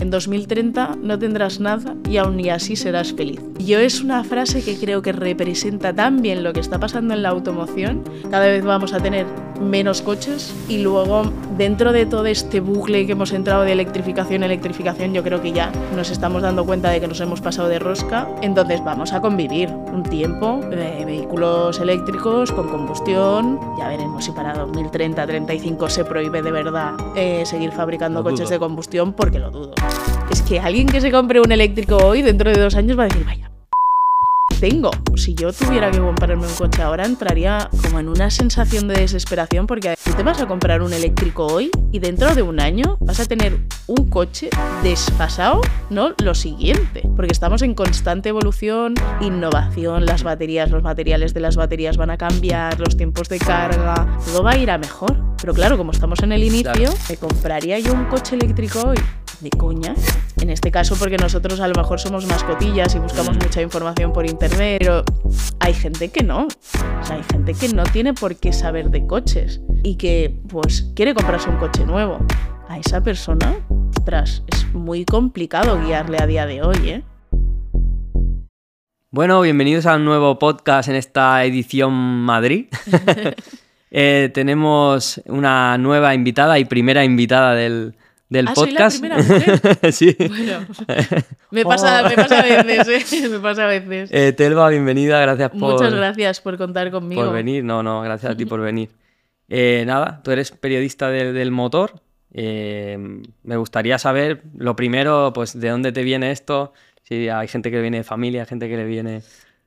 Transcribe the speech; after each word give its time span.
En 0.00 0.10
2030 0.10 0.96
no 1.02 1.18
tendrás 1.18 1.60
nada 1.60 1.94
y 2.08 2.16
aún 2.16 2.40
y 2.40 2.48
así 2.48 2.74
serás 2.74 3.12
feliz. 3.12 3.40
Yo 3.58 3.78
es 3.78 4.00
una 4.00 4.24
frase 4.24 4.62
que 4.62 4.78
creo 4.78 5.02
que 5.02 5.12
representa 5.12 5.92
tan 5.92 6.22
bien 6.22 6.42
lo 6.42 6.54
que 6.54 6.60
está 6.60 6.80
pasando 6.80 7.12
en 7.12 7.22
la 7.22 7.28
automoción. 7.28 8.02
Cada 8.30 8.46
vez 8.46 8.64
vamos 8.64 8.94
a 8.94 9.00
tener 9.00 9.26
menos 9.60 10.00
coches 10.00 10.54
y 10.68 10.78
luego 10.78 11.30
dentro 11.58 11.92
de 11.92 12.06
todo 12.06 12.24
este 12.24 12.60
bucle 12.60 13.04
que 13.04 13.12
hemos 13.12 13.32
entrado 13.32 13.62
de 13.62 13.72
electrificación, 13.72 14.42
electrificación, 14.42 15.12
yo 15.12 15.22
creo 15.22 15.42
que 15.42 15.52
ya 15.52 15.70
nos 15.94 16.10
estamos 16.10 16.42
dando 16.42 16.64
cuenta 16.64 16.88
de 16.88 17.00
que 17.00 17.06
nos 17.06 17.20
hemos 17.20 17.42
pasado 17.42 17.68
de 17.68 17.78
rosca. 17.78 18.26
Entonces 18.40 18.82
vamos 18.82 19.12
a 19.12 19.20
convivir 19.20 19.68
un 19.68 20.02
tiempo 20.02 20.60
de 20.70 21.04
vehículos 21.04 21.78
eléctricos 21.78 22.50
con 22.52 22.68
combustión. 22.68 23.60
Ya 23.78 23.88
veremos 23.88 24.24
si 24.24 24.32
para 24.32 24.54
2030, 24.54 25.26
35 25.26 25.90
se 25.90 26.04
prohíbe 26.06 26.40
de 26.40 26.50
verdad 26.50 26.94
eh, 27.14 27.44
seguir 27.44 27.72
fabricando 27.72 28.22
coches 28.22 28.48
de 28.48 28.58
combustión 28.58 29.12
porque 29.12 29.38
lo 29.38 29.50
dudo. 29.50 29.74
Es 30.30 30.42
que 30.42 30.60
alguien 30.60 30.86
que 30.86 31.00
se 31.00 31.10
compre 31.10 31.40
un 31.40 31.52
eléctrico 31.52 31.96
hoy, 31.96 32.22
dentro 32.22 32.50
de 32.50 32.60
dos 32.60 32.74
años, 32.74 32.98
va 32.98 33.04
a 33.04 33.08
decir, 33.08 33.24
vaya, 33.24 33.50
tengo. 34.60 34.90
Si 35.16 35.34
yo 35.34 35.52
tuviera 35.52 35.90
que 35.90 35.98
comprarme 35.98 36.46
un 36.46 36.54
coche 36.54 36.82
ahora, 36.82 37.06
entraría 37.06 37.70
como 37.82 37.98
en 37.98 38.08
una 38.08 38.30
sensación 38.30 38.88
de 38.88 38.94
desesperación 39.00 39.66
porque 39.66 39.94
tú 40.04 40.12
te 40.12 40.22
vas 40.22 40.40
a 40.40 40.46
comprar 40.46 40.82
un 40.82 40.92
eléctrico 40.92 41.46
hoy 41.46 41.70
y 41.90 41.98
dentro 41.98 42.34
de 42.34 42.42
un 42.42 42.60
año 42.60 42.98
vas 43.00 43.20
a 43.20 43.24
tener 43.24 43.58
un 43.86 44.10
coche 44.10 44.50
desfasado, 44.82 45.62
¿no? 45.88 46.14
Lo 46.22 46.34
siguiente. 46.34 47.02
Porque 47.16 47.32
estamos 47.32 47.62
en 47.62 47.74
constante 47.74 48.28
evolución, 48.28 48.94
innovación, 49.22 50.04
las 50.04 50.22
baterías, 50.22 50.70
los 50.70 50.82
materiales 50.82 51.32
de 51.32 51.40
las 51.40 51.56
baterías 51.56 51.96
van 51.96 52.10
a 52.10 52.18
cambiar, 52.18 52.78
los 52.78 52.96
tiempos 52.96 53.30
de 53.30 53.38
carga, 53.38 54.18
todo 54.26 54.42
va 54.42 54.52
a 54.52 54.58
ir 54.58 54.70
a 54.70 54.76
mejor. 54.76 55.16
Pero 55.40 55.54
claro, 55.54 55.78
como 55.78 55.92
estamos 55.92 56.22
en 56.22 56.32
el 56.32 56.44
inicio, 56.44 56.92
¿me 57.08 57.16
compraría 57.16 57.78
yo 57.78 57.94
un 57.94 58.04
coche 58.06 58.36
eléctrico 58.36 58.80
hoy? 58.88 58.98
De 59.40 59.50
coña. 59.50 59.94
En 60.40 60.50
este 60.50 60.70
caso 60.70 60.96
porque 60.98 61.16
nosotros 61.16 61.60
a 61.60 61.68
lo 61.68 61.74
mejor 61.74 62.00
somos 62.00 62.26
mascotillas 62.26 62.94
y 62.94 62.98
buscamos 62.98 63.36
mucha 63.36 63.62
información 63.62 64.12
por 64.12 64.26
internet, 64.26 64.78
pero 64.78 65.04
hay 65.58 65.74
gente 65.74 66.08
que 66.08 66.22
no. 66.22 66.46
O 66.46 67.04
sea, 67.04 67.16
hay 67.16 67.24
gente 67.30 67.54
que 67.54 67.68
no 67.68 67.84
tiene 67.84 68.14
por 68.14 68.36
qué 68.36 68.52
saber 68.52 68.90
de 68.90 69.06
coches 69.06 69.60
y 69.82 69.96
que 69.96 70.34
pues 70.48 70.90
quiere 70.94 71.14
comprarse 71.14 71.48
un 71.48 71.56
coche 71.56 71.84
nuevo. 71.84 72.18
A 72.68 72.78
esa 72.78 73.02
persona, 73.02 73.56
ostras, 73.96 74.42
es 74.46 74.72
muy 74.72 75.04
complicado 75.04 75.80
guiarle 75.84 76.18
a 76.20 76.26
día 76.26 76.46
de 76.46 76.62
hoy, 76.62 76.88
¿eh? 76.88 77.02
Bueno, 79.10 79.40
bienvenidos 79.40 79.86
a 79.86 79.96
un 79.96 80.04
nuevo 80.04 80.38
podcast 80.38 80.88
en 80.88 80.94
esta 80.94 81.44
edición 81.44 81.92
Madrid. 81.92 82.66
Eh, 83.92 84.30
tenemos 84.32 85.20
una 85.26 85.76
nueva 85.76 86.14
invitada 86.14 86.60
y 86.60 86.64
primera 86.64 87.04
invitada 87.04 87.56
del, 87.56 87.96
del 88.30 88.48
ah, 88.48 88.54
podcast. 88.54 88.98
Soy 88.98 89.08
la 89.08 89.16
primera 89.16 89.60
mujer? 89.60 89.92
sí. 89.92 90.16
Bueno, 90.16 90.66
me 91.50 91.64
pasa, 91.64 92.08
me 92.08 92.14
pasa 92.14 92.40
a 92.40 92.62
veces, 92.62 93.12
¿eh? 93.12 93.28
Me 93.28 93.40
pasa 93.40 93.64
a 93.64 93.66
veces. 93.66 94.10
Eh, 94.12 94.32
Telva, 94.32 94.68
bienvenida, 94.70 95.20
gracias 95.20 95.50
por... 95.50 95.72
Muchas 95.74 95.92
gracias 95.92 96.40
por 96.40 96.56
contar 96.56 96.90
conmigo. 96.90 97.24
Por 97.24 97.34
venir, 97.34 97.64
no, 97.64 97.82
no, 97.82 98.00
gracias 98.02 98.32
a 98.32 98.36
ti 98.36 98.46
por 98.46 98.60
venir. 98.60 98.88
Eh, 99.48 99.82
nada, 99.84 100.20
tú 100.22 100.30
eres 100.30 100.52
periodista 100.52 101.10
del 101.10 101.50
motor. 101.50 102.00
Eh, 102.32 102.96
me 103.42 103.56
gustaría 103.56 103.98
saber, 103.98 104.42
lo 104.56 104.76
primero, 104.76 105.32
pues, 105.34 105.58
de 105.58 105.68
dónde 105.68 105.90
te 105.90 106.04
viene 106.04 106.30
esto. 106.30 106.72
Si 107.02 107.28
hay 107.28 107.48
gente 107.48 107.72
que 107.72 107.80
viene 107.80 107.98
de 107.98 108.04
familia, 108.04 108.46
gente 108.46 108.68
que 108.68 108.76
le 108.76 108.84
viene... 108.84 109.22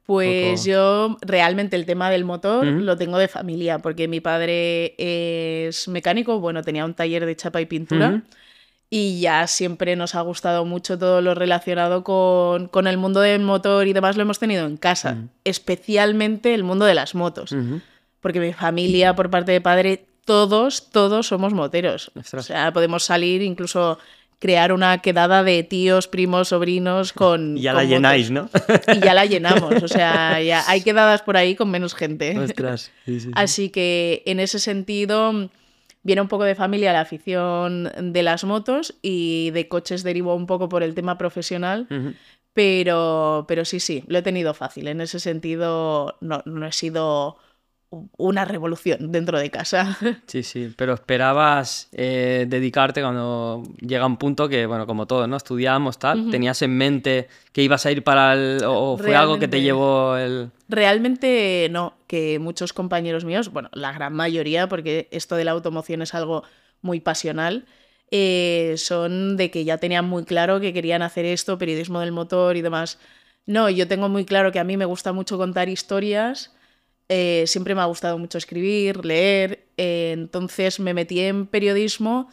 Pues 0.05 0.61
poco- 0.61 0.67
yo 0.67 1.17
realmente 1.21 1.77
el 1.77 1.85
tema 1.85 2.09
del 2.09 2.25
motor 2.25 2.65
lo 2.65 2.97
tengo 2.97 3.17
de 3.17 3.29
familia, 3.29 3.79
porque 3.79 4.09
mi 4.09 4.19
padre 4.19 4.95
es 4.97 5.87
mecánico, 5.87 6.41
bueno, 6.41 6.61
tenía 6.61 6.83
un 6.83 6.93
taller 6.93 7.25
de 7.25 7.35
chapa 7.37 7.61
y 7.61 7.65
pintura. 7.65 8.21
Y 8.95 9.21
ya 9.21 9.47
siempre 9.47 9.95
nos 9.95 10.13
ha 10.13 10.21
gustado 10.21 10.65
mucho 10.65 10.99
todo 10.99 11.19
lo 11.23 11.33
relacionado 11.33 12.03
con, 12.03 12.67
con 12.67 12.85
el 12.85 12.99
mundo 12.99 13.21
del 13.21 13.41
motor 13.41 13.87
y 13.87 13.93
demás, 13.93 14.17
lo 14.17 14.21
hemos 14.21 14.37
tenido 14.37 14.67
en 14.67 14.77
casa, 14.77 15.17
especialmente 15.43 16.53
el 16.53 16.63
mundo 16.63 16.85
de 16.85 16.93
las 16.93 17.15
motos. 17.15 17.55
Porque 18.19 18.39
mi 18.39 18.53
familia, 18.53 19.15
por 19.15 19.31
parte 19.31 19.51
de 19.51 19.61
padre, 19.61 20.05
todos, 20.25 20.91
todos 20.91 21.25
somos 21.25 21.55
moteros. 21.55 22.11
O 22.33 22.41
sea, 22.43 22.71
podemos 22.71 23.03
salir, 23.03 23.41
incluso 23.41 23.97
crear 24.37 24.71
una 24.71 24.99
quedada 24.99 25.41
de 25.41 25.63
tíos, 25.63 26.07
primos, 26.07 26.49
sobrinos 26.49 27.13
con. 27.13 27.57
Y 27.57 27.61
ya 27.63 27.71
con 27.71 27.77
la 27.77 27.83
motos. 27.85 27.95
llenáis, 27.95 28.29
¿no? 28.29 28.47
Y 28.95 28.99
ya 28.99 29.15
la 29.15 29.25
llenamos. 29.25 29.81
O 29.81 29.87
sea, 29.87 30.39
ya 30.43 30.69
hay 30.69 30.81
quedadas 30.81 31.23
por 31.23 31.35
ahí 31.35 31.55
con 31.55 31.71
menos 31.71 31.95
gente. 31.95 32.37
Ostras. 32.37 32.91
sí, 33.05 33.19
sí, 33.19 33.25
sí. 33.25 33.31
Así 33.33 33.69
que 33.71 34.21
en 34.27 34.39
ese 34.39 34.59
sentido 34.59 35.49
viene 36.03 36.21
un 36.21 36.27
poco 36.27 36.43
de 36.43 36.55
familia 36.55 36.93
la 36.93 37.01
afición 37.01 37.91
de 37.99 38.23
las 38.23 38.43
motos 38.43 38.95
y 39.01 39.51
de 39.51 39.67
coches 39.67 40.03
derivó 40.03 40.35
un 40.35 40.45
poco 40.45 40.69
por 40.69 40.83
el 40.83 40.93
tema 40.93 41.17
profesional, 41.17 41.87
pero, 42.53 43.45
pero 43.47 43.65
sí, 43.65 43.79
sí, 43.79 44.03
lo 44.07 44.19
he 44.19 44.21
tenido 44.21 44.53
fácil. 44.53 44.87
En 44.87 45.01
ese 45.01 45.19
sentido 45.19 46.17
no, 46.21 46.43
no 46.45 46.67
he 46.67 46.71
sido 46.71 47.37
una 48.17 48.45
revolución 48.45 49.11
dentro 49.11 49.39
de 49.39 49.49
casa. 49.49 49.97
Sí, 50.27 50.43
sí, 50.43 50.73
pero 50.75 50.93
esperabas 50.93 51.89
eh, 51.91 52.45
dedicarte 52.47 53.01
cuando 53.01 53.63
llega 53.79 54.05
un 54.05 54.17
punto 54.17 54.49
que, 54.49 54.65
bueno, 54.65 54.87
como 54.87 55.05
todos, 55.05 55.27
¿no? 55.27 55.37
Estudiamos, 55.37 55.99
tal. 55.99 56.31
¿Tenías 56.31 56.61
en 56.61 56.75
mente 56.75 57.27
que 57.51 57.61
ibas 57.61 57.85
a 57.85 57.91
ir 57.91 58.03
para 58.03 58.33
el... 58.33 58.63
o 58.65 58.97
fue 58.97 59.15
algo 59.15 59.37
que 59.37 59.47
te 59.47 59.61
llevó 59.61 60.17
el... 60.17 60.49
Realmente 60.69 61.67
no, 61.71 61.93
que 62.07 62.39
muchos 62.39 62.73
compañeros 62.73 63.25
míos, 63.25 63.51
bueno, 63.51 63.69
la 63.73 63.91
gran 63.91 64.13
mayoría, 64.13 64.67
porque 64.67 65.07
esto 65.11 65.35
de 65.35 65.45
la 65.45 65.51
automoción 65.51 66.01
es 66.01 66.13
algo 66.13 66.43
muy 66.81 66.99
pasional, 66.99 67.65
eh, 68.11 68.75
son 68.77 69.37
de 69.37 69.49
que 69.49 69.65
ya 69.65 69.77
tenían 69.77 70.05
muy 70.05 70.23
claro 70.23 70.59
que 70.59 70.73
querían 70.73 71.01
hacer 71.01 71.25
esto, 71.25 71.57
periodismo 71.57 71.99
del 71.99 72.11
motor 72.11 72.57
y 72.57 72.61
demás. 72.61 72.99
No, 73.45 73.69
yo 73.69 73.87
tengo 73.87 74.07
muy 74.07 74.25
claro 74.25 74.51
que 74.51 74.59
a 74.59 74.63
mí 74.63 74.77
me 74.77 74.85
gusta 74.85 75.13
mucho 75.13 75.37
contar 75.37 75.67
historias, 75.67 76.53
eh, 77.15 77.43
siempre 77.45 77.75
me 77.75 77.81
ha 77.81 77.85
gustado 77.85 78.17
mucho 78.17 78.39
escribir, 78.39 79.05
leer, 79.05 79.67
eh, 79.77 80.13
entonces 80.13 80.79
me 80.79 80.95
metí 80.95 81.19
en 81.19 81.45
periodismo. 81.45 82.27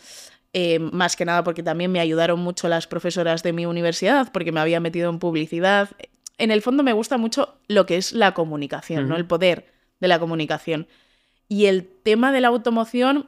eh, 0.54 0.78
más 0.78 1.16
que 1.16 1.24
nada 1.26 1.44
porque 1.44 1.62
también 1.62 1.92
me 1.92 2.00
ayudaron 2.00 2.40
mucho 2.40 2.66
las 2.66 2.86
profesoras 2.86 3.42
de 3.42 3.52
mi 3.52 3.66
universidad, 3.66 4.32
porque 4.32 4.52
me 4.52 4.58
había 4.60 4.80
metido 4.80 5.10
en 5.10 5.18
publicidad. 5.18 5.90
En 6.38 6.50
el 6.50 6.62
fondo 6.62 6.82
me 6.82 6.94
gusta 6.94 7.18
mucho 7.18 7.58
lo 7.68 7.84
que 7.84 7.98
es 7.98 8.12
la 8.12 8.32
comunicación, 8.32 9.06
¿no? 9.06 9.16
El 9.16 9.26
poder 9.26 9.66
de 10.00 10.08
la 10.08 10.18
comunicación. 10.18 10.86
Y 11.46 11.66
el 11.66 11.86
tema 12.02 12.32
de 12.32 12.40
la 12.40 12.48
automoción 12.48 13.26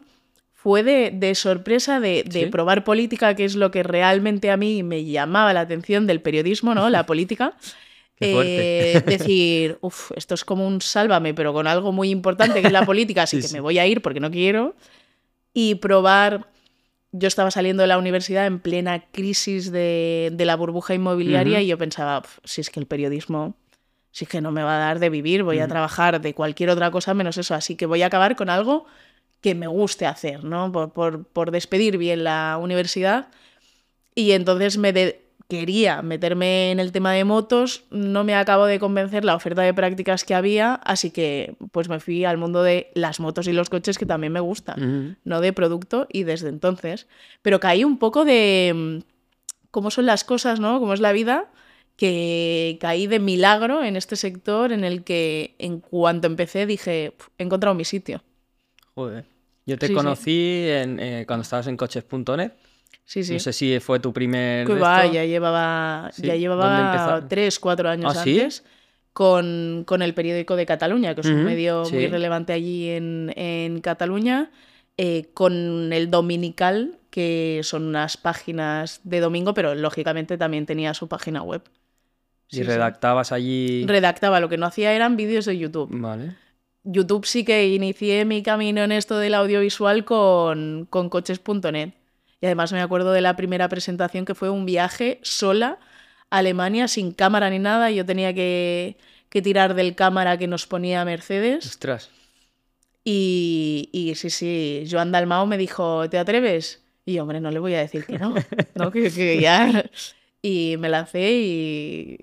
fue 0.55 0.83
de, 0.83 1.11
de 1.13 1.35
sorpresa, 1.35 2.01
de, 2.01 2.25
de 2.25 2.45
¿Sí? 2.45 2.47
probar 2.47 2.83
política, 2.83 3.37
que 3.37 3.45
es 3.45 3.57
lo 3.57 3.71
que 3.71 3.83
realmente 3.83 4.51
a 4.51 4.57
mí 4.57 4.83
me 4.83 5.05
llamaba 5.05 5.53
la 5.53 5.61
atención 5.61 6.07
del 6.07 6.23
periodismo, 6.23 6.75
¿no? 6.75 6.89
La 6.89 7.05
política. 7.05 7.53
Eh, 8.25 9.03
decir, 9.07 9.79
uff, 9.81 10.11
esto 10.17 10.35
es 10.35 10.45
como 10.45 10.67
un 10.67 10.81
sálvame, 10.81 11.35
pero 11.35 11.53
con 11.53 11.67
algo 11.67 11.93
muy 11.93 12.11
importante 12.11 12.61
que 12.61 12.67
es 12.69 12.73
la 12.73 12.87
política, 12.87 13.23
así 13.25 13.37
Sí, 13.37 13.43
que 13.43 13.49
sí. 13.49 13.55
me 13.55 13.61
voy 13.61 13.79
a 13.79 13.87
ir 13.87 14.03
porque 14.03 14.21
no 14.21 14.31
quiero. 14.31 14.75
Y 15.55 15.75
probar. 15.77 16.49
Yo 17.15 17.29
estaba 17.29 17.51
saliendo 17.51 17.83
de 17.83 17.89
la 17.89 17.99
universidad 17.99 18.47
en 18.47 18.59
plena 18.59 19.05
crisis 19.13 19.71
de, 19.71 20.31
de 20.33 20.45
la 20.47 20.57
burbuja 20.57 20.95
inmobiliaria 20.95 21.59
Ujú. 21.59 21.65
y 21.65 21.67
yo 21.67 21.77
pensaba, 21.77 22.21
"Uf, 22.21 22.39
si 22.45 22.63
es 22.63 22.71
que 22.71 22.81
el 22.81 22.87
periodismo, 22.87 23.55
si 24.13 24.25
es 24.25 24.31
que 24.31 24.41
no 24.41 24.51
me 24.51 24.63
va 24.63 24.77
a 24.77 24.79
dar 24.79 24.99
de 24.99 25.11
vivir, 25.11 25.43
voy 25.43 25.59
a 25.59 25.69
trabajar 25.69 26.23
de 26.23 26.33
cualquier 26.33 26.71
otra 26.71 26.91
cosa 26.91 27.13
menos 27.13 27.37
eso, 27.37 27.55
así 27.55 27.77
que 27.77 27.85
voy 27.85 28.01
a 28.01 28.07
acabar 28.07 28.35
con 28.35 28.49
algo 28.49 28.87
que 29.43 29.55
me 29.55 29.67
guste 29.67 30.07
hacer, 30.07 30.43
¿no? 30.45 30.73
Por, 30.73 30.93
por- 30.95 31.25
por 31.27 31.51
despedir 31.51 31.99
bien 31.99 32.25
la 32.25 32.59
universidad. 32.59 33.29
Y 34.15 34.33
entonces 34.33 34.79
me 34.79 34.93
de- 34.95 35.22
quería 35.53 36.01
meterme 36.01 36.71
en 36.71 36.81
el 36.81 36.93
tema 36.93 37.13
de 37.13 37.25
motos, 37.25 37.85
no 37.91 38.25
me 38.25 38.35
acabo 38.35 38.65
de 38.65 38.79
convencer 38.79 39.23
la 39.23 39.35
oferta 39.35 39.61
de 39.61 39.75
prácticas 39.75 40.25
que 40.25 40.35
había, 40.35 40.75
así 40.77 41.11
que 41.11 41.57
pues 41.73 41.91
me 41.91 42.01
fui 42.01 42.25
al 42.25 42.39
mundo 42.39 42.63
de 42.63 42.91
las 42.95 43.21
motos 43.21 43.47
y 43.49 43.53
los 43.53 43.69
coches 43.69 43.99
que 43.99 44.07
también 44.07 44.33
me 44.33 44.41
gustan, 44.41 45.19
no 45.25 45.41
de 45.43 45.53
producto 45.53 46.07
y 46.11 46.23
desde 46.23 46.49
entonces. 46.49 47.07
Pero 47.43 47.61
caí 47.61 47.85
un 47.85 47.99
poco 47.99 48.25
de 48.25 48.73
mm, 48.75 48.99
cómo 49.71 49.91
son 49.91 50.07
las 50.07 50.25
cosas, 50.25 50.59
¿no? 50.59 50.81
Cómo 50.81 50.95
es 50.95 51.01
la 51.01 51.13
vida, 51.13 51.51
que 51.97 52.79
caí 52.81 53.07
de 53.07 53.19
milagro 53.19 53.85
en 53.85 53.97
este 53.97 54.17
sector 54.17 54.73
en 54.73 54.85
el 54.85 55.05
que 55.05 55.55
en 55.59 55.81
cuanto 55.81 56.27
empecé 56.29 56.65
dije, 56.65 57.13
"Pf, 57.15 57.29
he 57.37 57.43
encontrado 57.45 57.75
mi 57.75 57.85
sitio. 57.85 58.23
Joder. 58.95 59.27
Yo 59.67 59.77
te 59.77 59.87
Sí, 59.89 59.93
sí. 59.93 59.97
conocí 59.97 60.65
en, 60.69 60.99
eh, 60.99 61.25
cuando 61.27 61.43
estabas 61.43 61.67
en 61.67 61.77
coches.net. 61.77 62.53
Sí, 63.05 63.25
sí. 63.25 63.35
No 63.35 63.39
sé 63.41 63.53
si 63.53 63.79
fue 63.81 64.01
tu 64.01 64.13
primer... 64.13 64.67
Ya 65.13 65.25
llevaba, 65.25 66.11
Sí, 66.13 66.23
ya 66.23 66.29
¿dónde 66.29 66.41
llevaba 66.41 67.29
tres, 67.29 67.59
cuatro 67.59 67.89
años 67.89 68.17
¿Ah, 68.17 68.23
sí? 68.23 68.39
antes 68.41 68.65
con, 69.13 69.85
con 69.87 70.01
el 70.03 70.15
periódico 70.15 70.57
de 70.57 70.65
Cataluña, 70.67 71.15
que 71.15 71.21
es 71.21 71.27
un 71.27 71.45
medio 71.45 71.85
muy 71.91 72.07
relevante 72.07 72.53
allí 72.53 72.89
en, 72.91 73.33
en 73.37 73.81
Cataluña, 73.81 74.51
eh, 74.97 75.27
con 75.35 75.93
el 75.93 76.11
Dominical, 76.11 76.99
que 77.11 77.61
son 77.63 77.85
unas 77.87 78.17
páginas 78.17 79.01
de 79.05 79.21
domingo, 79.21 79.53
pero 79.53 79.75
lógicamente 79.75 80.39
también 80.39 80.65
tenía 80.65 80.95
su 80.95 81.09
página 81.09 81.43
web. 81.43 81.63
Y 82.49 82.57
Sí, 82.57 82.63
sí. 82.63 82.69
redactabas 82.69 83.33
allí... 83.33 83.85
Redactaba, 83.87 84.41
lo 84.41 84.49
que 84.49 84.57
no 84.57 84.67
hacía 84.67 84.93
eran 84.95 85.17
vídeos 85.17 85.45
de 85.45 85.59
YouTube. 85.59 85.91
Vale. 85.93 86.37
YouTube 86.85 87.27
sí 87.27 87.45
que 87.45 87.69
inicié 87.69 88.25
mi 88.25 88.43
camino 88.43 88.83
en 88.83 88.93
esto 88.93 89.19
del 89.19 89.35
audiovisual 89.35 90.05
con, 90.05 90.87
con 90.89 91.09
coches.net. 91.11 91.91
Y 92.43 92.47
además 92.47 92.73
me 92.73 92.81
acuerdo 92.81 93.13
de 93.13 93.21
la 93.21 93.37
primera 93.37 93.69
presentación 93.69 94.25
que 94.25 94.35
fue 94.35 94.51
un 94.51 94.67
viaje 94.67 95.21
sola 95.23 95.79
a 96.29 96.39
Alemania 96.39 96.89
sin 96.89 97.13
cámara 97.13 97.49
ni 97.49 97.61
nada. 97.61 97.91
Yo 97.93 98.05
tenía 98.05 98.35
que, 98.35 98.99
que 99.29 99.41
tirar 99.41 99.75
del 99.75 99.95
cámara 99.95 100.37
que 100.37 100.49
nos 100.49 100.67
ponía 100.67 101.05
Mercedes. 101.05 101.65
Ostras. 101.65 102.11
Y, 103.05 103.89
y 103.93 104.17
sí, 104.17 104.29
sí, 104.29 104.85
Joan 104.91 105.13
Dalmao 105.13 105.47
me 105.47 105.57
dijo, 105.57 106.11
¿te 106.11 106.19
atreves? 106.19 106.83
Y 107.07 107.21
hombre, 107.21 107.41
no 107.41 107.53
le 107.53 107.61
voy 107.61 107.75
a 107.75 107.79
decir 107.79 108.05
que 108.05 108.19
no, 108.19 108.35
¿no? 108.75 108.91
Que, 108.91 109.11
que 109.11 109.41
ya... 109.41 109.85
Y 110.45 110.75
me 110.77 110.89
lancé 110.89 111.31
y 111.35 112.19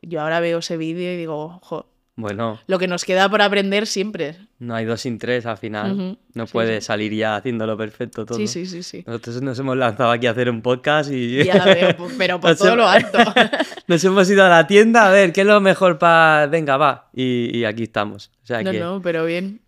yo 0.00 0.22
ahora 0.22 0.40
veo 0.40 0.60
ese 0.60 0.78
vídeo 0.78 1.12
y 1.12 1.18
digo, 1.18 1.60
jo, 1.62 1.86
Bueno, 2.20 2.58
lo 2.66 2.80
que 2.80 2.88
nos 2.88 3.04
queda 3.04 3.28
por 3.28 3.40
aprender 3.42 3.86
siempre. 3.86 4.34
no 4.58 4.74
hay 4.74 4.84
dos 4.84 5.02
sin 5.02 5.18
tres 5.18 5.46
al 5.46 5.56
final. 5.56 6.18
No 6.34 6.46
sí, 6.46 6.52
puede 6.52 6.80
sí. 6.80 6.86
salir 6.88 7.14
ya 7.14 7.36
haciéndolo 7.36 7.76
perfecto 7.76 8.26
todo. 8.26 8.36
Sí, 8.36 8.48
sí, 8.48 8.66
sí, 8.66 8.82
sí. 8.82 9.04
Nosotros 9.06 9.40
nos 9.40 9.56
hemos 9.60 9.76
lanzado 9.76 10.10
aquí 10.10 10.26
a 10.26 10.32
hacer 10.32 10.50
un 10.50 10.60
podcast 10.60 11.12
y 11.12 11.44
Ya 11.44 11.64
veo, 11.64 11.96
po- 11.96 12.08
pero 12.18 12.40
por 12.40 12.56
todo 12.58 12.74
lo 12.74 12.88
alto. 12.88 13.18
nos 13.86 14.02
hemos 14.02 14.28
ido 14.28 14.44
a 14.44 14.48
la 14.48 14.66
tienda 14.66 15.06
a 15.06 15.12
ver 15.12 15.32
qué 15.32 15.42
es 15.42 15.46
lo 15.46 15.60
mejor 15.60 16.00
para... 16.00 16.48
Venga, 16.48 16.76
va. 16.76 17.08
Y, 17.14 17.56
y 17.56 17.64
aquí 17.64 17.84
estamos. 17.84 18.32
O 18.42 18.46
sea 18.46 18.64
No, 18.64 18.72
que... 18.72 18.80
no, 18.80 19.00
pero 19.00 19.24
bien. 19.24 19.60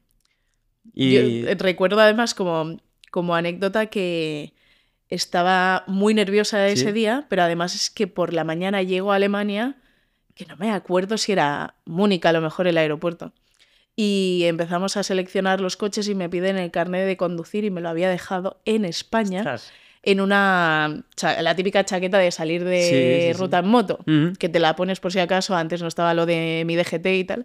y... 0.92 1.12
Yo 1.14 1.20
eh, 1.50 1.54
recuerdo 1.56 2.00
además 2.00 2.34
como, 2.34 2.78
como 3.12 3.36
anécdota 3.36 3.86
que 3.86 4.54
estaba 5.08 5.84
muy 5.86 6.14
nerviosa 6.14 6.66
ese 6.66 6.86
Sí. 6.86 6.92
día, 6.92 7.26
pero 7.28 7.42
además 7.42 7.76
es 7.76 7.90
que 7.90 8.08
por 8.08 8.32
la 8.32 8.42
mañana 8.42 8.82
llego 8.82 9.12
a 9.12 9.16
Alemania, 9.16 9.76
que 10.40 10.46
no 10.46 10.56
me 10.56 10.70
acuerdo 10.70 11.18
si 11.18 11.32
era 11.32 11.74
Múnich 11.84 12.24
a 12.24 12.32
lo 12.32 12.40
mejor 12.40 12.66
el 12.66 12.78
aeropuerto. 12.78 13.32
Y 13.94 14.44
empezamos 14.46 14.96
a 14.96 15.02
seleccionar 15.02 15.60
los 15.60 15.76
coches 15.76 16.08
y 16.08 16.14
me 16.14 16.30
piden 16.30 16.56
el 16.56 16.70
carnet 16.70 17.06
de 17.06 17.16
conducir 17.18 17.64
y 17.64 17.70
me 17.70 17.82
lo 17.82 17.90
había 17.90 18.08
dejado 18.08 18.60
en 18.64 18.86
España, 18.86 19.40
Ostras. 19.40 19.70
en 20.02 20.20
una, 20.22 21.04
la 21.42 21.54
típica 21.56 21.84
chaqueta 21.84 22.16
de 22.18 22.30
salir 22.30 22.64
de 22.64 22.80
Sí, 22.80 23.20
sí, 23.26 23.32
sí. 23.34 23.38
ruta 23.38 23.58
en 23.58 23.68
moto 23.68 23.98
Ujú. 24.06 24.32
que 24.38 24.48
te 24.48 24.60
la 24.60 24.74
pones 24.76 25.00
por 25.00 25.12
si 25.12 25.18
acaso, 25.18 25.54
antes 25.54 25.82
no 25.82 25.88
estaba 25.88 26.14
lo 26.14 26.24
de 26.24 26.62
mi 26.66 26.76
DGT 26.76 27.06
y 27.18 27.24
tal. 27.24 27.44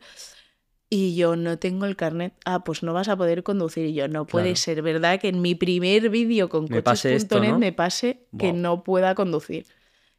Y 0.90 1.16
yo 1.16 1.36
no 1.36 1.58
tengo 1.60 1.86
el 1.88 1.98
carnet. 1.98 2.34
Ah, 2.46 2.64
pues 2.64 2.84
no 2.84 2.94
vas 2.94 3.10
a 3.10 3.18
poder 3.18 3.44
conducir. 3.44 3.88
Y 3.88 3.94
yo, 3.94 4.08
no 4.08 4.26
puede 4.26 4.46
Claro. 4.52 4.56
ser 4.58 4.82
verdad 4.84 5.20
que 5.20 5.28
en 5.28 5.42
mi 5.42 5.56
primer 5.56 6.10
vídeo 6.10 6.48
con 6.48 6.68
Me 6.70 6.82
pase 6.82 7.16
esto, 7.16 7.36
coches.net 7.36 7.54
¿no? 7.54 7.60
me 7.60 7.74
pase 7.74 8.20
que 8.38 8.52
Buah. 8.52 8.54
no 8.54 8.84
pueda 8.84 9.14
conducir. 9.16 9.66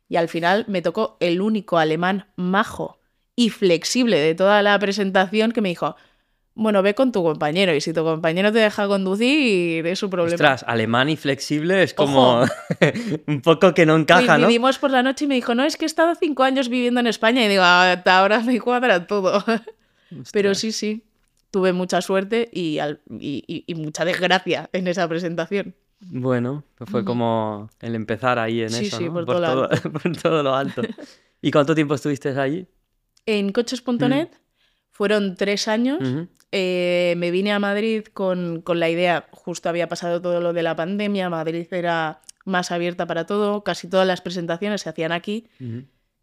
Y 0.08 0.16
al 0.16 0.28
final 0.28 0.64
me 0.68 0.82
tocó 0.82 1.16
el 1.20 1.40
único 1.40 1.78
alemán 1.78 2.26
majo 2.36 2.98
y 3.34 3.50
flexible 3.50 4.18
de 4.18 4.34
toda 4.34 4.62
la 4.62 4.78
presentación 4.78 5.52
que 5.52 5.60
me 5.60 5.68
dijo, 5.70 5.96
bueno, 6.54 6.80
ve 6.82 6.94
con 6.94 7.12
tu 7.12 7.22
compañero 7.22 7.74
y 7.74 7.80
si 7.82 7.92
tu 7.92 8.02
compañero 8.02 8.50
te 8.50 8.60
deja 8.60 8.86
conducir, 8.88 9.86
es 9.86 9.98
su 9.98 10.08
problema. 10.08 10.34
Ostras, 10.34 10.64
alemán 10.66 11.10
y 11.10 11.16
flexible 11.16 11.82
es 11.82 11.92
como 11.92 12.44
un 13.26 13.42
poco 13.42 13.74
que 13.74 13.84
no 13.84 13.96
encaja, 13.96 14.38
¿no? 14.38 14.44
Coincidimos 14.46 14.78
por 14.78 14.90
la 14.90 15.02
noche 15.02 15.26
y 15.26 15.28
me 15.28 15.34
dijo, 15.34 15.54
no, 15.54 15.64
es 15.64 15.76
que 15.76 15.84
he 15.84 15.86
estado 15.86 16.14
cinco 16.14 16.44
años 16.44 16.68
viviendo 16.70 17.00
en 17.00 17.08
España. 17.08 17.44
Y 17.44 17.48
digo, 17.48 17.62
"Ah, 17.64 17.92
hasta 17.92 18.18
ahora 18.18 18.40
me 18.40 18.58
cuadra 18.60 19.06
todo. 19.06 19.44
Pero 20.32 20.54
sí, 20.54 20.72
sí, 20.72 21.04
tuve 21.50 21.72
mucha 21.72 22.00
suerte 22.00 22.48
y, 22.52 22.78
al- 22.78 23.00
y- 23.10 23.44
y- 23.46 23.64
y 23.66 23.74
mucha 23.74 24.04
desgracia 24.04 24.70
en 24.72 24.86
esa 24.88 25.06
presentación. 25.08 25.74
Bueno, 26.00 26.64
pues 26.74 26.90
fue 26.90 27.04
como 27.04 27.70
el 27.80 27.94
empezar 27.94 28.38
ahí 28.38 28.62
en 28.62 28.70
Sí, 28.70 28.86
eso, 28.86 28.98
sí, 28.98 29.04
¿no? 29.06 29.14
por 29.14 29.26
todo 29.26 29.40
lo 29.40 29.70
alto. 29.70 29.90
por 29.92 30.16
todo 30.16 30.42
lo 30.42 30.54
alto. 30.54 30.82
¿Y 31.42 31.50
cuánto 31.50 31.74
tiempo 31.74 31.94
estuviste 31.94 32.28
allí? 32.38 32.66
En 33.24 33.52
coches.net 33.52 34.28
fueron 34.90 35.36
tres 35.36 35.68
años. 35.68 35.98
Eh, 36.52 37.14
me 37.16 37.30
vine 37.30 37.52
a 37.52 37.58
Madrid 37.58 38.04
con, 38.12 38.62
con 38.62 38.80
la 38.80 38.88
idea, 38.88 39.26
justo 39.32 39.68
había 39.68 39.88
pasado 39.88 40.22
todo 40.22 40.40
lo 40.40 40.52
de 40.52 40.62
la 40.62 40.76
pandemia, 40.76 41.28
Madrid 41.28 41.66
era 41.70 42.22
más 42.44 42.70
abierta 42.70 43.06
para 43.06 43.26
todo, 43.26 43.64
casi 43.64 43.88
todas 43.88 44.06
las 44.06 44.20
presentaciones 44.20 44.82
se 44.82 44.88
hacían 44.88 45.12
aquí. 45.12 45.48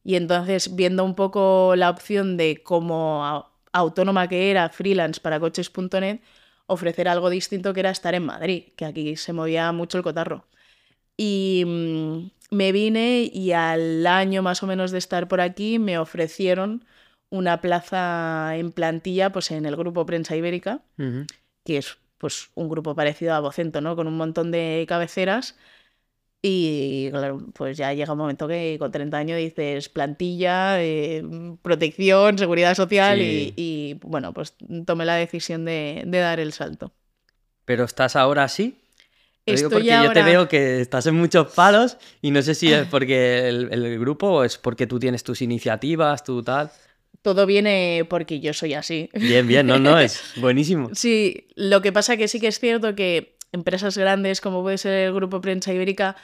Y 0.04 0.16
entonces, 0.16 0.76
viendo 0.76 1.04
un 1.04 1.16
poco 1.16 1.76
la 1.76 1.90
opción 1.90 2.38
de 2.38 2.64
como 2.64 3.46
autónoma 3.72 4.28
que 4.28 4.50
era, 4.50 4.70
freelance 4.70 5.20
para 5.20 5.40
coches.net, 5.40 6.20
ofrecer 6.74 7.08
algo 7.08 7.30
distinto 7.30 7.74
que 7.74 7.82
era 7.82 7.90
estar 7.92 8.16
en 8.16 8.26
Madrid, 8.26 8.66
que 8.76 8.86
aquí 8.86 9.16
se 9.16 9.34
movía 9.34 9.72
mucho 9.72 9.98
el 9.98 10.04
cotarro. 10.04 10.48
Y 11.18 11.64
mm, 11.66 12.32
me 12.52 12.72
vine 12.72 13.30
y 13.32 13.52
al 13.52 14.06
año 14.08 14.42
más 14.42 14.64
o 14.64 14.68
menos 14.68 14.92
de 14.92 14.98
estar 14.98 15.28
por 15.28 15.42
aquí 15.42 15.80
me 15.80 15.98
ofrecieron 15.98 16.86
una 17.30 17.62
plaza 17.62 18.56
en 18.56 18.72
plantilla 18.72 19.32
pues 19.32 19.52
en 19.52 19.66
el 19.66 19.76
grupo 19.76 20.06
Prensa 20.06 20.36
Ibérica, 20.36 20.82
que 21.66 21.78
es 21.78 21.98
pues 22.20 22.52
un 22.54 22.70
grupo 22.70 22.96
parecido 22.96 23.34
a 23.34 23.40
Vocento, 23.40 23.82
¿no? 23.82 23.96
Con 23.96 24.08
un 24.08 24.16
montón 24.16 24.52
de 24.52 24.86
cabeceras. 24.88 25.58
Y 26.46 27.08
claro, 27.10 27.42
pues 27.54 27.78
ya 27.78 27.94
llega 27.94 28.12
un 28.12 28.18
momento 28.20 28.50
que 28.50 28.76
con 28.78 28.92
30 28.92 29.18
años 29.18 29.38
dices 29.38 29.88
plantilla, 29.88 30.84
eh, 30.84 31.24
protección, 31.62 32.38
seguridad 32.38 32.76
social 32.76 33.18
Sí. 33.18 33.54
y, 33.56 33.62
y, 33.92 33.94
bueno, 34.02 34.34
pues 34.34 34.54
tomé 34.86 35.06
la 35.06 35.16
decisión 35.16 35.64
de, 35.64 36.04
de 36.06 36.18
dar 36.18 36.42
el 36.42 36.52
salto. 36.52 36.92
¿Pero 37.64 37.86
estás 37.86 38.18
ahora 38.18 38.44
así? 38.44 38.76
Lo 39.46 39.56
digo 39.56 39.70
porque 39.70 39.88
yo 39.88 40.12
te 40.12 40.24
veo 40.24 40.50
que 40.50 40.82
estás 40.82 41.06
en 41.06 41.16
muchos 41.16 41.54
palos 41.54 41.98
y 42.22 42.32
no 42.32 42.42
sé 42.42 42.56
si 42.56 42.74
es 42.74 42.88
porque 42.92 43.48
el, 43.48 43.70
el 43.72 43.98
grupo 44.00 44.28
o 44.28 44.44
es 44.44 44.58
porque 44.58 44.86
tú 44.86 45.00
tienes 45.00 45.24
tus 45.24 45.42
iniciativas, 45.42 46.26
tú 46.26 46.44
tal. 46.44 46.72
Todo 47.22 47.46
viene 47.46 48.06
porque 48.10 48.42
yo 48.42 48.54
soy 48.54 48.74
así. 48.74 49.10
Bien, 49.14 49.48
bien, 49.48 49.66
no, 49.66 49.80
no, 49.80 49.98
es 49.98 50.22
buenísimo. 50.42 50.90
Sí, 50.94 51.48
lo 51.56 51.82
que 51.82 51.94
pasa 51.94 52.18
que 52.18 52.28
sí 52.28 52.42
que 52.42 52.48
es 52.48 52.60
cierto 52.60 52.96
que 52.96 53.33
empresas 53.54 53.98
grandes 53.98 54.42
como 54.42 54.62
puede 54.62 54.78
ser 54.78 54.94
el 55.08 55.14
Grupo 55.14 55.40
Prensa 55.40 55.72
Ibérica, 55.74 56.16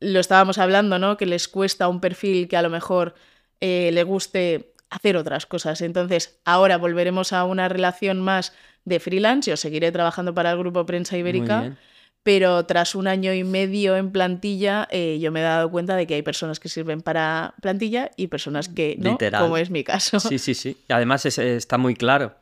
lo 0.00 0.18
estábamos 0.18 0.58
hablando, 0.58 0.98
¿no? 0.98 1.16
Que 1.16 1.26
les 1.26 1.46
cuesta 1.46 1.86
un 1.86 2.00
perfil 2.00 2.48
que 2.48 2.56
a 2.56 2.62
lo 2.62 2.70
mejor 2.70 3.14
eh, 3.60 3.90
le 3.92 4.02
guste 4.02 4.72
hacer 4.90 5.16
otras 5.16 5.46
cosas. 5.46 5.80
Entonces, 5.80 6.40
ahora 6.44 6.76
volveremos 6.78 7.32
a 7.32 7.44
una 7.44 7.68
relación 7.68 8.20
más 8.20 8.52
de 8.84 8.98
freelance. 8.98 9.48
Yo 9.50 9.56
seguiré 9.56 9.92
trabajando 9.92 10.34
para 10.34 10.50
el 10.50 10.58
Grupo 10.58 10.84
Prensa 10.84 11.16
Ibérica, 11.16 11.76
pero 12.24 12.66
tras 12.66 12.94
un 12.94 13.06
año 13.06 13.32
y 13.32 13.42
medio 13.44 13.96
en 13.96 14.10
plantilla, 14.12 14.86
eh, 14.90 15.18
yo 15.20 15.30
me 15.32 15.40
he 15.40 15.42
dado 15.44 15.70
cuenta 15.70 15.96
de 15.96 16.06
que 16.06 16.14
hay 16.14 16.22
personas 16.22 16.58
que 16.60 16.68
sirven 16.68 17.00
para 17.00 17.54
plantilla 17.62 18.10
y 18.16 18.26
personas 18.28 18.68
que 18.68 18.96
no, 18.98 19.12
Literal. 19.12 19.42
como 19.42 19.56
es 19.56 19.70
mi 19.70 19.82
caso. 19.84 20.18
Sí, 20.20 20.38
sí, 20.38 20.54
sí. 20.54 20.76
Y 20.88 20.92
además 20.92 21.26
es- 21.26 21.38
está 21.38 21.78
muy 21.78 21.94
claro. 21.94 22.34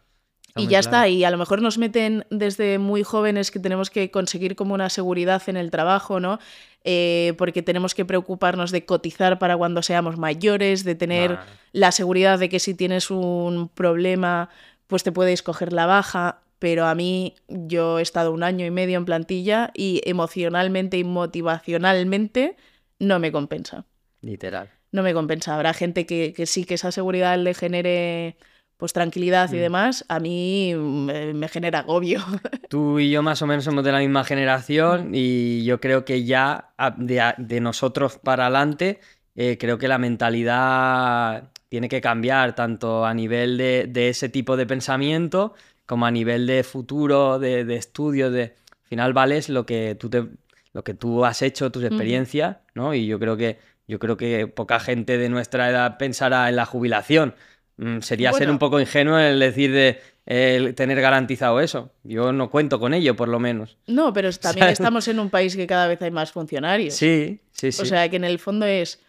Y 0.57 0.63
ya 0.65 0.81
claro. 0.81 0.81
está, 0.81 1.09
y 1.09 1.25
a 1.25 1.31
lo 1.31 1.39
mejor 1.39 1.63
nos 1.63 1.79
meten 1.79 2.25
desde 2.31 2.79
muy 2.79 3.03
jóvenes 3.03 3.51
que 3.51 3.59
tenemos 3.61 3.91
que 3.91 4.11
conseguir 4.11 4.57
como 4.57 4.75
una 4.75 4.89
seguridad 4.91 5.43
en 5.47 5.57
el 5.57 5.71
trabajo, 5.71 6.19
¿no? 6.21 6.39
Eh, 6.85 7.35
porque 7.39 7.63
tenemos 7.63 7.95
que 7.95 8.05
preocuparnos 8.05 8.71
de 8.71 8.85
cotizar 8.85 9.39
para 9.39 9.57
cuando 9.57 9.83
seamos 9.83 10.17
mayores, 10.17 10.83
de 10.85 10.95
tener 10.95 11.33
Nah. 11.33 11.41
la 11.73 11.93
seguridad 11.93 12.39
de 12.39 12.49
que 12.49 12.59
si 12.59 12.75
tienes 12.75 13.11
un 13.11 13.69
problema, 13.69 14.49
pues 14.87 15.03
te 15.03 15.13
puedes 15.13 15.43
coger 15.43 15.73
la 15.73 15.87
baja. 15.87 16.41
Pero 16.59 16.87
a 16.87 16.95
mí, 16.95 17.37
yo 17.49 17.99
he 17.99 18.03
estado 18.03 18.33
un 18.33 18.43
año 18.43 18.67
y 18.67 18.71
medio 18.71 18.99
en 18.99 19.05
plantilla 19.07 19.71
y 19.75 20.03
emocionalmente 20.05 20.99
y 20.99 21.05
motivacionalmente 21.05 22.57
no 22.99 23.19
me 23.19 23.33
compensa 23.33 23.85
Literal. 24.21 24.71
no 24.93 25.03
me 25.03 25.15
compensa. 25.15 25.55
Habrá 25.55 25.73
gente 25.73 26.05
que, 26.07 26.33
que 26.35 26.47
sí 26.47 26.65
que 26.65 26.75
esa 26.75 26.93
seguridad 26.93 27.39
le 27.39 27.55
genere 27.55 28.37
pues 28.81 28.93
tranquilidad 28.93 29.53
y 29.53 29.57
Mm. 29.57 29.61
demás. 29.61 30.05
A 30.09 30.19
mí 30.19 30.75
me, 30.75 31.33
me 31.35 31.49
genera 31.49 31.81
agobio. 31.81 32.21
Tú 32.69 32.99
y 32.99 33.11
yo 33.11 33.23
más 33.23 33.41
o 33.43 33.47
menos 33.47 33.65
somos 33.65 33.85
de 33.85 33.93
la 33.93 33.99
misma 34.01 34.25
generación 34.25 35.11
y 35.15 35.63
yo 35.65 35.81
creo 35.81 36.05
que 36.05 36.25
ya 36.25 36.73
de, 36.97 37.61
nosotros 37.61 38.19
para 38.19 38.47
adelante, 38.47 39.01
eh, 39.37 39.57
creo 39.61 39.79
que 39.79 39.87
la 39.89 39.99
mentalidad 39.99 41.51
tiene 41.69 41.89
que 41.89 42.01
cambiar 42.01 42.55
tanto 42.55 43.05
a 43.07 43.15
nivel 43.15 43.57
de, 43.59 43.87
de 43.89 44.09
ese 44.09 44.29
tipo 44.29 44.57
de 44.57 44.67
pensamiento 44.67 45.55
como 45.87 46.07
a 46.07 46.11
nivel 46.11 46.47
de 46.47 46.63
futuro, 46.65 47.39
de, 47.39 47.65
de 47.65 47.77
estudio, 47.77 48.31
de... 48.31 48.43
Al 48.83 48.89
final 48.91 49.13
vales 49.13 49.49
lo 49.49 49.67
que 49.67 49.95
tú, 49.99 50.09
te, 50.11 50.25
lo 50.73 50.83
que 50.85 50.95
tú 50.95 51.25
has 51.25 51.43
hecho, 51.43 51.71
tus 51.71 51.85
experiencias, 51.85 52.57
¿no? 52.75 52.93
Y 52.95 53.07
yo 53.07 53.19
creo 53.21 53.37
que, 53.37 53.59
yo 53.87 53.99
creo 54.01 54.17
que 54.17 54.47
poca 54.49 54.81
gente 54.81 55.17
de 55.19 55.29
nuestra 55.29 55.69
edad 55.71 55.97
pensará 55.97 56.49
en 56.49 56.57
la 56.57 56.65
jubilación. 56.67 57.35
Mm, 57.83 58.01
Sería 58.01 58.33
ser 58.33 58.51
un 58.51 58.59
poco 58.59 58.79
ingenuo 58.79 59.19
el 59.19 59.39
decir 59.41 59.73
de 59.73 60.01
el 60.27 60.75
tener 60.75 61.01
garantizado 61.01 61.61
eso. 61.61 61.91
Yo 62.05 62.31
no 62.33 62.51
cuento 62.51 62.79
con 62.79 62.93
ello, 62.95 63.17
por 63.17 63.29
lo 63.29 63.41
menos. 63.41 63.79
No, 63.87 64.13
pero 64.13 64.31
también 64.33 64.69
estamos 64.69 65.09
en 65.09 65.19
un 65.19 65.31
país 65.31 65.57
que 65.57 65.67
cada 65.67 65.87
vez 65.89 66.01
hay 66.03 66.11
más 66.11 66.31
funcionarios. 66.31 66.95
Sí, 66.95 67.41
sí, 67.53 67.73
sí. 67.73 67.83
O 67.83 67.85
sea 67.87 68.09
que 68.11 68.17
en 68.17 68.25
el 68.25 68.39
fondo 68.39 68.67
es... 68.67 69.01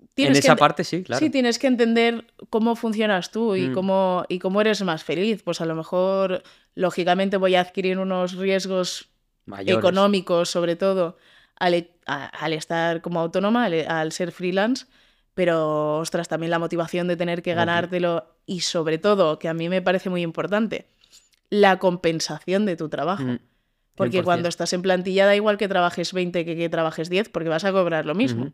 en 0.00 0.08
tienes 0.14 0.40
que 0.40 0.46
esa 0.46 0.54
ent- 0.54 0.58
parte 0.58 0.84
sí, 0.84 1.02
claro. 1.02 1.18
Sí, 1.18 1.30
tienes 1.30 1.58
que 1.58 1.66
entender 1.66 2.24
cómo 2.48 2.76
funcionas 2.76 3.30
tú 3.32 3.56
y, 3.56 3.68
Mm. 3.68 3.74
cómo, 3.74 4.24
y 4.28 4.38
cómo 4.38 4.60
eres 4.60 4.82
más 4.82 5.02
feliz. 5.02 5.42
Pues 5.42 5.60
a 5.60 5.66
lo 5.66 5.74
mejor, 5.74 6.42
lógicamente, 6.76 7.36
voy 7.36 7.56
a 7.56 7.60
adquirir 7.60 7.98
unos 7.98 8.36
riesgos 8.36 9.08
Mayores. 9.46 9.78
económicos, 9.78 10.48
sobre 10.48 10.76
todo, 10.76 11.16
al, 11.56 11.74
e- 11.74 11.90
al 12.06 12.52
estar 12.52 13.00
como 13.00 13.20
autónoma, 13.20 13.64
al, 13.64 13.84
al 13.88 14.12
ser 14.12 14.30
freelance, 14.30 14.86
pero, 15.34 15.98
ostras, 15.98 16.28
también 16.28 16.50
la 16.50 16.58
motivación 16.58 17.08
de 17.08 17.16
tener 17.16 17.42
que 17.42 17.54
ganártelo 17.54 18.26
y, 18.46 18.60
sobre 18.60 18.98
todo, 18.98 19.38
que 19.38 19.48
a 19.48 19.54
mí 19.54 19.68
me 19.68 19.82
parece 19.82 20.10
muy 20.10 20.22
importante, 20.22 20.86
la 21.50 21.78
compensación 21.78 22.66
de 22.66 22.76
tu 22.76 22.88
trabajo. 22.88 23.22
Mm, 23.24 23.38
Porque 23.96 24.18
100%. 24.18 24.24
cuando 24.24 24.48
estás 24.48 24.72
en 24.72 24.82
plantilla 24.82 25.26
da 25.26 25.36
igual 25.36 25.56
que 25.56 25.68
trabajes 25.68 26.12
20 26.12 26.44
que 26.44 26.56
que 26.56 26.68
trabajes 26.68 27.08
10, 27.10 27.28
porque 27.28 27.48
vas 27.48 27.64
a 27.64 27.72
cobrar 27.72 28.06
lo 28.06 28.14
mismo. 28.14 28.52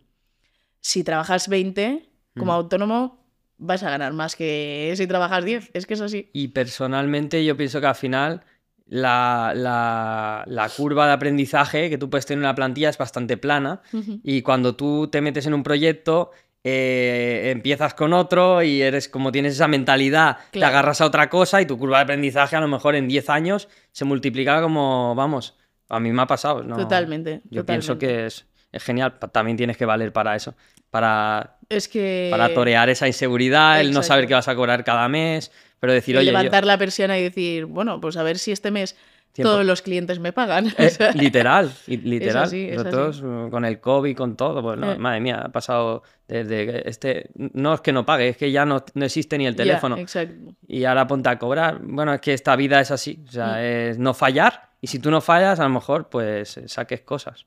Si 0.81 1.05
trabajas 1.05 1.49
20 1.49 2.09
como 2.37 2.53
Ujú. 2.53 2.61
autónomo, 2.63 3.25
vas 3.59 3.83
a 3.83 3.91
ganar 3.91 4.13
más 4.13 4.37
que 4.37 4.93
si 4.97 5.07
trabajas 5.07 5.45
10. 5.45 5.71
Es 5.75 5.87
que 5.87 5.95
es 5.95 6.01
así. 6.01 6.31
Y 6.33 6.49
personalmente 6.49 7.45
yo 7.45 7.57
pienso 7.57 7.81
que 7.81 7.87
al 7.87 7.95
final 7.95 8.43
la, 8.87 9.53
la- 9.55 10.45
la 10.47 10.69
curva 10.69 11.07
de 11.07 11.13
aprendizaje 11.13 11.91
que 11.91 11.99
tú 11.99 12.09
puedes 12.11 12.27
tener 12.27 12.39
en 12.39 12.45
una 12.47 12.55
plantilla 12.55 12.89
es 12.89 12.99
bastante 12.99 13.37
plana 13.37 13.83
y 14.23 14.43
cuando 14.43 14.75
tú 14.77 15.09
te 15.09 15.21
metes 15.21 15.47
en 15.47 15.55
un 15.55 15.63
proyecto 15.63 16.31
eh, 16.65 17.51
empiezas 17.51 17.95
con 17.95 18.13
otro 18.13 18.63
y 18.63 18.83
eres 18.83 19.09
como 19.09 19.33
tienes 19.33 19.55
esa 19.55 19.69
mentalidad, 19.69 20.39
te 20.51 20.63
agarras 20.65 21.01
a 21.01 21.07
otra 21.07 21.31
cosa 21.31 21.61
y 21.63 21.67
tu 21.67 21.79
curva 21.79 21.99
de 21.99 22.05
aprendizaje 22.05 22.57
a 22.57 22.61
lo 22.61 22.69
mejor 22.69 22.95
en 22.97 23.09
10 23.09 23.31
años 23.31 23.69
se 23.93 24.05
multiplica 24.05 24.61
como, 24.61 25.15
vamos, 25.15 25.57
a 25.89 25.99
mí 26.01 26.13
me 26.13 26.23
ha 26.23 26.27
pasado. 26.27 26.63
¿no? 26.63 26.77
Totalmente. 26.77 27.41
Yo 27.51 27.65
pienso 27.65 27.99
que 27.99 28.27
es, 28.27 28.47
es 28.73 28.83
genial, 28.85 29.19
también 29.33 29.57
tienes 29.57 29.77
que 29.77 29.87
valer 29.87 30.13
para 30.13 30.37
eso, 30.37 30.55
para, 30.91 31.57
Es 31.69 31.89
que. 31.89 32.29
para 32.31 32.53
torear 32.53 32.91
esa 32.91 33.07
inseguridad, 33.07 33.81
el 33.81 33.93
no 33.93 34.03
saber 34.03 34.27
qué 34.27 34.35
vas 34.35 34.49
a 34.49 34.55
cobrar 34.55 34.85
cada 34.85 35.09
mes, 35.09 35.51
pero 35.79 35.93
decir, 35.95 36.15
el 36.17 36.21
oye, 36.21 36.27
yo- 36.27 36.33
levantar 36.39 36.67
la 36.67 36.77
persiana 36.77 37.19
y 37.19 37.23
decir, 37.23 37.65
bueno, 37.65 38.01
pues 38.01 38.17
a 38.19 38.23
ver 38.23 38.39
si 38.39 38.53
este 38.53 38.71
mes 38.71 38.97
Tiempo. 39.33 39.53
todos 39.53 39.65
los 39.65 39.81
clientes 39.83 40.19
me 40.19 40.33
pagan. 40.33 40.67
O 40.79 40.83
Eh, 40.83 40.91
sea, 40.91 41.13
literal, 41.13 41.73
literal. 41.87 42.45
así, 42.45 42.69
Nosotros 42.73 43.23
uh, 43.23 43.49
con 43.51 43.65
el 43.65 43.81
COVID, 43.81 44.17
con 44.17 44.37
todo, 44.37 44.61
pues 44.63 44.79
no, 44.79 44.93
Eh. 44.93 44.99
madre 44.99 45.21
mía, 45.21 45.43
ha 45.45 45.49
pasado 45.51 46.03
desde 46.27 46.89
este. 46.89 47.31
No 47.35 47.75
es 47.75 47.81
que 47.81 47.93
no 47.93 48.05
pague, 48.05 48.29
es 48.31 48.37
que 48.37 48.51
ya 48.51 48.65
no, 48.67 48.85
no 48.95 49.05
existe 49.05 49.39
ni 49.39 49.47
el 49.47 49.55
teléfono. 49.57 49.97
exacto. 49.97 50.35
y 50.67 50.85
ahora 50.85 51.07
ponte 51.07 51.29
a 51.29 51.39
cobrar. 51.39 51.79
Bueno, 51.83 52.13
es 52.15 52.21
que 52.21 52.33
esta 52.35 52.57
vida 52.57 52.81
es 52.81 52.91
así. 52.91 53.23
O 53.29 53.31
sea, 53.31 53.53
Mm. 53.55 53.59
es 53.91 53.99
no 53.99 54.15
fallar. 54.15 54.71
Y 54.81 54.87
si 54.89 54.99
tú 54.99 55.11
no 55.11 55.21
fallas, 55.21 55.61
a 55.61 55.65
lo 55.65 55.71
mejor, 55.71 56.09
pues 56.09 56.57
eh, 56.57 56.67
saques 56.69 57.03
cosas. 57.03 57.47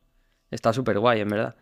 Está 0.51 0.71
súper 0.71 0.99
guay, 0.99 1.21
en 1.21 1.29
verdad. 1.29 1.55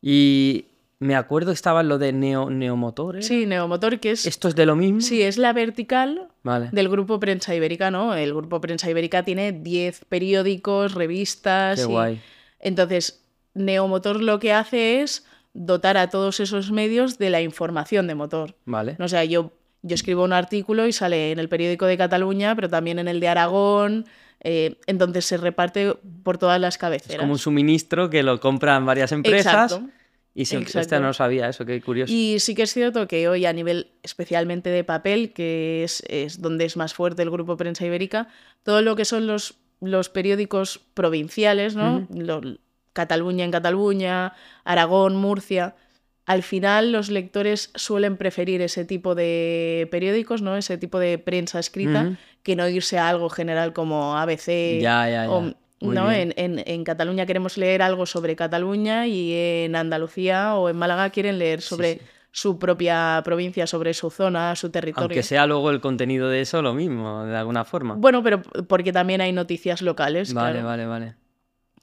Y 0.00 0.66
me 1.00 1.14
acuerdo 1.14 1.52
estaba 1.52 1.82
lo 1.82 1.98
de 1.98 2.12
neo, 2.12 2.50
neomotor. 2.50 3.16
¿era? 3.16 3.22
Sí, 3.22 3.46
Neomotor, 3.46 4.00
que 4.00 4.10
es. 4.10 4.26
¿Esto 4.26 4.48
es 4.48 4.54
de 4.56 4.66
lo 4.66 4.74
mismo? 4.76 5.00
Sí, 5.00 5.22
es 5.22 5.38
la 5.38 5.52
vertical 5.52 6.28
Vale. 6.42 6.70
del 6.72 6.88
Grupo 6.88 7.20
Prensa 7.20 7.54
Ibérica, 7.54 7.90
¿no? 7.90 8.14
El 8.14 8.34
Grupo 8.34 8.60
Prensa 8.60 8.90
Ibérica 8.90 9.22
tiene 9.24 9.52
10 9.52 10.04
periódicos, 10.08 10.94
revistas. 10.94 11.78
Qué 11.80 11.82
y- 11.86 11.92
guay. 11.92 12.20
Entonces, 12.60 13.22
Neomotor 13.54 14.20
lo 14.22 14.38
que 14.40 14.52
hace 14.52 15.00
es 15.02 15.24
dotar 15.54 15.96
a 15.96 16.10
todos 16.10 16.40
esos 16.40 16.70
medios 16.72 17.18
de 17.18 17.30
la 17.30 17.40
información 17.42 18.06
de 18.06 18.14
motor. 18.14 18.54
Vale. 18.64 18.96
No, 18.98 19.04
o 19.04 19.08
sea, 19.08 19.24
yo, 19.24 19.52
yo 19.82 19.94
escribo 19.94 20.24
un 20.24 20.32
artículo 20.32 20.86
y 20.86 20.92
sale 20.92 21.30
en 21.32 21.38
el 21.38 21.48
periódico 21.48 21.86
de 21.86 21.96
Cataluña, 21.96 22.54
pero 22.56 22.68
también 22.68 22.98
en 22.98 23.06
el 23.08 23.20
de 23.20 23.28
Aragón. 23.28 24.06
eh, 24.40 24.76
entonces 24.86 25.24
se 25.24 25.36
reparte 25.36 25.94
por 26.22 26.38
todas 26.38 26.60
las 26.60 26.74
Es 26.74 26.78
cabeceras. 26.78 27.18
como 27.18 27.32
un 27.32 27.38
suministro 27.38 28.08
que 28.10 28.22
lo 28.22 28.38
compran 28.38 28.86
varias 28.86 29.10
empresas. 29.12 29.72
Exacto. 29.72 29.88
Y 30.34 30.44
si 30.44 30.56
exacto. 30.56 31.00
no 31.00 31.08
lo 31.08 31.12
sabía, 31.12 31.48
eso, 31.48 31.64
qué 31.66 31.80
curioso. 31.80 32.12
Y 32.12 32.38
sí 32.38 32.54
que 32.54 32.62
es 32.62 32.72
cierto 32.72 33.08
que 33.08 33.28
hoy 33.28 33.44
a 33.46 33.52
nivel 33.52 33.90
especialmente 34.02 34.70
de 34.70 34.84
papel, 34.84 35.32
que 35.32 35.82
es, 35.84 36.02
es 36.08 36.40
donde 36.40 36.64
es 36.64 36.76
más 36.76 36.94
fuerte 36.94 37.22
el 37.22 37.30
grupo 37.30 37.56
Prensa 37.56 37.84
Ibérica, 37.84 38.28
todo 38.62 38.80
lo 38.82 38.94
que 38.94 39.04
son 39.04 39.26
los, 39.26 39.56
los 39.80 40.08
periódicos 40.10 40.80
provinciales, 40.94 41.74
¿no? 41.74 42.06
Lo- 42.14 42.40
Cataluña 42.92 43.44
en 43.44 43.50
Cataluña, 43.52 44.32
Aragón, 44.64 45.16
Murcia, 45.16 45.76
al 46.26 46.42
final 46.42 46.92
los 46.92 47.10
lectores 47.10 47.70
suelen 47.74 48.16
preferir 48.16 48.60
ese 48.60 48.84
tipo 48.84 49.14
de 49.14 49.88
periódicos, 49.90 50.42
¿no? 50.42 50.56
Ese 50.56 50.76
tipo 50.78 50.98
de 50.98 51.16
prensa 51.18 51.58
escrita, 51.58 52.18
que 52.42 52.54
no 52.56 52.68
irse 52.68 52.98
a 52.98 53.08
algo 53.08 53.28
general 53.30 53.72
como 53.72 54.16
ABC. 54.18 54.80
Ya, 54.80 55.08
ya, 55.08 55.24
ya. 55.24 55.30
o- 55.30 55.54
Muy 55.80 55.94
¿no? 55.94 56.10
En, 56.10 56.32
en- 56.36 56.62
en 56.66 56.84
Cataluña 56.84 57.24
queremos 57.26 57.56
leer 57.56 57.82
algo 57.82 58.04
sobre 58.06 58.34
Cataluña 58.36 59.06
y 59.06 59.32
en 59.32 59.76
Andalucía 59.76 60.54
o 60.56 60.68
en 60.68 60.76
Málaga 60.76 61.10
quieren 61.10 61.38
leer 61.38 61.60
sobre 61.60 61.94
sí. 61.94 62.00
su 62.32 62.58
propia 62.58 63.20
provincia, 63.24 63.66
sobre 63.66 63.94
su 63.94 64.10
zona, 64.10 64.56
su 64.56 64.70
territorio. 64.70 65.04
Aunque 65.04 65.22
sea 65.22 65.46
luego 65.46 65.70
el 65.70 65.80
contenido 65.80 66.28
de 66.28 66.40
eso 66.40 66.62
lo 66.62 66.74
mismo, 66.74 67.24
de 67.24 67.36
alguna 67.36 67.64
forma. 67.64 67.94
Bueno, 67.94 68.22
pero 68.24 68.42
porque 68.42 68.92
también 68.92 69.20
hay 69.20 69.32
noticias 69.32 69.80
locales. 69.82 70.34
Vale, 70.34 70.52
claro. 70.60 70.66
vale, 70.66 70.86
vale. 70.86 71.14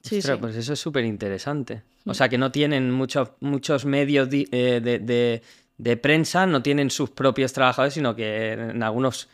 Sí, 0.02 0.18
Ostras, 0.18 0.36
sí. 0.36 0.40
pues 0.42 0.56
eso 0.56 0.72
es 0.74 0.78
súper 0.78 1.04
interesante. 1.04 1.82
O 2.04 2.10
Mm. 2.10 2.14
sea, 2.14 2.28
que 2.28 2.38
no 2.38 2.52
tienen 2.52 2.90
muchos, 2.92 3.30
muchos 3.40 3.84
medios 3.86 4.28
di- 4.30 4.46
eh, 4.52 4.80
de, 4.82 4.98
de- 5.00 5.42
de 5.78 5.96
prensa, 5.96 6.46
no 6.46 6.62
tienen 6.62 6.90
sus 6.90 7.10
propios 7.10 7.52
trabajadores, 7.52 7.94
sino 7.94 8.14
que 8.14 8.52
en 8.52 8.82
algunos 8.82 9.28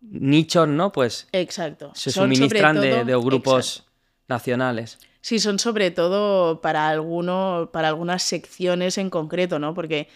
nichos, 0.00 0.68
¿no? 0.68 0.92
Pues 0.92 1.28
Exacto. 1.32 1.92
se 1.94 2.10
Son 2.10 2.24
suministran 2.24 2.80
de, 2.80 3.04
de 3.04 3.16
grupos 3.16 3.76
Exacto. 3.76 3.91
Nacionales. 4.32 4.98
Sí, 5.20 5.38
son 5.38 5.58
sobre 5.58 5.90
todo 5.90 6.60
para 6.60 6.88
alguno, 6.88 7.70
para 7.72 7.88
algunas 7.88 8.22
secciones 8.22 8.98
en 8.98 9.10
concreto, 9.10 9.58
¿no? 9.58 9.74
Porque 9.74 10.08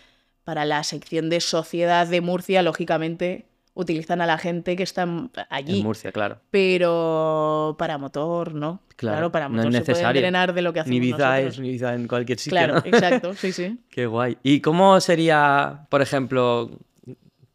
para 0.42 0.64
la 0.64 0.82
sección 0.82 1.28
de 1.30 1.40
sociedad 1.40 2.06
de 2.06 2.20
Murcia, 2.20 2.62
lógicamente, 2.62 3.46
utilizan 3.74 4.20
a 4.20 4.26
la 4.26 4.38
gente 4.38 4.74
que 4.74 4.82
está 4.82 5.06
allí. 5.50 5.78
En 5.80 5.84
Murcia, 5.84 6.10
claro. 6.10 6.38
Pero 6.50 7.76
para 7.78 7.98
motor, 7.98 8.54
¿no? 8.54 8.80
Claro, 8.96 9.30
para 9.30 9.48
no 9.48 9.60
es 9.60 9.66
motor 9.66 9.72
se 9.72 9.80
puede 9.80 9.92
necesario. 9.92 10.22
drenar 10.22 10.54
de 10.54 10.62
lo 10.62 10.72
que 10.72 10.78
Ni 10.78 10.96
hacemos 10.96 10.96
Ibiza 10.96 11.40
es, 11.40 11.60
ni 11.60 11.68
Ibiza 11.68 11.94
en 11.94 12.08
cualquier 12.08 12.38
sitio. 12.38 12.58
Claro, 12.58 12.74
¿no? 12.74 12.80
exacto, 12.84 13.34
sí, 13.34 13.52
sí. 13.52 13.78
Qué 13.90 14.06
guay. 14.06 14.38
¿Y 14.42 14.60
cómo 14.60 14.98
sería, 15.00 15.86
por 15.90 16.00
ejemplo, 16.00 16.70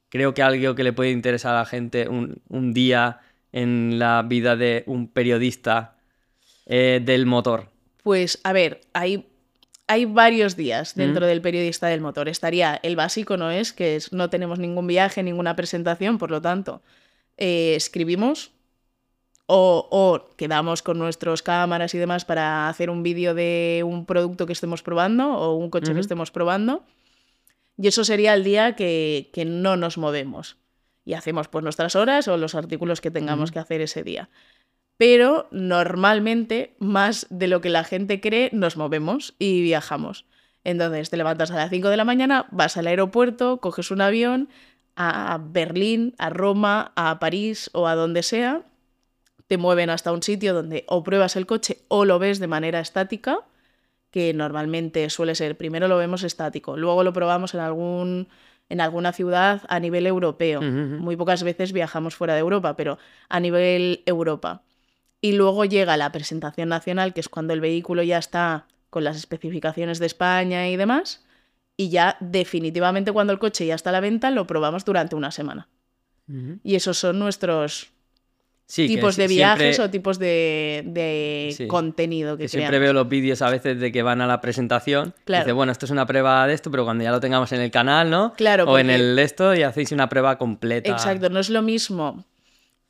creo 0.10 0.34
que 0.34 0.44
algo 0.44 0.76
que 0.76 0.84
le 0.84 0.94
puede 0.94 1.12
interesar 1.12 1.56
a 1.56 1.60
la 1.60 1.66
gente 1.66 2.08
un, 2.08 2.42
un 2.50 2.74
día 2.74 3.20
en 3.52 4.00
la 4.00 4.22
vida 4.22 4.56
de 4.56 4.84
un 4.86 5.08
periodista 5.08 5.96
eh, 6.66 7.02
del 7.04 7.26
motor? 7.26 7.70
Pues 8.04 8.40
a 8.44 8.54
ver, 8.54 8.82
hay, 8.94 9.28
hay 9.88 10.06
varios 10.06 10.56
días 10.56 10.96
dentro 10.96 11.26
Mm. 11.26 11.30
del 11.30 11.42
periodista 11.42 11.88
del 11.88 12.02
motor. 12.02 12.28
Estaría 12.30 12.80
el 12.84 12.96
básico, 12.96 13.38
¿no 13.38 13.52
es? 13.52 13.74
Que 13.74 13.96
es 13.96 14.12
no 14.14 14.30
tenemos 14.30 14.60
ningún 14.60 14.88
viaje, 14.88 15.22
ninguna 15.24 15.56
presentación, 15.56 16.18
por 16.18 16.32
lo 16.32 16.42
tanto, 16.42 16.82
eh, 17.38 17.76
escribimos 17.76 18.52
o, 19.48 19.88
o 19.92 20.36
quedamos 20.38 20.82
con 20.82 20.98
nuestras 20.98 21.42
cámaras 21.44 21.94
y 21.94 21.98
demás 21.98 22.24
para 22.26 22.70
hacer 22.70 22.90
un 22.90 23.04
vídeo 23.04 23.34
de 23.34 23.84
un 23.86 24.06
producto 24.06 24.46
que 24.46 24.54
estemos 24.54 24.82
probando 24.82 25.34
o 25.34 25.56
un 25.56 25.70
coche 25.70 25.94
que 25.94 26.00
estemos 26.00 26.32
probando. 26.32 26.84
Y 27.78 27.88
eso 27.88 28.04
sería 28.04 28.34
el 28.34 28.44
día 28.44 28.76
que, 28.76 29.30
que 29.34 29.44
no 29.44 29.76
nos 29.76 29.98
movemos. 29.98 30.58
Y 31.04 31.14
hacemos 31.14 31.48
pues 31.48 31.64
nuestras 31.64 31.96
horas 31.96 32.28
o 32.28 32.38
los 32.38 32.54
artículos 32.56 33.02
que 33.02 33.12
tengamos 33.12 33.52
que 33.52 33.60
hacer 33.60 33.82
ese 33.82 34.04
día. 34.04 34.30
Pero 35.02 35.48
normalmente, 35.50 36.76
más 36.78 37.26
de 37.32 37.48
lo 37.48 37.60
que 37.60 37.72
la 37.72 37.84
gente 37.84 38.22
cree, 38.22 38.52
nos 38.54 38.78
movemos 38.78 39.34
y 39.40 39.64
viajamos. 39.64 40.26
Entonces 40.64 41.10
te 41.10 41.18
levantas 41.18 41.50
a 41.50 41.56
las 41.56 41.72
5 41.72 41.90
de 41.90 41.98
la 41.98 42.06
mañana, 42.06 42.46
vas 42.52 42.78
al 42.78 42.86
aeropuerto, 42.86 43.58
coges 43.58 43.90
un 43.90 44.02
avión 44.02 44.48
a 44.96 45.42
Berlín, 45.44 46.14
a 46.20 46.30
Roma, 46.30 46.92
a 46.96 47.18
París 47.18 47.72
o 47.74 47.88
a 47.88 47.96
donde 47.96 48.22
sea. 48.22 48.62
Te 49.48 49.58
mueven 49.58 49.90
hasta 49.90 50.12
un 50.12 50.22
sitio 50.22 50.54
donde 50.54 50.86
o 50.88 51.02
pruebas 51.02 51.36
el 51.36 51.48
coche 51.48 51.80
o 51.88 52.06
lo 52.06 52.20
ves 52.20 52.38
de 52.38 52.46
manera 52.46 52.80
estática, 52.80 53.40
que 54.12 54.36
normalmente 54.36 55.10
suele 55.10 55.34
ser, 55.34 55.58
primero 55.58 55.88
lo 55.88 55.98
vemos 55.98 56.22
estático, 56.22 56.78
luego 56.78 57.04
lo 57.04 57.12
probamos 57.12 57.56
en, 57.56 57.62
algún, 57.62 58.28
en 58.70 58.82
alguna 58.82 59.14
ciudad 59.14 59.64
a 59.68 59.80
nivel 59.80 60.06
europeo. 60.06 60.62
Muy 60.62 61.16
pocas 61.16 61.42
veces 61.42 61.74
viajamos 61.74 62.14
fuera 62.14 62.36
de 62.36 62.42
Europa, 62.42 62.76
pero 62.76 63.00
a 63.30 63.40
nivel 63.40 64.04
Europa. 64.06 64.62
Y 65.22 65.34
luego 65.34 65.66
llega 65.66 65.98
la 65.98 66.12
presentación 66.12 66.70
nacional, 66.70 67.14
que 67.14 67.20
es 67.22 67.30
cuando 67.30 67.54
el 67.54 67.62
vehículo 67.62 68.02
ya 68.04 68.18
está 68.18 68.66
con 68.90 69.04
las 69.04 69.16
especificaciones 69.18 70.00
de 70.00 70.08
España 70.08 70.68
y 70.70 70.76
demás. 70.78 71.24
Y 71.78 71.90
ya 71.90 72.18
definitivamente 72.20 73.12
cuando 73.12 73.32
el 73.34 73.40
coche 73.40 73.66
ya 73.66 73.76
está 73.76 73.92
a 73.92 73.94
la 73.94 74.00
venta, 74.00 74.32
lo 74.32 74.46
probamos 74.48 74.84
durante 74.86 75.16
una 75.16 75.32
semana. 75.32 75.68
Y 76.64 76.76
esos 76.76 76.98
son 76.98 77.20
nuestros 77.20 77.92
Sí, 78.66 78.88
tipos 78.88 79.18
de 79.18 79.28
viajes 79.28 79.76
siempre- 79.76 79.84
o 79.86 79.90
tipos 79.90 80.18
de, 80.18 80.82
de 80.86 81.54
Sí. 81.58 81.68
contenido 81.68 82.38
que, 82.38 82.44
que 82.44 82.48
siempre 82.48 82.80
veo 82.80 82.94
los 82.94 83.10
vídeos 83.10 83.42
a 83.42 83.50
veces 83.50 83.78
de 83.82 83.92
que 83.92 84.02
van 84.02 84.22
a 84.22 84.28
la 84.28 84.40
presentación. 84.40 85.14
Claro. 85.26 85.44
Dice, 85.44 85.52
bueno, 85.52 85.74
esto 85.74 85.86
es 85.86 85.92
una 85.92 86.06
prueba 86.06 86.48
de 86.48 86.54
esto, 86.54 86.72
pero 86.72 86.86
cuando 86.86 87.04
ya 87.04 87.12
lo 87.12 87.20
tengamos 87.20 87.52
en 87.52 87.60
el 87.60 87.70
canal, 87.70 88.10
¿no? 88.10 88.32
Claro, 88.38 88.64
O 88.66 88.80
en 88.80 88.90
el 88.90 89.20
esto 89.20 89.54
y 89.54 89.64
hacéis 89.64 89.92
una 89.92 90.08
prueba 90.08 90.38
completa. 90.38 90.90
Exacto, 90.90 91.30
no 91.30 91.42
es 91.42 91.50
lo 91.50 91.62
mismo 91.62 92.24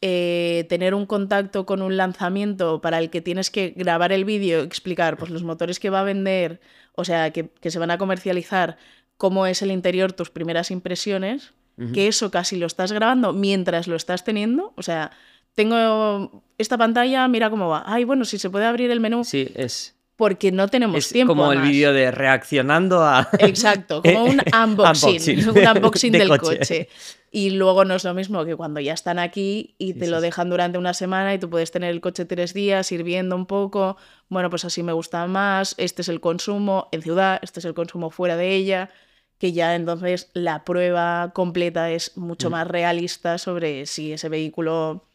eh, 0.01 0.65
tener 0.67 0.95
un 0.95 1.05
contacto 1.05 1.65
con 1.65 1.81
un 1.81 1.95
lanzamiento 1.95 2.81
para 2.81 2.97
el 2.97 3.09
que 3.09 3.21
tienes 3.21 3.51
que 3.51 3.73
grabar 3.75 4.11
el 4.11 4.25
vídeo, 4.25 4.61
explicar 4.61 5.17
pues, 5.17 5.29
los 5.29 5.43
motores 5.43 5.79
que 5.79 5.89
va 5.89 6.01
a 6.01 6.03
vender, 6.03 6.59
o 6.95 7.05
sea, 7.05 7.31
que, 7.31 7.49
que 7.49 7.71
se 7.71 7.79
van 7.79 7.91
a 7.91 7.97
comercializar, 7.97 8.77
cómo 9.17 9.45
es 9.45 9.61
el 9.61 9.69
interior, 9.69 10.13
tus 10.13 10.31
primeras 10.31 10.71
impresiones, 10.71 11.53
que 11.93 12.07
eso 12.07 12.29
casi 12.29 12.57
lo 12.57 12.67
estás 12.67 12.91
grabando 12.91 13.33
mientras 13.33 13.87
lo 13.87 13.95
estás 13.95 14.23
teniendo. 14.23 14.73
O 14.77 14.83
sea, 14.83 15.11
tengo 15.55 16.43
esta 16.59 16.77
pantalla, 16.77 17.27
mira 17.27 17.49
cómo 17.49 17.69
va. 17.69 17.83
Ay, 17.85 18.03
bueno, 18.03 18.25
si 18.25 18.37
se 18.37 18.49
puede 18.49 18.65
abrir 18.65 18.91
el 18.91 18.99
menú, 18.99 19.23
Sí, 19.23 19.47
es. 19.55 19.95
Porque 20.21 20.51
no 20.51 20.67
tenemos 20.67 20.97
Es 20.97 21.09
tiempo. 21.11 21.31
como 21.33 21.49
a 21.49 21.53
el 21.55 21.61
vídeo 21.61 21.93
de 21.93 22.11
reaccionando 22.11 23.03
a... 23.03 23.27
Exacto, 23.39 24.03
como 24.03 24.25
un 24.25 24.39
unboxing, 24.63 25.09
Unboxing. 25.39 25.49
un 25.49 25.77
unboxing 25.77 26.11
De 26.13 26.19
del 26.19 26.29
coche. 26.29 26.57
coche. 26.59 26.89
Y 27.31 27.49
luego 27.49 27.85
no 27.85 27.95
es 27.95 28.03
lo 28.03 28.13
mismo 28.13 28.45
que 28.45 28.55
cuando 28.55 28.79
ya 28.79 28.93
están 28.93 29.17
aquí 29.17 29.73
y 29.79 29.95
te 29.95 30.05
Sí, 30.05 30.11
lo 30.11 30.17
sí, 30.19 30.25
dejan 30.27 30.51
durante 30.51 30.77
una 30.77 30.93
semana 30.93 31.33
y 31.33 31.39
tú 31.39 31.49
puedes 31.49 31.71
tener 31.71 31.89
el 31.89 32.01
coche 32.01 32.25
tres 32.25 32.53
días, 32.53 32.91
ir 32.91 33.01
viendo 33.03 33.35
un 33.35 33.47
poco, 33.47 33.97
bueno, 34.29 34.51
pues 34.51 34.63
así 34.63 34.83
me 34.83 34.93
gusta 34.93 35.25
más, 35.25 35.73
este 35.79 36.03
es 36.03 36.09
el 36.09 36.19
consumo 36.21 36.87
en 36.91 37.01
ciudad, 37.01 37.39
este 37.41 37.59
es 37.59 37.65
el 37.65 37.73
consumo 37.73 38.11
fuera 38.11 38.37
de 38.37 38.53
ella, 38.53 38.91
que 39.39 39.53
ya 39.53 39.73
entonces 39.73 40.29
la 40.33 40.63
prueba 40.63 41.31
completa 41.33 41.89
es 41.89 42.15
mucho 42.15 42.49
Mm. 42.49 42.51
más 42.51 42.67
realista 42.67 43.39
sobre 43.39 43.87
si 43.87 44.13
ese 44.13 44.29
vehículo 44.29 45.05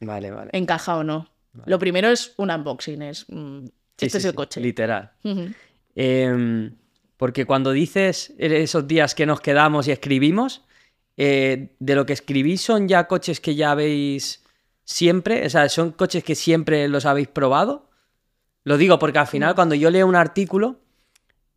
Vale, 0.00 0.32
vale. 0.32 0.50
encaja 0.54 0.96
o 0.96 1.04
no. 1.04 1.28
Lo 1.66 1.78
primero 1.78 2.08
es 2.08 2.32
un 2.36 2.50
unboxing, 2.50 3.02
es 3.02 3.26
mm, 3.28 3.66
Sí, 4.00 4.06
este 4.06 4.20
sí, 4.20 4.26
es 4.26 4.30
el 4.30 4.34
coche. 4.34 4.60
Literal. 4.60 5.12
Em, 5.94 6.72
porque 7.16 7.44
cuando 7.44 7.72
dices 7.72 8.32
esos 8.38 8.88
días 8.88 9.14
que 9.14 9.26
nos 9.26 9.40
quedamos 9.40 9.86
y 9.86 9.92
escribimos, 9.92 10.64
eh, 11.16 11.74
de 11.78 11.94
lo 11.94 12.06
que 12.06 12.14
escribís 12.14 12.62
son 12.62 12.88
ya 12.88 13.06
coches 13.06 13.40
que 13.40 13.54
ya 13.54 13.72
habéis 13.72 14.42
siempre, 14.84 15.44
o 15.44 15.50
sea, 15.50 15.68
son 15.68 15.92
coches 15.92 16.24
que 16.24 16.34
siempre 16.34 16.88
los 16.88 17.04
habéis 17.04 17.28
probado. 17.28 17.90
Lo 18.64 18.78
digo 18.78 18.98
porque 18.98 19.18
al 19.18 19.26
final 19.26 19.54
cuando 19.54 19.74
yo 19.74 19.90
leo 19.90 20.06
un 20.06 20.16
artículo 20.16 20.80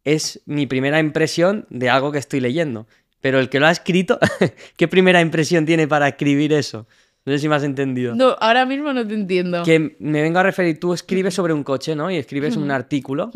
es 0.04 0.42
mi 0.46 0.68
primera 0.68 1.00
impresión 1.00 1.66
de 1.70 1.90
algo 1.90 2.12
que 2.12 2.20
estoy 2.20 2.42
leyendo. 2.42 2.88
Pero 3.22 3.40
el 3.40 3.48
que 3.48 3.62
lo 3.62 3.68
ha 3.68 3.72
escrito, 3.72 4.20
¿qué 4.76 4.90
primera 4.90 5.22
impresión 5.22 5.66
tiene 5.66 5.88
para 5.88 6.10
escribir 6.10 6.52
eso? 6.52 6.88
No 7.26 7.32
sé 7.32 7.40
si 7.40 7.48
me 7.48 7.56
has 7.56 7.64
entendido. 7.64 8.16
No, 8.16 8.36
ahora 8.40 8.66
mismo 8.66 8.92
no 8.92 9.08
te 9.08 9.14
entiendo. 9.14 9.64
Que 9.64 9.96
me 10.00 10.22
vengo 10.22 10.40
a 10.40 10.44
referir, 10.44 10.80
tú 10.80 10.94
escribes 10.94 11.34
sobre 11.34 11.54
un 11.54 11.64
coche, 11.64 11.96
¿no? 11.96 12.12
Y 12.12 12.18
escribes 12.18 12.58
un 12.58 12.70
artículo. 12.70 13.32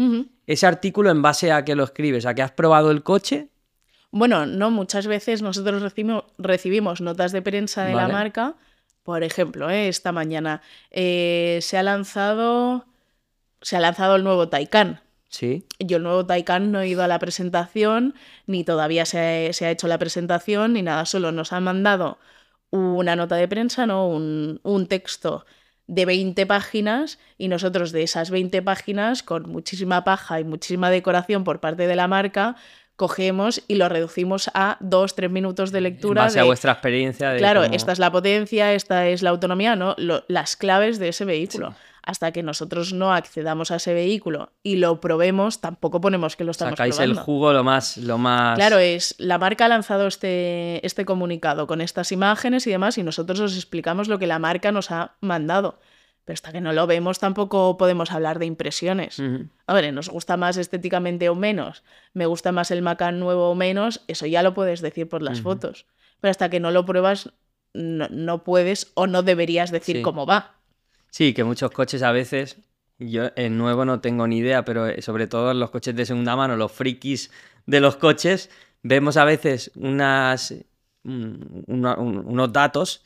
Ese 0.46 0.68
artículo 0.68 1.10
en 1.10 1.22
base 1.22 1.52
a 1.52 1.64
que 1.64 1.76
lo 1.76 1.86
escribes, 1.86 2.26
a 2.26 2.34
que 2.34 2.42
has 2.42 2.52
probado 2.52 2.92
el 2.92 3.04
coche. 3.04 3.48
Bueno, 4.12 4.46
no, 4.46 4.72
muchas 4.72 5.08
veces 5.08 5.42
nosotros 5.42 5.82
recibimos, 5.82 6.26
recibimos 6.38 7.02
notas 7.02 7.32
de 7.32 7.42
prensa 7.42 7.86
de 7.86 7.96
la 7.96 8.10
marca. 8.10 8.56
Por 9.04 9.24
ejemplo, 9.24 9.70
¿eh? 9.70 9.88
esta 9.88 10.12
mañana 10.12 10.62
eh, 10.92 11.60
se 11.62 11.78
ha 11.78 11.84
lanzado. 11.84 12.86
Se 13.62 13.78
ha 13.78 13.80
lanzado 13.80 14.18
el 14.18 14.24
nuevo 14.24 14.50
Taycan. 14.50 15.02
Sí. 15.30 15.66
Yo 15.80 15.98
el 15.98 16.04
nuevo 16.04 16.26
Taycan 16.26 16.72
no 16.72 16.82
he 16.82 16.90
ido 16.90 17.04
a 17.04 17.08
la 17.08 17.20
presentación, 17.20 18.16
ni 18.48 18.64
todavía 18.64 19.06
se 19.06 19.48
ha, 19.50 19.54
se 19.54 19.66
ha 19.66 19.72
hecho 19.72 19.88
la 19.88 19.98
presentación, 19.98 20.74
ni 20.74 20.82
nada, 20.82 21.06
solo 21.06 21.32
nos 21.32 21.54
han 21.54 21.64
mandado 21.64 22.18
una 22.72 23.16
nota 23.16 23.36
de 23.36 23.48
prensa, 23.48 23.86
¿no? 23.86 24.08
Un, 24.08 24.60
un 24.64 24.88
texto 24.88 25.46
de 25.88 26.06
20 26.06 26.46
páginas 26.46 27.18
y 27.38 27.48
nosotros 27.48 27.92
de 27.94 28.04
esas 28.04 28.30
20 28.30 28.62
páginas, 28.62 29.24
con 29.24 29.50
muchísima 29.50 30.04
paja 30.04 30.40
y 30.40 30.44
muchísima 30.44 30.90
decoración 30.90 31.44
por 31.46 31.60
parte 31.62 31.88
de 31.88 31.96
la 31.96 32.08
marca, 32.10 32.56
cogemos 32.98 33.62
y 33.68 33.76
lo 33.76 33.88
reducimos 33.90 34.50
a 34.54 34.78
2-3 34.82 35.30
minutos 35.30 35.72
de 35.72 35.78
En 35.78 35.84
lectura. 35.86 36.24
base 36.24 36.40
a 36.40 36.44
vuestra 36.44 36.72
experiencia. 36.74 37.30
De 37.32 37.38
Claro, 37.38 37.62
cómo- 37.64 37.74
esta 37.76 37.92
es 37.92 38.00
la 38.00 38.12
potencia, 38.12 38.74
esta 38.74 39.08
es 39.08 39.22
la 39.22 39.30
autonomía, 39.30 39.76
¿no? 39.76 39.94
Lo- 39.98 40.24
las 40.28 40.56
claves 40.56 40.98
de 41.00 41.10
ese 41.10 41.24
vehículo. 41.24 41.76
Hasta 42.08 42.32
que 42.32 42.42
nosotros 42.42 42.94
no 42.94 43.12
accedamos 43.12 43.70
a 43.70 43.76
ese 43.76 43.94
vehículo 43.94 44.54
y 44.64 44.78
lo 44.78 45.02
probemos, 45.02 45.60
tampoco 45.60 46.00
ponemos 46.00 46.38
que 46.38 46.46
lo 46.46 46.52
estamos 46.52 46.72
Sacáis 46.72 46.96
probando. 46.96 47.20
el 47.20 47.26
jugo 47.26 47.52
lo 47.52 47.66
más. 47.66 47.98
Lo 47.98 48.18
más... 48.18 48.56
Claro, 48.58 48.78
es 48.78 49.14
la 49.18 49.38
marca 49.38 49.66
ha 49.66 49.68
lanzado 49.68 50.08
este, 50.08 50.86
este 50.88 51.04
comunicado 51.04 51.68
con 51.68 51.82
estas 51.82 52.14
imágenes 52.14 52.66
y 52.66 52.70
demás, 52.72 52.98
y 52.98 53.04
nosotros 53.04 53.42
os 53.42 53.58
explicamos 53.58 54.08
lo 54.08 54.20
que 54.20 54.26
la 54.26 54.40
marca 54.40 54.72
nos 54.72 54.90
ha 54.90 55.18
mandado. 55.20 55.82
Pero 56.24 56.36
hasta 56.36 56.54
que 56.54 56.62
no 56.62 56.72
lo 56.72 56.88
vemos, 56.88 57.20
tampoco 57.20 57.76
podemos 57.78 58.12
hablar 58.14 58.40
de 58.40 58.46
impresiones. 58.46 59.22
A 59.66 59.74
ver, 59.74 59.94
¿nos 59.94 60.08
gusta 60.08 60.38
más 60.38 60.56
estéticamente 60.56 61.28
o 61.28 61.36
menos? 61.36 61.84
¿Me 62.14 62.26
gusta 62.26 62.54
más 62.54 62.72
el 62.72 62.82
Macan 62.82 63.20
nuevo 63.20 63.50
o 63.50 63.56
menos? 63.56 64.06
Eso 64.08 64.26
ya 64.26 64.44
lo 64.44 64.54
puedes 64.54 64.80
decir 64.82 65.10
por 65.10 65.22
las 65.22 65.42
fotos. 65.42 65.88
Pero 66.22 66.32
hasta 66.32 66.50
que 66.50 66.62
no 66.62 66.72
lo 66.72 66.86
pruebas, 66.86 67.32
no, 67.74 68.08
no 68.10 68.44
puedes 68.46 68.92
o 68.96 69.08
no 69.08 69.24
deberías 69.24 69.72
decir 69.72 69.98
Sí. 69.98 70.02
cómo 70.02 70.26
va. 70.26 70.57
Sí, 71.18 71.34
que 71.34 71.44
muchos 71.44 71.72
coches 71.72 72.04
a 72.04 72.12
veces. 72.12 72.58
Yo 73.00 73.30
en 73.36 73.58
nuevo 73.58 73.86
no 73.86 74.02
tengo 74.02 74.28
ni 74.28 74.38
idea, 74.38 74.64
pero 74.64 74.86
eh, 74.86 75.02
sobre 75.02 75.26
todo 75.26 75.50
en 75.50 75.60
los 75.60 75.72
coches 75.72 75.96
de 75.96 76.06
segunda 76.06 76.36
mano, 76.36 76.56
los 76.56 76.72
frikis 76.72 77.32
de 77.66 77.80
los 77.80 77.96
coches, 77.96 78.52
vemos 78.84 79.18
a 79.18 79.26
veces 79.26 79.72
unas, 79.76 80.54
un- 81.04 81.64
una- 81.66 81.96
un- 81.98 82.20
unos 82.20 82.54
datos 82.54 83.04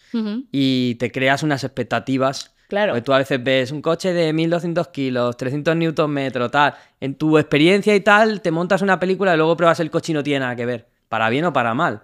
y 0.51 0.95
te 0.95 1.09
creas 1.09 1.41
unas 1.43 1.63
expectativas. 1.63 2.53
Claro. 2.67 2.91
Porque 2.91 3.01
tú 3.03 3.13
a 3.13 3.17
veces 3.19 3.41
ves 3.41 3.71
un 3.71 3.81
coche 3.81 4.11
de 4.11 4.33
1200 4.33 4.89
kilos, 4.89 5.37
300 5.37 5.73
newton 5.77 6.11
metro, 6.11 6.51
tal. 6.51 6.73
En 6.99 7.15
tu 7.15 7.37
experiencia 7.37 7.95
y 7.95 8.01
tal, 8.01 8.41
te 8.41 8.51
montas 8.51 8.81
una 8.81 8.99
película 8.99 9.33
y 9.33 9.37
luego 9.37 9.55
pruebas 9.55 9.79
el 9.79 9.89
coche 9.89 10.11
y 10.11 10.15
no 10.15 10.23
tiene 10.23 10.41
nada 10.41 10.57
que 10.57 10.65
ver. 10.65 10.89
Para 11.07 11.29
bien 11.29 11.45
o 11.45 11.53
para 11.53 11.73
mal. 11.73 12.03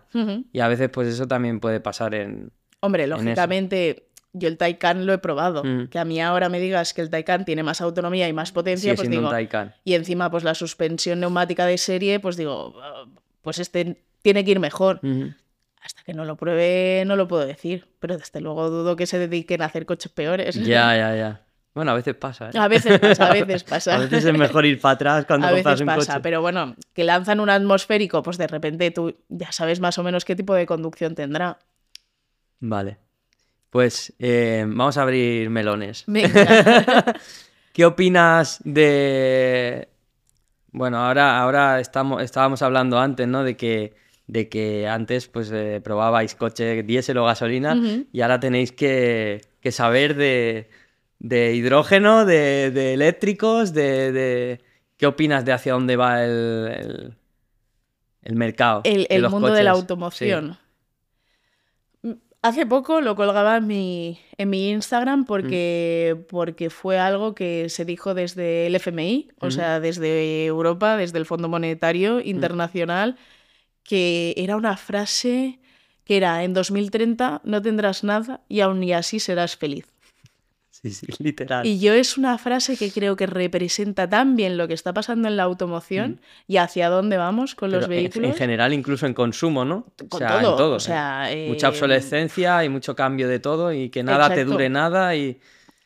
Y 0.54 0.60
a 0.62 0.70
veces, 0.70 0.90
pues 0.90 1.10
eso 1.10 1.28
también 1.28 1.60
puede 1.60 1.82
pasar 1.82 2.16
en. 2.16 2.52
Hombre, 2.82 3.08
lógicamente, 3.08 4.07
yo 4.34 4.48
el 4.48 4.58
Taycan 4.58 5.06
lo 5.06 5.14
he 5.14 5.18
probado. 5.18 5.64
Mm. 5.64 5.88
Que 5.88 6.00
a 6.00 6.06
mí 6.06 6.22
ahora 6.22 6.50
me 6.50 6.60
digas 6.60 6.94
que 6.94 7.02
el 7.02 7.10
Taycan 7.10 7.46
tiene 7.46 7.64
más 7.64 7.82
autonomía 7.82 8.28
y 8.28 8.34
más 8.34 8.52
potencia, 8.52 8.92
Sigue 8.92 8.96
pues 8.96 9.10
digo. 9.10 9.24
un 9.26 9.30
Taycan. 9.32 9.74
Y 9.84 9.94
encima, 9.96 10.30
pues 10.32 10.44
la 10.44 10.54
suspensión 10.56 11.20
neumática 11.20 11.66
de 11.66 11.78
serie, 11.78 12.20
pues 12.20 12.38
digo, 12.38 12.76
"Ah, 12.82 13.06
pues 13.42 13.60
este 13.60 14.04
tiene 14.22 14.44
que 14.46 14.52
ir 14.52 14.60
mejor. 14.60 15.00
Ujú. 15.04 15.34
Hasta 15.82 16.04
que 16.04 16.14
no 16.14 16.26
lo 16.26 16.36
pruebe, 16.36 17.04
no 17.06 17.16
lo 17.16 17.28
puedo 17.30 17.46
decir. 17.46 17.88
Pero 18.00 18.18
desde 18.18 18.42
luego 18.42 18.70
dudo 18.70 18.96
que 18.98 19.06
se 19.08 19.18
dediquen 19.20 19.62
a 19.62 19.66
hacer 19.66 19.86
coches 19.86 20.12
peores. 20.12 20.56
Ya, 20.56 20.96
ya, 20.98 21.16
ya. 21.16 21.42
Bueno, 21.74 21.92
a 21.92 21.94
veces 21.94 22.16
pasa, 22.16 22.50
¿eh? 22.50 22.58
A 22.58 22.68
veces 22.68 23.00
pasa, 23.00 23.28
a 23.30 23.34
veces 23.34 23.64
pasa. 23.64 23.96
A 23.96 24.00
veces 24.00 24.26
es 24.26 24.38
mejor 24.38 24.66
ir 24.66 24.82
para 24.82 24.96
atrás 24.96 25.26
cuando 25.26 25.48
A 25.48 25.52
compras 25.52 25.76
veces 25.76 25.82
un 25.82 25.86
pasa, 25.88 26.14
coche. 26.14 26.24
pero 26.24 26.42
bueno, 26.42 26.76
que 26.94 27.04
lanzan 27.04 27.40
un 27.40 27.50
atmosférico, 27.52 28.22
pues 28.24 28.38
de 28.40 28.48
repente 28.48 28.90
tú 28.92 29.16
ya 29.30 29.52
sabes 29.52 29.80
más 29.80 29.98
o 30.00 30.04
menos 30.04 30.26
qué 30.26 30.36
tipo 30.36 30.54
de 30.56 30.66
conducción 30.66 31.14
tendrá. 31.16 31.60
Vale. 32.60 32.98
Pues 33.70 34.14
eh, 34.20 34.64
vamos 34.68 34.98
a 34.98 35.02
abrir 35.04 35.50
melones. 35.50 36.04
Venga. 36.08 37.16
¿Qué 37.74 37.86
opinas 37.86 38.60
de... 38.64 39.88
Bueno, 40.72 40.98
ahora, 40.98 41.40
ahora 41.42 41.80
estamos, 41.80 42.22
estábamos 42.22 42.62
hablando 42.62 43.00
antes, 43.00 43.28
¿no? 43.28 43.44
De 43.44 43.56
que, 43.58 43.96
de 44.28 44.48
que 44.50 44.88
antes 44.88 45.28
pues 45.28 45.52
eh, 45.52 45.82
probabais 45.84 46.36
coche 46.36 46.84
diésel 46.84 47.18
o 47.18 47.26
gasolina 47.26 47.76
y 48.12 48.22
ahora 48.22 48.40
tenéis 48.40 48.72
que, 48.72 49.42
que 49.62 49.72
saber 49.72 50.16
de, 50.16 50.70
de 51.20 51.56
hidrógeno, 51.56 52.26
de, 52.26 52.72
de 52.72 52.94
eléctricos, 52.94 53.74
de, 53.74 54.12
de- 54.12 54.62
¿Qué 54.98 55.06
opinas 55.06 55.46
de 55.46 55.54
hacia 55.54 55.74
dónde 55.74 55.96
va 55.96 56.24
el, 56.24 56.32
el, 56.76 57.14
el 58.24 58.36
mercado? 58.36 58.82
el, 58.84 59.30
mundo 59.30 59.52
de 59.54 59.64
la 59.64 59.72
automoción. 59.72 60.58
Hace 62.48 62.66
poco 62.66 63.02
lo 63.02 63.18
colgaba 63.18 63.58
en 63.58 63.68
mi, 63.68 64.22
en 64.38 64.50
mi 64.50 64.70
Instagram 64.70 65.26
porque, 65.26 66.16
porque 66.30 66.70
fue 66.70 66.98
algo 66.98 67.36
que 67.36 67.68
se 67.68 67.84
dijo 67.84 68.14
desde 68.14 68.68
el 68.68 68.76
FMI, 68.76 69.32
o 69.42 69.48
Ujú. 69.48 69.56
sea, 69.56 69.82
desde 69.82 70.46
Europa, 70.46 70.96
desde 70.96 71.18
el 71.18 71.26
Fondo 71.26 71.50
Monetario 71.50 72.22
Internacional, 72.22 73.18
que 73.84 74.34
era 74.38 74.56
una 74.56 74.78
frase 74.78 75.60
que 76.06 76.16
era, 76.16 76.46
en 76.46 76.54
2030 76.54 77.42
no 77.44 77.62
tendrás 77.62 78.06
nada 78.06 78.40
y 78.48 78.62
aún 78.62 78.82
y 78.82 78.94
así 78.94 79.20
serás 79.20 79.58
feliz. 79.58 79.86
Sí, 80.90 81.06
sí, 81.08 81.08
literal. 81.24 81.66
Y 81.66 81.80
yo 81.80 81.94
es 81.94 82.18
una 82.18 82.38
frase 82.38 82.78
que 82.78 82.92
creo 82.92 83.16
que 83.16 83.26
representa 83.28 84.10
tan 84.10 84.36
bien 84.36 84.58
lo 84.58 84.68
que 84.68 84.74
está 84.74 84.94
pasando 84.94 85.28
en 85.28 85.38
la 85.38 85.44
automoción 85.44 86.20
y 86.48 86.58
hacia 86.58 86.90
dónde 86.90 87.18
vamos 87.18 87.56
con 87.56 87.72
los 87.72 87.86
Mm. 87.86 87.90
Pero 87.90 87.94
en- 87.94 88.04
vehículos. 88.04 88.30
En, 88.32 88.36
general, 88.38 88.74
incluso 88.74 89.06
en 89.06 89.14
consumo, 89.14 89.66
¿no? 89.66 89.86
O 90.04 90.08
Con 90.10 90.20
sea, 90.20 90.36
en 90.38 90.42
todo, 90.44 90.56
todo, 90.58 90.74
o 90.74 90.78
¿eh? 90.78 90.80
sea, 90.80 91.32
eh, 91.32 91.48
Mucha 91.50 91.70
obsolescencia 91.70 92.64
y 92.64 92.70
mucho 92.70 92.96
cambio 92.96 93.28
de 93.28 93.40
todo 93.40 93.72
y 93.74 93.90
que 93.90 94.04
nada 94.04 94.28
te 94.28 94.34
Exacto. 94.36 94.52
dure 94.54 94.70
nada 94.70 95.16
y... 95.16 95.40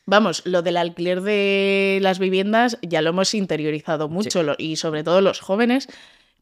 Vamos, 0.04 0.42
lo 0.46 0.62
del 0.62 0.76
alquiler 0.78 1.20
de 1.20 1.98
las 2.02 2.18
viviendas 2.18 2.76
ya 2.82 3.02
lo 3.02 3.10
hemos 3.10 3.34
interiorizado 3.34 4.08
mucho 4.08 4.42
lo- 4.42 4.56
y 4.58 4.74
sobre 4.76 5.04
todo 5.04 5.20
los 5.20 5.38
jóvenes 5.40 5.86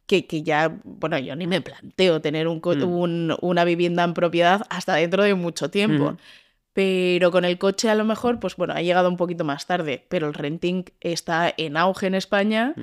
que, 0.07 0.27
que 0.27 0.43
ya, 0.43 0.75
bueno, 0.83 1.19
yo 1.19 1.37
ni 1.37 1.47
me 1.47 1.61
planteo 1.61 2.21
tener 2.21 2.49
un 2.49 2.61
Mm. 2.65 2.83
un- 2.85 3.37
una 3.43 3.65
vivienda 3.65 4.03
en 4.03 4.15
propiedad 4.15 4.67
hasta 4.71 4.95
dentro 4.95 5.23
de 5.23 5.35
mucho 5.35 5.71
tiempo. 5.71 6.13
Mm. 6.13 6.17
Pero 6.73 7.31
con 7.33 7.45
el 7.45 7.59
coche 7.59 7.89
a 7.91 7.95
lo 7.95 8.05
mejor, 8.05 8.39
pues 8.39 8.57
bueno, 8.57 8.75
ha 8.75 8.83
llegado 8.83 9.09
un 9.09 9.17
poquito 9.17 9.45
más 9.45 9.67
tarde, 9.67 10.07
pero 10.09 10.29
el 10.29 10.35
renting 10.35 10.85
está 11.01 11.53
en 11.57 11.77
auge 11.77 12.07
en 12.07 12.15
España 12.15 12.75
Mm. 12.77 12.83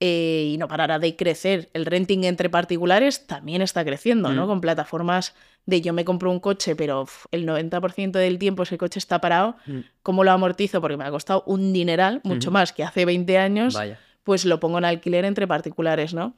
eh, 0.00 0.50
y 0.52 0.58
no 0.58 0.66
parará 0.68 0.98
de 0.98 1.14
crecer. 1.16 1.68
El 1.74 1.84
renting 1.84 2.24
entre 2.24 2.48
particulares 2.48 3.26
también 3.26 3.60
está 3.62 3.84
creciendo, 3.84 4.32
¿no? 4.32 4.44
Mm. 4.44 4.48
Con 4.48 4.60
plataformas 4.60 5.34
de 5.66 5.80
yo 5.82 5.92
me 5.92 6.04
compro 6.06 6.30
un 6.30 6.40
coche, 6.40 6.74
pero 6.76 7.06
el 7.32 7.44
90% 7.46 8.12
del 8.12 8.38
tiempo 8.38 8.62
ese 8.62 8.78
coche 8.78 8.98
está 8.98 9.20
parado. 9.20 9.56
Mm. 9.66 9.80
¿Cómo 10.02 10.24
lo 10.24 10.30
amortizo? 10.30 10.80
Porque 10.80 10.96
me 10.96 11.04
ha 11.04 11.10
costado 11.10 11.42
un 11.46 11.72
dineral, 11.74 12.20
mucho 12.24 12.50
más 12.50 12.72
que 12.72 12.84
hace 12.84 13.04
20 13.04 13.36
años, 13.38 13.74
Vaya. 13.74 13.98
pues 14.22 14.44
lo 14.46 14.58
pongo 14.60 14.78
en 14.78 14.84
alquiler 14.86 15.24
entre 15.26 15.46
particulares, 15.46 16.14
¿no? 16.14 16.34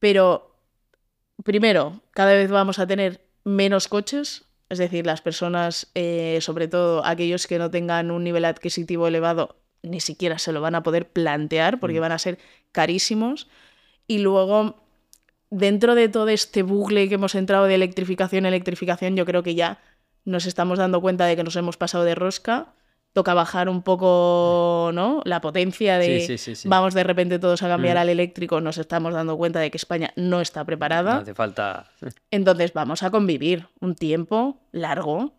Pero, 0.00 0.56
primero, 1.44 2.00
cada 2.12 2.32
vez 2.32 2.50
vamos 2.50 2.78
a 2.80 2.86
tener 2.86 3.20
menos 3.44 3.86
coches, 3.86 4.44
es 4.72 4.78
decir, 4.78 5.04
las 5.04 5.20
personas, 5.20 5.90
eh, 5.94 6.38
sobre 6.40 6.66
todo 6.66 7.04
aquellos 7.04 7.46
que 7.46 7.58
no 7.58 7.70
tengan 7.70 8.10
un 8.10 8.24
nivel 8.24 8.46
adquisitivo 8.46 9.06
elevado, 9.06 9.56
ni 9.82 10.00
siquiera 10.00 10.38
se 10.38 10.50
lo 10.50 10.62
van 10.62 10.74
a 10.74 10.82
poder 10.82 11.10
plantear 11.10 11.78
porque 11.78 11.98
Mm. 11.98 12.00
van 12.00 12.12
a 12.12 12.18
ser 12.18 12.38
carísimos. 12.72 13.50
Y 14.06 14.20
luego, 14.20 14.76
dentro 15.50 15.94
de 15.94 16.08
todo 16.08 16.28
este 16.28 16.62
bucle 16.62 17.06
que 17.10 17.16
hemos 17.16 17.34
entrado 17.34 17.66
de 17.66 17.74
electrificación, 17.74 18.46
electrificación, 18.46 19.14
yo 19.14 19.26
creo 19.26 19.42
que 19.42 19.54
ya 19.54 19.78
nos 20.24 20.46
estamos 20.46 20.78
dando 20.78 21.02
cuenta 21.02 21.26
de 21.26 21.36
que 21.36 21.44
nos 21.44 21.56
hemos 21.56 21.76
pasado 21.76 22.04
de 22.04 22.14
rosca. 22.14 22.72
Toca 23.12 23.34
bajar 23.34 23.68
un 23.68 23.82
poco, 23.82 24.90
¿no? 24.94 25.20
La 25.24 25.40
potencia 25.42 25.98
de 25.98 26.20
Sí, 26.20 26.26
sí, 26.26 26.38
sí, 26.38 26.54
sí. 26.54 26.68
vamos 26.68 26.94
de 26.94 27.04
repente 27.04 27.38
todos 27.38 27.62
a 27.62 27.68
cambiar 27.68 27.96
Mm. 27.96 28.00
al 28.00 28.08
eléctrico. 28.08 28.60
Nos 28.62 28.78
estamos 28.78 29.12
dando 29.12 29.36
cuenta 29.36 29.60
de 29.60 29.70
que 29.70 29.76
España 29.76 30.12
no 30.16 30.40
está 30.40 30.64
preparada. 30.64 31.14
No 31.16 31.20
hace 31.20 31.34
falta. 31.34 31.90
Entonces 32.30 32.72
vamos 32.72 33.02
a 33.02 33.10
convivir 33.10 33.66
un 33.80 33.94
tiempo 33.94 34.60
largo. 34.72 35.32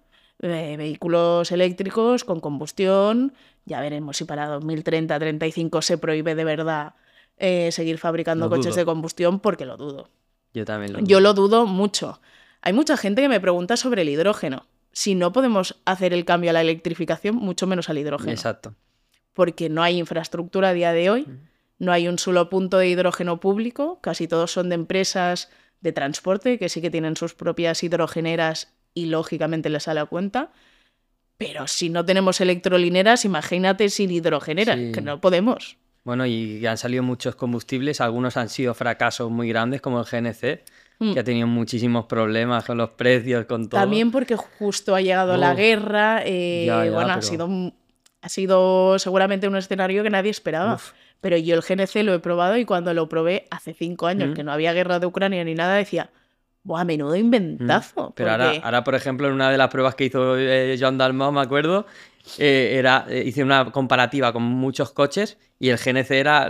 eh, 0.45 0.75
vehículos 0.77 1.51
eléctricos 1.53 2.25
con 2.25 2.41
combustión. 2.41 3.33
Ya 3.65 3.79
veremos 3.79 4.17
si 4.17 4.25
para 4.25 4.49
2030-35 4.49 5.81
se 5.81 5.97
prohíbe 5.97 6.35
de 6.35 6.43
verdad 6.43 6.95
eh, 7.37 7.71
seguir 7.71 7.97
fabricando 7.97 8.45
Lo 8.45 8.49
coches 8.49 8.73
dudo. 8.73 8.75
de 8.75 8.85
combustión 8.85 9.39
porque 9.39 9.65
lo 9.65 9.77
dudo. 9.77 10.09
Yo 10.53 10.65
también 10.65 10.91
lo 10.93 10.99
Yo 10.99 11.21
lo 11.21 11.33
dudo 11.33 11.65
mucho. 11.65 12.19
Hay 12.61 12.73
mucha 12.73 12.97
gente 12.97 13.21
que 13.21 13.29
me 13.29 13.39
pregunta 13.39 13.77
sobre 13.77 14.01
el 14.01 14.09
hidrógeno. 14.09 14.65
Si 14.93 15.15
no 15.15 15.33
podemos 15.33 15.81
hacer 15.85 16.13
el 16.13 16.23
cambio 16.23 16.51
a 16.51 16.53
la 16.53 16.61
electrificación, 16.61 17.35
mucho 17.35 17.67
menos 17.67 17.89
al 17.89 17.97
hidrógeno. 17.97 18.31
Exacto. 18.31 18.75
Porque 19.33 19.67
no 19.67 19.83
hay 19.83 19.97
infraestructura 19.97 20.69
a 20.69 20.73
día 20.73 20.93
de 20.93 21.09
hoy, 21.09 21.27
no 21.79 21.91
hay 21.91 22.07
un 22.07 22.19
solo 22.19 22.49
punto 22.49 22.77
de 22.77 22.87
hidrógeno 22.87 23.39
público, 23.39 23.99
casi 24.01 24.27
todos 24.27 24.51
son 24.51 24.69
de 24.69 24.75
empresas 24.75 25.49
de 25.81 25.91
transporte 25.91 26.57
que 26.59 26.69
sí 26.69 26.79
que 26.79 26.91
tienen 26.91 27.17
sus 27.17 27.33
propias 27.33 27.83
hidrogeneras 27.83 28.71
y 28.93 29.07
lógicamente 29.07 29.69
les 29.69 29.83
sale 29.83 29.99
a 29.99 30.05
cuenta. 30.05 30.51
Pero 31.37 31.67
si 31.67 31.89
no 31.89 32.05
tenemos 32.05 32.39
electrolineras, 32.39 33.25
imagínate 33.25 33.89
sin 33.89 34.11
hidrogeneras, 34.11 34.77
Sí. 34.77 34.91
que 34.93 35.01
no 35.01 35.19
podemos. 35.19 35.77
Bueno, 36.03 36.25
y 36.25 36.65
han 36.65 36.77
salido 36.77 37.01
muchos 37.01 37.35
combustibles, 37.35 38.01
algunos 38.01 38.37
han 38.37 38.49
sido 38.49 38.73
fracasos 38.73 39.31
muy 39.31 39.49
grandes, 39.49 39.81
como 39.81 39.99
el 39.99 40.05
GNC. 40.05 40.63
Que 40.99 41.19
ha 41.19 41.23
tenido 41.23 41.47
muchísimos 41.47 42.05
problemas 42.05 42.63
con 42.65 42.77
los 42.77 42.91
precios, 42.91 43.45
con 43.45 43.67
todo. 43.67 43.81
También 43.81 44.09
porque 44.11 44.35
justo 44.35 44.95
ha 44.95 45.01
llegado 45.01 45.35
la 45.37 45.53
guerra, 45.53 46.21
eh, 46.25 46.65
Ya, 46.67 46.85
ya, 46.85 46.91
bueno, 46.91 47.13
ha 47.13 47.21
sido, 47.21 47.49
ha 48.21 48.29
sido 48.29 48.97
seguramente 48.99 49.47
un 49.47 49.55
escenario 49.57 50.03
que 50.03 50.09
nadie 50.09 50.31
esperaba. 50.31 50.75
Uf. 50.75 50.91
Pero 51.19 51.37
yo 51.37 51.55
el 51.55 51.61
GNC 51.61 52.03
lo 52.03 52.13
he 52.13 52.19
probado 52.19 52.57
y 52.57 52.65
cuando 52.65 52.93
lo 52.93 53.07
probé 53.09 53.47
hace 53.49 53.73
cinco 53.73 54.07
años, 54.07 54.29
Mm. 54.29 54.33
que 54.33 54.43
no 54.43 54.51
había 54.51 54.73
guerra 54.73 54.99
de 54.99 55.05
Ucrania 55.05 55.43
ni 55.45 55.55
nada, 55.55 55.75
decía, 55.75 56.09
¡buah, 56.63 56.83
menudo 56.85 57.15
inventazo! 57.15 58.09
Mm. 58.09 58.13
Pero 58.15 58.31
ahora, 58.31 58.45
porque- 58.51 58.61
ahora, 58.65 58.83
por 58.83 58.95
ejemplo, 58.95 59.27
en 59.27 59.33
una 59.33 59.49
de 59.49 59.57
las 59.57 59.69
pruebas 59.69 59.95
que 59.95 60.05
hizo 60.05 60.37
eh, 60.37 60.75
Joan 60.79 60.97
Dalmau, 60.97 61.31
me 61.31 61.41
acuerdo, 61.41 61.85
eh, 62.37 62.75
era, 62.77 63.05
eh, 63.09 63.23
hice 63.25 63.43
una 63.43 63.71
comparativa 63.71 64.31
con 64.33 64.43
muchos 64.43 64.91
coches 64.91 65.37
y 65.59 65.69
el 65.69 65.77
GNC 65.77 66.11
era, 66.11 66.49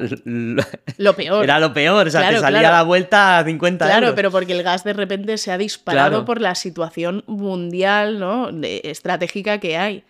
Lo 0.97 1.15
peor. 1.15 1.43
era 1.43 1.59
lo 1.59 1.73
peor, 1.73 2.07
o 2.07 2.11
sea, 2.11 2.21
Claro, 2.21 2.35
te 2.37 2.41
salía 2.41 2.59
claro. 2.59 2.75
la 2.77 2.83
vuelta 2.83 3.39
a 3.39 3.43
50 3.43 3.85
Claro, 3.85 4.01
euros. 4.07 4.15
pero 4.15 4.31
porque 4.31 4.53
el 4.53 4.63
gas 4.63 4.83
de 4.83 4.93
repente 4.93 5.37
se 5.37 5.51
ha 5.51 5.57
disparado 5.57 6.09
Claro. 6.09 6.25
por 6.25 6.41
la 6.41 6.55
situación 6.55 7.23
mundial, 7.27 8.19
¿no? 8.19 8.51
de- 8.51 8.81
estratégica 8.85 9.59
que 9.59 9.77
hay. 9.77 10.03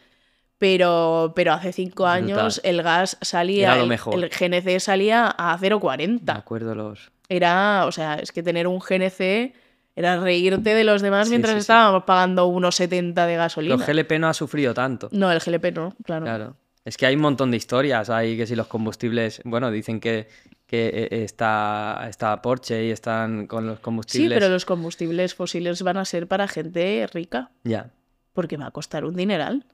Pero, 0.57 1.33
pero 1.35 1.51
hace 1.53 1.73
cinco 1.73 2.05
años 2.07 2.55
Brutal. 2.55 2.69
el 2.75 2.83
gas 2.83 3.17
salía, 3.21 3.73
Era 3.73 3.77
lo 3.81 3.87
mejor. 3.87 4.15
el 4.23 4.29
GNC 4.29 4.79
salía 4.79 5.33
a 5.37 5.57
Me 5.57 5.69
0,40. 5.69 6.35
acuerdo 6.37 6.73
los... 6.75 7.11
Era, 7.27 7.85
o 7.85 7.91
sea, 7.91 8.15
es 8.15 8.31
que 8.31 8.43
tener 8.43 8.67
un 8.67 8.79
GNC 8.79 9.53
era 9.95 10.19
reírte 10.19 10.73
de 10.73 10.83
los 10.83 11.01
demás 11.01 11.27
Sí, 11.27 11.31
mientras 11.31 11.53
sí, 11.53 11.59
sí. 11.59 11.61
estábamos 11.61 12.03
pagando 12.03 12.47
1,70 12.49 13.25
de 13.27 13.35
gasolina. 13.35 13.75
Los 13.77 13.85
GLP 13.87 14.13
no 14.19 14.27
ha 14.27 14.33
sufrido 14.33 14.73
tanto. 14.73 15.09
No, 15.11 15.31
el 15.31 15.39
GLP 15.39 15.73
no, 15.73 15.95
claro. 16.03 16.25
Claro. 16.25 16.55
Es 16.85 16.97
que 16.97 17.05
hay 17.05 17.15
un 17.15 17.21
montón 17.21 17.51
de 17.51 17.57
historias. 17.57 18.09
Hay 18.09 18.35
que 18.35 18.45
si 18.45 18.55
los 18.55 18.67
combustibles, 18.67 19.41
bueno, 19.45 19.71
dicen 19.71 19.99
que, 20.01 20.27
que 20.67 20.87
eh, 21.11 21.23
está, 21.23 22.05
está 22.09 22.41
Porsche 22.41 22.85
y 22.85 22.91
están 22.91 23.47
con 23.47 23.65
los 23.67 23.77
Sí, 23.77 23.81
combustibles. 23.83 24.37
pero 24.39 24.51
los 24.51 24.65
combustibles 24.65 25.33
fósiles 25.35 25.81
van 25.83 25.97
a 25.97 26.05
ser 26.05 26.27
para 26.27 26.47
gente 26.47 27.07
rica, 27.13 27.51
Ya. 27.63 27.91
porque 28.33 28.57
va 28.57 28.67
a 28.67 28.71
costar 28.71 29.05
un 29.05 29.15
dineral. 29.15 29.65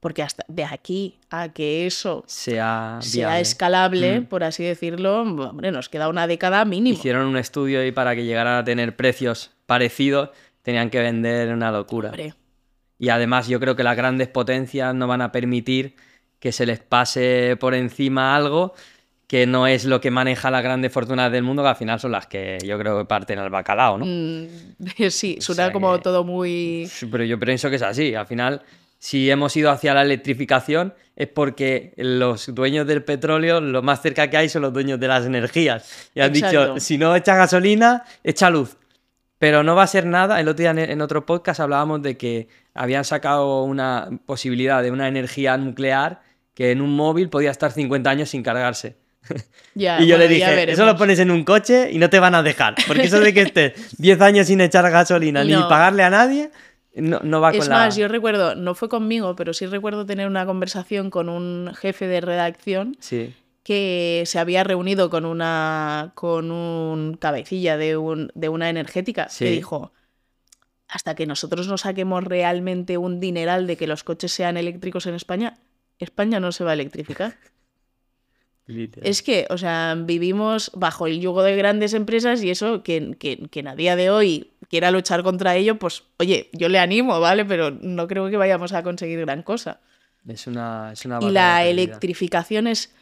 Porque 0.00 0.22
hasta 0.22 0.44
de 0.48 0.64
aquí 0.64 1.18
a 1.28 1.48
que 1.48 1.84
eso 1.86 2.22
Sea, 2.28 2.98
sea 3.00 3.40
escalable, 3.40 4.20
Mm. 4.20 4.24
por 4.26 4.44
así 4.44 4.62
decirlo, 4.62 5.22
hombre, 5.22 5.72
nos 5.72 5.88
queda 5.88 6.08
una 6.08 6.26
década 6.28 6.64
mínimo. 6.64 6.96
Hicieron 6.96 7.26
un 7.26 7.36
estudio 7.36 7.84
y 7.84 7.90
para 7.90 8.14
que 8.14 8.24
llegaran 8.24 8.56
a 8.58 8.64
tener 8.64 8.94
precios 8.94 9.50
parecidos 9.66 10.30
tenían 10.62 10.90
que 10.90 11.00
vender 11.00 11.52
una 11.52 11.72
locura. 11.72 12.10
Hombre, 12.10 12.34
Y 13.00 13.08
además 13.10 13.48
yo 13.48 13.58
creo 13.60 13.74
que 13.76 13.82
las 13.84 13.96
grandes 13.96 14.28
potencias 14.28 14.94
no 14.94 15.06
van 15.06 15.20
a 15.22 15.30
permitir 15.32 15.94
que 16.40 16.52
se 16.52 16.66
les 16.66 16.78
pase 16.80 17.56
por 17.58 17.74
encima 17.74 18.36
algo 18.36 18.74
que 19.26 19.46
no 19.46 19.66
es 19.66 19.84
lo 19.84 20.00
que 20.00 20.10
maneja 20.10 20.50
las 20.50 20.62
grandes 20.62 20.90
fortunas 20.92 21.30
del 21.30 21.42
mundo, 21.42 21.62
que 21.62 21.68
al 21.68 21.76
final 21.76 22.00
son 22.00 22.12
las 22.12 22.26
que 22.26 22.56
yo 22.64 22.78
creo 22.78 22.98
que 22.98 23.04
parten 23.04 23.38
al 23.38 23.50
bacalao, 23.50 23.98
¿no? 23.98 24.06
mm, 24.06 24.46
sí, 25.10 25.36
O 25.38 25.42
suena 25.42 25.64
sea 25.64 25.72
como 25.72 25.92
que- 25.96 26.02
todo 26.02 26.24
muy... 26.24 26.88
Pero 27.10 27.24
yo 27.24 27.38
pienso 27.38 27.68
que 27.68 27.76
es 27.76 27.82
así. 27.82 28.14
Al 28.14 28.26
final, 28.26 28.62
si 28.98 29.30
hemos 29.30 29.56
ido 29.56 29.70
hacia 29.70 29.94
la 29.94 30.02
electrificación, 30.02 30.94
es 31.16 31.28
porque 31.28 31.92
los 31.96 32.54
dueños 32.54 32.86
del 32.86 33.02
petróleo, 33.04 33.60
lo 33.60 33.82
más 33.82 34.02
cerca 34.02 34.28
que 34.30 34.36
hay 34.36 34.48
son 34.48 34.62
los 34.62 34.72
dueños 34.72 34.98
de 35.00 35.08
las 35.08 35.24
energías. 35.26 36.08
Y 36.14 36.20
han 36.20 36.34
Exacto. 36.34 36.74
dicho, 36.74 36.80
si 36.80 36.98
no 36.98 37.14
echa 37.16 37.34
gasolina, 37.36 38.04
echa 38.24 38.50
luz. 38.50 38.76
Pero 39.38 39.62
no 39.62 39.76
va 39.76 39.84
a 39.84 39.86
ser 39.86 40.04
nada. 40.04 40.40
El 40.40 40.48
otro 40.48 40.62
día 40.62 40.70
en- 40.70 41.00
otro 41.00 41.24
podcast 41.24 41.60
hablábamos 41.60 42.02
de 42.02 42.16
que 42.16 42.48
habían 42.74 43.04
sacado 43.04 43.62
una 43.62 44.08
posibilidad 44.26 44.82
de 44.82 44.90
una 44.90 45.06
energía 45.08 45.56
nuclear 45.56 46.22
que 46.54 46.72
en 46.72 46.80
un 46.80 46.94
móvil 46.96 47.28
podía 47.28 47.52
estar 47.52 47.70
50 47.70 48.10
años 48.10 48.30
sin 48.30 48.42
cargarse. 48.42 48.96
Ya, 49.74 50.00
y 50.00 50.06
yo 50.08 50.16
bueno, 50.16 50.28
le 50.28 50.34
dije, 50.34 50.70
eso 50.72 50.84
lo 50.86 50.96
pones 50.96 51.20
en 51.20 51.30
un 51.30 51.44
coche 51.44 51.88
y 51.92 51.98
no 51.98 52.10
te 52.10 52.18
van 52.18 52.34
a 52.34 52.42
dejar. 52.42 52.74
Porque 52.86 53.04
eso 53.04 53.20
de 53.20 53.32
que 53.32 53.42
estés 53.42 53.96
10 53.98 54.20
años 54.22 54.48
sin 54.48 54.60
echar 54.60 54.90
gasolina 54.90 55.44
ni 55.44 55.54
pagarle 55.54 56.02
a 56.02 56.10
nadie, 56.10 56.50
no, 56.94 57.20
no 57.22 57.40
va 57.40 57.50
con 57.50 57.60
Es 57.60 57.68
la... 57.68 57.76
más, 57.76 57.96
yo 57.96 58.08
recuerdo, 58.08 58.54
no 58.54 58.74
fue 58.74 58.88
conmigo, 58.88 59.36
pero 59.36 59.52
sí 59.52 59.66
recuerdo 59.66 60.06
tener 60.06 60.26
una 60.26 60.46
conversación 60.46 61.10
con 61.10 61.28
un 61.28 61.72
jefe 61.74 62.06
de 62.06 62.20
redacción 62.20 62.96
Sí, 63.00 63.34
que 63.62 64.22
se 64.26 64.38
había 64.38 64.64
reunido 64.64 65.10
con 65.10 65.26
una 65.26 66.12
con 66.14 66.50
un 66.50 67.18
cabecilla 67.18 67.76
de, 67.76 67.98
un, 67.98 68.32
de 68.34 68.48
una 68.48 68.70
energética 68.70 69.28
que 69.38 69.50
dijo 69.50 69.92
hasta 70.88 71.14
que 71.14 71.26
nosotros 71.26 71.68
no 71.68 71.76
saquemos 71.76 72.24
realmente 72.24 72.96
un 72.96 73.20
dineral 73.20 73.66
de 73.66 73.76
que 73.76 73.86
los 73.86 74.04
coches 74.04 74.32
sean 74.32 74.56
eléctricos 74.56 75.06
en 75.06 75.14
España, 75.14 75.58
España 75.98 76.40
no 76.40 76.50
se 76.50 76.64
va 76.64 76.70
a 76.70 76.74
electrificar. 76.74 77.36
literal. 78.68 79.08
Es 79.10 79.22
que, 79.22 79.46
o 79.50 79.58
sea, 79.58 79.96
vivimos 79.98 80.70
bajo 80.74 81.06
el 81.06 81.20
yugo 81.20 81.42
de 81.42 81.56
grandes 81.56 81.94
empresas 81.94 82.42
y 82.42 82.50
eso, 82.50 82.82
que, 82.82 83.16
que, 83.18 83.48
que 83.50 83.68
a 83.68 83.74
día 83.74 83.96
de 83.96 84.10
hoy 84.10 84.50
quiera 84.70 84.90
luchar 84.90 85.22
contra 85.22 85.56
ello, 85.56 85.78
pues, 85.78 86.04
oye, 86.18 86.50
yo 86.52 86.68
le 86.68 86.78
animo, 86.78 87.18
¿vale? 87.20 87.44
Pero 87.44 87.70
no 87.70 88.06
creo 88.06 88.28
que 88.30 88.36
vayamos 88.36 88.72
a 88.72 88.82
conseguir 88.82 89.18
gran 89.20 89.42
cosa. 89.42 89.80
Es 90.26 90.46
una, 90.46 90.92
es 90.92 91.04
una 91.06 91.18
Y 91.22 91.30
la 91.30 91.64
electrificación 91.64 92.66
es 92.66 92.94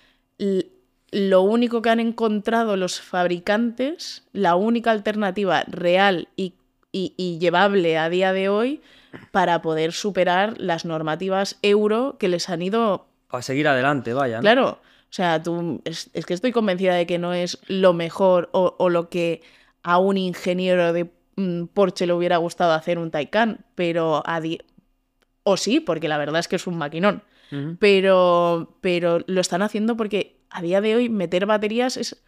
lo 1.10 1.42
único 1.42 1.82
que 1.82 1.90
han 1.90 2.00
encontrado 2.00 2.76
los 2.76 3.00
fabricantes, 3.00 4.24
la 4.32 4.54
única 4.56 4.90
alternativa 4.90 5.64
real 5.66 6.28
y, 6.36 6.54
y- 6.92 7.14
y 7.16 7.38
llevable 7.38 7.96
a 7.98 8.08
día 8.08 8.32
de 8.32 8.48
hoy 8.48 8.80
para 9.30 9.62
poder 9.62 9.92
superar 9.92 10.60
las 10.60 10.84
normativas 10.84 11.58
euro 11.62 12.16
que 12.18 12.28
les 12.28 12.48
han 12.48 12.62
ido 12.62 13.06
Para 13.28 13.42
seguir 13.42 13.66
adelante, 13.68 14.12
vaya. 14.12 14.36
¿no? 14.36 14.42
Claro, 14.42 14.80
sea, 15.16 15.42
tú, 15.42 15.80
es, 15.84 16.10
es 16.12 16.26
que 16.26 16.34
estoy 16.34 16.52
convencida 16.52 16.94
de 16.94 17.06
que 17.06 17.18
no 17.18 17.32
es 17.32 17.58
lo 17.68 17.92
mejor 17.94 18.48
o, 18.52 18.74
o 18.78 18.88
lo 18.90 19.08
que 19.08 19.42
a 19.82 19.98
un 19.98 20.16
ingeniero 20.18 20.92
de 20.92 21.10
mm, 21.36 21.64
Porsche 21.66 22.06
le 22.06 22.12
hubiera 22.12 22.36
gustado 22.36 22.72
hacer 22.72 22.98
un 22.98 23.10
Taycan, 23.10 23.64
pero 23.74 24.22
a 24.26 24.40
di- 24.40 24.60
o 25.42 25.56
sí, 25.56 25.80
porque 25.80 26.08
la 26.08 26.18
verdad 26.18 26.40
es 26.40 26.48
que 26.48 26.56
es 26.56 26.66
un 26.66 26.76
maquinón, 26.76 27.22
pero, 27.78 28.76
pero 28.80 29.20
lo 29.26 29.40
están 29.40 29.62
haciendo 29.62 29.96
porque 29.96 30.40
a 30.50 30.60
día 30.62 30.80
de 30.80 30.96
hoy 30.96 31.08
meter 31.08 31.46
baterías 31.46 31.96
es 31.96 32.22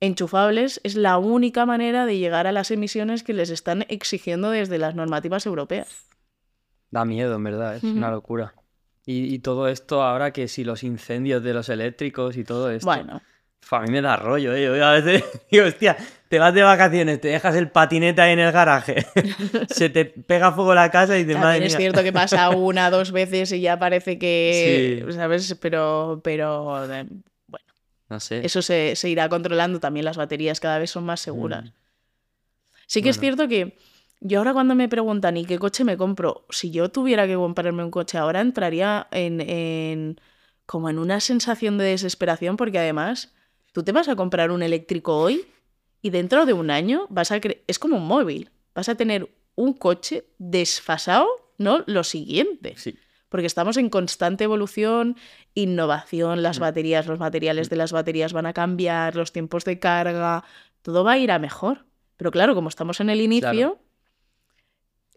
enchufables 0.00 0.80
es 0.82 0.96
la 0.96 1.18
única 1.18 1.64
manera 1.66 2.06
de 2.06 2.18
llegar 2.18 2.46
a 2.46 2.52
las 2.52 2.70
emisiones 2.70 3.22
que 3.22 3.34
les 3.34 3.50
están 3.50 3.84
exigiendo 3.88 4.50
desde 4.50 4.78
las 4.78 4.94
normativas 4.94 5.46
europeas. 5.46 6.06
Da 6.90 7.04
miedo, 7.04 7.34
en 7.36 7.44
verdad, 7.44 7.76
es 7.76 7.84
una 7.84 8.10
locura. 8.10 8.54
Y, 9.04 9.34
y 9.34 9.38
todo 9.40 9.68
esto 9.68 10.02
ahora 10.02 10.32
que 10.32 10.46
si 10.48 10.62
los 10.64 10.82
incendios 10.84 11.42
de 11.42 11.52
los 11.54 11.68
eléctricos 11.68 12.36
y 12.36 12.44
todo 12.44 12.70
esto. 12.70 12.86
Bueno, 12.86 13.20
Uf, 13.64 13.72
a 13.74 13.80
mí 13.82 13.90
me 13.90 14.00
da 14.02 14.16
rollo, 14.16 14.54
¿eh? 14.54 14.64
Yo 14.64 14.84
a 14.84 14.92
veces 14.92 15.24
digo, 15.50 15.66
hostia, 15.66 15.96
te 16.28 16.38
vas 16.38 16.52
de 16.54 16.62
vacaciones, 16.62 17.20
te 17.20 17.28
dejas 17.28 17.54
el 17.56 17.70
patinete 17.70 18.20
ahí 18.20 18.32
en 18.32 18.38
el 18.40 18.50
garaje, 18.52 19.06
se 19.70 19.88
te 19.88 20.04
pega 20.04 20.50
fuego 20.52 20.74
la 20.74 20.90
casa 20.90 21.16
y 21.18 21.24
madre 21.24 21.40
También 21.40 21.62
es 21.64 21.72
mía. 21.72 21.78
cierto 21.78 22.02
que 22.02 22.12
pasa 22.12 22.50
una, 22.56 22.90
dos 22.90 23.12
veces 23.12 23.52
y 23.52 23.60
ya 23.60 23.78
parece 23.78 24.18
que, 24.18 25.04
Sí. 25.06 25.12
¿sabes? 25.12 25.56
Pero, 25.60 26.20
pero 26.24 26.84
eh, 26.92 27.06
bueno, 27.46 27.66
No 28.08 28.18
sé. 28.20 28.44
eso 28.44 28.62
se, 28.62 28.96
se 28.96 29.08
irá 29.08 29.28
controlando. 29.28 29.78
También 29.80 30.04
las 30.06 30.16
baterías 30.16 30.58
cada 30.60 30.78
vez 30.78 30.90
son 30.90 31.04
más 31.04 31.20
seguras. 31.20 31.64
Mm. 31.64 31.72
Sí 32.86 33.00
que 33.02 33.08
es 33.10 33.18
cierto 33.20 33.46
que 33.48 33.76
yo 34.24 34.38
ahora 34.38 34.52
cuando 34.52 34.74
me 34.74 34.88
preguntan 34.88 35.36
¿y 35.36 35.44
qué 35.44 35.58
coche 35.58 35.84
me 35.84 35.96
compro? 35.96 36.46
Si 36.50 36.70
yo 36.70 36.90
tuviera 36.90 37.26
que 37.26 37.34
comprarme 37.34 37.84
un 37.84 37.90
coche 37.90 38.18
ahora, 38.18 38.40
entraría 38.40 39.08
en, 39.10 39.40
en 39.40 40.20
como 40.66 40.88
en 40.88 40.98
una 40.98 41.20
sensación 41.20 41.76
de 41.78 41.84
desesperación 41.84 42.56
porque 42.56 42.78
además 42.78 43.34
tú 43.72 43.82
te 43.82 43.92
vas 43.92 44.08
a 44.08 44.16
comprar 44.16 44.50
un 44.50 44.62
eléctrico 44.62 45.16
hoy 45.18 45.44
y 46.00 46.10
dentro 46.10 46.46
de 46.46 46.52
un 46.52 46.70
año 46.70 47.06
vas 47.10 47.32
a 47.32 47.40
es 47.66 47.78
como 47.78 47.96
un 47.96 48.06
móvil, 48.06 48.50
vas 48.74 48.88
a 48.88 48.94
tener 48.94 49.28
un 49.54 49.72
coche 49.74 50.24
desfasado, 50.38 51.26
¿no? 51.58 51.84
Lo 51.86 52.04
siguiente. 52.04 52.74
Sí. 52.76 52.96
Porque 53.28 53.46
estamos 53.46 53.76
en 53.78 53.88
constante 53.88 54.44
evolución, 54.44 55.16
innovación, 55.54 56.42
las 56.42 56.58
baterías, 56.58 57.06
los 57.06 57.18
materiales 57.18 57.70
de 57.70 57.76
las 57.76 57.92
baterías 57.92 58.34
van 58.34 58.44
a 58.46 58.52
cambiar, 58.52 59.16
los 59.16 59.32
tiempos 59.32 59.64
de 59.64 59.78
carga, 59.78 60.44
todo 60.82 61.02
va 61.02 61.12
a 61.12 61.18
ir 61.18 61.30
a 61.30 61.38
mejor. 61.38 61.86
Pero 62.18 62.30
claro, 62.30 62.54
como 62.54 62.68
estamos 62.68 63.00
en 63.00 63.08
el 63.08 63.22
inicio, 63.22 63.50
Claro. 63.50 63.78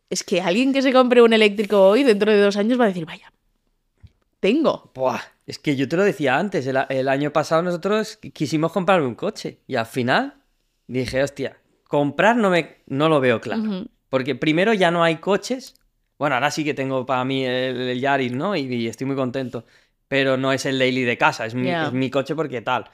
Es 0.10 0.24
que 0.24 0.42
alguien 0.42 0.74
que 0.74 0.82
se 0.82 0.94
compre 0.94 1.22
un 1.22 1.34
eléctrico 1.34 1.82
hoy, 1.88 2.04
dentro 2.04 2.32
de 2.32 2.40
dos 2.40 2.58
años, 2.58 2.80
va 2.80 2.86
a 2.86 2.88
decir, 2.88 3.06
vaya, 3.06 3.32
tengo. 4.40 4.92
Buah, 4.94 5.20
es 5.48 5.60
que 5.60 5.76
yo 5.76 5.88
te 5.88 5.98
lo 5.98 6.04
decía 6.04 6.38
antes, 6.38 6.68
el, 6.68 7.08
año 7.08 7.32
pasado 7.32 7.62
nosotros 7.62 8.20
qui- 8.22 8.32
quisimos 8.32 8.72
comprar 8.72 9.02
un 9.02 9.16
coche 9.16 9.60
y 9.68 9.76
al 9.76 9.86
final 9.86 10.36
dije, 10.88 11.24
hostia, 11.24 11.58
comprar 11.88 12.36
no, 12.38 12.50
me, 12.50 12.78
no 12.88 13.10
lo 13.10 13.20
veo 13.20 13.42
claro. 13.42 13.88
Porque 14.10 14.36
primero 14.36 14.74
ya 14.74 14.92
no 14.92 15.04
hay 15.04 15.18
coches. 15.18 15.76
Bueno, 16.18 16.36
ahora 16.36 16.52
sí 16.52 16.64
que 16.64 16.74
tengo 16.74 17.06
para 17.06 17.26
mí 17.26 17.44
el, 17.44 17.76
el 17.90 18.00
Yaris, 18.00 18.32
¿no? 18.32 18.56
Y, 18.56 18.62
y 18.62 18.88
estoy 18.88 19.08
muy 19.08 19.16
contento. 19.16 19.66
Pero 20.08 20.38
no 20.38 20.54
es 20.54 20.66
el 20.66 20.78
daily 20.80 21.04
de 21.04 21.18
casa, 21.18 21.46
es 21.46 21.56
mi, 21.56 21.68
Ya. 21.68 21.88
es 21.88 21.94
mi 21.94 22.10
coche 22.10 22.36
porque 22.36 22.62
tal. 22.62 22.86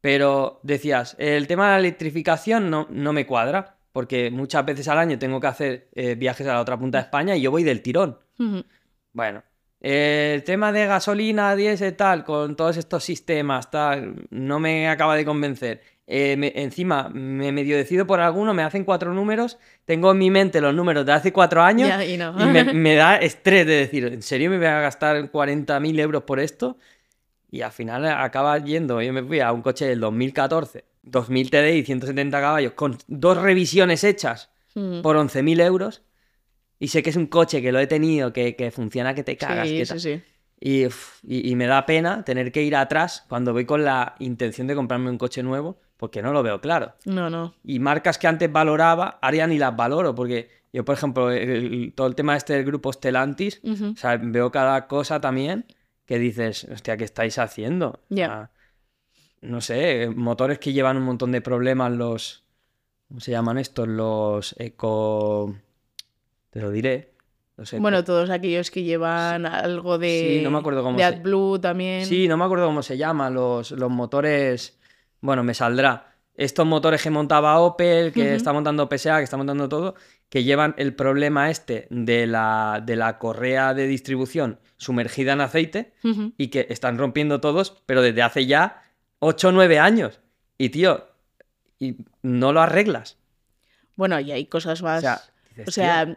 Pero 0.00 0.60
decías, 0.62 1.16
el 1.18 1.46
tema 1.46 1.66
de 1.66 1.72
la 1.72 1.78
electrificación 1.80 2.70
no, 2.70 2.86
no 2.90 3.12
me 3.12 3.26
cuadra. 3.26 3.76
Porque 3.92 4.30
muchas 4.30 4.64
veces 4.64 4.88
al 4.88 4.98
año 4.98 5.18
tengo 5.18 5.38
que 5.40 5.46
hacer 5.46 5.88
eh, 5.94 6.14
viajes 6.14 6.46
a 6.46 6.54
la 6.54 6.60
otra 6.60 6.78
punta 6.78 6.98
de 6.98 7.02
España 7.04 7.36
y 7.36 7.42
yo 7.42 7.50
voy 7.50 7.62
del 7.62 7.82
tirón. 7.82 8.18
Bueno, 9.12 9.42
el 9.80 10.42
tema 10.44 10.72
de 10.72 10.86
gasolina, 10.86 11.54
diésel, 11.56 11.94
tal, 11.94 12.24
con 12.24 12.56
todos 12.56 12.76
estos 12.76 13.04
sistemas, 13.04 13.70
tal, 13.70 14.14
no 14.30 14.58
me 14.58 14.88
acaba 14.88 15.14
de 15.16 15.24
convencer. 15.24 15.82
Eh, 16.06 16.36
me- 16.36 16.52
encima, 16.56 17.08
me 17.10 17.52
medio 17.52 17.76
decido 17.76 18.06
por 18.06 18.20
alguno, 18.20 18.54
me 18.54 18.62
hacen 18.62 18.84
cuatro 18.84 19.12
números, 19.14 19.58
tengo 19.84 20.10
en 20.12 20.18
mi 20.18 20.30
mente 20.30 20.60
los 20.60 20.74
números 20.74 21.06
de 21.06 21.12
hace 21.12 21.32
cuatro 21.32 21.62
años 21.62 21.88
y 22.04 22.16
no. 22.16 22.32
y 22.42 22.46
me, 22.52 22.64
me 22.74 22.94
da 22.96 23.16
estrés 23.16 23.66
de 23.66 23.74
decir, 23.76 24.06
¿en 24.06 24.22
serio 24.22 24.50
me 24.50 24.56
voy 24.58 24.66
a 24.66 24.80
gastar 24.80 25.30
40.000 25.30 25.98
euros 26.00 26.22
por 26.24 26.40
esto? 26.40 26.76
Y 27.50 27.60
al 27.62 27.70
final 27.72 28.06
acaba 28.06 28.58
yendo, 28.58 29.00
yo 29.02 29.12
me 29.12 29.22
fui 29.22 29.40
a 29.40 29.52
un 29.52 29.62
coche 29.62 29.84
del 29.86 30.00
2014, 30.00 30.84
2000 31.02 31.50
TDI, 31.50 31.82
170 31.84 32.40
caballos, 32.40 32.72
con 32.72 32.96
dos 33.08 33.36
revisiones 33.38 34.04
hechas 34.04 34.50
Ujú. 34.74 35.02
por 35.02 35.16
11.000 35.16 35.60
euros. 35.60 36.02
Y 36.78 36.88
sé 36.88 37.02
que 37.02 37.10
es 37.10 37.16
un 37.16 37.26
coche 37.26 37.62
que 37.62 37.70
lo 37.72 37.78
he 37.78 37.86
tenido, 37.86 38.32
que, 38.32 38.56
que 38.56 38.70
funciona, 38.70 39.14
que 39.14 39.22
te 39.22 39.36
cagas. 39.36 39.68
Sí, 39.68 39.76
que 39.78 39.86
sí, 39.86 40.00
sí. 40.00 40.22
Y, 40.60 40.84
y- 41.22 41.50
y 41.50 41.56
me 41.56 41.66
da 41.66 41.86
pena 41.86 42.24
tener 42.24 42.52
que 42.52 42.62
ir 42.62 42.74
atrás 42.76 43.24
cuando 43.28 43.52
voy 43.52 43.64
con 43.66 43.84
la 43.84 44.14
intención 44.20 44.66
de 44.66 44.74
comprarme 44.74 45.10
un 45.10 45.18
coche 45.18 45.42
nuevo, 45.42 45.78
porque 45.96 46.22
no 46.22 46.32
lo 46.32 46.42
veo 46.42 46.60
claro. 46.60 46.94
No, 47.04 47.30
no. 47.30 47.54
Y 47.64 47.78
marcas 47.80 48.18
que 48.18 48.26
antes 48.28 48.50
valoraba, 48.50 49.18
ahora 49.22 49.36
ya 49.36 49.46
ni 49.46 49.58
las 49.58 49.74
valoro, 49.76 50.14
porque 50.14 50.48
yo, 50.72 50.84
por 50.84 50.94
ejemplo, 50.96 51.30
el- 51.30 51.92
todo 51.96 52.06
el 52.06 52.14
tema 52.14 52.36
este 52.36 52.54
del 52.54 52.64
grupo 52.64 52.92
Stellantis, 52.92 53.60
Ujú. 53.64 53.90
o 53.90 53.96
sea, 53.96 54.16
veo 54.16 54.50
cada 54.50 54.86
cosa 54.86 55.20
también 55.20 55.66
que 56.06 56.18
dices, 56.18 56.64
hostia, 56.72 56.96
¿qué 56.96 57.04
estáis 57.04 57.38
haciendo? 57.38 58.00
O 58.10 58.14
sea, 58.14 58.50
no 59.42 59.60
sé, 59.60 60.08
motores 60.14 60.58
que 60.58 60.72
llevan 60.72 60.96
un 60.96 61.02
montón 61.04 61.32
de 61.32 61.40
problemas, 61.40 61.92
los. 61.92 62.44
¿Cómo 63.08 63.20
se 63.20 63.30
llaman 63.32 63.58
estos? 63.58 63.86
Los 63.86 64.54
eco. 64.58 65.54
Te 66.50 66.60
lo 66.60 66.70
diré. 66.70 67.12
Los 67.56 67.72
eco- 67.72 67.82
Bueno, 67.82 68.02
todos 68.04 68.30
aquellos 68.30 68.70
que 68.70 68.82
llevan 68.82 69.44
algo 69.46 69.98
de. 69.98 70.36
Sí, 70.38 70.44
no 70.44 70.50
me 70.50 70.58
acuerdo 70.58 70.82
cómo 70.82 70.96
De 70.96 71.02
se- 71.04 71.08
AdBlue 71.08 71.58
también. 71.60 72.06
Sí, 72.06 72.26
no 72.28 72.36
me 72.36 72.44
acuerdo 72.44 72.66
cómo 72.66 72.82
se 72.82 72.96
llama, 72.96 73.28
los, 73.30 73.72
los 73.72 73.90
motores. 73.90 74.78
Bueno, 75.20 75.44
me 75.44 75.54
saldrá. 75.54 76.08
Estos 76.34 76.66
motores 76.66 77.02
que 77.02 77.10
montaba 77.10 77.58
Opel, 77.60 78.10
que 78.12 78.34
está 78.34 78.54
montando 78.54 78.88
PSA, 78.88 79.18
que 79.18 79.24
está 79.24 79.36
montando 79.36 79.68
todo, 79.68 79.94
que 80.30 80.44
llevan 80.44 80.74
el 80.78 80.94
problema 80.94 81.50
este 81.50 81.86
de 81.90 82.26
la, 82.26 82.82
de 82.84 82.96
la 82.96 83.18
correa 83.18 83.74
de 83.74 83.86
distribución 83.86 84.58
sumergida 84.78 85.34
en 85.34 85.42
aceite 85.42 85.92
y 86.38 86.48
que 86.48 86.66
están 86.70 86.96
rompiendo 86.96 87.42
todos, 87.42 87.82
pero 87.84 88.00
desde 88.00 88.22
hace 88.22 88.46
ya 88.46 88.81
8 89.24 89.48
o 89.48 89.52
9 89.52 89.78
años. 89.78 90.18
Y 90.58 90.70
tío, 90.70 91.06
y 91.78 91.96
no 92.22 92.52
lo 92.52 92.60
arreglas. 92.60 93.16
Bueno, 93.94 94.18
y 94.18 94.32
hay 94.32 94.46
cosas 94.46 94.80
O 94.80 94.84
más. 94.84 95.00
sea, 95.00 95.22
dices, 95.50 95.68
o 95.68 95.70
sea, 95.70 96.06
tío, 96.06 96.16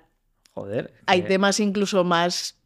joder. 0.53 0.93
hay 1.05 1.21
que- 1.21 1.27
temas 1.27 1.59
incluso 1.59 2.03
más 2.03 2.57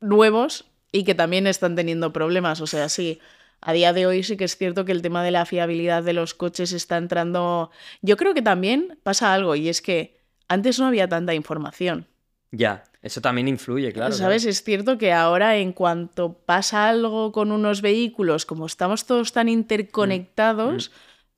nuevos 0.00 0.64
y 0.90 1.04
que 1.04 1.14
también 1.14 1.46
están 1.46 1.76
teniendo 1.76 2.12
problemas. 2.12 2.60
O 2.60 2.66
sea, 2.66 2.88
sí, 2.88 3.20
a 3.60 3.72
día 3.72 3.92
de 3.92 4.06
hoy 4.06 4.22
sí 4.24 4.36
que 4.36 4.44
es 4.44 4.56
cierto 4.56 4.84
que 4.84 4.92
el 4.92 5.02
tema 5.02 5.22
de 5.22 5.30
la 5.30 5.46
fiabilidad 5.46 6.02
de 6.02 6.12
los 6.12 6.34
coches 6.34 6.72
está 6.72 6.96
entrando. 6.96 7.70
Yo 8.00 8.16
creo 8.16 8.34
que 8.34 8.42
también 8.42 8.98
pasa 9.02 9.32
algo 9.32 9.54
y 9.54 9.68
es 9.68 9.80
que 9.80 10.18
antes 10.48 10.78
no 10.80 10.86
había 10.86 11.08
tanta 11.08 11.34
información. 11.34 12.06
Ya, 12.52 12.84
eso 13.00 13.20
también 13.22 13.48
influye, 13.48 13.92
claro. 13.92 14.12
¿Sabes? 14.12 14.44
Es 14.44 14.62
cierto 14.62 14.98
que 14.98 15.12
ahora 15.12 15.56
en 15.56 15.72
cuanto 15.72 16.34
pasa 16.34 16.88
algo 16.88 17.32
con 17.32 17.50
unos 17.50 17.80
vehículos, 17.80 18.44
como 18.44 18.66
estamos 18.66 19.06
todos 19.06 19.32
tan 19.32 19.48
interconectados, 19.48 20.92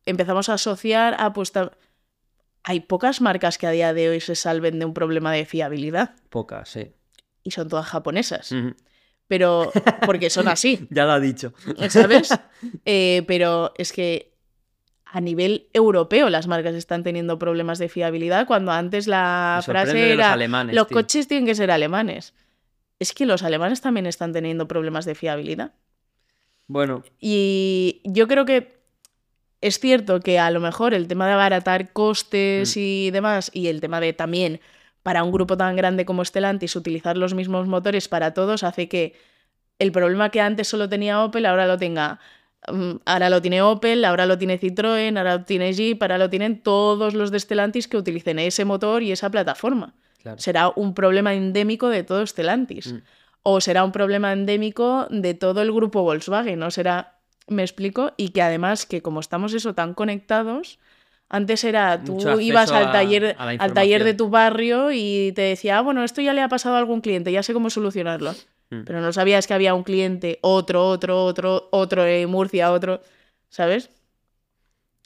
empezamos 0.05 0.49
a 0.49 0.55
asociar 0.55 1.17
a 1.19 1.33
pues 1.33 1.53
hay 2.65 2.81
pocas 2.81 3.21
marcas 3.21 3.59
que 3.59 3.67
a 3.69 3.71
día 3.71 3.95
de 3.95 4.09
hoy 4.09 4.21
se 4.21 4.35
salven 4.35 4.81
de 4.81 4.85
un 4.85 4.93
problema 4.93 5.33
de 5.33 5.47
fiabilidad. 5.47 6.17
Pocas, 6.31 6.69
sí. 6.69 6.93
y 7.45 7.53
son 7.53 7.69
todas 7.69 7.87
japonesas. 7.87 8.53
Pero 9.29 9.71
porque 10.05 10.31
son 10.31 10.49
así, 10.49 10.87
Ya 10.91 11.05
lo 11.05 11.13
ha 11.13 11.21
dicho. 11.21 11.55
¿sabes? 11.89 12.29
Eh, 12.87 13.25
pero 13.27 13.75
es 13.77 13.93
que 13.93 14.34
a 15.17 15.21
nivel 15.21 15.69
europeo 15.73 16.29
las 16.29 16.49
marcas 16.49 16.75
están 16.75 17.05
teniendo 17.05 17.39
problemas 17.39 17.79
de 17.79 17.89
fiabilidad 17.89 18.49
cuando 18.49 18.73
antes 18.73 19.07
la 19.07 19.63
frase 19.65 19.95
de 19.95 20.09
los 20.17 20.25
era 20.25 20.33
alemanes, 20.33 20.75
los 20.75 20.89
tío". 20.89 20.97
coches 20.97 21.29
tienen 21.29 21.47
que 21.47 21.55
ser 21.55 21.71
alemanes. 21.71 22.35
Es 22.99 23.13
que 23.13 23.25
los 23.25 23.45
alemanes 23.45 23.81
también 23.81 24.07
están 24.07 24.33
teniendo 24.33 24.67
problemas 24.67 25.05
de 25.05 25.15
fiabilidad. 25.15 25.73
Bueno, 26.67 27.05
Y 27.21 28.01
yo 28.05 28.27
creo 28.27 28.45
que 28.45 28.75
es 29.61 29.79
cierto 29.79 30.19
que 30.19 30.39
a 30.41 30.51
lo 30.51 30.59
mejor 30.61 30.95
el 30.95 31.07
tema 31.07 31.27
de 31.29 31.35
abaratar 31.35 31.85
Mm. 31.85 31.89
costes 31.93 32.77
y 32.77 33.11
demás, 33.13 33.51
y 33.55 33.69
el 33.69 33.81
tema 33.81 34.01
de 34.01 34.13
también 34.15 34.61
para 35.05 35.23
un 35.23 35.31
grupo 35.31 35.57
tan 35.57 35.77
grande 35.77 36.05
como 36.05 36.25
Stellantis 36.25 36.75
utilizar 36.75 37.17
los 37.17 37.35
mismos 37.35 37.69
motores 37.69 38.09
para 38.09 38.35
todos, 38.35 38.65
hace 38.65 38.89
que 38.89 39.15
el 39.79 39.93
problema 39.93 40.31
que 40.31 40.41
antes 40.41 40.67
solo 40.67 40.89
tenía 40.89 41.23
Opel 41.23 41.47
ahora 41.47 41.67
lo 41.69 41.77
tenga. 41.79 42.19
Mm, 42.73 42.93
Ahora 43.05 43.31
lo 43.31 43.41
tiene 43.43 43.63
Opel, 43.63 44.05
ahora 44.05 44.27
lo 44.27 44.39
tiene 44.39 44.59
Citroën, 44.61 45.17
ahora 45.19 45.37
lo 45.39 45.45
tiene 45.45 45.73
Jeep, 45.73 46.01
ahora 46.03 46.19
lo 46.19 46.31
tienen 46.31 46.63
todos 46.63 47.15
los 47.15 47.31
de 47.31 47.41
Stellantis 47.41 47.89
que 47.89 47.97
utilicen 47.97 48.39
ese 48.39 48.65
motor 48.65 49.03
y 49.03 49.13
esa 49.13 49.31
plataforma. 49.31 49.95
claro. 50.23 50.39
Será 50.41 50.69
un 50.75 50.95
problema 50.95 51.35
endémico 51.35 51.89
de 51.89 52.03
todo 52.05 52.27
Stellantis. 52.27 52.93
Mm. 52.93 52.99
O 53.43 53.61
será 53.61 53.85
un 53.85 53.93
problema 53.93 54.33
endémico 54.33 55.07
de 55.11 55.35
todo 55.35 55.61
el 55.61 55.71
grupo 55.71 56.03
Volkswagen. 56.03 56.59
No 56.59 56.71
será, 56.71 57.19
me 57.47 57.63
explico, 57.63 58.13
y 58.17 58.31
que 58.31 58.41
además 58.41 58.87
que 58.87 59.03
como 59.03 59.21
estamos 59.21 59.53
eso 59.53 59.75
tan 59.75 59.93
conectados, 59.93 60.79
antes 61.29 61.65
era 61.65 62.03
tú 62.05 62.17
ibas 62.41 62.71
al 62.73 62.85
a- 62.89 62.93
taller, 62.93 63.37
a 63.39 63.43
al 63.65 63.75
taller 63.75 64.05
de 64.05 64.15
tu 64.15 64.31
barrio 64.31 64.93
y 64.93 65.33
te 65.35 65.43
decía, 65.43 65.77
ah, 65.79 65.83
bueno, 65.83 66.05
esto 66.05 66.23
ya 66.23 66.33
le 66.33 66.41
ha 66.41 66.49
pasado 66.49 66.77
a 66.77 66.79
algún 66.79 67.01
cliente, 67.03 67.33
ya 67.33 67.43
sé 67.43 67.53
cómo 67.53 67.69
solucionarlo. 67.71 68.35
Mm. 68.81 68.85
Pero 68.85 69.01
no 69.01 69.13
sabías 69.13 69.47
que 69.47 69.55
había 69.55 69.75
un 69.75 69.83
cliente, 69.85 70.39
otro, 70.43 70.87
otro, 70.87 71.25
otro, 71.25 71.69
otro 71.73 72.05
en 72.07 72.29
Murcia, 72.31 72.73
otro, 72.73 73.01
¿sabes? 73.49 73.91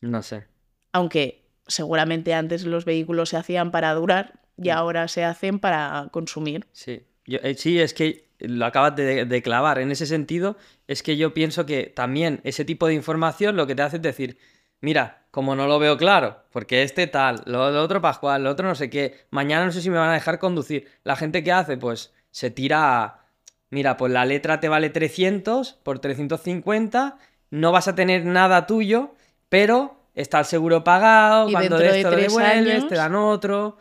No 0.01 0.23
sé. 0.23 0.47
Aunque 0.93 1.45
seguramente 1.67 2.35
antes 2.35 2.65
los 2.65 2.85
vehículos 2.85 3.31
se 3.31 3.37
hacían 3.37 3.71
para 3.71 3.93
durar 3.95 4.41
y 4.57 4.69
Mm. 4.69 4.73
ahora 4.73 5.09
se 5.09 5.25
hacen 5.25 5.59
para 5.59 6.09
consumir. 6.13 6.67
Sí. 6.73 7.03
Yo- 7.27 7.39
eh, 7.43 7.55
sí, 7.55 7.79
es 7.81 7.93
que 7.95 8.29
lo 8.41 8.65
acabas 8.67 8.97
de, 8.97 9.25
de 9.25 9.43
clavar. 9.43 9.79
En 9.79 9.91
ese 9.91 10.07
sentido, 10.07 10.57
es 10.87 11.03
que 11.03 11.17
yo 11.17 11.35
pienso 11.35 11.67
que 11.67 11.85
también 11.87 12.41
ese 12.45 12.65
tipo 12.65 12.87
de 12.87 12.95
información 12.95 13.57
lo 13.57 13.67
que 13.67 13.75
te 13.75 13.83
hace 13.83 13.97
es 13.97 14.03
decir, 14.03 14.39
mira, 14.81 15.27
como 15.31 15.55
no 15.57 15.67
lo 15.67 15.79
veo 15.79 15.97
claro, 15.99 16.39
porque 16.53 16.83
este 16.83 17.07
tal, 17.07 17.43
lo, 17.47 17.71
lo 17.71 17.83
otro 17.83 18.01
Pascual, 18.01 18.45
lo 18.45 18.51
otro 18.51 18.67
no 18.67 18.75
sé 18.75 18.89
qué, 18.89 19.27
mañana 19.31 19.67
no 19.67 19.73
sé 19.73 19.83
si 19.83 19.91
me 19.91 19.99
van 19.99 20.11
a 20.11 20.15
dejar 20.15 20.39
conducir. 20.39 20.89
La 21.05 21.17
gente 21.17 21.43
que 21.45 21.53
hace, 21.53 21.77
pues 21.77 22.15
se 22.31 22.51
tira 22.51 23.27
mira, 23.71 23.97
pues 23.97 24.13
la 24.13 24.25
letra 24.25 24.61
te 24.61 24.69
vale 24.69 24.91
300 24.91 25.75
por 25.83 25.99
350, 25.99 27.19
no 27.51 27.73
vas 27.73 27.89
a 27.89 27.95
tener 27.95 28.25
nada 28.25 28.67
tuyo, 28.67 29.15
pero 29.49 29.97
está 30.15 30.39
el 30.41 30.45
seguro 30.45 30.85
pagado, 30.85 31.49
Y 31.49 31.53
cuando 31.53 31.79
de 31.79 31.85
de 31.91 31.97
esto 31.99 32.11
lo 32.11 32.17
tres 32.17 32.29
devuelves, 32.29 32.75
años- 32.75 32.89
te 32.89 32.95
dan 32.97 33.15
otro. 33.15 33.77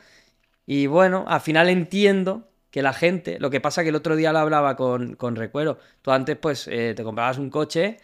Y 0.65 0.88
bueno, 0.88 1.26
al 1.28 1.41
final 1.41 1.69
entiendo 1.69 2.50
que 2.71 2.82
la 2.82 2.93
gente, 2.93 3.39
lo 3.39 3.50
que 3.50 3.62
pasa 3.62 3.84
que 3.84 3.89
el 3.89 3.95
otro 3.95 4.15
día 4.15 4.34
lo 4.34 4.39
hablaba 4.39 4.76
con, 4.76 5.15
con 5.15 5.36
Recuero, 5.36 5.78
tú 6.02 6.12
antes 6.12 6.36
pues 6.38 6.67
eh, 6.67 6.93
te 6.95 7.04
comprabas 7.04 7.38
un 7.38 7.50
coche, 7.50 7.97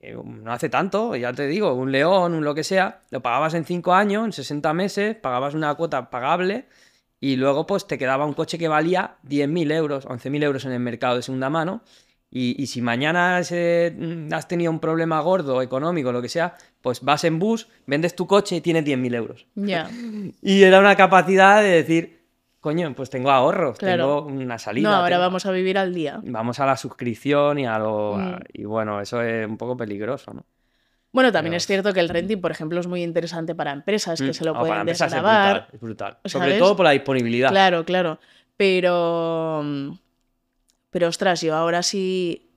eh, 0.00 0.16
no 0.22 0.52
hace 0.52 0.68
tanto, 0.68 1.14
ya 1.16 1.32
te 1.32 1.46
digo, 1.46 1.72
un 1.74 1.90
León, 1.92 2.34
un 2.34 2.44
lo 2.44 2.54
que 2.54 2.64
sea, 2.64 3.02
lo 3.10 3.20
pagabas 3.22 3.54
en 3.54 3.64
5 3.64 3.94
años, 3.94 4.24
en 4.24 4.32
60 4.32 4.72
meses, 4.74 5.16
pagabas 5.16 5.54
una 5.54 5.74
cuota 5.74 6.10
pagable 6.10 6.66
y 7.20 7.36
luego 7.36 7.66
pues 7.66 7.86
te 7.86 7.98
quedaba 7.98 8.24
un 8.26 8.34
coche 8.34 8.58
que 8.58 8.68
valía 8.68 9.16
10.000 9.22 9.72
euros, 9.72 10.06
11.000 10.06 10.42
euros 10.44 10.64
en 10.64 10.72
el 10.72 10.80
mercado 10.80 11.16
de 11.16 11.22
segunda 11.22 11.50
mano 11.50 11.82
Y, 12.30 12.62
y 12.62 12.66
si 12.66 12.82
mañana 12.82 13.42
se- 13.42 13.94
mm, 13.96 14.34
has 14.34 14.46
tenido 14.46 14.70
un 14.70 14.80
problema 14.80 15.18
gordo, 15.22 15.62
económico, 15.62 16.12
lo 16.12 16.20
que 16.20 16.28
sea, 16.28 16.56
pues 16.82 17.00
vas 17.00 17.24
en 17.24 17.38
bus, 17.38 17.68
vendes 17.86 18.14
tu 18.14 18.26
coche 18.26 18.56
y 18.56 18.60
tienes 18.60 18.84
10.000 18.84 19.14
euros. 19.14 19.46
Ya. 19.54 19.88
Y 20.42 20.62
era 20.62 20.78
una 20.78 20.94
capacidad 20.94 21.62
de 21.62 21.68
decir, 21.70 22.18
coño, 22.60 22.92
pues 22.94 23.08
tengo 23.08 23.30
ahorros, 23.30 23.78
Claro. 23.78 24.26
tengo 24.26 24.42
una 24.42 24.58
salida. 24.58 24.90
No, 24.90 24.94
ahora 24.96 25.08
tengo- 25.16 25.22
vamos 25.22 25.46
a 25.46 25.52
vivir 25.52 25.78
al 25.78 25.94
día. 25.94 26.20
Vamos 26.22 26.60
a 26.60 26.66
la 26.66 26.76
suscripción 26.76 27.58
y 27.60 27.66
a 27.66 27.78
lo... 27.78 28.16
Mm. 28.18 28.38
Y 28.52 28.64
bueno, 28.64 29.00
eso 29.00 29.22
es 29.22 29.46
un 29.48 29.56
poco 29.56 29.74
peligroso, 29.78 30.34
¿no? 30.34 30.44
Bueno, 31.10 31.32
también 31.32 31.54
es 31.54 31.66
cierto 31.66 31.92
que 31.94 32.00
el 32.00 32.08
renting, 32.10 32.38
por 32.40 32.50
ejemplo, 32.50 32.78
es 32.80 32.86
muy 32.86 33.02
interesante 33.02 33.54
para 33.54 33.72
empresas 33.72 34.20
que 34.20 34.28
Mm, 34.28 34.34
se 34.34 34.44
lo 34.44 34.52
no, 34.52 34.60
pueden 34.60 34.78
empresas 34.80 35.12
es 35.12 35.18
brutal, 35.20 35.66
es 35.72 35.80
brutal. 35.80 36.18
Sobre 36.24 36.46
¿sabes? 36.48 36.58
todo 36.58 36.76
por 36.76 36.84
la 36.84 36.90
disponibilidad. 36.90 37.48
Claro, 37.50 37.84
claro. 37.84 38.18
Pero. 38.56 39.64
Pero 40.90 41.08
ostras, 41.08 41.40
yo 41.40 41.54
ahora 41.54 41.82
sí. 41.82 42.50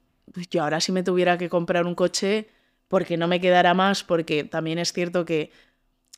Yo 0.50 0.64
ahora 0.64 0.80
sí 0.80 0.92
me 0.92 1.04
tuviera 1.04 1.38
que 1.38 1.50
comprar 1.50 1.86
un 1.86 1.96
coche 1.96 2.48
porque 2.88 3.18
no 3.18 3.28
me 3.28 3.40
quedara 3.42 3.74
más, 3.74 4.04
porque 4.04 4.44
también 4.44 4.80
es 4.80 4.94
cierto 4.94 5.26
que. 5.26 5.52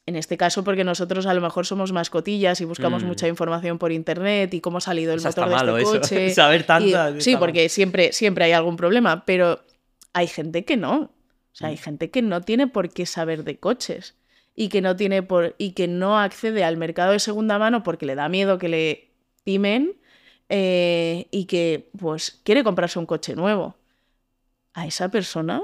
En 0.05 0.17
este 0.17 0.35
caso, 0.35 0.65
porque 0.65 0.83
nosotros 0.83 1.25
a 1.27 1.33
lo 1.33 1.39
mejor 1.39 1.65
somos 1.65 1.93
mascotillas 1.93 2.59
y 2.59 2.65
buscamos 2.65 3.03
Mm. 3.03 3.07
mucha 3.07 3.27
información 3.29 3.77
por 3.79 3.93
internet 3.93 4.53
y 4.53 4.59
cómo 4.59 4.79
ha 4.79 4.81
salido 4.81 5.13
el 5.13 5.19
Eso 5.19 5.29
motor 5.29 5.45
está 5.45 5.49
de 5.49 5.55
malo, 5.55 5.77
este 5.77 5.91
eso. 5.91 6.01
coche. 6.01 6.29
Saber 6.35 6.63
tanto, 6.65 7.21
sí, 7.21 7.37
porque 7.37 7.69
siempre, 7.69 8.11
siempre 8.11 8.43
hay 8.43 8.51
algún 8.51 8.75
problema, 8.75 9.23
pero 9.25 9.61
hay 10.11 10.27
gente 10.27 10.65
que 10.65 10.75
no. 10.75 11.11
O 11.53 11.55
sea, 11.55 11.67
hay 11.67 11.75
Mm. 11.75 11.79
gente 11.79 12.09
que 12.11 12.21
no 12.21 12.41
tiene 12.41 12.67
por 12.67 12.89
qué 12.89 13.05
saber 13.05 13.43
de 13.43 13.59
coches 13.59 14.15
y 14.55 14.69
que 14.69 14.81
no 14.81 14.95
tiene 14.95 15.23
por 15.23 15.55
y 15.57 15.71
que 15.71 15.87
no 15.87 16.19
accede 16.19 16.63
al 16.63 16.77
mercado 16.77 17.11
de 17.11 17.19
segunda 17.19 17.59
mano 17.59 17.83
porque 17.83 18.05
le 18.05 18.15
da 18.15 18.27
miedo 18.29 18.57
que 18.57 18.69
le 18.69 19.11
timen 19.43 19.95
eh, 20.49 21.27
y 21.31 21.45
que 21.45 21.89
pues 21.97 22.41
quiere 22.43 22.63
comprarse 22.63 22.99
un 22.99 23.05
coche 23.05 23.35
nuevo. 23.35 23.75
A 24.73 24.87
esa 24.87 25.09
persona, 25.09 25.61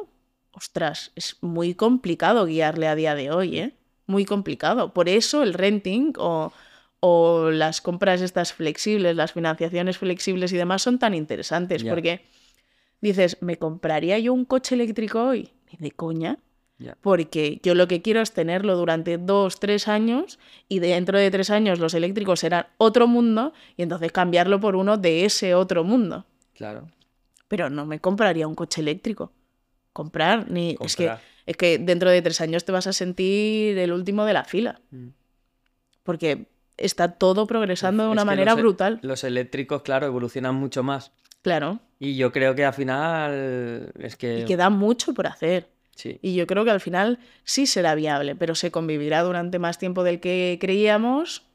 ostras, 0.51 1.11
es 1.15 1.37
muy 1.41 1.73
complicado 1.73 2.45
guiarle 2.45 2.87
a 2.87 2.95
día 2.95 3.15
de 3.15 3.31
hoy, 3.31 3.59
¿eh? 3.59 3.73
Muy 4.05 4.25
complicado. 4.25 4.93
Por 4.93 5.09
eso 5.09 5.43
el 5.43 5.53
renting 5.53 6.13
o, 6.17 6.51
o 6.99 7.49
las 7.51 7.81
compras 7.81 8.21
estas 8.21 8.53
flexibles, 8.53 9.15
las 9.15 9.33
financiaciones 9.33 9.97
flexibles 9.97 10.51
y 10.53 10.57
demás 10.57 10.81
son 10.81 10.99
tan 10.99 11.13
interesantes 11.13 11.83
porque 11.83 12.21
dices, 13.01 13.37
¿me 13.41 13.57
compraría 13.57 14.19
yo 14.19 14.33
un 14.33 14.45
coche 14.45 14.75
eléctrico 14.75 15.23
hoy? 15.23 15.51
Ni 15.71 15.77
de 15.79 15.91
coña 15.91 16.37
porque 17.01 17.59
yo 17.61 17.75
lo 17.75 17.89
que 17.89 18.01
quiero 18.01 18.21
es 18.21 18.31
tenerlo 18.31 18.77
durante 18.77 19.17
dos, 19.17 19.59
tres 19.59 19.89
años 19.89 20.39
y 20.69 20.79
dentro 20.79 21.17
de 21.17 21.29
tres 21.29 21.49
años 21.49 21.77
los 21.79 21.93
eléctricos 21.93 22.39
serán 22.39 22.67
otro 22.77 23.05
mundo 23.05 23.51
y 23.75 23.83
entonces 23.83 24.13
cambiarlo 24.13 24.61
por 24.61 24.77
uno 24.77 24.95
de 24.97 25.25
ese 25.25 25.55
otro 25.55 25.83
mundo. 25.83 26.25
Claro. 26.53 26.87
Pero 27.49 27.69
no 27.69 27.85
me 27.85 27.99
compraría 27.99 28.47
un 28.47 28.55
coche 28.55 28.79
eléctrico. 28.79 29.33
Comprar, 29.91 30.49
ni... 30.49 30.77
Es, 30.79 30.95
que, 30.95 31.11
es 31.45 31.57
que 31.57 31.79
dentro 31.79 32.09
de 32.11 32.21
tres 32.21 32.39
años 32.39 32.63
te 32.63 32.71
vas 32.71 32.87
a 32.87 32.93
sentir 32.93 33.77
el 33.77 33.91
último 33.91 34.23
de 34.23 34.33
la 34.33 34.45
fila, 34.45 34.79
Mm. 34.91 35.07
porque 36.03 36.45
está 36.77 37.13
todo 37.13 37.45
progresando 37.45 38.03
de 38.05 38.09
una 38.09 38.23
manera 38.23 38.51
los 38.51 38.59
e- 38.59 38.61
brutal. 38.61 38.99
Los 39.01 39.23
eléctricos, 39.25 39.81
claro, 39.81 40.05
evolucionan 40.07 40.55
mucho 40.55 40.81
más. 40.83 41.11
Claro. 41.41 41.79
Y 41.99 42.15
yo 42.15 42.31
creo 42.31 42.55
que 42.55 42.65
al 42.65 42.73
final 42.73 43.91
es 43.99 44.15
que... 44.15 44.39
Y 44.39 44.45
queda 44.45 44.69
mucho 44.69 45.13
por 45.13 45.27
hacer. 45.27 45.67
Sí. 45.95 46.17
Y 46.21 46.35
yo 46.35 46.47
creo 46.47 46.63
que 46.63 46.71
al 46.71 46.79
final 46.79 47.19
sí 47.43 47.65
será 47.65 47.93
viable, 47.95 48.35
pero 48.35 48.55
se 48.55 48.71
convivirá 48.71 49.21
durante 49.21 49.59
más 49.59 49.77
tiempo 49.77 50.03
del 50.03 50.19
que 50.21 50.57
creíamos 50.61 51.49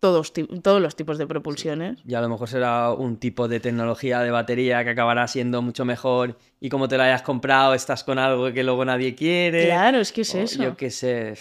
todos, 0.00 0.32
todos 0.62 0.80
los 0.80 0.96
tipos 0.96 1.18
de 1.18 1.26
propulsiones. 1.26 1.98
Y 2.06 2.14
a 2.14 2.20
lo 2.20 2.28
mejor 2.28 2.48
será 2.48 2.92
un 2.92 3.18
tipo 3.18 3.48
de 3.48 3.60
tecnología 3.60 4.20
de 4.20 4.30
batería 4.30 4.82
que 4.82 4.90
acabará 4.90 5.28
siendo 5.28 5.60
mucho 5.62 5.84
mejor 5.84 6.38
y 6.58 6.70
como 6.70 6.88
te 6.88 6.96
la 6.96 7.04
hayas 7.04 7.22
comprado 7.22 7.74
estás 7.74 8.02
con 8.02 8.18
algo 8.18 8.52
que 8.52 8.64
luego 8.64 8.84
nadie 8.84 9.14
quiere. 9.14 9.66
Claro, 9.66 9.98
es 9.98 10.10
que 10.12 10.22
es 10.22 10.34
O 10.34 10.38
eso. 10.38 10.62
Yo 10.62 10.76
qué 10.76 10.90
sé. 10.90 11.34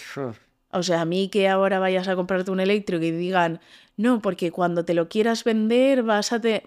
O 0.72 0.84
sea, 0.84 1.02
a 1.02 1.06
mí 1.06 1.30
que 1.30 1.48
ahora 1.48 1.80
vayas 1.80 2.08
a 2.08 2.16
comprarte 2.16 2.52
un 2.52 2.60
eléctrico 2.60 3.04
y 3.04 3.12
digan, 3.12 3.60
no, 3.96 4.22
porque 4.22 4.52
cuando 4.52 4.86
te 4.86 4.94
lo 4.94 5.08
quieras 5.08 5.44
vender 5.44 6.04
vas 6.04 6.34
a 6.34 6.42
te... 6.42 6.64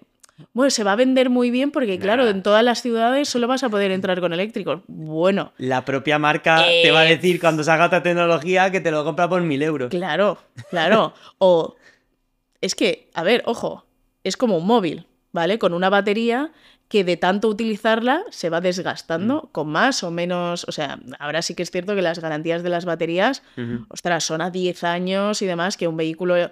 Bueno, 0.53 0.69
se 0.71 0.83
va 0.83 0.93
a 0.93 0.95
vender 0.95 1.29
muy 1.29 1.51
bien 1.51 1.71
porque, 1.71 1.99
claro, 1.99 2.27
en 2.27 2.41
todas 2.41 2.63
las 2.63 2.81
ciudades 2.81 3.29
solo 3.29 3.47
vas 3.47 3.63
a 3.63 3.69
poder 3.69 3.91
entrar 3.91 4.19
con 4.19 4.33
eléctricos. 4.33 4.81
Bueno, 4.87 5.53
La 5.57 5.85
propia 5.85 6.17
marca 6.19 6.65
te 6.81 6.91
va 6.91 7.01
a 7.01 7.05
Eh, 7.07 7.15
decir 7.15 7.39
cuando 7.39 7.63
salga 7.63 7.85
otra 7.85 8.01
tecnología 8.03 8.71
que 8.71 8.81
te 8.81 8.91
lo 8.91 9.03
compra 9.03 9.29
por 9.29 9.41
mil 9.41 9.61
euros. 9.61 9.89
Claro, 9.89 10.39
claro. 10.69 11.13
O 11.37 11.75
es 12.61 12.75
que, 12.75 13.09
a 13.13 13.23
ver, 13.23 13.43
ojo, 13.45 13.85
es 14.23 14.35
como 14.37 14.57
un 14.57 14.65
móvil, 14.65 15.05
¿vale? 15.31 15.59
Con 15.59 15.73
una 15.73 15.89
batería 15.89 16.51
que 16.87 17.03
de 17.03 17.17
tanto 17.17 17.47
utilizarla 17.47 18.23
se 18.29 18.49
va 18.49 18.61
desgastando 18.61 19.49
con 19.51 19.67
más 19.69 20.03
o 20.03 20.11
menos, 20.11 20.63
o 20.67 20.71
sea, 20.71 20.99
ahora 21.17 21.41
sí 21.41 21.55
que 21.55 21.63
es 21.63 21.71
cierto 21.71 21.95
que 21.95 22.01
las 22.03 22.19
garantías 22.19 22.61
de 22.61 22.69
las 22.69 22.85
baterías, 22.85 23.41
ostras, 23.89 24.23
son 24.23 24.41
a 24.41 24.51
10 24.51 24.83
años 24.83 25.41
y 25.41 25.45
demás, 25.47 25.75
que 25.75 25.87
un 25.87 25.97
vehículo 25.97 26.35
mm, 26.35 26.49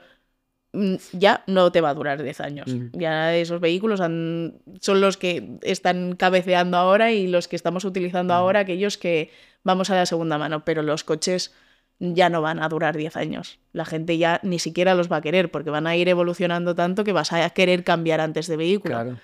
ya 1.11 1.43
no 1.47 1.71
te 1.71 1.81
va 1.81 1.89
a 1.89 1.93
durar 1.93 2.21
10 2.23 2.39
años. 2.39 2.67
Ya 2.93 3.35
esos 3.35 3.59
vehículos 3.59 3.99
han- 4.01 4.59
son 4.79 5.01
los 5.01 5.17
que 5.17 5.57
están 5.63 6.15
cabeceando 6.15 6.77
ahora 6.77 7.11
y 7.11 7.27
los 7.27 7.47
que 7.47 7.55
estamos 7.55 7.83
utilizando 7.85 8.33
ahora, 8.33 8.61
aquellos 8.61 8.97
que 8.97 9.31
vamos 9.63 9.89
a 9.89 9.95
la 9.95 10.05
segunda 10.05 10.37
mano, 10.37 10.63
pero 10.65 10.81
los 10.81 11.03
coches 11.03 11.53
ya 11.99 12.29
no 12.29 12.41
van 12.41 12.63
a 12.63 12.69
durar 12.69 12.97
10 12.97 13.15
años. 13.15 13.59
La 13.73 13.85
gente 13.85 14.17
ya 14.17 14.39
ni 14.43 14.59
siquiera 14.59 14.95
los 14.95 15.11
va 15.11 15.17
a 15.17 15.21
querer 15.21 15.51
porque 15.51 15.69
van 15.69 15.85
a 15.87 15.95
ir 15.95 16.07
evolucionando 16.09 16.73
tanto 16.73 17.03
que 17.03 17.11
vas 17.13 17.31
a 17.33 17.47
querer 17.51 17.83
cambiar 17.83 18.21
antes 18.21 18.47
de 18.47 18.57
vehículo. 18.57 18.95
Claro. 18.95 19.19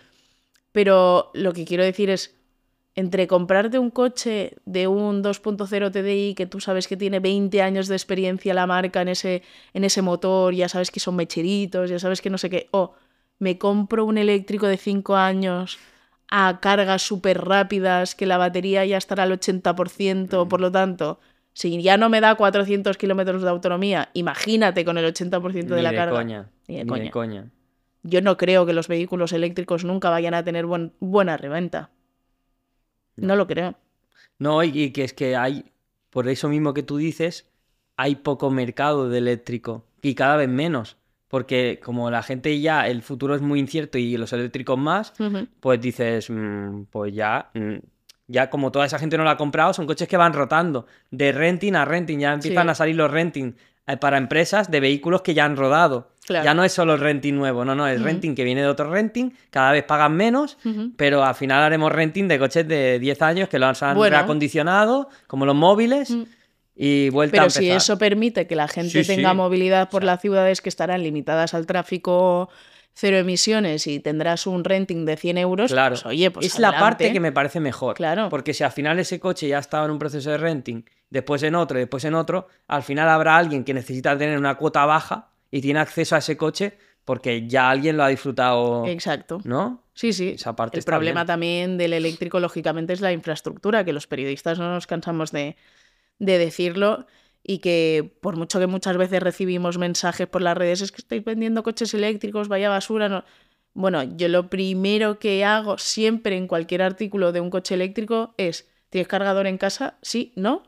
Pero 0.72 1.32
lo 1.34 1.54
que 1.54 1.66
quiero 1.66 1.84
decir 1.84 2.10
es, 2.10 2.37
entre 2.98 3.28
comprarte 3.28 3.78
un 3.78 3.92
coche 3.92 4.56
de 4.66 4.88
un 4.88 5.22
2.0 5.24 5.92
TDI 5.92 6.34
que 6.34 6.48
tú 6.48 6.60
sabes 6.60 6.88
que 6.88 6.98
tiene 6.98 7.20
20 7.20 7.62
años 7.62 7.88
de 7.88 7.96
experiencia 7.96 8.56
la 8.56 8.66
marca 8.66 9.04
en 9.04 9.08
ese, 9.10 9.44
en 9.74 9.84
ese 9.84 10.02
motor, 10.02 10.54
ya 10.56 10.68
sabes 10.68 10.90
que 10.90 11.00
son 11.00 11.16
mecheritos, 11.16 11.92
ya 11.92 12.00
sabes 12.00 12.22
que 12.22 12.32
no 12.32 12.40
sé 12.40 12.50
qué, 12.50 12.68
o 12.72 12.94
me 13.38 13.60
compro 13.60 14.04
un 14.04 14.18
eléctrico 14.18 14.66
de 14.68 14.78
5 14.78 15.16
años 15.16 15.78
a 16.32 16.60
cargas 16.60 17.04
súper 17.04 17.46
rápidas, 17.46 18.16
que 18.16 18.26
la 18.26 18.38
batería 18.38 18.84
ya 18.84 18.98
estará 18.98 19.24
al 19.24 19.32
80%, 19.32 20.48
por 20.48 20.60
lo 20.60 20.72
tanto, 20.72 21.20
si 21.54 21.80
ya 21.84 21.98
no 21.98 22.10
me 22.10 22.20
da 22.20 22.34
400 22.34 22.98
kilómetros 22.98 23.44
de 23.44 23.50
autonomía, 23.50 24.10
imagínate 24.14 24.84
con 24.84 24.98
el 24.98 25.06
80% 25.06 25.76
de 25.76 25.76
Ni 25.78 25.84
la 25.84 25.92
de 25.92 25.96
carga. 25.98 26.16
coña. 26.18 26.50
Ni 26.68 26.78
de 26.78 26.84
Ni 26.84 26.90
coña. 26.90 27.04
de 27.04 27.12
coña. 27.12 27.46
Yo 28.02 28.22
no 28.24 28.38
creo 28.38 28.66
que 28.66 28.74
los 28.74 28.88
vehículos 28.88 29.34
eléctricos 29.34 29.86
nunca 29.86 30.10
vayan 30.10 30.34
a 30.34 30.44
tener 30.44 30.66
buen- 30.66 30.94
buena 31.00 31.38
reventa. 31.38 31.92
No 33.18 33.36
lo 33.36 33.48
creo. 33.48 33.76
No, 34.40 34.64
y, 34.64 34.70
y 34.70 34.92
que 34.92 35.04
es 35.04 35.14
que 35.14 35.36
hay, 35.36 35.66
por 36.10 36.28
eso 36.28 36.48
mismo 36.50 36.74
que 36.74 36.84
tú 36.84 36.98
dices, 36.98 37.50
hay 37.96 38.16
poco 38.16 38.50
mercado 38.52 39.10
de 39.10 39.18
eléctrico 39.18 39.86
y 40.02 40.16
cada 40.16 40.38
vez 40.38 40.48
menos. 40.50 40.98
Porque 41.28 41.82
como 41.84 42.10
la 42.10 42.24
gente 42.24 42.58
ya, 42.62 42.88
el 42.88 43.02
futuro 43.02 43.36
es 43.36 43.42
muy 43.42 43.60
incierto 43.60 43.98
y 43.98 44.16
los 44.16 44.32
eléctricos 44.32 44.78
más, 44.78 45.14
pues 45.60 45.82
dices, 45.82 46.30
mm, 46.30 46.84
pues 46.90 47.14
ya, 47.14 47.50
mm, 47.54 47.76
ya 48.28 48.50
como 48.50 48.72
toda 48.72 48.86
esa 48.86 48.98
gente 48.98 49.18
no 49.18 49.24
lo 49.26 49.30
ha 49.32 49.36
comprado, 49.38 49.74
son 49.74 49.88
coches 49.88 50.08
que 50.08 50.16
van 50.16 50.32
rotando 50.34 50.86
de 51.12 51.34
renting 51.34 51.74
a 51.76 51.84
renting, 51.84 52.20
ya 52.20 52.34
empiezan 52.34 52.68
Sí. 52.68 52.70
a 52.70 52.76
salir 52.76 52.96
los 52.96 53.12
renting 53.12 53.56
para 53.96 54.18
empresas 54.18 54.70
de 54.70 54.82
vehículos 54.82 55.22
que 55.22 55.34
ya 55.34 55.46
han 55.46 55.56
rodado. 55.56 56.10
Claro. 56.26 56.44
Ya 56.44 56.54
no 56.54 56.66
es 56.66 56.74
solo 56.74 56.96
el 56.96 57.00
renting 57.00 57.36
nuevo, 57.36 57.64
no, 57.64 57.74
no, 57.74 57.88
es 57.88 58.02
renting 58.02 58.36
que 58.36 58.44
viene 58.44 58.62
de 58.62 58.68
otro 58.68 58.92
renting, 58.92 59.32
cada 59.50 59.72
vez 59.72 59.86
pagan 59.86 60.14
menos, 60.18 60.58
pero 60.98 61.24
al 61.24 61.36
final 61.36 61.64
haremos 61.64 61.90
renting 61.90 62.28
de 62.28 62.38
coches 62.38 62.68
de 62.68 63.00
10 63.00 63.22
años 63.22 63.48
que 63.48 63.58
los 63.60 63.82
han 63.82 63.96
Bueno. 63.96 64.18
reacondicionado, 64.18 65.08
como 65.28 65.46
los 65.46 65.56
móviles, 65.56 66.10
Mm. 66.12 66.24
y 66.76 67.10
vuelta 67.12 67.38
a 67.38 67.40
Pero 67.46 67.50
si 67.50 67.72
eso 67.72 67.98
permite 67.98 68.46
que 68.46 68.58
la 68.58 68.68
gente 68.68 69.04
Sí, 69.06 69.16
tenga 69.16 69.30
sí. 69.32 69.36
movilidad 69.38 69.90
por 69.90 70.02
O 70.02 70.06
sea- 70.06 70.14
las 70.16 70.22
ciudades 70.22 70.60
que 70.62 70.68
estarán 70.68 71.02
limitadas 71.02 71.54
al 71.54 71.66
tráfico 71.66 72.50
cero 73.00 73.18
emisiones 73.18 73.86
y 73.86 74.00
tendrás 74.00 74.48
un 74.48 74.64
renting 74.64 75.06
de 75.06 75.18
100 75.18 75.38
euros, 75.38 75.72
Claro, 75.72 75.94
pues 75.94 76.06
oye, 76.08 76.32
pues 76.32 76.48
es 76.48 76.58
la 76.58 76.80
parte 76.80 77.14
que 77.14 77.20
me 77.20 77.32
parece 77.32 77.60
mejor. 77.60 77.96
Claro. 77.96 78.28
Porque 78.30 78.56
si 78.56 78.64
al 78.64 78.72
final 78.72 78.98
ese 78.98 79.20
coche 79.20 79.48
ya 79.48 79.60
estaba 79.60 79.86
en 79.86 79.92
un 79.92 80.00
proceso 80.00 80.32
de 80.32 80.38
renting, 80.40 80.84
después 81.12 81.44
en 81.44 81.54
otro, 81.54 81.78
y 81.78 81.82
después 81.82 82.04
en 82.06 82.16
otro, 82.16 82.48
al 82.68 82.82
final 82.82 83.08
habrá 83.08 83.38
alguien 83.38 83.64
que 83.64 83.76
necesita 83.76 84.18
tener 84.18 84.36
una 84.36 84.56
cuota 84.56 84.84
baja 84.86 85.30
y 85.52 85.62
tiene 85.62 85.80
acceso 85.80 86.16
a 86.16 86.18
ese 86.18 86.38
coche 86.38 86.80
porque 87.06 87.48
ya 87.48 87.70
alguien 87.70 87.98
lo 87.98 88.04
ha 88.04 88.08
disfrutado, 88.08 88.86
Exacto. 88.88 89.42
¿no? 89.44 89.84
Sí, 89.94 90.12
sí. 90.12 90.30
Esa 90.30 90.56
parte 90.56 90.78
El 90.78 90.80
está 90.80 90.94
problema 90.94 91.22
bien. 91.22 91.28
también 91.28 91.78
del 91.78 91.94
eléctrico, 91.94 92.40
lógicamente, 92.40 92.94
es 92.94 93.02
la 93.02 93.12
infraestructura, 93.12 93.86
que 93.86 93.94
los 93.94 94.08
periodistas 94.08 94.58
no 94.58 94.74
nos 94.74 94.88
cansamos 94.88 95.32
de, 95.32 95.56
de 96.18 96.38
decirlo 96.40 97.06
y 97.50 97.58
que 97.60 98.16
por 98.22 98.36
mucho 98.36 98.60
que 98.60 98.68
muchas 98.68 98.96
veces 98.98 99.24
recibimos 99.24 99.78
mensajes 99.80 100.28
por 100.28 100.42
las 100.44 100.56
redes, 100.58 100.82
es 100.82 100.92
que 100.92 101.02
estáis 101.02 101.24
vendiendo 101.24 101.64
coches 101.64 101.94
eléctricos, 101.96 102.50
vaya 102.50 102.70
basura. 102.70 103.10
No. 103.10 103.24
Bueno, 103.74 104.04
yo 104.04 104.28
lo 104.28 104.50
primero 104.50 105.18
que 105.18 105.44
hago 105.46 105.78
siempre 105.78 106.36
en 106.38 106.48
cualquier 106.48 106.82
artículo 106.82 107.32
de 107.32 107.40
un 107.42 107.50
coche 107.50 107.74
eléctrico 107.76 108.34
es, 108.38 108.70
¿tienes 108.90 109.08
cargador 109.08 109.48
en 109.48 109.58
casa? 109.58 109.98
Sí, 110.02 110.34
no. 110.36 110.64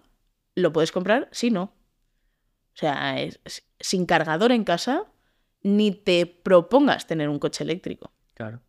¿Lo 0.55 0.71
puedes 0.73 0.91
comprar? 0.91 1.27
Sí, 1.31 1.51
no. 1.51 1.63
O 1.63 2.75
sea, 2.79 3.19
es- 3.21 3.39
es- 3.43 3.63
sin 3.79 4.05
cargador 4.05 4.51
en 4.51 4.63
casa, 4.63 5.03
ni 5.63 5.91
te 5.91 6.25
propongas 6.25 7.07
tener 7.07 7.27
un 7.27 7.39
coche 7.39 7.63
eléctrico 7.65 8.13
Claro. 8.35 8.61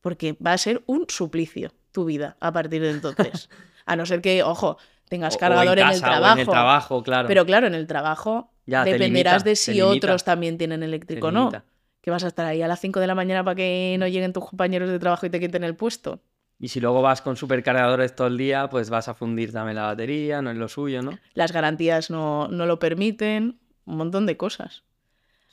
porque 0.00 0.32
va 0.44 0.52
a 0.52 0.58
ser 0.58 0.82
un 0.86 1.06
suplicio. 1.08 1.72
tu 1.92 2.06
vida 2.06 2.38
a 2.40 2.50
partir 2.52 2.80
de 2.80 2.90
entonces. 2.90 3.50
A 3.84 3.96
no 3.96 4.06
ser 4.06 4.22
que, 4.22 4.42
ojo, 4.42 4.78
tengas 5.12 5.36
cargador 5.36 5.78
en, 5.78 5.88
el 5.88 5.96
o 5.96 6.00
trabajo. 6.00 6.32
en 6.32 6.38
el 6.38 6.46
trabajo, 6.46 7.02
claro. 7.02 7.28
Pero 7.28 7.44
claro, 7.44 7.66
en 7.66 7.74
el 7.74 7.86
trabajo 7.86 8.50
Ya, 8.64 8.82
dependerás 8.82 9.44
limita, 9.44 9.50
de 9.50 9.56
si 9.56 9.82
otros 9.82 10.24
también 10.24 10.56
tienen 10.56 10.82
eléctrico 10.82 11.26
o 11.26 11.30
no. 11.30 11.52
Que 12.00 12.10
vas 12.10 12.24
a 12.24 12.28
estar 12.28 12.46
ahí 12.46 12.62
a 12.62 12.66
las 12.66 12.80
5 12.80 12.98
de 12.98 13.06
la 13.06 13.14
mañana 13.14 13.44
para 13.44 13.54
que 13.54 13.94
no 13.98 14.08
lleguen 14.08 14.32
tus 14.32 14.48
compañeros 14.48 14.88
de 14.88 14.98
trabajo 14.98 15.26
y 15.26 15.30
te 15.30 15.38
quiten 15.38 15.64
el 15.64 15.76
puesto. 15.76 16.22
Y 16.58 16.68
si 16.68 16.80
luego 16.80 17.02
vas 17.02 17.20
con 17.20 17.36
supercargadores 17.36 18.16
todo 18.16 18.28
el 18.28 18.38
día, 18.38 18.70
pues 18.70 18.88
vas 18.88 19.08
a 19.08 19.14
fundir 19.14 19.52
también 19.52 19.76
la 19.76 19.82
batería, 19.82 20.40
no 20.40 20.50
es 20.50 20.56
lo 20.56 20.68
suyo, 20.68 21.02
¿no? 21.02 21.18
Las 21.34 21.52
garantías 21.52 22.08
no, 22.08 22.48
no 22.48 22.64
lo 22.64 22.78
permiten, 22.78 23.58
un 23.84 23.96
montón 23.98 24.24
de 24.24 24.38
cosas. 24.38 24.82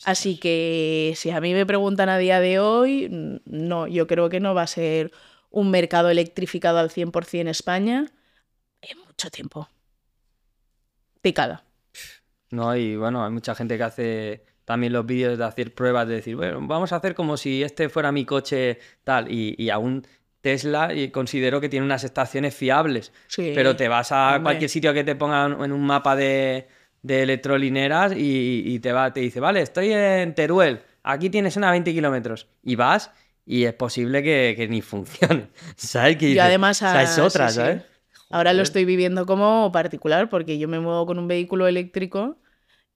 Así 0.06 0.38
que 0.38 1.14
si 1.18 1.32
a 1.32 1.42
mí 1.42 1.54
me 1.54 1.66
preguntan 1.66 2.08
a 2.08 2.18
día 2.18 2.40
de 2.40 2.60
hoy, 2.60 3.10
no, 3.46 3.88
yo 3.88 4.08
creo 4.08 4.30
que 4.30 4.40
no 4.40 4.54
va 4.54 4.62
a 4.62 4.68
ser 4.68 5.12
un 5.52 5.70
mercado 5.70 6.10
electrificado 6.10 6.80
al 6.80 6.90
100% 6.90 7.42
en 7.42 7.50
España 7.50 8.06
mucho 9.20 9.30
tiempo. 9.30 9.68
Picada. 11.22 11.66
No, 12.52 12.74
y 12.76 12.96
bueno, 12.96 13.26
hay 13.26 13.32
mucha 13.32 13.54
gente 13.54 13.76
que 13.78 13.84
hace 13.84 14.44
también 14.64 14.94
los 14.94 15.06
vídeos 15.06 15.38
de 15.38 15.44
hacer 15.44 15.74
pruebas, 15.76 16.08
de 16.08 16.16
decir, 16.16 16.38
bueno, 16.38 16.60
vamos 16.62 16.94
a 16.94 16.96
hacer 16.98 17.16
como 17.16 17.36
si 17.36 17.62
este 17.62 17.90
fuera 17.90 18.14
mi 18.14 18.24
coche 18.24 18.80
tal, 19.04 19.30
y, 19.30 19.56
y 19.58 19.70
aún 19.72 20.08
Tesla 20.40 20.94
y 20.94 21.10
considero 21.12 21.60
que 21.60 21.68
tiene 21.68 21.86
unas 21.86 22.06
estaciones 22.06 22.56
fiables, 22.56 23.12
Sí, 23.28 23.52
pero 23.54 23.76
te 23.76 23.90
vas 23.90 24.14
a 24.14 24.28
hombre. 24.28 24.44
cualquier 24.44 24.70
sitio 24.70 24.94
que 24.94 25.04
te 25.04 25.16
pongan 25.16 25.62
en 25.64 25.74
un 25.74 25.86
mapa 25.86 26.16
de, 26.16 26.70
de 27.02 27.24
electrolineras 27.24 28.14
y, 28.16 28.64
y 28.66 28.80
te 28.80 28.94
va, 28.94 29.12
te 29.12 29.20
dice, 29.20 29.42
vale, 29.42 29.62
estoy 29.62 29.92
en 29.92 30.34
Teruel, 30.34 30.82
aquí 31.04 31.30
tienes 31.30 31.58
una 31.58 31.72
20 31.72 31.92
kilómetros, 31.92 32.48
y 32.64 32.76
vas 32.76 33.12
y 33.46 33.66
es 33.66 33.74
posible 33.74 34.24
que, 34.24 34.54
que 34.56 34.68
ni 34.70 34.82
funcione, 34.82 35.50
¿sabes? 35.76 36.16
Que 36.16 36.28
dices, 36.28 36.42
además, 36.44 36.78
es 36.82 37.18
ah, 37.20 37.24
otra, 37.26 37.50
sí, 37.50 37.60
sí. 37.60 37.82
Ahora 38.30 38.54
lo 38.54 38.58
Joder. 38.58 38.64
estoy 38.64 38.86
viviendo 38.86 39.26
como 39.26 39.72
particular 39.72 40.30
porque 40.30 40.58
yo 40.60 40.68
me 40.68 40.80
muevo 40.80 41.06
con 41.06 41.18
un 41.20 41.28
vehículo 41.28 41.68
eléctrico 41.68 42.38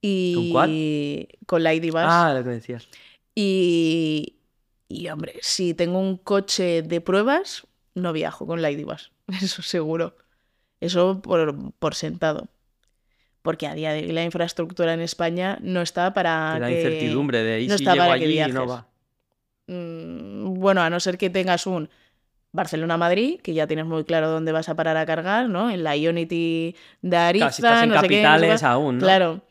y 0.02 0.36
¿Con 0.36 0.50
cuál? 0.52 1.28
con 1.48 1.64
la 1.64 1.74
ID 1.74 1.92
Bus. 1.92 2.02
Ah, 2.04 2.34
lo 2.38 2.44
que 2.44 2.50
decías. 2.52 2.88
Y, 3.36 4.36
y, 4.88 5.08
hombre, 5.10 5.34
si 5.42 5.74
tengo 5.74 6.00
un 6.00 6.18
coche 6.18 6.84
de 6.84 7.02
pruebas, 7.02 7.66
no 7.96 8.14
viajo 8.14 8.46
con 8.46 8.62
la 8.62 8.70
ID 8.72 8.86
Bus. 8.86 9.12
Eso 9.42 9.62
seguro. 9.62 10.16
Eso 10.80 11.22
por, 11.22 11.72
por 11.80 11.96
sentado. 11.96 12.48
Porque 13.42 13.68
a 13.68 13.74
día 13.76 13.92
de 13.94 14.04
hoy 14.04 14.12
la 14.12 14.24
infraestructura 14.24 14.94
en 14.94 15.02
España 15.02 15.58
no 15.62 15.82
está 15.82 16.14
para 16.14 16.60
da 16.60 16.68
que... 16.68 16.76
incertidumbre 16.78 17.44
de 17.44 17.62
y 17.62 17.68
no 17.68 17.78
si 17.78 17.84
está 17.84 17.94
llego 17.94 18.06
para 18.06 18.20
que 18.20 18.26
allí 18.26 18.34
y 18.36 18.52
no 18.52 18.66
viajes. 18.66 18.70
va. 18.70 18.88
Mm, 19.68 20.54
Bueno, 20.60 20.82
a 20.82 20.90
no 20.90 21.00
ser 21.00 21.18
que 21.18 21.30
tengas 21.30 21.66
un 21.68 21.90
Barcelona-Madrid, 22.54 23.42
que 23.42 23.54
ya 23.54 23.68
tienes 23.68 23.86
muy 23.86 24.04
claro 24.06 24.30
dónde 24.30 24.52
vas 24.52 24.70
a 24.70 24.76
parar 24.76 24.96
a 24.96 25.06
cargar, 25.06 25.50
¿no? 25.50 25.70
En 25.70 25.84
la 25.84 25.98
Ionity 25.98 26.76
de 27.02 27.18
Ariza, 27.18 27.46
Claro, 27.48 27.54
si 27.54 27.62
estás 27.62 27.84
en 27.84 27.90
no 27.90 28.00
sé 28.00 28.08
qué, 28.08 28.16
no 28.16 28.22
sé 28.22 28.24
capitales 28.24 28.62
cuál. 28.62 28.72
aún, 28.72 28.98
¿no? 29.00 29.04
Claro. 29.04 29.42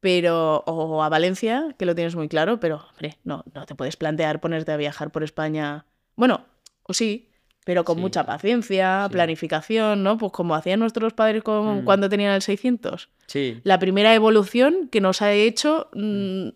Pero, 0.00 0.64
o 0.66 1.02
a 1.02 1.08
Valencia, 1.08 1.74
que 1.78 1.86
lo 1.86 1.94
tienes 1.94 2.14
muy 2.16 2.28
claro, 2.28 2.58
pero, 2.60 2.84
hombre, 2.90 3.18
no, 3.24 3.44
no 3.54 3.66
te 3.66 3.74
puedes 3.74 3.96
plantear 3.96 4.40
ponerte 4.40 4.72
a 4.72 4.76
viajar 4.76 5.10
por 5.12 5.22
España. 5.22 5.86
Bueno, 6.16 6.44
o 6.82 6.92
sí, 6.92 7.30
pero 7.64 7.84
con 7.84 7.96
Sí. 7.96 8.00
mucha 8.02 8.26
paciencia, 8.26 9.04
Sí. 9.06 9.12
planificación, 9.12 10.02
¿no? 10.02 10.18
Pues 10.18 10.32
como 10.32 10.54
hacían 10.56 10.80
nuestros 10.80 11.12
padres 11.14 11.42
con- 11.44 11.82
Mm. 11.82 11.84
cuando 11.84 12.08
tenían 12.08 12.32
el 12.34 12.42
600. 12.42 13.08
Sí, 13.26 13.60
La 13.64 13.78
primera 13.78 14.12
evolución 14.14 14.88
que 14.90 15.00
nos 15.00 15.22
ha 15.22 15.32
hecho 15.32 15.88
mm, 15.94 16.48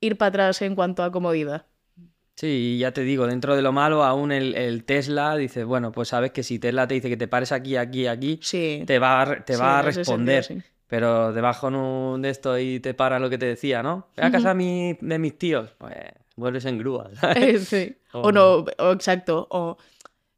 ir 0.00 0.18
para 0.18 0.28
atrás 0.30 0.60
en 0.62 0.74
cuanto 0.74 1.02
a 1.04 1.12
comodidad. 1.12 1.66
Sí, 2.38 2.74
y 2.76 2.78
ya 2.78 2.92
te 2.92 3.02
digo, 3.02 3.26
dentro 3.26 3.56
de 3.56 3.62
lo 3.62 3.72
malo, 3.72 4.04
aún 4.04 4.30
el, 4.32 4.54
el 4.54 4.84
Tesla 4.84 5.36
dices, 5.36 5.64
bueno, 5.64 5.90
pues 5.92 6.08
sabes 6.08 6.30
que 6.32 6.42
si 6.42 6.58
Tesla 6.58 6.86
te 6.86 6.94
dice 6.94 7.08
que 7.08 7.16
te 7.16 7.28
pares 7.28 7.52
aquí, 7.52 7.76
aquí, 7.76 8.06
aquí, 8.06 8.38
Sí. 8.42 8.82
te 8.86 8.98
va 8.98 9.22
a, 9.22 9.44
te 9.44 9.54
Sí, 9.54 9.60
va 9.60 9.78
a 9.78 9.82
responder. 9.82 10.44
sentido, 10.44 10.64
sí. 10.66 10.74
Pero 10.86 11.32
debajo 11.32 12.16
de 12.18 12.30
esto 12.30 12.58
y 12.58 12.80
te 12.80 12.94
para 12.94 13.18
lo 13.18 13.28
que 13.28 13.36
te 13.38 13.44
decía, 13.46 13.82
¿no? 13.82 14.08
Ve 14.16 14.22
a 14.24 14.30
casa 14.30 14.54
mi- 14.54 14.96
de 15.00 15.18
mis 15.18 15.36
tíos. 15.36 15.70
Pues 15.78 15.94
vuelves 16.36 16.64
en 16.64 16.78
grúa, 16.78 17.10
¿sabes? 17.20 17.68
Sí. 17.68 17.94
O- 18.12 18.20
O 18.28 18.32
no, 18.32 18.64
o 18.78 18.92
exacto. 18.92 19.46
O 19.50 19.76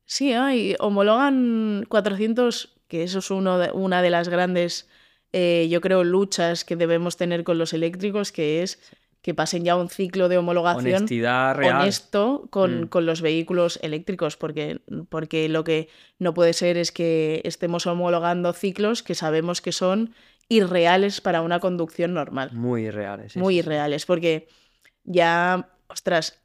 sí, 0.04 0.32
hay, 0.32 0.74
homologan 0.80 1.84
400, 1.88 2.76
que 2.88 3.04
eso 3.04 3.20
es 3.20 3.30
uno 3.30 3.58
de- 3.58 3.70
una 3.72 4.02
de 4.02 4.10
las 4.10 4.28
grandes, 4.28 4.88
eh, 5.32 5.68
yo 5.70 5.80
creo, 5.80 6.02
luchas 6.02 6.64
que 6.64 6.74
debemos 6.74 7.16
tener 7.16 7.44
con 7.44 7.56
los 7.58 7.72
eléctricos, 7.72 8.32
que 8.32 8.62
es 8.64 8.80
que 9.22 9.34
pasen 9.34 9.64
ya 9.64 9.76
un 9.76 9.88
ciclo 9.90 10.28
de 10.28 10.38
homologación 10.38 10.94
Honestidad 10.96 11.54
real. 11.54 11.80
honesto 11.82 12.46
con, 12.50 12.82
Mm. 12.82 12.86
con 12.88 13.04
los 13.06 13.20
vehículos 13.20 13.78
eléctricos, 13.82 14.36
porque, 14.36 14.80
porque 15.08 15.48
lo 15.48 15.62
que 15.64 15.88
no 16.18 16.32
puede 16.32 16.52
ser 16.54 16.76
es 16.78 16.90
que 16.90 17.42
estemos 17.44 17.86
homologando 17.86 18.52
ciclos 18.52 19.02
que 19.02 19.14
sabemos 19.14 19.60
que 19.60 19.72
son 19.72 20.14
irreales 20.48 21.20
para 21.20 21.42
una 21.42 21.60
conducción 21.60 22.14
normal 22.14 22.50
Muy 22.52 22.90
reales. 22.90 23.34
sí, 23.34 23.38
muy 23.38 23.58
irreales, 23.58 24.06
porque 24.06 24.48
ya, 25.04 25.68
ostras, 25.88 26.40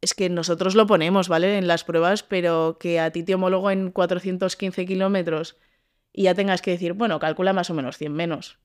es 0.00 0.14
que 0.14 0.30
nosotros 0.30 0.74
lo 0.74 0.86
ponemos, 0.86 1.28
¿vale? 1.28 1.58
En 1.58 1.66
las 1.66 1.84
pruebas, 1.84 2.22
pero 2.22 2.78
que 2.80 3.00
a 3.00 3.10
ti 3.10 3.22
te 3.22 3.34
homologo 3.34 3.70
en 3.70 3.90
415 3.90 4.86
kilómetros 4.86 5.56
y 6.12 6.22
ya 6.24 6.34
tengas 6.34 6.62
que 6.62 6.70
decir, 6.70 6.92
bueno, 6.94 7.18
calcula 7.18 7.52
más 7.52 7.68
o 7.70 7.74
menos 7.74 7.98
100 7.98 8.12
menos. 8.14 8.58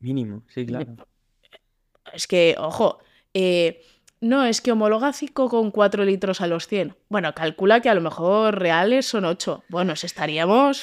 Mínimo, 0.00 0.42
sí, 0.48 0.66
claro. 0.66 0.96
Es 2.12 2.26
que, 2.26 2.54
ojo, 2.58 2.98
eh, 3.34 3.82
no, 4.20 4.44
es 4.44 4.60
que 4.60 4.72
homologa 4.72 5.12
5,4 5.12 6.04
litros 6.04 6.40
a 6.40 6.46
los 6.46 6.66
100. 6.66 6.96
Bueno, 7.08 7.34
calcula 7.34 7.80
que 7.80 7.88
a 7.90 7.94
lo 7.94 8.00
mejor 8.00 8.58
reales 8.58 9.06
son 9.06 9.24
8. 9.24 9.64
Bueno, 9.68 9.92
estaríamos... 9.92 10.82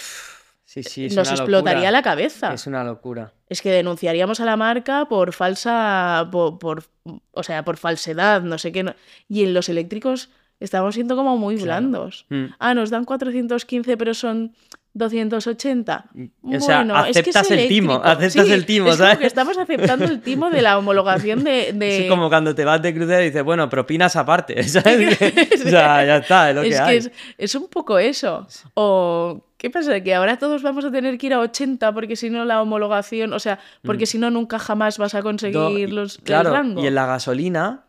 Sí, 0.65 0.81
sí, 0.81 1.05
es 1.05 1.15
nos 1.15 1.27
una 1.27 1.37
explotaría 1.37 1.81
locura. 1.81 1.91
la 1.91 2.01
cabeza. 2.01 2.53
Es 2.53 2.65
una 2.65 2.83
locura. 2.83 3.33
Es 3.47 3.61
que 3.61 3.69
denunciaríamos 3.71 4.39
a 4.39 4.45
la 4.45 4.57
marca 4.57 5.05
por 5.05 5.31
falsa, 5.33 6.27
por, 6.31 6.57
por- 6.57 6.85
o 7.31 7.43
sea, 7.43 7.63
por 7.63 7.77
falsedad, 7.77 8.41
no 8.41 8.57
sé 8.57 8.71
qué. 8.71 8.81
no- 8.81 8.95
Y 9.27 9.43
en 9.43 9.53
los 9.53 9.69
eléctricos 9.69 10.29
estamos 10.59 10.95
siendo 10.95 11.15
como 11.15 11.37
muy 11.37 11.55
Claro. 11.57 11.65
blandos. 11.67 12.25
Mm. 12.29 12.45
Ah, 12.57 12.73
nos 12.73 12.89
dan 12.89 13.05
415, 13.05 13.97
pero 13.97 14.13
son 14.15 14.55
280. 14.95 16.05
O 16.43 16.59
sea, 16.59 16.77
Bueno, 16.83 17.05
es 17.05 17.13
que 17.21 17.29
es 17.31 17.35
aceptas 17.35 17.51
el 17.51 17.67
timo, 17.67 17.95
aceptas 18.03 18.45
Sí, 18.45 18.51
el 18.53 18.65
timo, 18.65 18.89
es 18.89 18.95
como 18.97 19.03
¿sabes? 19.05 19.17
que 19.19 19.25
estamos 19.25 19.57
aceptando 19.57 20.05
el 20.05 20.21
timo 20.21 20.49
de 20.51 20.61
la 20.61 20.77
homologación 20.77 21.43
de... 21.43 21.71
de- 21.75 22.03
Es 22.05 22.09
como 22.09 22.29
cuando 22.29 22.53
te 22.53 22.63
vas 22.63 22.81
de 22.81 22.93
crucero 22.93 23.21
y 23.21 23.25
dices, 23.25 23.43
bueno, 23.43 23.67
propinas 23.69 24.15
aparte, 24.15 24.61
¿sabes? 24.69 25.17
o 25.65 25.69
sea, 25.69 26.05
ya 26.05 26.17
está, 26.17 26.49
es 26.51 26.55
lo 26.55 26.61
que 26.61 26.77
hay. 26.77 26.97
es, 26.97 27.11
es 27.37 27.55
un 27.55 27.67
poco 27.69 27.97
eso. 27.97 28.45
O, 28.75 29.41
¿qué 29.57 29.69
pasa? 29.71 29.99
Que 30.01 30.13
ahora 30.13 30.37
todos 30.37 30.61
vamos 30.61 30.85
a 30.85 30.91
tener 30.91 31.17
que 31.17 31.25
ir 31.27 31.33
a 31.33 31.39
80 31.39 31.91
porque 31.93 32.15
si 32.15 32.29
no 32.29 32.45
la 32.45 32.61
homologación, 32.61 33.33
o 33.33 33.39
sea, 33.39 33.59
porque 33.83 34.05
si 34.05 34.19
no 34.19 34.29
nunca 34.29 34.59
jamás 34.59 34.97
vas 34.99 35.15
a 35.15 35.21
Mm. 35.21 35.23
Conseguir 35.23 35.91
los, 35.91 36.17
el 36.19 36.23
claro, 36.25 36.51
rango. 36.51 36.83
y 36.83 36.87
en 36.87 36.93
la 36.95 37.05
gasolina 37.07 37.85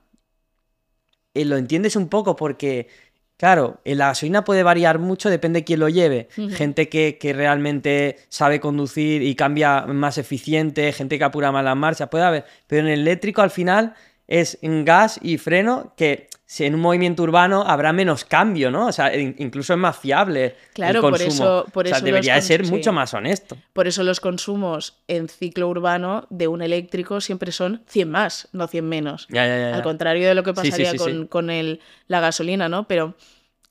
eh, 1.34 1.44
lo 1.44 1.56
entiendes 1.56 1.96
un 1.96 2.08
poco 2.08 2.36
porque, 2.36 2.88
claro, 3.36 3.80
la 3.84 4.08
gasolina 4.08 4.44
puede 4.44 4.62
variar 4.62 4.98
mucho, 4.98 5.30
depende 5.30 5.60
de 5.60 5.64
quién 5.64 5.80
lo 5.80 5.88
lleve. 5.88 6.28
Gente 6.50 6.88
que, 6.88 7.18
que 7.18 7.32
realmente 7.32 8.16
sabe 8.28 8.60
conducir 8.60 9.22
y 9.22 9.34
cambia 9.34 9.86
más 9.86 10.18
eficiente, 10.18 10.92
gente 10.92 11.18
que 11.18 11.24
apura 11.24 11.52
más 11.52 11.64
las 11.64 11.76
marchas, 11.76 12.08
puede 12.08 12.24
haber. 12.24 12.44
Pero 12.66 12.86
en 12.86 12.92
el 12.92 13.00
eléctrico 13.00 13.42
al 13.42 13.50
final 13.50 13.94
es 14.26 14.58
en 14.62 14.84
gas 14.84 15.18
y 15.22 15.38
freno 15.38 15.92
que 15.96 16.28
si 16.46 16.64
en 16.64 16.74
un 16.74 16.80
movimiento 16.80 17.22
urbano 17.22 17.62
habrá 17.66 17.92
menos 17.92 18.24
cambio, 18.24 18.70
¿no? 18.70 18.86
O 18.86 18.92
sea, 18.92 19.14
in- 19.16 19.34
incluso 19.38 19.72
es 19.72 19.78
más 19.78 19.98
fiable 19.98 20.56
Claro, 20.74 20.96
el 20.96 21.00
por 21.00 21.10
consumo. 21.12 21.32
eso- 21.32 21.66
por 21.72 21.86
o 21.86 21.88
sea, 21.88 21.96
eso 21.98 22.06
debería 22.06 22.34
de 22.34 22.42
ser 22.42 22.64
mucho 22.66 22.92
más 22.92 23.12
honesto. 23.14 23.56
Por 23.72 23.86
eso 23.88 24.02
los 24.04 24.20
consumos 24.20 24.98
en 25.08 25.28
ciclo 25.28 25.68
urbano 25.68 26.26
de 26.30 26.46
un 26.48 26.62
eléctrico 26.62 27.20
siempre 27.20 27.50
son 27.50 27.82
100 27.86 28.10
más, 28.10 28.48
no 28.52 28.68
100 28.68 28.88
menos. 28.88 29.26
Ya, 29.30 29.46
ya, 29.46 29.58
ya. 29.58 29.74
Al 29.74 29.82
contrario 29.82 30.28
de 30.28 30.34
lo 30.34 30.42
que 30.42 30.50
sí, 30.50 30.56
pasaría 30.56 30.90
sí, 30.92 30.96
con, 30.98 31.26
con 31.26 31.50
el- 31.50 31.80
la 32.08 32.20
gasolina, 32.20 32.68
¿no? 32.68 32.86
Pero 32.86 33.14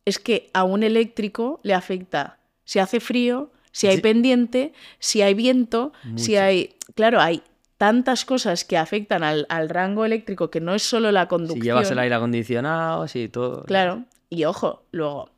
es 0.05 0.19
que 0.19 0.49
a 0.53 0.63
un 0.63 0.83
eléctrico 0.83 1.59
le 1.63 1.73
afecta 1.73 2.37
si 2.65 2.79
hace 2.79 2.99
frío, 2.99 3.51
si 3.71 3.87
hay 3.87 4.01
pendiente, 4.01 4.73
si 4.99 5.21
hay 5.21 5.33
viento, 5.33 5.93
si 6.15 6.35
hay... 6.35 6.75
Claro, 6.95 7.21
hay 7.21 7.41
tantas 7.83 8.23
cosas 8.23 8.63
que 8.63 8.77
afectan 8.77 9.23
al, 9.25 9.45
al 9.49 9.67
rango 9.67 10.05
eléctrico 10.05 10.49
que 10.49 10.61
no 10.61 10.73
es 10.73 10.83
solo 10.83 11.11
la 11.11 11.23
Si 11.23 11.27
conducción. 11.27 11.61
llevas 11.63 11.91
el 11.91 11.99
aire 11.99 12.15
acondicionado, 12.15 13.05
sí, 13.09 13.27
todo. 13.27 13.63
Claro, 13.63 14.03
y 14.29 14.45
ojo, 14.45 14.83
luego, 14.91 15.29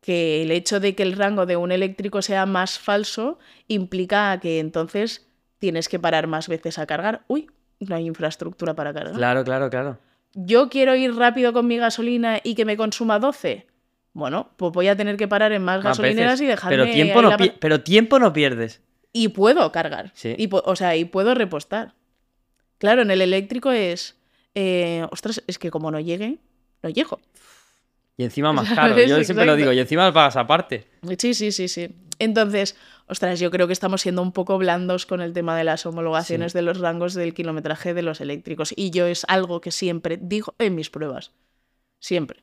que 0.00 0.42
el 0.42 0.52
hecho 0.52 0.78
de 0.78 0.94
que 0.94 1.02
el 1.02 1.14
rango 1.16 1.44
de 1.44 1.56
un 1.56 1.72
eléctrico 1.72 2.22
sea 2.22 2.46
más 2.46 2.78
falso 2.78 3.40
implica 3.66 4.38
que 4.40 4.60
entonces 4.60 5.26
tienes 5.58 5.88
que 5.88 5.98
parar 5.98 6.28
más 6.28 6.46
veces 6.46 6.78
a 6.78 6.86
cargar. 6.86 7.22
Uy, 7.26 7.48
no 7.80 7.96
hay 7.96 8.06
infraestructura 8.06 8.74
para 8.74 8.92
cargar. 8.94 9.14
Claro, 9.14 9.42
claro, 9.42 9.68
claro. 9.68 9.98
Yo 10.34 10.68
quiero 10.68 10.94
ir 10.94 11.14
rápido 11.16 11.52
con 11.52 11.66
mi 11.66 11.78
gasolina 11.78 12.38
y 12.44 12.54
que 12.54 12.64
me 12.64 12.76
consuma 12.76 13.18
12. 13.18 13.66
Bueno, 14.12 14.50
pues 14.56 14.72
voy 14.72 14.86
a 14.86 14.94
tener 14.96 15.16
que 15.16 15.26
parar 15.26 15.50
en 15.52 15.62
más 15.64 15.78
Más 15.82 15.98
gasolineras 15.98 16.34
veces. 16.34 16.44
y 16.44 16.46
dejarme 16.46 16.76
pero 16.76 16.92
tiempo, 16.92 17.18
ahí 17.18 17.22
no 17.24 17.30
la 17.30 17.36
pi- 17.38 17.48
pa- 17.50 17.56
pero 17.60 17.80
tiempo 17.82 18.18
no 18.20 18.32
pierdes. 18.32 18.80
Y 19.12 19.28
puedo 19.28 19.70
cargar. 19.72 20.10
Sí. 20.14 20.34
Y, 20.38 20.48
o 20.50 20.76
sea, 20.76 20.96
y 20.96 21.04
puedo 21.04 21.34
repostar. 21.34 21.94
Claro, 22.78 23.02
en 23.02 23.10
el 23.10 23.20
eléctrico 23.20 23.70
es... 23.70 24.16
eh, 24.54 25.06
ostras, 25.10 25.42
es 25.46 25.58
que 25.58 25.70
como 25.70 25.90
no 25.90 26.00
llegue, 26.00 26.38
no 26.82 26.90
llego. 26.90 27.20
Y 28.16 28.24
encima 28.24 28.52
más 28.54 28.68
caro. 28.68 28.90
¿Sabes? 28.94 29.08
Yo 29.08 29.22
siempre 29.24 29.46
lo 29.46 29.56
digo, 29.56 29.72
y 29.72 29.78
encima 29.78 30.06
lo 30.06 30.12
pagas 30.12 30.36
aparte. 30.36 30.86
Sí, 31.18 31.34
sí, 31.34 31.52
sí, 31.52 31.68
sí. 31.68 31.94
Entonces, 32.18 32.76
ostras, 33.06 33.40
yo 33.40 33.50
creo 33.50 33.66
que 33.66 33.72
estamos 33.72 34.00
siendo 34.02 34.22
un 34.22 34.32
poco 34.32 34.56
blandos 34.58 35.06
con 35.06 35.20
el 35.20 35.32
tema 35.32 35.56
de 35.56 35.64
las 35.64 35.86
homologaciones 35.86 36.52
de 36.52 36.62
los 36.62 36.78
rangos 36.78 37.14
del 37.14 37.34
kilometraje 37.34 37.94
de 37.94 38.02
los 38.02 38.20
eléctricos. 38.20 38.72
Y 38.76 38.90
yo 38.90 39.06
es 39.06 39.24
algo 39.28 39.60
que 39.60 39.72
siempre 39.72 40.18
digo 40.20 40.54
en 40.58 40.74
mis 40.74 40.88
pruebas. 40.90 41.32
Siempre. 41.98 42.42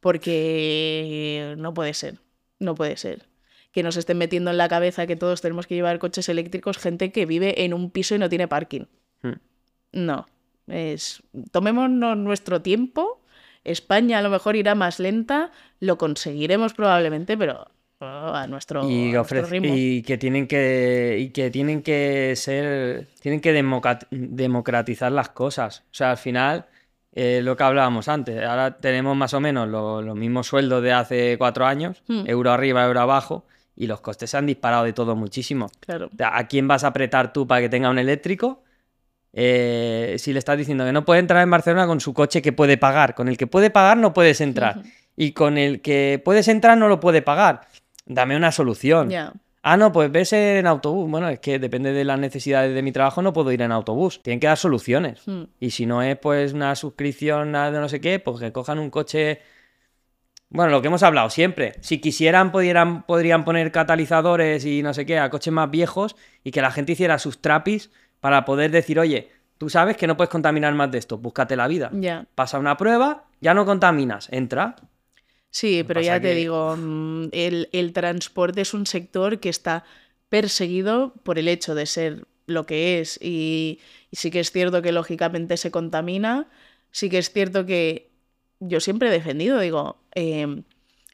Porque 0.00 1.54
no 1.58 1.74
puede 1.74 1.94
ser. 1.94 2.18
No 2.58 2.74
puede 2.74 2.96
ser. 2.96 3.26
Que 3.74 3.82
nos 3.82 3.96
estén 3.98 4.16
metiendo 4.16 4.50
en 4.50 4.56
la 4.56 4.68
cabeza 4.68 5.06
que 5.06 5.16
todos 5.16 5.42
tenemos 5.42 5.66
que 5.66 5.74
llevar 5.74 5.98
coches 5.98 6.28
eléctricos 6.30 6.78
gente 6.78 7.12
que 7.12 7.26
vive 7.26 7.64
en 7.64 7.74
un 7.74 7.90
piso 7.90 8.14
y 8.14 8.18
no 8.18 8.28
tiene 8.30 8.48
parking. 8.48 8.84
Hmm. 9.22 9.32
No. 9.92 10.26
Es. 10.68 11.22
Tomémonos 11.50 12.16
nuestro 12.16 12.62
tiempo. 12.62 13.20
España 13.64 14.18
a 14.18 14.22
lo 14.22 14.30
mejor 14.30 14.56
irá 14.56 14.74
más 14.74 14.98
lenta. 15.00 15.50
Lo 15.80 15.98
conseguiremos 15.98 16.72
probablemente, 16.74 17.36
pero 17.36 17.66
oh, 17.98 18.04
a 18.04 18.46
nuestro, 18.46 18.88
y, 18.88 19.10
a 19.10 19.12
nuestro 19.14 19.40
ofrece- 19.42 19.50
ritmo. 19.50 19.74
y 19.76 20.02
que 20.02 20.18
tienen 20.18 20.46
que 20.46 21.16
y 21.20 21.30
que 21.30 21.50
tienen 21.50 21.82
que 21.82 22.34
ser 22.36 23.08
tienen 23.20 23.40
que 23.40 23.52
democratizar 24.10 25.10
las 25.12 25.30
cosas 25.30 25.80
o 25.90 25.94
sea 25.94 26.10
al 26.12 26.16
final 26.18 26.66
eh, 27.12 27.40
lo 27.42 27.56
que 27.56 27.62
hablábamos 27.62 28.08
antes 28.08 28.42
ahora 28.44 28.76
tenemos 28.78 29.16
más 29.16 29.32
o 29.34 29.40
menos 29.40 29.68
lo- 29.68 30.02
los 30.02 30.16
mismos 30.16 30.46
sueldos 30.48 30.82
de 30.82 30.92
hace 30.92 31.36
cuatro 31.38 31.64
años 31.66 32.02
Hmm. 32.08 32.24
euro 32.26 32.50
arriba 32.52 32.84
euro 32.84 33.00
abajo 33.00 33.46
y 33.76 33.86
los 33.86 34.00
costes 34.00 34.30
se 34.30 34.36
han 34.36 34.46
disparado 34.46 34.84
de 34.84 34.92
todo 34.92 35.16
muchísimo 35.16 35.70
Claro. 35.80 36.10
¿a 36.18 36.46
quién 36.46 36.68
vas 36.68 36.84
a 36.84 36.88
apretar 36.88 37.32
tú 37.32 37.46
para 37.46 37.60
que 37.60 37.68
tenga 37.68 37.90
un 37.90 37.98
eléctrico? 37.98 38.62
Eh, 39.32 40.14
si 40.18 40.32
le 40.32 40.38
estás 40.38 40.56
diciendo 40.56 40.84
que 40.84 40.92
no 40.92 41.04
puede 41.04 41.20
entrar 41.20 41.42
en 41.42 41.50
Barcelona 41.50 41.86
con 41.86 42.00
su 42.00 42.14
coche 42.14 42.40
que 42.40 42.52
puede 42.52 42.76
pagar, 42.76 43.14
con 43.14 43.28
el 43.28 43.36
que 43.36 43.48
puede 43.48 43.70
pagar 43.70 43.96
no 43.96 44.14
puedes 44.14 44.40
entrar 44.40 44.82
y 45.16 45.32
con 45.32 45.58
el 45.58 45.80
que 45.80 46.22
puedes 46.24 46.48
entrar 46.48 46.78
no 46.78 46.88
lo 46.88 47.00
puede 47.00 47.22
pagar. 47.22 47.62
Dame 48.06 48.36
una 48.36 48.52
solución. 48.52 49.10
Ya. 49.10 49.32
Ah, 49.66 49.78
no, 49.78 49.92
pues 49.92 50.12
ves 50.12 50.34
en 50.34 50.66
autobús. 50.66 51.10
Bueno, 51.10 51.28
es 51.30 51.40
que 51.40 51.58
depende 51.58 51.92
de 51.94 52.04
las 52.04 52.18
necesidades 52.18 52.74
de 52.74 52.82
mi 52.82 52.92
trabajo, 52.92 53.22
no 53.22 53.32
puedo 53.32 53.50
ir 53.50 53.62
en 53.62 53.72
autobús. 53.72 54.20
Tienen 54.22 54.38
que 54.38 54.46
dar 54.46 54.58
soluciones. 54.58 55.26
Hmm. 55.26 55.44
Y 55.58 55.70
si 55.70 55.86
no 55.86 56.02
es 56.02 56.18
pues 56.18 56.52
una 56.52 56.74
suscripción 56.76 57.56
a 57.56 57.70
de 57.70 57.80
no 57.80 57.88
sé 57.88 57.98
qué, 57.98 58.18
pues 58.18 58.40
que 58.40 58.52
cojan 58.52 58.78
un 58.78 58.90
coche. 58.90 59.40
Bueno, 60.54 60.70
lo 60.70 60.80
que 60.80 60.86
hemos 60.86 61.02
hablado 61.02 61.30
siempre. 61.30 61.72
Si 61.80 62.00
quisieran, 62.00 62.52
pudieran, 62.52 63.02
podrían 63.02 63.44
poner 63.44 63.72
catalizadores 63.72 64.64
y 64.64 64.84
no 64.84 64.94
sé 64.94 65.04
qué 65.04 65.18
a 65.18 65.28
coches 65.28 65.52
más 65.52 65.68
viejos 65.68 66.14
y 66.44 66.52
que 66.52 66.62
la 66.62 66.70
gente 66.70 66.92
hiciera 66.92 67.18
sus 67.18 67.42
trapis 67.42 67.90
para 68.20 68.44
poder 68.44 68.70
decir, 68.70 69.00
oye, 69.00 69.30
tú 69.58 69.68
sabes 69.68 69.96
que 69.96 70.06
no 70.06 70.16
puedes 70.16 70.30
contaminar 70.30 70.72
más 70.72 70.92
de 70.92 70.98
esto, 70.98 71.18
búscate 71.18 71.56
la 71.56 71.66
vida. 71.66 71.90
Ya. 71.92 72.28
Pasa 72.36 72.60
una 72.60 72.76
prueba, 72.76 73.24
ya 73.40 73.52
no 73.52 73.66
contaminas, 73.66 74.28
entra. 74.30 74.76
Sí, 75.50 75.82
pero 75.84 76.00
ya 76.00 76.20
te 76.20 76.36
digo, 76.36 76.76
mm, 76.76 77.30
el, 77.32 77.68
el 77.72 77.92
transporte 77.92 78.60
es 78.60 78.74
un 78.74 78.86
sector 78.86 79.40
que 79.40 79.48
está 79.48 79.82
perseguido 80.28 81.14
por 81.24 81.40
el 81.40 81.48
hecho 81.48 81.74
de 81.74 81.86
ser 81.86 82.28
lo 82.46 82.64
que 82.64 83.00
es 83.00 83.18
y, 83.20 83.80
y 84.12 84.16
sí 84.16 84.30
que 84.30 84.38
es 84.38 84.52
cierto 84.52 84.82
que 84.82 84.92
lógicamente 84.92 85.56
se 85.56 85.72
contamina, 85.72 86.48
sí 86.92 87.10
que 87.10 87.18
es 87.18 87.32
cierto 87.32 87.66
que 87.66 88.13
yo 88.68 88.80
siempre 88.80 89.08
he 89.08 89.12
defendido, 89.12 89.58
digo, 89.60 89.98
eh, 90.14 90.62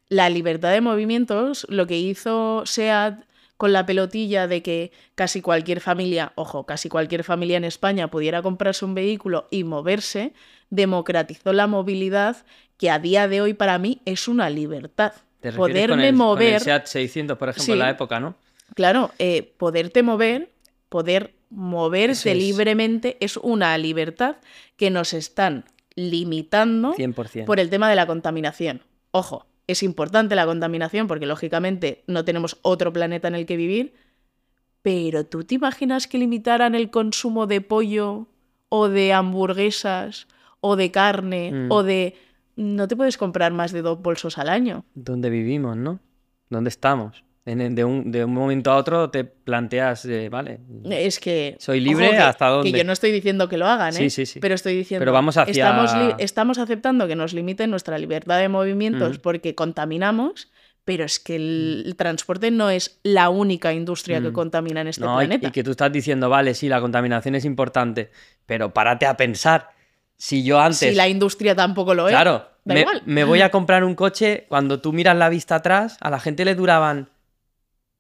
la 0.09 0.29
libertad 0.29 0.73
de 0.73 0.81
movimientos, 0.81 1.67
lo 1.69 1.87
que 1.87 1.99
hizo 1.99 2.63
SEAT 2.67 3.25
con 3.57 3.73
la 3.73 3.85
pelotilla 3.85 4.49
de 4.49 4.63
que 4.63 4.91
casi 5.15 5.43
cualquier 5.43 5.81
familia, 5.81 6.33
ojo, 6.35 6.65
casi 6.65 6.89
cualquier 6.89 7.25
familia 7.25 7.59
en 7.59 7.65
España 7.65 8.09
pudiera 8.09 8.43
comprarse 8.43 8.85
un 8.85 8.95
vehículo 8.95 9.47
y 9.51 9.65
moverse, 9.65 10.33
democratizó 10.71 11.53
la 11.53 11.67
movilidad 11.67 12.39
que 12.79 12.91
a 12.91 12.99
día 12.99 13.29
de 13.29 13.43
hoy 13.43 13.55
para 13.55 13.79
mí 13.79 14.01
es 14.07 14.29
una 14.29 14.49
libertad. 14.49 15.13
¿Te 15.41 15.51
con 15.51 15.59
Poderme 15.59 15.97
con 15.97 16.01
el 16.01 16.15
mover, 16.15 16.61
Seat 16.61 16.87
600, 16.87 17.37
por 17.37 17.51
ejemplo, 17.51 17.75
en 17.75 17.79
la 17.79 17.91
época, 17.91 18.19
¿no? 18.19 18.35
claro, 18.75 19.11
eh, 19.19 19.53
poderte 19.59 20.03
mover, 20.03 20.51
poder 20.89 21.35
es. 22.11 22.25
libremente 22.25 23.17
es 23.21 23.37
una 23.37 23.77
libertad 23.79 24.37
que 24.77 24.91
nos 24.91 25.13
están 25.13 25.65
limitando 25.97 26.95
100%. 26.95 27.45
por 27.45 27.61
el 27.61 27.71
tema 27.71 27.89
de 27.89 27.97
la 27.97 28.07
contaminación. 28.07 28.83
Ojo, 29.11 29.47
es 29.67 29.83
importante 29.83 30.35
la 30.35 30.47
contaminación 30.47 31.07
porque 31.07 31.27
lógicamente 31.27 32.03
no 32.07 32.25
tenemos 32.25 32.59
otro 32.63 32.93
planeta 32.93 33.29
en 33.29 33.35
el 33.35 33.47
que 33.47 33.57
vivir, 33.57 33.95
pero 34.83 35.25
¿tú 35.27 35.45
te 35.45 35.55
imaginas 35.57 36.07
que 36.07 36.19
limitaran 36.19 36.75
el 36.75 36.91
consumo 36.91 37.47
de 37.47 37.61
pollo 37.61 38.27
o 38.69 38.89
de 38.89 39.13
hamburguesas 39.13 40.27
o 40.61 40.77
de 40.77 40.91
carne 40.91 41.51
Mm. 41.53 41.73
o 41.73 41.83
de... 41.83 42.15
No 42.57 42.89
te 42.89 42.97
puedes 42.97 43.17
comprar 43.17 43.53
más 43.53 43.73
de 43.73 43.81
dos 43.83 44.03
bolsos 44.03 44.37
al 44.39 44.49
año. 44.49 44.85
¿Dónde 44.95 45.31
vivimos, 45.31 45.77
no? 45.77 45.99
¿Dónde 46.51 46.69
estamos? 46.69 47.25
En- 47.47 47.75
de, 47.75 47.85
un, 47.85 48.13
de 48.13 48.25
un 48.25 48.35
momento 48.35 48.71
a 48.71 48.77
otro 48.77 49.11
te 49.11 49.25
planteas, 49.25 50.05
eh, 50.05 50.29
vale, 50.29 50.61
Es 50.91 51.19
que... 51.19 51.57
Soy 51.59 51.81
libre 51.81 52.11
que- 52.11 52.19
hasta 52.19 52.47
Que 52.47 52.51
dónde. 52.53 52.73
yo 52.73 52.85
no 52.85 52.93
estoy 52.93 53.11
diciendo 53.13 53.49
que 53.49 53.57
lo 53.57 53.67
hagan, 53.67 53.95
¿eh? 53.95 53.97
Sí, 53.97 54.11
sí, 54.11 54.27
sí. 54.27 54.41
Pero 54.41 54.55
estoy 54.55 54.77
diciendo... 54.77 55.01
Pero 55.01 55.13
vamos 55.13 55.37
hacia- 55.39 55.51
Estamos, 55.51 56.15
estamos 56.19 56.59
aceptando 56.59 57.09
que 57.09 57.17
nos 57.17 57.33
limiten 57.33 57.71
nuestra 57.71 57.97
libertad 57.99 58.39
de 58.39 58.49
movimientos 58.51 59.19
Mm. 59.19 59.21
porque 59.23 59.55
contaminamos, 59.55 60.51
pero 60.85 61.05
es 61.05 61.19
que 61.19 61.37
el, 61.37 61.83
el 61.87 61.97
transporte 61.97 62.51
no 62.51 62.69
es 62.69 63.01
la 63.05 63.31
única 63.31 63.73
industria 63.73 64.21
que 64.21 64.29
Mm. 64.31 64.33
contamina 64.35 64.81
en 64.83 64.89
este 64.89 65.01
No, 65.05 65.15
y- 65.23 65.27
planeta. 65.27 65.49
y 65.49 65.51
que 65.51 65.65
tú 65.65 65.71
estás 65.71 65.91
diciendo, 65.91 66.29
vale, 66.29 66.53
sí, 66.55 66.69
la 66.69 66.81
contaminación 66.81 67.35
es 67.37 67.47
importante, 67.47 68.11
pero 68.45 68.75
párate 68.75 69.07
a 69.07 69.17
pensar. 69.17 69.71
Si 70.19 70.45
yo 70.45 70.61
antes, 70.61 70.79
Si 70.81 70.93
la 70.95 71.09
industria 71.09 71.55
tampoco 71.57 71.95
lo 71.95 72.07
es. 72.07 72.13
claro, 72.13 72.49
da 72.67 72.75
me, 72.75 72.81
igual. 72.81 73.03
me 73.07 73.25
voy 73.25 73.41
a 73.41 73.51
comprar 73.51 73.83
un 73.83 73.95
coche, 73.95 74.45
cuando 74.49 74.81
tú 74.83 74.93
miras 74.93 75.17
la 75.17 75.31
vista 75.31 75.55
atrás, 75.57 75.97
a 76.03 76.11
la 76.11 76.21
gente 76.21 76.45
le 76.45 76.55
duraban 76.55 77.09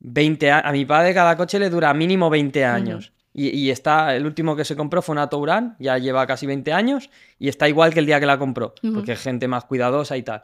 20 0.01 0.51
años, 0.51 0.67
a 0.67 0.73
mi 0.73 0.85
padre 0.85 1.15
cada 1.15 1.37
coche 1.37 1.59
le 1.59 1.71
dura 1.71 1.93
mínimo 1.95 2.31
20 2.31 2.65
años. 2.65 3.13
Y, 3.33 3.49
y 3.51 3.71
está, 3.71 4.17
el 4.17 4.27
último 4.27 4.57
que 4.57 4.65
se 4.65 4.75
compró 4.75 5.03
fue 5.03 5.13
una 5.13 5.29
Touran, 5.29 5.77
ya 5.79 5.99
lleva 5.99 6.27
casi 6.27 6.47
20 6.47 6.73
años, 6.73 7.11
y 7.39 7.49
está 7.49 7.69
igual 7.69 7.95
que 7.95 8.01
el 8.01 8.07
día 8.07 8.19
que 8.19 8.27
la 8.27 8.39
compró, 8.39 8.75
porque 8.93 9.13
es 9.13 9.21
gente 9.21 9.47
más 9.47 9.65
cuidadosa 9.67 10.17
y 10.17 10.23
tal. 10.23 10.43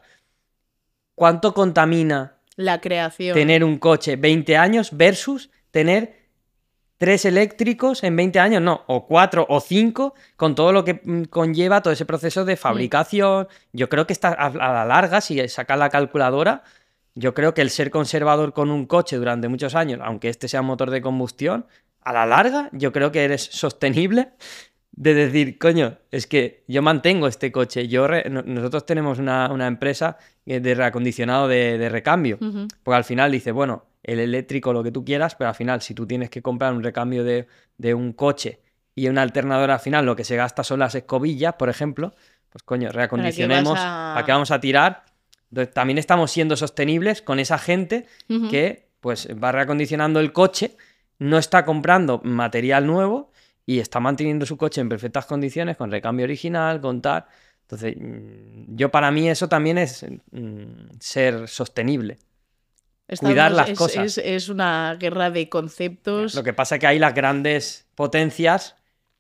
¿Cuánto 1.14 1.52
contamina 1.52 2.34
La 2.56 2.80
creación. 2.80 3.34
tener 3.34 3.64
un 3.64 3.78
coche 3.78 4.16
20 4.16 4.56
años 4.56 4.90
versus 4.92 5.50
tener 5.70 6.26
tres 6.98 7.24
eléctricos 7.24 8.04
en 8.04 8.14
20 8.14 8.38
años, 8.38 8.62
no, 8.62 8.84
o 8.86 9.06
cuatro 9.06 9.46
o 9.48 9.60
cinco, 9.60 10.14
con 10.36 10.54
todo 10.54 10.72
lo 10.72 10.84
que 10.84 11.00
mm, 11.02 11.24
conlleva 11.24 11.82
todo 11.82 11.92
ese 11.92 12.06
proceso 12.06 12.44
de 12.44 12.56
fabricación. 12.56 13.48
Yo 13.72 13.88
creo 13.88 14.06
que 14.06 14.12
está 14.12 14.28
a, 14.28 14.46
a 14.46 14.72
la 14.72 14.84
larga, 14.84 15.20
si 15.20 15.46
sacas 15.48 15.78
la 15.78 15.90
calculadora, 15.90 16.62
yo 17.16 17.34
creo 17.34 17.52
que 17.54 17.62
el 17.62 17.70
ser 17.70 17.90
conservador 17.90 18.52
con 18.52 18.70
un 18.70 18.86
coche 18.86 19.16
durante 19.16 19.48
muchos 19.48 19.74
años, 19.74 20.00
aunque 20.04 20.28
este 20.28 20.46
sea 20.48 20.60
un 20.60 20.68
motor 20.68 20.90
de 20.90 21.00
combustión, 21.02 21.66
a 22.02 22.12
la 22.12 22.24
larga, 22.26 22.68
yo 22.72 22.92
creo 22.92 23.10
que 23.10 23.24
eres 23.24 23.42
sostenible 23.42 24.28
de 24.92 25.12
decir, 25.14 25.58
coño, 25.58 25.98
es 26.10 26.26
que 26.26 26.62
yo 26.68 26.80
mantengo 26.82 27.26
este 27.26 27.50
coche. 27.50 27.88
Yo 27.88 28.06
re- 28.06 28.30
no- 28.30 28.42
nosotros 28.42 28.86
tenemos 28.86 29.18
una, 29.18 29.50
una 29.52 29.66
empresa 29.66 30.16
eh, 30.46 30.60
de 30.60 30.74
reacondicionado 30.74 31.48
de, 31.48 31.76
de 31.78 31.88
recambio. 31.88 32.38
Porque 32.82 32.96
al 32.96 33.04
final 33.04 33.32
dice, 33.32 33.50
bueno, 33.50 33.86
el 34.02 34.20
eléctrico 34.20 34.72
lo 34.72 34.82
que 34.84 34.92
tú 34.92 35.04
quieras, 35.04 35.34
pero 35.34 35.48
al 35.48 35.56
final, 35.56 35.82
si 35.82 35.94
tú 35.94 36.06
tienes 36.06 36.30
que 36.30 36.40
comprar 36.42 36.72
un 36.72 36.82
recambio 36.84 37.24
de, 37.24 37.46
de 37.76 37.92
un 37.94 38.12
coche 38.12 38.60
y 38.94 39.08
una 39.08 39.22
alternadora 39.22 39.74
al 39.74 39.80
final, 39.80 40.06
lo 40.06 40.14
que 40.16 40.22
se 40.24 40.36
gasta 40.36 40.62
son 40.62 40.78
las 40.78 40.94
escobillas, 40.94 41.54
por 41.54 41.68
ejemplo, 41.68 42.14
pues 42.50 42.62
coño, 42.62 42.90
reacondicionemos, 42.92 43.78
a- 43.78 44.12
¿para 44.14 44.26
qué 44.26 44.32
vamos 44.32 44.50
a 44.52 44.60
tirar? 44.60 45.04
Entonces, 45.50 45.74
también 45.74 45.98
estamos 45.98 46.30
siendo 46.30 46.56
sostenibles 46.56 47.22
con 47.22 47.38
esa 47.38 47.58
gente 47.58 48.06
que 48.50 48.88
pues 49.00 49.28
va 49.42 49.52
reacondicionando 49.52 50.20
el 50.20 50.32
coche, 50.32 50.76
no 51.18 51.38
está 51.38 51.64
comprando 51.64 52.20
material 52.24 52.86
nuevo 52.86 53.30
y 53.64 53.78
está 53.78 54.00
manteniendo 54.00 54.46
su 54.46 54.56
coche 54.56 54.80
en 54.80 54.88
perfectas 54.88 55.26
condiciones, 55.26 55.76
con 55.76 55.90
recambio 55.90 56.24
original, 56.24 56.80
con 56.80 57.00
tal. 57.02 57.26
Entonces, 57.62 57.96
mm, 57.96 58.76
yo 58.76 58.90
para 58.90 59.10
mí 59.10 59.28
eso 59.28 59.48
también 59.48 59.78
es 59.78 60.04
mm, 60.30 60.98
ser 61.00 61.48
sostenible. 61.48 62.18
cuidar 63.20 63.52
las 63.52 63.70
es, 63.70 63.78
cosas. 63.78 64.04
Es, 64.04 64.18
es 64.18 64.48
una 64.48 64.96
guerra 64.98 65.30
de 65.30 65.48
conceptos. 65.48 66.34
Lo 66.34 66.42
que 66.44 66.52
pasa 66.52 66.76
es 66.76 66.80
que 66.80 66.86
ahí 66.86 66.98
las 66.98 67.14
grandes 67.14 67.86
potencias 67.94 68.76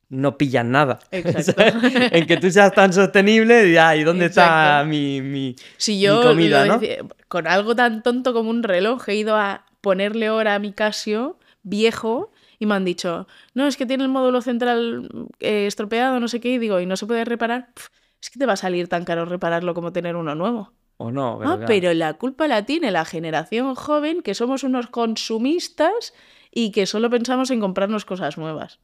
no 0.08 0.38
pillan 0.38 0.70
nada. 0.70 0.98
Exacto. 1.10 1.62
en 2.12 2.26
que 2.26 2.36
tú 2.36 2.50
seas 2.50 2.72
tan 2.72 2.92
sostenible, 2.92 3.68
y 3.68 3.76
ay, 3.76 4.04
¿dónde 4.04 4.26
está 4.26 4.84
mi, 4.86 5.20
mi- 5.20 5.56
Si 5.76 6.00
yo 6.00 6.18
mi 6.20 6.26
comida, 6.26 6.64
¿no? 6.66 6.78
decía- 6.78 7.04
con 7.28 7.46
algo 7.46 7.74
tan 7.74 8.02
tonto 8.02 8.32
como 8.32 8.50
un 8.50 8.62
reloj 8.62 9.08
he 9.08 9.16
ido 9.16 9.36
a 9.36 9.66
ponerle 9.80 10.30
hora 10.30 10.54
a 10.54 10.58
mi 10.58 10.72
Casio 10.72 11.38
viejo 11.62 12.30
y 12.58 12.66
me 12.66 12.74
han 12.74 12.84
dicho, 12.84 13.26
no, 13.54 13.66
es 13.66 13.76
que 13.76 13.84
tiene 13.86 14.04
el 14.04 14.08
módulo 14.10 14.40
central 14.40 15.08
eh, 15.40 15.66
estropeado, 15.66 16.20
no 16.20 16.28
sé 16.28 16.40
qué, 16.40 16.50
y 16.54 16.58
digo, 16.58 16.80
¿y 16.80 16.86
no 16.86 16.96
se 16.96 17.06
puede 17.06 17.24
reparar? 17.24 17.68
Es 18.22 18.30
que 18.30 18.38
te 18.38 18.46
va 18.46 18.54
a 18.54 18.56
salir 18.56 18.88
tan 18.88 19.04
caro 19.04 19.24
repararlo 19.26 19.74
como 19.74 19.92
tener 19.92 20.16
uno 20.16 20.34
nuevo. 20.34 20.72
O 20.98 21.10
no, 21.10 21.34
ah, 21.42 21.44
claro. 21.44 21.64
pero 21.66 21.92
la 21.92 22.14
culpa 22.14 22.48
la 22.48 22.64
tiene 22.64 22.90
la 22.90 23.04
generación 23.04 23.74
joven, 23.74 24.22
que 24.22 24.34
somos 24.34 24.64
unos 24.64 24.86
consumistas 24.86 26.14
y 26.50 26.70
que 26.70 26.86
solo 26.86 27.10
pensamos 27.10 27.50
en 27.50 27.60
comprarnos 27.60 28.04
cosas 28.06 28.38
nuevas. 28.38 28.78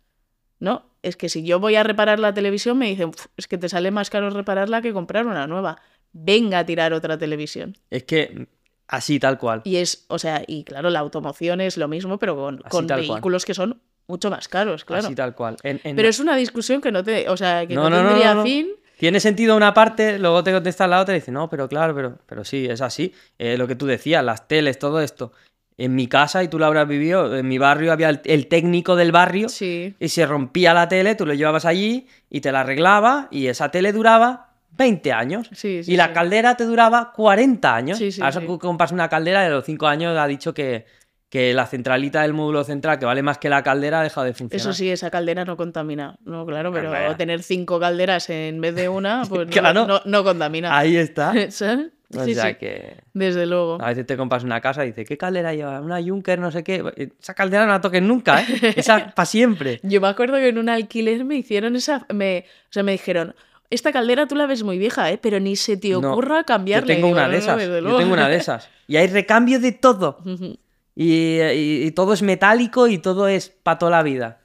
No, 0.62 0.84
es 1.02 1.16
que 1.16 1.28
si 1.28 1.42
yo 1.42 1.58
voy 1.58 1.74
a 1.74 1.82
reparar 1.82 2.20
la 2.20 2.32
televisión 2.32 2.78
me 2.78 2.86
dicen, 2.86 3.08
"Uf, 3.08 3.26
es 3.36 3.48
que 3.48 3.58
te 3.58 3.68
sale 3.68 3.90
más 3.90 4.10
caro 4.10 4.30
repararla 4.30 4.80
que 4.80 4.92
comprar 4.92 5.26
una 5.26 5.46
nueva. 5.48 5.76
venga 6.14 6.58
a 6.60 6.66
tirar 6.66 6.92
otra 6.92 7.16
televisión. 7.18 7.74
Es 7.90 8.04
que 8.04 8.46
así 8.86 9.18
tal 9.18 9.38
cual. 9.38 9.62
Y 9.64 9.76
es, 9.76 10.04
o 10.08 10.18
sea, 10.18 10.42
y 10.46 10.62
claro, 10.62 10.90
la 10.90 10.98
automoción 11.00 11.60
es 11.62 11.78
lo 11.78 11.88
mismo, 11.88 12.18
pero 12.18 12.36
con, 12.36 12.58
cual. 12.68 13.00
vehículos 13.00 13.44
que 13.46 13.54
son 13.54 13.80
mucho 14.06 14.28
más 14.30 14.46
caros, 14.46 14.84
claro. 14.84 15.06
Así 15.06 15.14
tal 15.14 15.34
cual. 15.34 15.56
En- 15.62 15.80
en- 15.84 15.96
Pero 15.96 16.08
es 16.08 16.20
una 16.20 16.36
discusión 16.36 16.80
que 16.82 16.92
no 16.92 17.02
te, 17.02 17.28
o 17.30 17.36
sea, 17.38 17.66
que 17.66 17.74
no, 17.74 17.84
No, 17.84 17.90
no, 17.90 18.02
no, 18.02 18.08
tendría 18.10 18.34
no, 18.34 18.40
no. 18.40 18.44
fin. 18.46 18.68
Tiene 18.98 19.20
sentido 19.20 19.56
una 19.56 19.72
parte, 19.74 20.18
luego 20.18 20.44
te 20.44 20.52
contesta 20.52 20.86
la 20.86 21.00
otra 21.00 21.16
y 21.16 21.20
dice, 21.20 21.32
no, 21.32 21.48
pero 21.48 21.66
claro, 21.66 21.94
pero, 21.94 22.18
pero 22.26 22.44
sí, 22.44 22.66
es 22.68 22.82
así. 22.82 23.12
Eh, 23.38 23.56
lo 23.56 23.66
que 23.66 23.74
tú 23.74 23.86
decías, 23.86 24.22
las 24.22 24.46
teles, 24.46 24.78
todo 24.78 25.00
esto. 25.00 25.32
En 25.78 25.94
mi 25.94 26.06
casa, 26.06 26.42
y 26.44 26.48
tú 26.48 26.58
lo 26.58 26.66
habrás 26.66 26.86
vivido, 26.86 27.36
en 27.36 27.48
mi 27.48 27.58
barrio 27.58 27.92
había 27.92 28.08
el, 28.10 28.20
el 28.24 28.46
técnico 28.46 28.94
del 28.94 29.10
barrio 29.10 29.48
Sí. 29.48 29.94
y 29.98 30.08
se 30.08 30.26
rompía 30.26 30.74
la 30.74 30.86
tele, 30.88 31.14
tú 31.14 31.24
lo 31.26 31.32
llevabas 31.34 31.64
allí 31.64 32.06
y 32.28 32.40
te 32.42 32.52
la 32.52 32.60
arreglaba 32.60 33.28
y 33.30 33.46
esa 33.46 33.70
tele 33.70 33.92
duraba 33.92 34.50
20 34.76 35.12
años. 35.12 35.48
Sí, 35.52 35.82
sí, 35.82 35.92
y 35.92 35.96
la 35.96 36.12
caldera 36.12 36.56
te 36.56 36.64
duraba 36.64 37.12
40 37.12 37.74
años. 37.74 38.00
Ahora 38.20 38.40
sí. 38.40 38.46
compras 38.60 38.92
una 38.92 39.08
caldera 39.08 39.42
de 39.42 39.50
los 39.50 39.64
5 39.64 39.86
años, 39.86 40.16
ha 40.16 40.26
dicho 40.26 40.52
que, 40.54 40.84
que 41.28 41.54
la 41.54 41.66
centralita 41.66 42.22
del 42.22 42.34
módulo 42.34 42.62
central, 42.64 42.98
que 42.98 43.06
vale 43.06 43.22
más 43.22 43.38
que 43.38 43.48
la 43.48 43.62
caldera, 43.62 44.00
ha 44.00 44.02
dejado 44.02 44.26
de 44.26 44.34
funcionar. 44.34 44.60
Eso 44.60 44.72
sí, 44.74 44.90
esa 44.90 45.10
caldera 45.10 45.44
no 45.46 45.56
contamina. 45.56 46.16
No, 46.24 46.44
claro, 46.46 46.70
pero 46.72 47.16
tener 47.16 47.42
cinco 47.42 47.80
calderas 47.80 48.28
en 48.30 48.60
vez 48.60 48.74
de 48.74 48.88
una, 48.90 49.22
pues 49.28 49.46
no- 49.46 49.52
Claro. 49.52 49.86
no, 49.86 50.00
no 50.04 50.22
contamina. 50.24 50.76
Ahí 50.76 50.96
está. 50.96 51.32
O 52.16 52.24
Sí, 52.24 52.34
sea 52.34 52.48
sí, 52.50 52.54
que... 52.56 52.96
desde 53.14 53.46
luego. 53.46 53.78
A 53.80 53.88
veces 53.88 54.06
te 54.06 54.16
compras 54.16 54.44
una 54.44 54.60
casa 54.60 54.84
y 54.84 54.88
dices, 54.88 55.06
¿qué 55.08 55.16
caldera 55.16 55.54
lleva? 55.54 55.80
Una 55.80 56.02
Junker, 56.02 56.38
no 56.38 56.50
sé 56.50 56.62
qué. 56.62 57.10
Esa 57.20 57.34
caldera 57.34 57.64
no 57.66 57.72
la 57.72 57.80
toques 57.80 58.02
nunca, 58.02 58.42
¿eh? 58.42 58.46
Esa 58.76 59.14
para 59.14 59.26
siempre. 59.26 59.80
Yo 59.82 60.00
me 60.00 60.08
acuerdo 60.08 60.34
que 60.36 60.48
en 60.48 60.58
un 60.58 60.68
alquiler 60.68 61.24
me 61.24 61.36
hicieron 61.36 61.74
esa. 61.76 62.06
Me, 62.12 62.44
o 62.68 62.72
sea, 62.72 62.82
me 62.82 62.92
dijeron. 62.92 63.34
Esta 63.70 63.90
caldera 63.90 64.26
tú 64.26 64.34
la 64.34 64.46
ves 64.46 64.62
muy 64.64 64.76
vieja, 64.76 65.10
¿eh? 65.10 65.18
Pero 65.22 65.40
ni 65.40 65.56
se 65.56 65.78
te 65.78 65.88
No, 65.90 66.12
ocurra 66.12 66.40
Yo 66.40 66.44
cambiarle. 66.44 66.94
tengo 66.94 67.08
una 67.08 67.24
"No, 67.24 67.30
de 67.32 67.38
esas. 67.38 67.62
Yo 67.62 67.80
luego". 67.80 67.96
tengo 67.98 68.12
una 68.12 68.28
de 68.28 68.36
esas. 68.36 68.68
Y 68.86 68.96
hay 68.96 69.06
recambio 69.06 69.58
de 69.60 69.72
todo. 69.72 70.18
Ujú. 70.26 70.58
Y, 70.94 71.40
y- 71.40 71.84
y 71.86 71.90
todo 71.92 72.12
es 72.12 72.20
metálico 72.20 72.86
y 72.88 72.98
todo 72.98 73.28
es 73.28 73.48
para 73.48 73.78
toda 73.78 73.90
la 73.92 74.02
vida. 74.02 74.41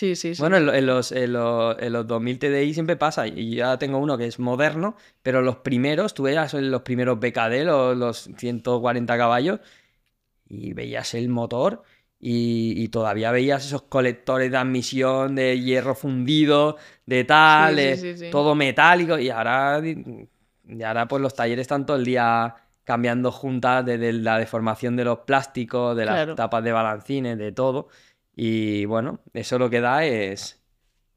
Sí, 0.00 0.16
sí, 0.16 0.34
sí. 0.34 0.40
Bueno, 0.40 0.56
en, 0.56 0.64
lo- 0.66 0.72
en 0.74 0.86
los, 0.86 1.12
en, 1.12 1.32
los, 1.34 1.76
en 1.78 1.92
los 1.92 2.06
2000 2.06 2.38
TDI 2.38 2.72
siempre 2.72 2.96
pasa. 2.96 3.26
Y 3.26 3.56
ya 3.56 3.78
tengo 3.78 3.98
uno 3.98 4.16
que 4.16 4.24
es 4.26 4.38
moderno, 4.38 4.96
pero 5.22 5.42
los 5.42 5.56
primeros, 5.56 6.14
tú 6.14 6.22
veías 6.22 6.54
los 6.54 6.80
primeros 6.80 7.20
BKD, 7.20 7.64
los, 7.64 7.96
los 7.96 8.30
140 8.38 9.18
caballos, 9.18 9.60
y 10.48 10.72
veías 10.72 11.14
el 11.14 11.28
motor 11.28 11.82
y, 12.18 12.74
y 12.82 12.88
todavía 12.88 13.30
veías 13.30 13.64
esos 13.66 13.82
colectores 13.82 14.50
de 14.50 14.56
admisión 14.56 15.34
de 15.36 15.60
hierro 15.60 15.94
fundido, 15.94 16.76
de 17.06 17.24
tal, 17.24 17.76
Sí, 17.78 17.96
sí, 17.96 18.14
sí, 18.14 18.18
sí. 18.26 18.30
todo 18.30 18.54
metálico. 18.54 19.18
Y 19.18 19.30
ahora, 19.30 19.80
y 19.84 20.82
ahora 20.82 21.08
pues 21.08 21.22
los 21.22 21.34
talleres 21.34 21.62
están 21.64 21.86
todo 21.86 21.96
el 21.96 22.04
día 22.04 22.54
cambiando 22.84 23.30
juntas 23.32 23.84
de, 23.84 23.98
de 23.98 24.12
la 24.12 24.38
deformación 24.38 24.96
de 24.96 25.04
los 25.04 25.20
plásticos, 25.20 25.96
de 25.96 26.06
las 26.06 26.14
Claro. 26.16 26.34
tapas 26.34 26.64
de 26.64 26.72
balancines, 26.72 27.38
de 27.38 27.52
todo. 27.52 27.88
Y 28.42 28.86
bueno, 28.86 29.20
eso 29.34 29.58
lo 29.58 29.68
que 29.68 29.82
da 29.82 30.02
es 30.06 30.58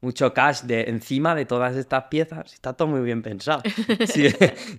mucho 0.02 0.34
cash 0.34 0.60
de 0.64 0.82
encima 0.90 1.34
de 1.34 1.46
todas 1.46 1.74
estas 1.74 2.04
piezas. 2.10 2.52
Está 2.52 2.74
todo 2.74 2.88
muy 2.88 3.00
bien 3.00 3.22
pensado. 3.22 3.62
Si, 4.06 4.28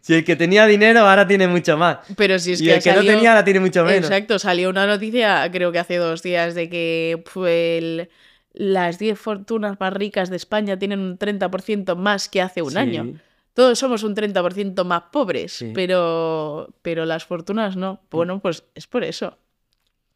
si 0.01 0.13
el 0.13 0.23
que 0.23 0.35
tenía 0.35 0.67
dinero 0.67 0.99
ahora 0.99 1.25
tiene 1.25 1.47
mucho 1.47 1.75
más. 1.75 1.97
Pero 2.15 2.37
si 2.37 2.51
es 2.51 2.61
y 2.61 2.65
que 2.65 2.75
el 2.75 2.83
que 2.83 2.93
no 2.93 3.03
tenía 3.03 3.31
ahora 3.31 3.43
tiene 3.43 3.59
mucho 3.61 3.83
menos. 3.83 4.11
Exacto, 4.11 4.37
salió 4.37 4.69
una 4.69 4.85
noticia, 4.85 5.49
creo 5.51 5.71
que 5.71 5.79
hace 5.79 5.95
dos 5.97 6.21
días, 6.21 6.53
de 6.53 6.69
que 6.69 7.23
pues, 7.33 7.81
el- 7.81 8.09
las 8.53 8.99
10 8.99 9.17
fortunas 9.19 9.79
más 9.79 9.91
ricas 9.91 10.29
de 10.29 10.35
España 10.35 10.77
tienen 10.77 10.99
un 10.99 11.17
30% 11.17 11.95
más 11.95 12.29
que 12.29 12.43
hace 12.43 12.61
un 12.61 12.71
Sí. 12.73 12.77
año. 12.77 13.19
Todos 13.55 13.79
somos 13.79 14.03
un 14.03 14.13
30% 14.13 14.85
más 14.85 15.03
pobres, 15.11 15.51
Sí. 15.53 15.71
pero, 15.73 16.75
pero 16.83 17.05
las 17.05 17.25
fortunas 17.25 17.75
no. 17.75 18.01
Bueno, 18.11 18.39
pues 18.39 18.63
es 18.75 18.85
por 18.85 19.03
eso. 19.03 19.39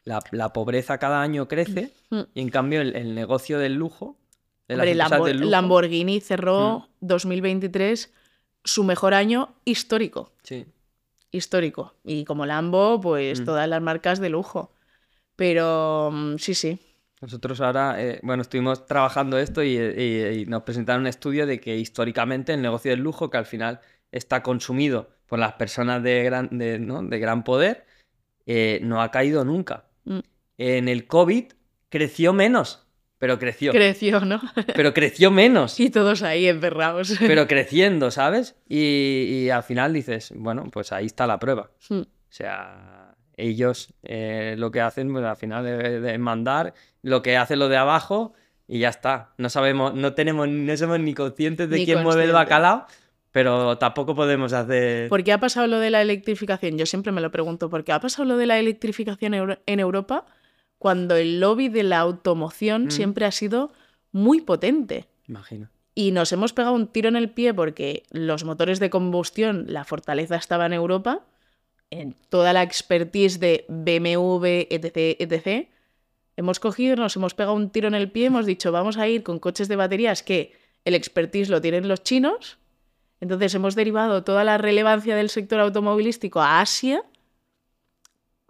La, 0.05 0.19
la 0.31 0.53
pobreza 0.53 0.97
cada 0.97 1.21
año 1.21 1.47
crece 1.47 1.91
Mm. 2.09 2.21
y 2.33 2.41
en 2.41 2.49
cambio 2.49 2.81
el, 2.81 2.95
el 2.95 3.13
negocio 3.15 3.59
del 3.59 3.75
lujo, 3.75 4.17
de 4.67 4.75
Hombre, 4.75 4.89
del 4.95 4.97
lujo, 5.37 5.47
Mm. 5.47 5.49
Lamborghini 5.49 6.19
cerró 6.21 6.87
2023 7.01 8.11
su 8.63 8.83
mejor 8.83 9.13
año 9.13 9.55
histórico. 9.65 10.33
sí. 10.43 10.65
Histórico. 11.31 11.93
Y 12.03 12.25
como 12.25 12.47
Lambo, 12.47 12.99
pues 12.99 13.41
Mm. 13.41 13.45
todas 13.45 13.69
las 13.69 13.81
marcas 13.83 14.19
de 14.19 14.29
lujo. 14.29 14.73
Pero 15.35 16.09
mm, 16.11 16.37
sí, 16.37 16.55
sí. 16.55 16.79
Nosotros 17.21 17.61
ahora, 17.61 18.01
eh, 18.01 18.19
bueno, 18.23 18.41
estuvimos 18.41 18.85
trabajando 18.87 19.37
esto 19.37 19.61
y, 19.61 19.77
y- 19.77 20.39
y 20.41 20.45
nos 20.47 20.63
presentaron 20.63 21.01
un 21.03 21.07
estudio 21.07 21.45
de 21.45 21.59
que 21.59 21.77
históricamente 21.77 22.53
el 22.53 22.61
negocio 22.63 22.89
del 22.91 23.01
lujo, 23.01 23.29
que 23.29 23.37
al 23.37 23.45
final 23.45 23.79
está 24.11 24.41
consumido 24.41 25.09
por 25.27 25.37
las 25.37 25.53
personas 25.53 26.01
de 26.01 26.23
gran, 26.23 26.57
de, 26.57 26.79
¿no? 26.79 27.03
de 27.03 27.19
gran 27.19 27.43
poder, 27.43 27.85
eh, 28.47 28.79
no 28.81 29.01
ha 29.01 29.11
caído 29.11 29.45
nunca. 29.45 29.85
En 30.59 30.89
el 30.89 31.07
COVID 31.07 31.45
creció 31.87 32.33
menos, 32.33 32.85
pero 33.17 33.39
creció. 33.39 33.71
Creció, 33.71 34.19
¿no? 34.19 34.41
pero 34.75 34.93
creció 34.93 35.31
menos, 35.31 35.79
y 35.79 35.89
todos 35.89 36.21
ahí 36.21 36.47
encerrados. 36.47 37.15
pero 37.19 37.47
creciendo, 37.47 38.11
¿sabes? 38.11 38.57
Y, 38.67 39.45
y 39.45 39.49
al 39.51 39.63
final 39.63 39.93
dices, 39.93 40.33
bueno, 40.35 40.65
pues 40.69 40.91
ahí 40.91 41.05
está 41.05 41.25
la 41.25 41.39
prueba. 41.39 41.71
Mm. 41.87 42.01
O 42.01 42.07
sea, 42.27 43.15
ellos 43.37 43.93
eh, 44.03 44.55
lo 44.57 44.69
que 44.69 44.81
hacen, 44.81 45.13
pues 45.13 45.23
al 45.23 45.37
final 45.37 45.65
es 45.65 46.01
de 46.01 46.17
mandar 46.17 46.73
lo 47.03 47.21
que 47.21 47.37
hace 47.37 47.55
lo 47.55 47.69
de 47.69 47.77
abajo 47.77 48.33
y 48.67 48.79
ya 48.79 48.89
está. 48.89 49.29
No 49.37 49.49
sabemos, 49.49 49.93
no 49.93 50.13
tenemos, 50.13 50.49
no 50.49 50.75
somos 50.75 50.99
ni 50.99 51.13
conscientes 51.13 51.69
de 51.69 51.77
Ni 51.77 51.85
quién 51.85 52.03
mueve 52.03 52.25
el 52.25 52.33
bacalao, 52.33 52.85
pero 53.31 53.77
tampoco 53.77 54.13
podemos 54.13 54.51
hacer. 54.51 55.07
¿Por 55.07 55.23
qué 55.23 55.31
ha 55.31 55.39
pasado 55.39 55.67
lo 55.67 55.79
de 55.79 55.89
la 55.89 56.01
electrificación? 56.01 56.77
Yo 56.77 56.85
siempre 56.85 57.13
me 57.13 57.21
lo 57.21 57.31
pregunto, 57.31 57.69
¿por 57.69 57.85
qué 57.85 57.93
ha 57.93 58.01
pasado 58.01 58.27
lo 58.27 58.35
de 58.35 58.45
la 58.45 58.59
electrificación 58.59 59.57
en 59.65 59.79
Europa 59.79 60.25
cuando 60.79 61.15
el 61.15 61.39
lobby 61.39 61.69
de 61.69 61.83
la 61.83 61.99
automoción 61.99 62.85
Mm. 62.85 62.91
siempre 62.91 63.25
ha 63.25 63.31
sido 63.31 63.71
muy 64.11 64.41
potente? 64.41 65.05
Imagino. 65.27 65.69
Y 65.93 66.11
nos 66.11 66.31
hemos 66.31 66.53
pegado 66.53 66.73
un 66.73 66.87
tiro 66.87 67.09
en 67.09 67.15
el 67.15 67.29
pie 67.29 67.53
porque 67.53 68.03
los 68.09 68.43
motores 68.45 68.79
de 68.79 68.89
combustión, 68.89 69.65
la 69.67 69.83
fortaleza 69.83 70.37
estaba 70.37 70.65
en 70.65 70.73
Europa, 70.73 71.25
en 71.91 72.15
toda 72.29 72.53
la 72.53 72.63
expertise 72.63 73.39
de 73.39 73.65
BMW, 73.67 74.67
etc., 74.69 75.17
etc. 75.19 75.67
Hemos 76.37 76.59
cogido, 76.59 76.95
nos 76.95 77.15
hemos 77.17 77.33
pegado 77.33 77.55
un 77.55 77.69
tiro 77.69 77.87
en 77.89 77.95
el 77.95 78.09
pie, 78.11 78.27
hemos 78.27 78.45
dicho, 78.45 78.71
vamos 78.71 78.97
a 78.97 79.07
ir 79.07 79.23
con 79.23 79.39
coches 79.39 79.67
de 79.67 79.75
baterías 79.75 80.23
que 80.23 80.53
el 80.85 80.93
expertise 80.95 81.49
lo 81.49 81.59
tienen 81.59 81.87
los 81.89 82.01
chinos. 82.03 82.57
Entonces 83.19 83.53
hemos 83.53 83.75
derivado 83.75 84.23
toda 84.23 84.45
la 84.45 84.57
relevancia 84.57 85.17
del 85.17 85.29
sector 85.29 85.59
automovilístico 85.59 86.39
a 86.39 86.61
Asia. 86.61 87.03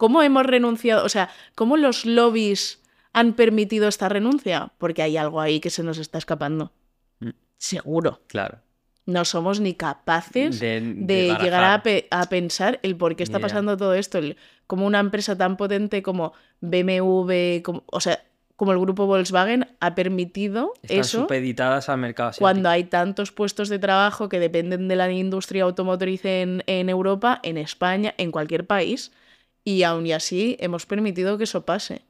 ¿Cómo 0.00 0.22
hemos 0.22 0.46
renunciado? 0.46 1.04
O 1.04 1.08
sea, 1.10 1.28
¿cómo 1.54 1.76
los 1.76 2.06
lobbies 2.06 2.80
han 3.12 3.34
permitido 3.34 3.86
esta 3.86 4.08
renuncia? 4.08 4.72
Porque 4.78 5.02
hay 5.02 5.18
algo 5.18 5.42
ahí 5.42 5.60
que 5.60 5.68
se 5.68 5.82
nos 5.82 5.98
está 5.98 6.16
escapando. 6.16 6.72
Mm. 7.20 7.28
Seguro. 7.58 8.20
Claro. 8.26 8.60
No 9.04 9.24
somos 9.26 9.60
ni 9.60 9.74
capaces 9.74 10.58
De, 10.60 10.80
de, 10.80 10.94
de 11.04 11.22
llegar 11.40 11.64
a, 11.64 11.76
barajar. 11.76 11.82
pe- 11.82 12.08
a 12.10 12.24
pensar 12.30 12.80
el 12.82 12.96
por 12.96 13.14
qué 13.16 13.24
está 13.24 13.38
pasando 13.40 13.76
todo 13.76 13.92
esto. 13.94 14.16
El- 14.18 14.36
como 14.66 14.86
una 14.86 15.00
empresa 15.00 15.36
tan 15.36 15.56
potente 15.58 16.02
como 16.02 16.32
BMW, 16.60 17.60
como- 17.62 17.82
o 17.86 18.00
sea, 18.00 18.22
como 18.56 18.72
el 18.72 18.78
grupo 18.78 19.06
Volkswagen 19.06 19.66
ha 19.80 19.94
permitido 19.94 20.72
Están 20.82 20.98
eso 20.98 21.20
supeditadas 21.22 21.88
al 21.88 21.98
mercado 21.98 22.28
asiático. 22.30 22.44
cuando 22.44 22.68
hay 22.68 22.84
tantos 22.84 23.32
puestos 23.32 23.68
de 23.68 23.78
trabajo 23.78 24.28
que 24.28 24.38
dependen 24.38 24.86
de 24.88 24.96
la 24.96 25.10
industria 25.10 25.64
automotriz 25.64 26.24
en, 26.24 26.62
en 26.66 26.88
Europa, 26.88 27.40
en 27.42 27.56
España, 27.58 28.14
en 28.18 28.30
cualquier 28.30 28.66
país, 28.66 29.12
y 29.64 29.82
aún 29.82 30.06
y 30.06 30.12
así 30.12 30.56
hemos 30.60 30.86
permitido 30.86 31.38
que 31.38 31.44
eso 31.44 31.64
pase. 31.64 32.02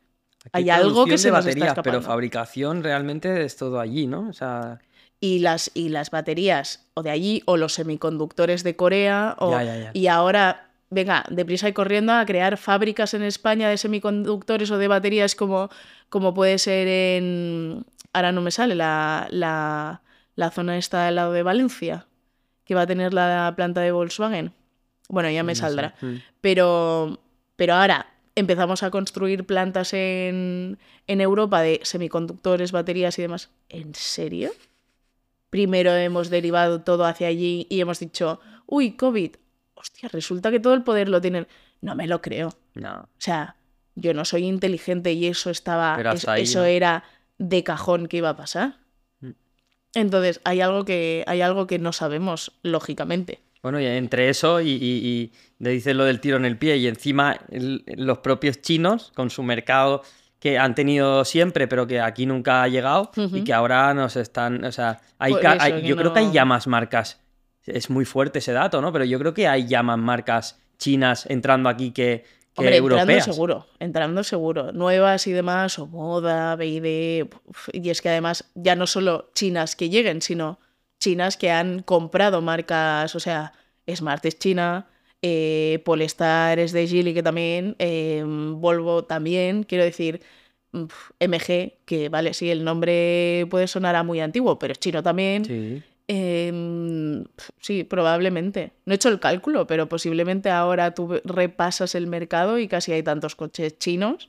Aquí 0.52 0.64
hay 0.64 0.70
algo 0.70 1.04
que 1.04 1.18
se 1.18 1.28
de 1.30 1.36
nos 1.36 1.46
está 1.46 1.82
pero 1.82 2.00
fabricación 2.00 2.82
realmente 2.82 3.44
es 3.44 3.56
todo 3.56 3.78
allí, 3.78 4.06
¿no? 4.06 4.28
O 4.28 4.32
sea, 4.32 4.78
Y 5.20 5.40
las, 5.40 5.70
y 5.74 5.90
las 5.90 6.10
baterías 6.10 6.86
o 6.94 7.02
de 7.02 7.10
allí 7.10 7.42
o 7.44 7.56
los 7.58 7.74
semiconductores 7.74 8.62
de 8.62 8.74
Corea 8.74 9.36
o, 9.38 9.50
Ya, 9.52 9.64
ya, 9.64 9.76
ya. 9.78 9.90
y 9.92 10.06
ahora, 10.06 10.70
venga, 10.88 11.24
deprisa 11.28 11.68
y 11.68 11.74
corriendo 11.74 12.14
a 12.14 12.24
crear 12.24 12.56
fábricas 12.56 13.12
en 13.12 13.22
España 13.22 13.68
de 13.68 13.76
semiconductores 13.76 14.70
o 14.70 14.78
de 14.78 14.88
baterías 14.88 15.34
como, 15.34 15.68
como 16.08 16.32
puede 16.32 16.56
ser 16.58 16.88
en... 16.88 17.84
Ahora 18.14 18.32
no 18.32 18.40
me 18.40 18.50
sale 18.50 18.74
la, 18.74 19.28
la, 19.30 20.00
la 20.36 20.50
zona 20.50 20.78
esta 20.78 21.06
al 21.08 21.16
lado 21.16 21.32
de 21.32 21.42
Valencia, 21.42 22.06
que 22.64 22.74
va 22.74 22.82
a 22.82 22.86
tener 22.86 23.12
la 23.12 23.52
planta 23.56 23.82
de 23.82 23.92
Volkswagen. 23.92 24.52
Bueno, 25.10 25.28
ya 25.30 25.42
me 25.42 25.52
no 25.52 25.56
saldrá. 25.56 25.94
Mm. 26.00 26.14
Pero, 26.40 27.20
pero 27.60 27.74
ahora 27.74 28.06
empezamos 28.36 28.82
a 28.82 28.90
construir 28.90 29.44
plantas 29.44 29.92
en, 29.92 30.78
en 31.06 31.20
Europa 31.20 31.60
de 31.60 31.80
semiconductores, 31.82 32.72
baterías 32.72 33.18
y 33.18 33.22
demás. 33.22 33.50
¿En 33.68 33.94
serio? 33.94 34.50
Primero 35.50 35.94
hemos 35.94 36.30
derivado 36.30 36.80
todo 36.80 37.04
hacia 37.04 37.26
allí 37.26 37.66
y 37.68 37.82
hemos 37.82 37.98
dicho, 38.00 38.40
uy, 38.64 38.92
COVID. 38.92 39.36
Hostia, 39.74 40.08
resulta 40.10 40.50
que 40.50 40.58
todo 40.58 40.72
el 40.72 40.84
poder 40.84 41.10
lo 41.10 41.20
tienen. 41.20 41.48
No 41.82 41.94
me 41.94 42.06
lo 42.06 42.22
creo. 42.22 42.48
No. 42.72 43.00
O 43.00 43.08
sea, 43.18 43.56
yo 43.94 44.14
no 44.14 44.24
soy 44.24 44.46
inteligente 44.46 45.12
y 45.12 45.26
eso 45.26 45.50
estaba. 45.50 46.00
Es- 46.14 46.26
ahí 46.26 46.44
eso 46.44 46.60
no. 46.60 46.64
era 46.64 47.04
de 47.36 47.62
cajón 47.62 48.06
que 48.06 48.16
iba 48.16 48.30
a 48.30 48.36
pasar. 48.36 48.78
Mm. 49.20 49.32
Entonces, 49.92 50.40
hay 50.44 50.62
algo 50.62 50.86
que, 50.86 51.24
hay 51.26 51.42
algo 51.42 51.66
que 51.66 51.78
no 51.78 51.92
sabemos, 51.92 52.52
lógicamente. 52.62 53.42
Bueno, 53.62 53.78
y 53.80 53.86
entre 53.86 54.28
eso 54.30 54.60
y, 54.60 54.70
y- 54.70 54.72
y 55.06 55.32
le 55.58 55.70
dices 55.70 55.94
lo 55.94 56.04
del 56.04 56.20
tiro 56.20 56.36
en 56.38 56.44
el 56.46 56.56
pie 56.56 56.76
y 56.78 56.86
encima 56.86 57.38
el- 57.50 57.84
los 57.86 58.18
propios 58.18 58.60
chinos 58.62 59.12
con 59.14 59.28
su 59.30 59.42
mercado 59.42 60.02
que 60.38 60.58
han 60.58 60.74
tenido 60.74 61.24
siempre 61.26 61.68
pero 61.68 61.86
que 61.86 62.00
aquí 62.00 62.24
nunca 62.24 62.62
ha 62.62 62.68
llegado 62.68 63.10
y 63.38 63.44
que 63.44 63.52
ahora 63.52 63.92
nos 63.92 64.16
están, 64.16 64.64
o 64.64 64.72
sea, 64.72 65.00
hay, 65.18 65.32
eso, 65.34 65.78
yo 65.80 65.96
creo 65.96 66.12
que 66.14 66.20
hay 66.20 66.32
ya 66.32 66.44
más 66.46 66.66
marcas, 66.66 67.20
es 67.66 67.90
muy 67.90 68.06
fuerte 68.06 68.38
ese 68.38 68.52
dato, 68.52 68.80
¿no? 68.80 68.90
Pero 68.92 69.04
yo 69.04 69.18
creo 69.18 69.34
que 69.34 69.46
hay 69.46 69.66
ya 69.68 69.82
más 69.82 69.98
marcas 69.98 70.58
chinas 70.78 71.26
entrando 71.28 71.68
aquí 71.68 71.90
que, 71.90 72.24
que 72.54 72.62
Hombre, 72.62 72.76
entrando 72.78 72.96
europeas. 73.02 73.24
seguro, 73.26 73.66
entrando 73.78 74.24
seguro. 74.24 74.72
Nuevas 74.72 75.26
y 75.26 75.32
demás, 75.32 75.78
o 75.78 75.86
moda, 75.86 76.56
BID. 76.56 77.26
Y 77.74 77.90
es 77.90 78.00
que 78.00 78.08
además 78.08 78.50
ya 78.54 78.74
no 78.76 78.86
solo 78.86 79.30
chinas 79.34 79.76
que 79.76 79.90
lleguen, 79.90 80.22
sino 80.22 80.58
chinas 81.00 81.36
que 81.36 81.50
han 81.50 81.82
comprado 81.82 82.40
marcas, 82.40 83.16
o 83.16 83.20
sea, 83.20 83.52
Smart 83.92 84.24
es 84.26 84.38
china, 84.38 84.86
eh, 85.22 85.82
Polestar 85.84 86.60
es 86.60 86.70
de 86.72 86.86
Geely 86.86 87.12
que 87.12 87.22
también, 87.22 87.74
eh, 87.80 88.22
Volvo 88.24 89.04
también, 89.04 89.64
quiero 89.64 89.82
decir, 89.84 90.20
MG, 90.72 91.78
que 91.84 92.08
vale, 92.08 92.32
sí, 92.34 92.50
el 92.50 92.62
nombre 92.62 93.46
puede 93.50 93.66
sonar 93.66 93.96
a 93.96 94.04
muy 94.04 94.20
antiguo, 94.20 94.58
pero 94.58 94.72
es 94.72 94.78
chino 94.78 95.02
también. 95.02 95.44
Sí. 95.44 95.82
Em, 96.06 97.24
sí, 97.60 97.84
probablemente. 97.84 98.72
No 98.84 98.92
he 98.92 98.96
hecho 98.96 99.08
el 99.08 99.20
cálculo, 99.20 99.66
pero 99.66 99.88
posiblemente 99.88 100.50
ahora 100.50 100.94
tú 100.94 101.20
repasas 101.24 101.94
el 101.94 102.06
mercado 102.06 102.58
y 102.58 102.68
casi 102.68 102.92
hay 102.92 103.02
tantos 103.02 103.36
coches 103.36 103.78
chinos 103.78 104.28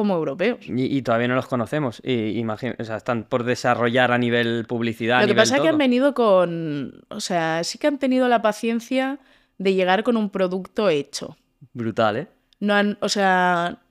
como 0.00 0.16
europeos. 0.16 0.66
Y, 0.66 0.96
y 0.96 1.02
todavía 1.02 1.28
no 1.28 1.34
los 1.34 1.46
conocemos. 1.46 2.00
Y, 2.02 2.42
o 2.42 2.84
sea, 2.84 2.96
están 2.96 3.24
por 3.24 3.44
desarrollar 3.44 4.12
a 4.12 4.16
nivel 4.16 4.64
publicidad. 4.66 5.18
a 5.18 5.20
Lo 5.20 5.26
que 5.26 5.34
nivel 5.34 5.42
pasa 5.42 5.56
es 5.56 5.62
que 5.62 5.68
han 5.68 5.76
venido 5.76 6.14
con, 6.14 7.04
o 7.08 7.20
sea, 7.20 7.62
sí 7.64 7.76
que 7.76 7.86
han 7.86 7.98
tenido 7.98 8.26
la 8.28 8.40
paciencia 8.40 9.18
de 9.58 9.74
llegar 9.74 10.04
con 10.04 10.16
un 10.16 10.30
producto 10.30 10.88
hecho. 10.88 11.36
Brutal, 11.74 12.16
¿eh? 12.16 12.28
No 12.60 12.72
han, 12.72 12.96
o 13.02 13.10
sea, 13.10 13.82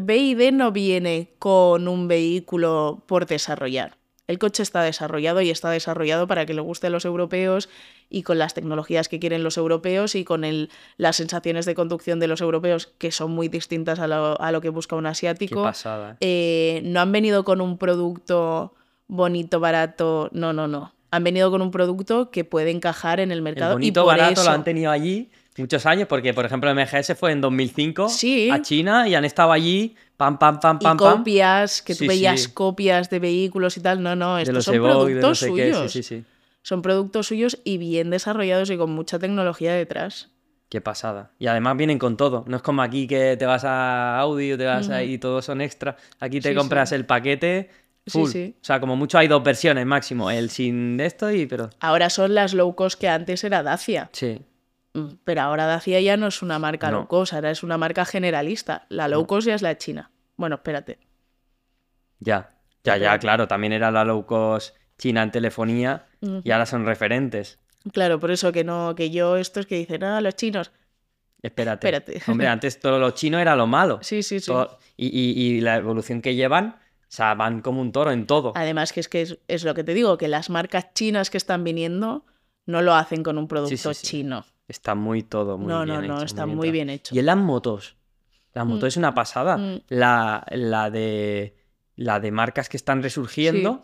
BID 0.00 0.52
no 0.52 0.70
viene 0.70 1.30
con 1.40 1.88
un 1.88 2.06
vehículo 2.06 3.02
por 3.08 3.26
desarrollar. 3.26 3.96
El 4.26 4.38
coche 4.38 4.62
está 4.62 4.82
desarrollado 4.82 5.42
y 5.42 5.50
está 5.50 5.70
desarrollado 5.70 6.26
para 6.26 6.46
que 6.46 6.54
le 6.54 6.62
guste 6.62 6.86
a 6.86 6.90
los 6.90 7.04
europeos 7.04 7.68
y 8.08 8.22
con 8.22 8.38
las 8.38 8.54
tecnologías 8.54 9.08
que 9.08 9.18
quieren 9.18 9.42
los 9.44 9.58
europeos 9.58 10.14
y 10.14 10.24
con 10.24 10.44
el, 10.44 10.70
las 10.96 11.16
sensaciones 11.16 11.66
de 11.66 11.74
conducción 11.74 12.20
de 12.20 12.28
los 12.28 12.40
europeos 12.40 12.86
que 12.98 13.12
son 13.12 13.32
muy 13.32 13.48
distintas 13.48 13.98
a 13.98 14.06
lo, 14.06 14.40
a 14.40 14.50
lo 14.52 14.60
que 14.62 14.70
busca 14.70 14.96
un 14.96 15.02
Qué 15.04 15.08
asiático. 15.08 15.62
pasada. 15.62 16.12
¿eh? 16.20 16.78
Eh, 16.78 16.82
no 16.84 17.00
han 17.00 17.12
venido 17.12 17.44
con 17.44 17.60
un 17.60 17.76
producto 17.76 18.72
bonito, 19.08 19.60
barato, 19.60 20.30
no, 20.32 20.52
no, 20.54 20.68
no. 20.68 20.94
Han 21.10 21.22
venido 21.22 21.50
con 21.50 21.60
un 21.62 21.70
producto 21.70 22.30
que 22.30 22.44
puede 22.44 22.70
encajar 22.70 23.20
en 23.20 23.30
el 23.30 23.38
El 23.38 23.42
mercado 23.42 23.74
bonito 23.74 24.00
y 24.00 24.04
por 24.04 24.12
barato 24.16 24.40
eso 24.40 24.44
lo 24.44 24.50
han 24.50 24.64
tenido 24.64 24.90
allí 24.90 25.30
muchos 25.62 25.86
años, 25.86 26.08
porque 26.08 26.34
por 26.34 26.44
ejemplo 26.44 26.70
MGS 26.74 27.14
fue 27.16 27.32
en 27.32 27.40
2005 27.40 28.08
Sí. 28.08 28.50
a 28.50 28.60
China 28.62 29.08
y 29.08 29.14
han 29.14 29.24
estado 29.24 29.52
allí, 29.52 29.94
pam, 30.16 30.38
pam, 30.38 30.58
pam, 30.60 30.78
y 30.80 30.84
pam, 30.84 30.96
pam. 30.96 31.18
copias, 31.18 31.82
que 31.82 31.94
tú 31.94 32.00
Sí, 32.00 32.08
veías 32.08 32.40
sí. 32.42 32.50
copias 32.52 33.08
de 33.10 33.18
vehículos 33.20 33.76
y 33.76 33.80
tal. 33.80 34.02
No, 34.02 34.16
no, 34.16 34.36
de 34.36 34.42
estos 34.42 34.54
los 34.54 34.64
son 34.64 34.74
Evoque, 34.74 34.90
de 34.90 34.96
no 34.96 35.20
productos 35.20 35.40
qué, 35.40 35.46
suyos. 35.46 35.92
Sí, 35.92 36.02
sí, 36.02 36.16
sí. 36.20 36.24
Son 36.62 36.80
productos 36.82 37.26
suyos 37.26 37.58
y 37.64 37.78
bien 37.78 38.10
desarrollados 38.10 38.70
y 38.70 38.76
con 38.76 38.90
mucha 38.90 39.18
tecnología 39.18 39.74
detrás. 39.74 40.30
Qué 40.70 40.80
pasada. 40.80 41.30
Y 41.38 41.46
además 41.46 41.76
vienen 41.76 41.98
con 41.98 42.16
todo. 42.16 42.44
No 42.48 42.56
es 42.56 42.62
como 42.62 42.82
aquí 42.82 43.06
que 43.06 43.36
te 43.36 43.46
vas 43.46 43.64
a 43.64 44.18
Audi 44.18 44.52
o 44.52 44.58
te 44.58 44.64
vas 44.64 44.88
y 45.04 45.18
todos 45.18 45.44
son 45.44 45.60
extra. 45.60 45.96
Aquí 46.18 46.40
te 46.40 46.48
Sí, 46.48 46.54
compras 46.54 46.88
sí. 46.88 46.94
el 46.96 47.04
paquete 47.06 47.70
Sí, 48.06 48.10
full. 48.18 48.30
sí. 48.30 48.56
O 48.60 48.64
sea, 48.64 48.80
como 48.80 48.96
mucho 48.96 49.18
hay 49.18 49.28
dos 49.28 49.42
versiones 49.44 49.86
máximo. 49.86 50.30
El 50.30 50.50
sin 50.50 50.98
esto 51.00 51.30
y 51.30 51.46
pero... 51.46 51.70
Ahora 51.80 52.10
son 52.10 52.34
las 52.34 52.54
low 52.54 52.74
cost 52.74 52.98
que 52.98 53.08
antes 53.08 53.44
era 53.44 53.62
Dacia. 53.62 54.08
Sí. 54.12 54.40
Mm, 54.94 55.08
Pero 55.24 55.40
ahora 55.42 55.66
Dacia 55.66 56.00
ya 56.00 56.16
no 56.16 56.26
es 56.28 56.40
una 56.42 56.58
marca 56.58 56.90
No. 56.90 56.98
low 56.98 57.08
cost, 57.08 57.32
ahora 57.34 57.50
es 57.50 57.62
una 57.62 57.76
marca 57.78 58.04
generalista. 58.04 58.86
La 58.88 59.08
low 59.08 59.26
cost 59.26 59.46
ya 59.48 59.54
es 59.54 59.62
la 59.62 59.76
china. 59.76 60.10
Bueno, 60.36 60.56
espérate. 60.56 60.98
Ya. 62.20 62.50
Ya, 62.84 62.96
ya, 62.98 63.18
claro. 63.18 63.48
También 63.48 63.72
era 63.72 63.90
la 63.90 64.04
low 64.04 64.26
cost 64.26 64.76
china 64.98 65.22
en 65.22 65.30
telefonía 65.30 66.06
y 66.20 66.50
ahora 66.50 66.66
son 66.66 66.84
referentes. 66.86 67.58
Claro, 67.92 68.18
por 68.20 68.30
eso 68.30 68.52
que 68.52 68.64
no, 68.64 68.94
que 68.94 69.10
yo 69.10 69.36
estos 69.36 69.66
que 69.66 69.76
dicen, 69.76 70.04
ah, 70.04 70.20
los 70.20 70.34
chinos. 70.36 70.70
Espérate. 71.42 71.86
Espérate. 71.86 72.22
Hombre, 72.30 72.46
antes 72.48 72.78
todo 72.80 72.98
lo 72.98 73.10
chino 73.10 73.38
era 73.38 73.56
lo 73.56 73.66
malo. 73.66 73.98
Sí, 74.02 74.22
sí, 74.22 74.40
sí. 74.40 74.46
Todo- 74.46 74.78
y, 74.96 75.06
y- 75.08 75.56
y 75.56 75.60
la 75.60 75.76
evolución 75.76 76.22
que 76.22 76.34
llevan, 76.34 76.76
o 76.78 77.06
sea, 77.08 77.34
van 77.34 77.60
como 77.60 77.80
un 77.80 77.92
toro 77.92 78.10
en 78.12 78.26
todo. 78.26 78.52
Además, 78.54 78.92
que 78.92 79.00
es 79.00 79.08
que 79.08 79.22
es, 79.22 79.38
es 79.48 79.64
lo 79.64 79.74
que 79.74 79.84
te 79.84 79.92
digo, 79.92 80.16
que 80.16 80.28
las 80.28 80.48
marcas 80.50 80.92
chinas 80.94 81.28
que 81.30 81.36
están 81.36 81.64
viniendo 81.64 82.24
no 82.66 82.80
lo 82.80 82.94
hacen 82.94 83.22
con 83.22 83.36
un 83.38 83.48
producto 83.48 83.92
sí. 83.92 84.06
chino. 84.06 84.46
Está 84.68 84.94
muy 84.94 85.22
todo, 85.22 85.58
muy 85.58 85.68
no, 85.68 85.84
bien 85.84 85.94
no, 86.00 86.02
no, 86.06 86.14
hecho, 86.16 86.24
está 86.24 86.46
muy 86.46 86.70
bien 86.70 86.88
hecho. 86.90 87.14
Y 87.14 87.18
en 87.18 87.26
las 87.26 87.36
motos. 87.36 87.96
La 88.54 88.64
moto 88.64 88.86
Mm. 88.86 88.88
es 88.88 88.96
una 88.96 89.14
pasada. 89.14 89.56
Mm. 89.58 89.80
La, 89.88 90.46
la 90.50 90.90
de. 90.90 91.56
La 91.96 92.18
de 92.20 92.30
marcas 92.32 92.68
que 92.68 92.76
están 92.76 93.02
resurgiendo. 93.02 93.82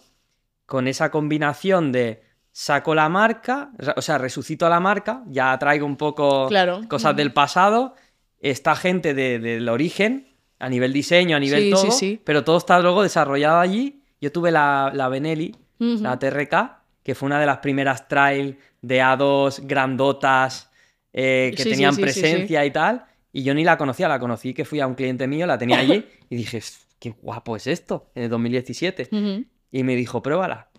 Con 0.66 0.86
esa 0.88 1.10
combinación 1.10 1.90
de 1.92 2.22
saco 2.52 2.94
la 2.94 3.08
marca. 3.08 3.72
o 3.96 4.00
sea- 4.02 4.18
resucito 4.18 4.68
la 4.68 4.80
marca. 4.80 5.22
Ya 5.26 5.56
traigo 5.58 5.84
un 5.86 5.96
poco 5.96 6.46
Claro. 6.48 6.80
cosas 6.88 7.14
Mm. 7.14 7.16
del 7.16 7.32
pasado. 7.32 7.94
Esta 8.40 8.74
gente 8.76 9.12
de- 9.14 9.38
del 9.38 9.68
origen. 9.68 10.28
A 10.58 10.68
nivel 10.68 10.92
diseño, 10.92 11.36
a 11.36 11.40
nivel 11.40 11.64
Sí, 11.64 11.70
todo. 11.70 11.82
sí, 11.82 11.90
sí. 11.90 12.22
Pero 12.24 12.44
todo 12.44 12.58
está 12.58 12.78
luego 12.80 13.02
desarrollado 13.02 13.58
allí. 13.60 14.02
Yo 14.20 14.30
tuve 14.30 14.50
la, 14.50 14.90
la 14.94 15.08
Benelli, 15.08 15.56
la 15.78 16.18
TRK, 16.18 16.82
que 17.02 17.14
fue 17.14 17.26
una 17.26 17.40
de 17.40 17.46
las 17.46 17.58
primeras 17.58 18.08
trail 18.08 18.58
de 18.82 19.00
A2 19.02 19.60
grandotas 19.66 20.69
eh, 21.12 21.52
que 21.56 21.62
Sí, 21.64 21.70
tenían 21.70 21.94
sí, 21.94 22.02
presencia 22.02 22.64
y 22.64 22.70
tal. 22.70 23.04
Y 23.32 23.42
yo 23.44 23.54
ni 23.54 23.62
la 23.64 23.78
conocía, 23.78 24.08
la 24.08 24.18
conocí 24.18 24.54
que 24.54 24.64
fui 24.64 24.80
a 24.80 24.86
un 24.86 24.94
cliente 24.94 25.26
mío, 25.26 25.46
la 25.46 25.56
tenía 25.58 25.78
allí 25.78 26.04
y 26.30 26.36
dije, 26.36 26.60
qué 26.98 27.10
guapo 27.22 27.56
es 27.56 27.66
esto, 27.66 28.10
en 28.14 28.24
el 28.24 28.28
2017. 28.30 29.08
Ujú, 29.12 29.44
Y 29.70 29.82
me 29.84 29.94
dijo, 29.96 30.22
pruébala. 30.22 30.70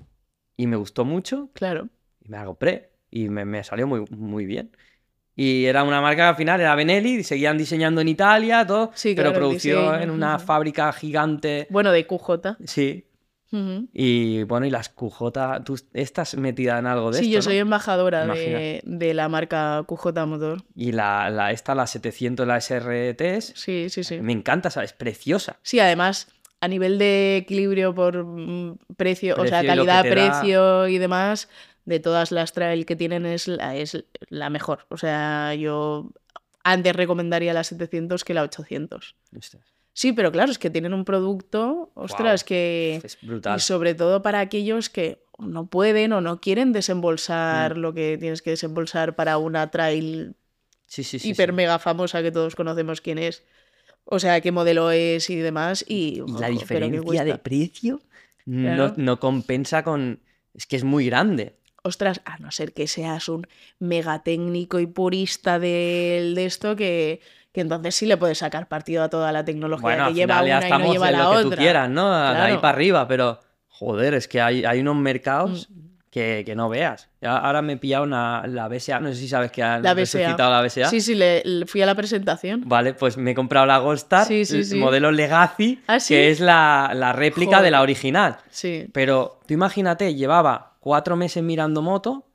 Y 0.57 0.67
me 0.67 0.75
gustó 0.75 1.05
mucho 1.05 1.49
Claro. 1.53 1.87
y 2.23 2.29
me 2.29 2.37
la 2.37 2.45
compré. 2.45 2.91
Y 3.09 3.29
me, 3.29 3.45
me 3.45 3.63
salió 3.63 3.87
muy, 3.87 4.05
muy 4.09 4.45
bien. 4.45 4.71
Y 5.35 5.65
era 5.65 5.83
una 5.83 6.01
marca 6.01 6.17
que 6.23 6.29
al 6.29 6.35
final 6.35 6.59
era 6.59 6.75
Benelli, 6.75 7.23
seguían 7.23 7.57
diseñando 7.57 8.01
en 8.01 8.09
Italia, 8.09 8.67
todo, 8.67 8.91
Sí, 8.93 9.13
pero 9.15 9.31
claro, 9.31 9.49
diseño, 9.49 9.99
en 9.99 10.09
una 10.11 10.37
fábrica 10.39 10.91
gigante. 10.91 11.67
Bueno, 11.69 11.91
de 11.91 12.05
QJ. 12.05 12.57
Sí. 12.65 13.05
Y 13.93 14.43
bueno, 14.43 14.65
y 14.65 14.69
las 14.69 14.89
QJ, 14.89 15.63
tú 15.65 15.77
estás 15.93 16.35
metida 16.37 16.79
en 16.79 16.87
algo 16.87 17.11
de 17.11 17.19
Sí, 17.19 17.25
esto, 17.25 17.31
yo 17.33 17.37
¿no? 17.39 17.43
soy 17.43 17.57
embajadora 17.57 18.25
de, 18.25 18.81
de 18.85 19.13
la 19.13 19.27
marca 19.29 19.83
QJ 19.87 20.25
Motor. 20.25 20.63
Y 20.75 20.91
la, 20.93 21.29
la, 21.29 21.51
esta, 21.51 21.75
la 21.75 21.87
700, 21.87 22.47
la 22.47 22.61
SRTs, 22.61 23.53
Sí, 23.55 23.87
sí, 23.89 24.03
sí. 24.03 24.21
me 24.21 24.31
encanta, 24.31 24.69
¿sabes? 24.69 24.91
Es 24.91 24.97
preciosa. 24.97 25.59
Sí, 25.63 25.79
además, 25.79 26.27
a 26.61 26.67
nivel 26.67 26.97
de 26.97 27.37
equilibrio 27.37 27.93
por 27.93 28.23
mm, 28.23 28.77
precio, 28.95 29.35
o 29.37 29.45
sea, 29.47 29.59
Precio 29.59 29.67
calidad, 29.75 30.03
da. 30.05 30.09
precio 30.09 30.87
y 30.87 30.97
demás, 30.97 31.49
de 31.85 31.99
todas 31.99 32.31
las 32.31 32.53
trail 32.53 32.85
que 32.85 32.95
tienen 32.95 33.25
es 33.25 33.47
la, 33.47 33.75
es 33.75 34.05
la 34.29 34.49
mejor. 34.49 34.85
O 34.89 34.97
sea, 34.97 35.55
yo 35.55 36.11
antes 36.63 36.95
recomendaría 36.95 37.53
la 37.53 37.63
700 37.63 38.23
que 38.23 38.33
la 38.35 38.43
800. 38.43 39.15
Ostras, 39.37 39.63
Sí, 39.93 40.13
pero 40.13 40.31
claro, 40.31 40.51
es 40.51 40.57
que 40.57 40.69
tienen 40.69 40.93
un 40.93 41.03
producto, 41.05 41.91
ostras, 41.95 42.43
que... 42.43 43.01
Es 43.03 43.17
brutal. 43.21 43.57
Y 43.57 43.59
sobre 43.61 43.93
todo 43.93 44.21
para 44.21 44.39
aquellos 44.39 44.89
que 44.89 45.23
no 45.37 45.65
pueden 45.67 46.13
o 46.13 46.21
no 46.21 46.39
quieren 46.39 46.71
desembolsar 46.71 47.75
Mm. 47.75 47.79
lo 47.79 47.93
que 47.93 48.17
tienes 48.19 48.41
que 48.41 48.51
desembolsar 48.51 49.15
para 49.15 49.37
una 49.37 49.69
trail 49.71 50.35
Sí, 50.85 51.03
sí, 51.03 51.19
sí. 51.19 51.29
hiper 51.31 51.51
mega 51.53 51.77
famosa 51.79 52.21
que 52.21 52.31
todos 52.31 52.55
conocemos 52.55 53.01
quién 53.01 53.17
es. 53.17 53.43
O 54.05 54.19
sea, 54.19 54.39
qué 54.41 54.51
modelo 54.51 54.91
es 54.91 55.29
y 55.29 55.35
demás. 55.37 55.83
Y, 55.87 56.21
la 56.39 56.47
diferencia 56.49 57.23
de 57.23 57.37
precio 57.37 58.01
no, 58.45 58.93
no 58.97 59.19
compensa 59.19 59.83
con... 59.83 60.19
Es 60.53 60.65
que 60.67 60.75
es 60.75 60.83
muy 60.83 61.05
grande. 61.05 61.55
Ostras, 61.83 62.21
a 62.25 62.37
no 62.39 62.51
ser 62.51 62.73
que 62.73 62.87
seas 62.87 63.27
un 63.29 63.47
mega 63.79 64.21
técnico 64.23 64.79
y 64.79 64.85
purista 64.87 65.59
del- 65.59 66.35
de, 66.35 66.45
esto, 66.45 66.75
que, 66.75 67.21
que 67.51 67.61
entonces 67.61 67.95
sí 67.95 68.05
le 68.05 68.17
puedes 68.17 68.37
sacar 68.37 68.67
partido 68.67 69.03
a 69.03 69.09
toda 69.09 69.31
la 69.31 69.43
tecnología 69.45 69.81
Bueno, 69.81 70.07
que 70.07 70.13
lleva 70.13 70.41
una 70.41 70.67
y 70.67 70.71
no 70.71 70.91
lleva 70.93 71.11
la 71.11 71.17
lo 71.23 71.31
que 71.31 71.37
otra. 71.37 71.49
tú 71.49 71.55
quieras, 71.57 71.89
¿no? 71.89 72.09
De 72.11 72.27
ahí 72.27 72.35
Claro. 72.35 72.61
para 72.61 72.73
arriba, 72.75 73.07
pero... 73.07 73.39
Joder, 73.67 74.13
es 74.13 74.27
que 74.27 74.39
hay, 74.39 74.63
hay 74.63 74.79
unos 74.79 74.95
mercados 74.97 75.67
Mm. 75.69 75.81
que, 76.11 76.43
que 76.45 76.55
no 76.55 76.69
veas. 76.69 77.09
Ahora 77.23 77.61
me 77.63 77.73
he 77.73 77.77
pillado 77.77 78.03
una, 78.03 78.45
la 78.45 78.67
BSA, 78.67 78.99
no 78.99 79.09
sé 79.09 79.15
si 79.15 79.27
sabes 79.27 79.51
que 79.51 79.63
han 79.63 79.81
La 79.81 79.93
resucitado 79.95 80.51
la 80.51 80.61
BSA. 80.61 80.85
Sí, 80.89 81.01
sí, 81.01 81.15
le, 81.15 81.41
le 81.43 81.65
fui 81.65 81.81
a 81.81 81.85
la 81.87 81.95
presentación. 81.95 82.61
Vale, 82.67 82.93
pues 82.93 83.17
me 83.17 83.31
he 83.31 83.33
comprado 83.33 83.65
la 83.65 83.79
Gold 83.79 83.97
Star, 83.97 84.25
Sí, 84.27 84.45
sí, 84.45 84.57
el 84.57 84.65
sí. 84.65 84.75
modelo 84.77 85.11
Legacy, 85.11 85.81
¿Ah, 85.87 85.97
que 86.07 86.29
es 86.29 86.39
la, 86.41 86.91
la 86.93 87.11
réplica 87.13 87.61
de 87.63 87.71
la 87.71 87.81
original. 87.81 88.37
Sí. 88.51 88.87
Pero 88.93 89.39
tú 89.47 89.53
imagínate, 89.55 90.13
llevaba 90.13 90.73
cuatro 90.79 91.15
meses 91.15 91.41
mirando 91.41 91.81
moto. 91.81 92.27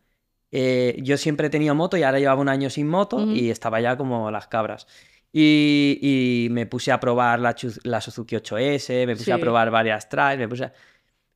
Eh, 0.53 0.97
yo 1.03 1.17
siempre 1.17 1.49
he 1.49 1.51
tenido 1.51 1.75
moto 1.75 1.97
y 1.97 2.03
ahora 2.03 2.19
llevaba 2.19 2.41
un 2.41 2.49
año 2.49 2.71
sin 2.71 2.89
moto 2.89 3.25
y 3.33 3.51
estaba 3.51 3.81
ya 3.81 3.97
como 3.97 4.31
las 4.31 4.47
cabras. 4.49 4.87
Y, 5.33 5.99
y 6.01 6.49
me 6.51 6.67
puse 6.67 6.93
a 6.93 7.01
probar 7.01 7.41
la, 7.41 7.55
la 7.85 8.01
Suzuki 8.01 8.37
8S, 8.37 9.07
me 9.07 9.17
puse 9.17 9.33
a 9.33 9.39
probar 9.39 9.71
varias 9.71 10.09
trails, 10.09 10.39
me 10.39 10.49
puse 10.49 10.65
a- 10.65 10.73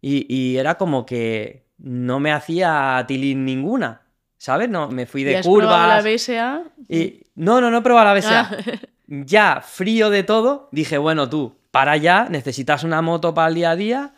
y, 0.00 0.26
y 0.34 0.56
era 0.56 0.76
como 0.76 1.04
que 1.04 1.66
no 1.78 2.18
me 2.20 2.32
hacía 2.32 3.04
tilín 3.06 3.44
ninguna. 3.44 4.02
¿sabes? 4.38 4.70
No, 4.70 4.88
me 4.88 5.04
fui 5.04 5.20
¿Y 5.20 5.24
de 5.24 5.36
has 5.36 5.46
probado 5.46 5.86
la 5.86 5.98
curvas. 5.98 6.04
BSA? 6.14 6.62
Y 6.88 7.24
no, 7.34 7.61
no, 7.61 7.70
no 7.70 7.78
he 7.78 7.82
probado 7.82 8.06
la 8.06 8.14
BSA. 8.14 8.40
Ah. 8.40 8.56
Ya 9.12 9.61
frío 9.61 10.08
de 10.08 10.22
todo, 10.22 10.68
dije, 10.70 10.96
bueno, 10.96 11.28
tú, 11.28 11.56
para 11.72 11.92
allá, 11.92 12.28
necesitas 12.30 12.84
una 12.84 13.02
moto 13.02 13.34
para 13.34 13.48
el 13.48 13.54
día 13.56 13.70
a 13.72 13.76
día. 13.76 14.14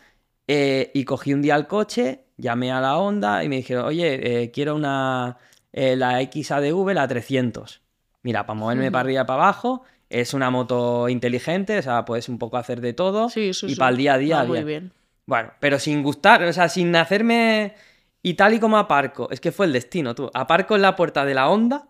eh, 0.47 0.91
y 0.93 1.03
cogí 1.03 1.33
un 1.33 1.41
día 1.41 1.55
el 1.55 1.65
coche, 1.67 2.22
llamé 2.37 2.71
a 2.71 2.81
la 2.81 2.97
Honda 2.97 3.43
y 3.43 3.49
me 3.49 3.57
dijeron, 3.57 3.85
oye, 3.85 4.43
eh, 4.43 4.51
quiero 4.51 4.75
una, 4.75 5.37
eh, 5.71 5.95
la 5.95 6.19
XADV, 6.21 6.93
la 6.93 7.07
300. 7.07 7.81
Mira, 8.23 8.45
para 8.45 8.57
moverme 8.59 8.91
para 8.91 9.01
arriba 9.01 9.21
y 9.23 9.25
para 9.25 9.43
abajo, 9.43 9.83
es 10.09 10.33
una 10.33 10.49
moto 10.49 11.09
inteligente, 11.09 11.77
o 11.77 11.81
sea, 11.81 12.05
puedes 12.05 12.29
un 12.29 12.37
poco 12.39 12.57
hacer 12.57 12.79
de 12.81 12.93
todo. 12.93 13.29
Sí, 13.29 13.53
sí, 13.53 13.65
y 13.67 13.69
sí. 13.71 13.75
para 13.75 13.91
el 13.91 13.97
día 13.97 14.13
a 14.13 14.17
día, 14.17 14.37
Va 14.37 14.43
muy 14.45 14.53
bien. 14.57 14.65
bien. 14.67 14.91
Bueno, 15.25 15.51
pero 15.59 15.79
sin 15.79 16.03
gustar, 16.03 16.43
o 16.43 16.53
sea, 16.53 16.69
sin 16.69 16.95
hacerme. 16.95 17.73
Y 18.21 18.35
tal 18.35 18.53
y 18.53 18.59
como 18.59 18.77
aparco, 18.77 19.27
es 19.31 19.41
que 19.41 19.51
fue 19.51 19.65
el 19.65 19.73
destino, 19.73 20.15
tú. 20.15 20.29
Aparco 20.33 20.75
en 20.75 20.81
la 20.81 20.95
puerta 20.95 21.25
de 21.25 21.33
la 21.33 21.49
Honda 21.49 21.87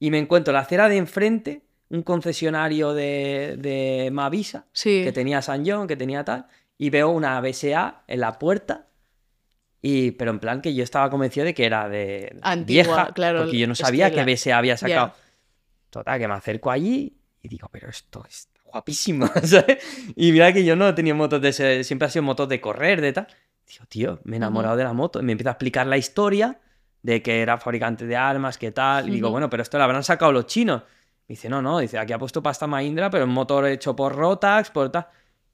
y 0.00 0.10
me 0.10 0.18
encuentro 0.18 0.50
en 0.50 0.54
la 0.56 0.60
acera 0.60 0.88
de 0.88 0.96
enfrente 0.96 1.62
un 1.90 2.02
concesionario 2.02 2.92
de, 2.94 3.56
de 3.58 4.10
Mavisa 4.12 4.66
Sí. 4.72 5.02
que 5.04 5.12
tenía 5.12 5.42
San 5.42 5.64
John, 5.66 5.86
que 5.88 5.96
tenía 5.96 6.24
tal, 6.24 6.46
y 6.78 6.90
veo 6.90 7.10
una 7.10 7.40
BSA 7.40 8.02
en 8.06 8.20
la 8.20 8.38
puerta. 8.38 8.86
Y, 9.82 10.10
pero 10.12 10.30
en 10.30 10.38
plan 10.40 10.60
que 10.60 10.74
yo 10.74 10.84
estaba 10.84 11.08
convencido 11.08 11.46
de 11.46 11.54
que 11.54 11.64
era 11.64 11.88
de 11.88 12.36
Antigua, 12.42 12.82
vieja, 12.84 13.12
claro, 13.14 13.42
porque 13.42 13.58
yo 13.58 13.66
no 13.66 13.74
sabía 13.74 14.10
que 14.10 14.16
que, 14.16 14.24
la- 14.24 14.32
BSA 14.32 14.58
había 14.58 14.76
sacado. 14.76 15.14
Total, 15.88 16.18
que 16.18 16.28
me 16.28 16.34
acerco 16.34 16.70
allí 16.70 17.16
y 17.42 17.48
digo, 17.48 17.68
pero 17.72 17.88
esto 17.88 18.24
es 18.28 18.48
guapísimo, 18.64 19.26
¿sabes? 19.44 19.78
Y 20.16 20.32
mira 20.32 20.52
que 20.52 20.64
yo 20.64 20.76
no 20.76 20.94
tenido 20.94 21.16
motos 21.16 21.40
de 21.40 21.48
ese, 21.48 21.84
siempre 21.84 22.06
ha 22.06 22.10
sido 22.10 22.22
motos 22.22 22.48
de 22.48 22.60
correr, 22.60 23.00
de 23.00 23.12
tal. 23.12 23.26
Digo, 23.66 23.84
tío, 23.88 24.20
me 24.24 24.36
he 24.36 24.38
enamorado 24.38 24.76
de 24.76 24.84
la 24.84 24.92
moto. 24.92 25.20
Y 25.20 25.22
me 25.22 25.32
empieza 25.32 25.50
a 25.50 25.52
explicar 25.52 25.86
la 25.86 25.96
historia 25.96 26.58
de 27.02 27.22
que 27.22 27.40
era 27.40 27.56
fabricante 27.58 28.06
de 28.06 28.16
armas, 28.16 28.58
que 28.58 28.72
tal. 28.72 29.08
Y 29.08 29.12
digo, 29.12 29.30
bueno, 29.30 29.48
pero 29.48 29.62
esto 29.62 29.78
lo 29.78 29.84
habrán 29.84 30.04
sacado 30.04 30.32
los 30.32 30.46
chinos. 30.46 30.82
Me 31.28 31.34
dice, 31.34 31.48
no, 31.48 31.62
no, 31.62 31.78
dice, 31.78 31.98
aquí 31.98 32.12
ha 32.12 32.18
puesto 32.18 32.42
pasta 32.42 32.66
Mahindra, 32.66 33.08
pero 33.10 33.24
un 33.24 33.30
motor 33.30 33.66
hecho 33.66 33.94
por 33.96 34.14
Rotax, 34.14 34.70
por 34.70 34.90
tal. 34.90 35.06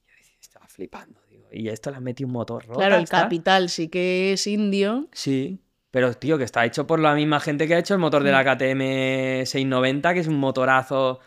Y 0.06 0.10
yo 0.10 0.16
decía, 0.16 0.36
estaba 0.40 0.66
flipando, 0.66 1.20
y 1.56 1.68
esto 1.68 1.90
le 1.90 1.96
han 1.96 2.04
metido 2.04 2.26
un 2.28 2.32
motor 2.34 2.62
Rotax. 2.66 2.76
Claro, 2.78 2.96
el 2.96 3.08
tal. 3.08 3.22
capital 3.22 3.68
sí 3.68 3.88
que 3.88 4.32
es 4.32 4.46
indio. 4.46 5.08
Sí, 5.12 5.60
pero 5.90 6.12
tío, 6.14 6.36
que 6.38 6.44
está 6.44 6.64
hecho 6.64 6.86
por 6.86 7.00
la 7.00 7.14
misma 7.14 7.40
gente 7.40 7.66
que 7.66 7.74
ha 7.74 7.78
hecho 7.78 7.94
el 7.94 8.00
motor 8.00 8.22
de 8.22 8.32
la 8.32 8.44
KTM 8.44 9.44
690, 9.46 10.14
que 10.14 10.20
es 10.20 10.26
un 10.28 10.38
motorazo. 10.38 11.20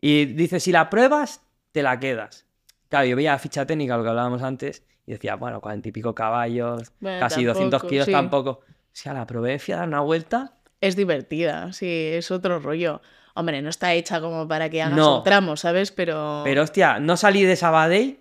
Y 0.00 0.26
dice, 0.26 0.60
si 0.60 0.72
la 0.72 0.90
pruebas, 0.90 1.42
te 1.72 1.82
la 1.82 1.98
quedas. 1.98 2.46
Claro, 2.88 3.06
yo 3.06 3.16
veía 3.16 3.32
la 3.32 3.38
ficha 3.38 3.66
técnica, 3.66 3.96
lo 3.96 4.02
que 4.04 4.10
hablábamos 4.10 4.42
antes, 4.42 4.82
y 5.06 5.12
decía, 5.12 5.36
bueno, 5.36 5.60
cuarenta 5.60 5.88
y 5.88 5.92
pico 5.92 6.14
caballos, 6.14 6.92
Bueno, 7.00 7.18
casi 7.20 7.44
200 7.44 7.70
tampoco, 7.70 7.88
kilos, 7.90 8.06
sí. 8.06 8.12
tampoco. 8.12 8.50
O 8.50 8.62
sea, 8.92 9.12
la 9.14 9.26
probé, 9.26 9.58
fui 9.58 9.74
a 9.74 9.78
dar 9.78 9.88
una 9.88 10.00
vuelta. 10.00 10.52
Es 10.80 10.94
divertida, 10.96 11.72
sí, 11.72 11.86
es 11.88 12.30
otro 12.30 12.60
rollo. 12.60 13.00
Hombre, 13.34 13.60
no 13.62 13.70
está 13.70 13.94
hecha 13.94 14.20
como 14.20 14.46
para 14.46 14.68
que 14.70 14.82
hagas 14.82 14.96
No. 14.96 15.18
un 15.18 15.24
tramo, 15.24 15.56
¿sabes? 15.56 15.90
Pero... 15.90 16.42
Pero 16.44 16.62
hostia, 16.62 17.00
no 17.00 17.16
salí 17.16 17.42
de 17.42 17.56
Sabadell 17.56 18.20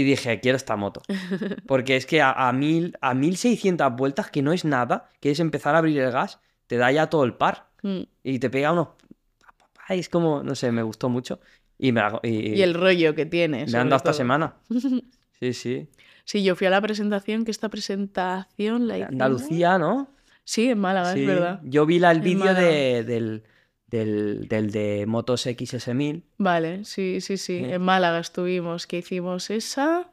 y 0.00 0.04
dije, 0.04 0.40
quiero 0.40 0.56
esta 0.56 0.76
moto. 0.76 1.02
Porque 1.66 1.96
es 1.96 2.06
que 2.06 2.20
a, 2.22 2.32
a, 2.32 2.52
mil, 2.52 2.96
a 3.00 3.14
1600 3.14 3.94
vueltas, 3.96 4.30
que 4.30 4.42
no 4.42 4.52
es 4.52 4.64
nada, 4.64 5.08
que 5.20 5.30
es 5.30 5.40
empezar 5.40 5.74
a 5.74 5.78
abrir 5.78 5.98
el 6.00 6.10
gas, 6.12 6.40
te 6.66 6.76
da 6.76 6.90
ya 6.92 7.08
todo 7.08 7.24
el 7.24 7.34
par. 7.34 7.66
Mm. 7.82 8.02
y 8.24 8.38
te 8.38 8.50
pega 8.50 8.72
unos. 8.72 8.88
Es 9.88 10.08
como, 10.08 10.42
no 10.42 10.54
sé, 10.56 10.72
me 10.72 10.82
gustó 10.82 11.08
mucho. 11.08 11.38
Y 11.78 11.92
me, 11.92 12.00
la- 12.00 12.20
y, 12.22 12.54
Y 12.54 12.62
el 12.62 12.74
rollo 12.74 13.14
que 13.14 13.26
tiene. 13.26 13.64
me 13.66 13.70
dado 13.72 13.96
esta 13.96 14.12
semana. 14.12 14.54
Sí, 15.38 15.52
sí. 15.52 15.86
Sí, 16.24 16.42
yo 16.42 16.56
fui 16.56 16.66
a 16.66 16.70
la 16.70 16.80
presentación, 16.80 17.44
que 17.44 17.50
esta 17.50 17.68
presentación 17.68 18.88
la 18.88 18.94
Andalucía, 19.06 19.76
¿no? 19.78 20.08
Sí, 20.44 20.70
en 20.70 20.78
Málaga, 20.78 21.12
Sí. 21.12 21.20
es 21.20 21.26
verdad. 21.26 21.60
Yo 21.62 21.84
vi 21.84 21.98
la, 21.98 22.10
el 22.10 22.20
vídeo 22.22 22.54
de, 22.54 23.04
del, 23.04 23.42
del, 23.88 24.48
del 24.48 24.70
de 24.72 25.04
Motos 25.06 25.46
XS1000. 25.46 26.22
Vale, 26.38 26.84
sí, 26.84 27.20
sí, 27.20 27.36
sí. 27.36 27.58
Sí. 27.58 27.64
En 27.64 27.82
Málaga 27.82 28.18
estuvimos, 28.18 28.86
que 28.86 28.98
hicimos 28.98 29.50
esa. 29.50 30.10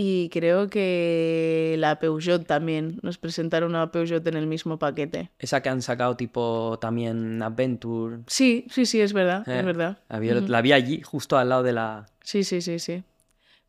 Y 0.00 0.28
creo 0.28 0.68
que 0.70 1.74
la 1.78 1.98
Peugeot 1.98 2.46
también. 2.46 3.00
Nos 3.02 3.18
presentaron 3.18 3.70
una 3.70 3.90
Peugeot 3.90 4.24
en 4.28 4.36
el 4.36 4.46
mismo 4.46 4.78
paquete. 4.78 5.32
Esa 5.40 5.60
que 5.60 5.70
han 5.70 5.82
sacado 5.82 6.16
tipo 6.16 6.78
también 6.80 7.42
Adventure. 7.42 8.20
Sí, 8.28 8.64
sí, 8.70 8.86
sí, 8.86 9.00
es 9.00 9.12
verdad, 9.12 9.42
Eh, 9.48 9.58
es 9.58 9.64
verdad. 9.64 9.98
La 10.08 10.20
vi, 10.20 10.30
Ujú. 10.30 10.46
la 10.46 10.62
vi 10.62 10.72
allí, 10.72 11.02
justo 11.02 11.36
al 11.36 11.48
lado 11.48 11.64
de 11.64 11.72
la. 11.72 12.06
Sí, 12.22 12.44
sí, 12.44 12.60
sí, 12.60 12.78
sí. 12.78 13.02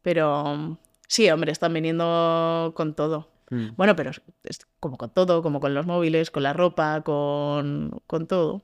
Pero 0.03 0.78
sí, 1.07 1.30
hombre, 1.32 1.51
están 1.51 1.74
viniendo 1.74 2.74
con 2.76 2.93
todo. 2.93 3.32
Mm. 3.49 3.70
Bueno, 3.76 3.95
pero 3.95 4.11
es- 4.11 4.22
es 4.43 4.59
como 4.80 4.97
con 4.97 5.09
todo, 5.11 5.41
como 5.41 5.59
con 5.59 5.74
los 5.74 5.88
móviles, 5.88 6.30
con 6.30 6.43
la 6.43 6.53
ropa, 6.53 7.01
con, 7.01 7.99
con 8.05 8.28
todo. 8.28 8.61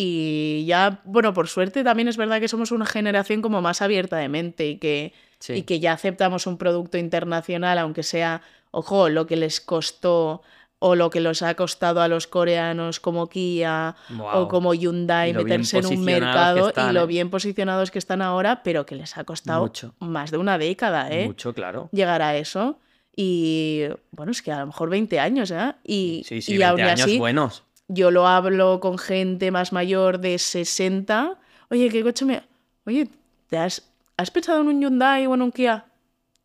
Y 0.00 0.64
ya, 0.64 1.00
bueno, 1.04 1.34
por 1.34 1.48
suerte 1.48 1.82
también 1.82 2.06
es 2.06 2.16
verdad 2.16 2.38
que 2.38 2.46
somos 2.46 2.70
una 2.70 2.86
generación 2.86 3.42
como 3.42 3.60
más 3.60 3.82
abierta 3.82 4.16
de 4.16 4.28
mente 4.28 4.68
y 4.68 4.76
que, 4.78 5.12
Sí. 5.40 5.54
y 5.54 5.62
que 5.62 5.80
ya 5.80 5.92
aceptamos 5.92 6.46
un 6.46 6.56
producto 6.56 6.98
internacional, 6.98 7.78
aunque 7.78 8.04
sea, 8.04 8.40
ojo, 8.70 9.08
lo 9.08 9.26
que 9.26 9.34
les 9.36 9.60
costó 9.60 10.42
o 10.78 10.94
lo 10.94 11.10
que 11.10 11.20
les 11.20 11.42
ha 11.42 11.54
costado 11.54 12.00
a 12.00 12.06
los 12.06 12.28
coreanos 12.28 13.00
como 13.00 13.28
Kia 13.28 13.96
o 14.32 14.46
como 14.46 14.72
Hyundai 14.74 15.32
meterse 15.34 15.78
en 15.78 15.86
un 15.86 16.04
mercado 16.04 16.68
están, 16.68 16.90
y 16.90 16.94
lo 16.94 17.02
¿eh? 17.02 17.06
bien 17.06 17.30
posicionados 17.30 17.90
que 17.90 17.98
están 17.98 18.22
ahora, 18.22 18.62
pero 18.62 18.86
que 18.86 18.94
les 18.94 19.16
ha 19.18 19.24
costado 19.24 19.62
Mucho. 19.62 19.94
más 19.98 20.30
de 20.30 20.38
una 20.38 20.58
década, 20.58 21.10
¿eh? 21.10 21.26
Mucho, 21.26 21.52
claro. 21.52 21.88
llegar 21.90 22.22
a 22.22 22.36
eso. 22.36 22.78
Y 23.16 23.86
bueno, 24.12 24.30
es 24.30 24.40
que 24.42 24.52
a 24.52 24.60
lo 24.60 24.66
mejor 24.66 24.90
20 24.90 25.18
años, 25.18 25.50
¿eh? 25.50 25.74
Y, 25.82 26.22
Sí, 26.24 26.40
sí, 26.40 26.54
y 26.54 26.58
20 26.58 26.64
aún 26.70 26.80
años 26.82 27.00
así, 27.00 27.18
buenos. 27.18 27.64
Yo 27.88 28.10
lo 28.10 28.26
hablo 28.26 28.80
con 28.80 28.98
gente 28.98 29.50
más 29.50 29.72
mayor 29.72 30.20
de 30.20 30.38
60. 30.38 31.38
Oye, 31.70 31.88
¿qué 31.88 32.02
coche 32.02 32.24
me.? 32.24 32.42
Oye, 32.86 33.08
¿te 33.48 33.58
has, 33.58 33.90
¿has 34.16 34.30
pensado 34.30 34.60
en 34.60 34.68
un 34.68 34.80
Hyundai 34.80 35.26
o 35.26 35.34
en 35.34 35.42
un 35.42 35.52
Kia? 35.52 35.86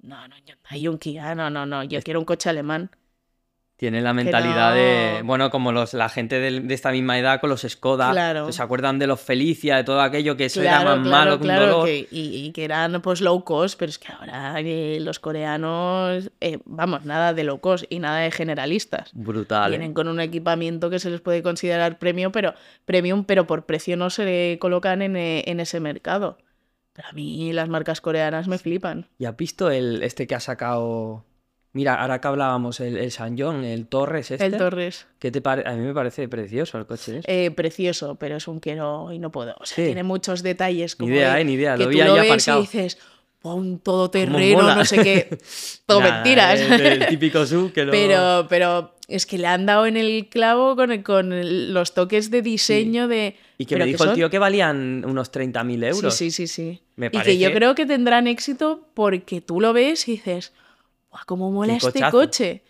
No, 0.02 0.28
no, 0.28 0.36
Hyundai 0.38 0.80
y 0.80 0.88
un 0.88 0.98
Kia, 0.98 1.36
no, 1.36 1.50
no, 1.50 1.66
no. 1.66 1.84
Yo 1.84 2.02
quiero 2.02 2.20
un 2.20 2.26
coche 2.26 2.50
alemán. 2.50 2.90
Tienen 3.84 4.06
la 4.06 4.14
mentalidad 4.14 4.74
de, 4.74 5.18
no- 5.20 5.26
bueno, 5.26 5.50
como 5.50 5.74
los, 5.74 5.94
la 5.94 6.08
gente 6.08 6.40
de, 6.40 6.74
esta 6.74 6.90
misma 6.92 7.20
edad 7.20 7.42
con 7.42 7.50
los 7.50 7.64
Skoda, 7.68 8.12
Claro. 8.12 8.50
se 8.50 8.64
acuerdan 8.64 8.98
de 8.98 9.08
los 9.08 9.20
Felicia, 9.20 9.76
de 9.76 9.84
todo 9.84 10.00
aquello 10.00 10.38
que 10.38 10.46
eso 10.46 10.62
Claro, 10.62 10.82
era 10.92 10.96
más 10.96 11.06
claro, 11.06 11.26
malo 11.26 11.40
que 11.42 11.48
un 11.50 11.56
dolor. 11.56 11.86
que- 11.86 12.08
y, 12.10 12.46
y 12.46 12.52
que 12.54 12.64
eran 12.64 13.02
pues 13.02 13.20
low 13.20 13.44
cost, 13.44 13.78
pero 13.78 13.90
es 13.90 14.00
que 14.00 14.08
ahora 14.14 14.56
eh, 14.62 15.00
los 15.02 15.20
coreanos, 15.20 16.32
eh, 16.40 16.60
vamos, 16.64 17.04
nada 17.04 17.34
de 17.34 17.44
low 17.44 17.60
cost 17.60 17.84
y 17.90 18.00
nada 18.00 18.20
de 18.20 18.32
generalistas. 18.32 19.12
Brutal. 19.14 19.74
¿eh? 19.74 19.78
Vienen 19.78 19.94
con 19.94 20.08
un 20.08 20.22
equipamiento 20.22 20.90
que 20.90 21.00
se 21.00 21.10
les 21.10 21.20
puede 21.20 21.44
considerar 21.44 22.00
premium, 22.00 22.32
pero, 22.32 22.54
premium, 22.86 23.26
pero 23.26 23.48
por 23.48 23.66
precio 23.66 23.98
no 23.98 24.10
se 24.10 24.24
le 24.24 24.60
colocan 24.60 25.02
en, 25.02 25.18
eh, 25.18 25.44
en 25.48 25.60
ese 25.60 25.82
mercado. 25.82 26.38
Pero 26.94 27.10
a 27.10 27.12
mí 27.12 27.52
las 27.52 27.68
marcas 27.68 28.00
coreanas 28.00 28.48
me 28.48 28.58
flipan. 28.60 29.08
¿Y 29.18 29.26
has 29.26 29.36
visto 29.36 29.70
el, 29.70 30.04
este 30.04 30.26
que 30.26 30.36
ha 30.36 30.40
sacado? 30.40 31.26
Mira, 31.74 31.96
ahora 31.96 32.22
que 32.22 32.28
hablábamos, 32.28 32.80
el, 32.80 32.98
el 32.98 33.12
San 33.12 33.36
John, 33.38 33.64
el 33.64 33.88
Torres 33.88 34.30
este. 34.30 34.46
El 34.46 34.58
Torres, 34.58 35.08
¿Qué 35.18 35.32
te 35.32 35.42
pare- 35.42 35.64
A 35.68 35.74
mí 35.74 35.82
me 35.84 35.94
parece 35.94 36.28
precioso 36.28 36.78
el 36.78 36.86
coche 36.86 37.18
ese. 37.20 37.46
eh, 37.46 37.50
precioso, 37.52 38.16
pero 38.16 38.38
es 38.38 38.48
un 38.48 38.60
quiero 38.60 39.12
y 39.12 39.18
no 39.18 39.32
puedo. 39.32 39.56
O 39.60 39.66
sea, 39.66 39.76
Sí. 39.78 39.86
tiene 39.86 40.04
muchos 40.04 40.44
detalles 40.44 40.94
Ni 41.00 41.06
como 41.08 41.16
idea, 41.16 41.34
de 41.36 41.42
eh, 41.42 41.46
ni 41.46 41.54
idea. 41.54 41.74
que 41.74 41.80
Lo 41.80 41.86
tú 41.86 41.90
vi 41.90 42.02
ahí 42.02 42.08
lo 42.08 42.14
ves 42.14 42.26
aparcado. 42.26 42.60
y 42.60 42.62
dices, 42.62 42.98
"Buah, 43.42 43.56
un 43.56 43.80
todoterreno, 43.80 44.62
mola". 44.62 44.76
no 44.76 44.86
sé 44.86 44.98
qué. 45.04 45.38
Todo 45.88 46.02
Nah, 46.02 46.12
mentiras. 46.12 46.60
El, 46.62 46.80
el 46.82 47.06
típico 47.08 47.44
sub 47.48 47.74
que 47.74 47.84
lo... 47.86 47.92
Pero, 47.92 48.46
pero 48.48 48.94
es 49.08 49.26
que 49.26 49.40
le 49.40 49.48
han 49.48 49.66
dado 49.66 49.88
en 49.88 49.98
el 49.98 50.28
clavo 50.30 50.76
con, 50.76 51.02
con 51.02 51.74
los 51.74 51.94
toques 51.96 52.30
de 52.30 52.44
diseño 52.44 53.08
de... 53.08 53.36
Y 53.58 53.66
que 53.66 53.78
me 53.78 53.86
dijo 53.86 54.04
el 54.04 54.14
tío 54.14 54.30
que 54.30 54.38
valían 54.38 55.04
unos 55.08 55.32
30.000 55.32 55.84
euros. 55.88 56.14
Sí, 56.14 56.30
sí, 56.30 56.48
sí, 56.48 56.54
sí. 56.54 56.82
Me 56.98 57.08
Y 57.08 57.10
que 57.10 57.38
yo 57.40 57.48
parece- 57.48 57.54
creo 57.56 57.74
que 57.76 57.86
tendrán 57.88 58.28
éxito 58.28 58.88
porque 58.94 59.42
tú 59.42 59.60
lo 59.60 59.74
ves 59.74 60.08
y 60.08 60.12
dices, 60.14 60.54
¡guau, 61.14 61.24
cómo 61.26 61.52
mola 61.52 61.74
este 61.74 61.92
cochazo". 61.94 62.12
coche! 62.18 62.64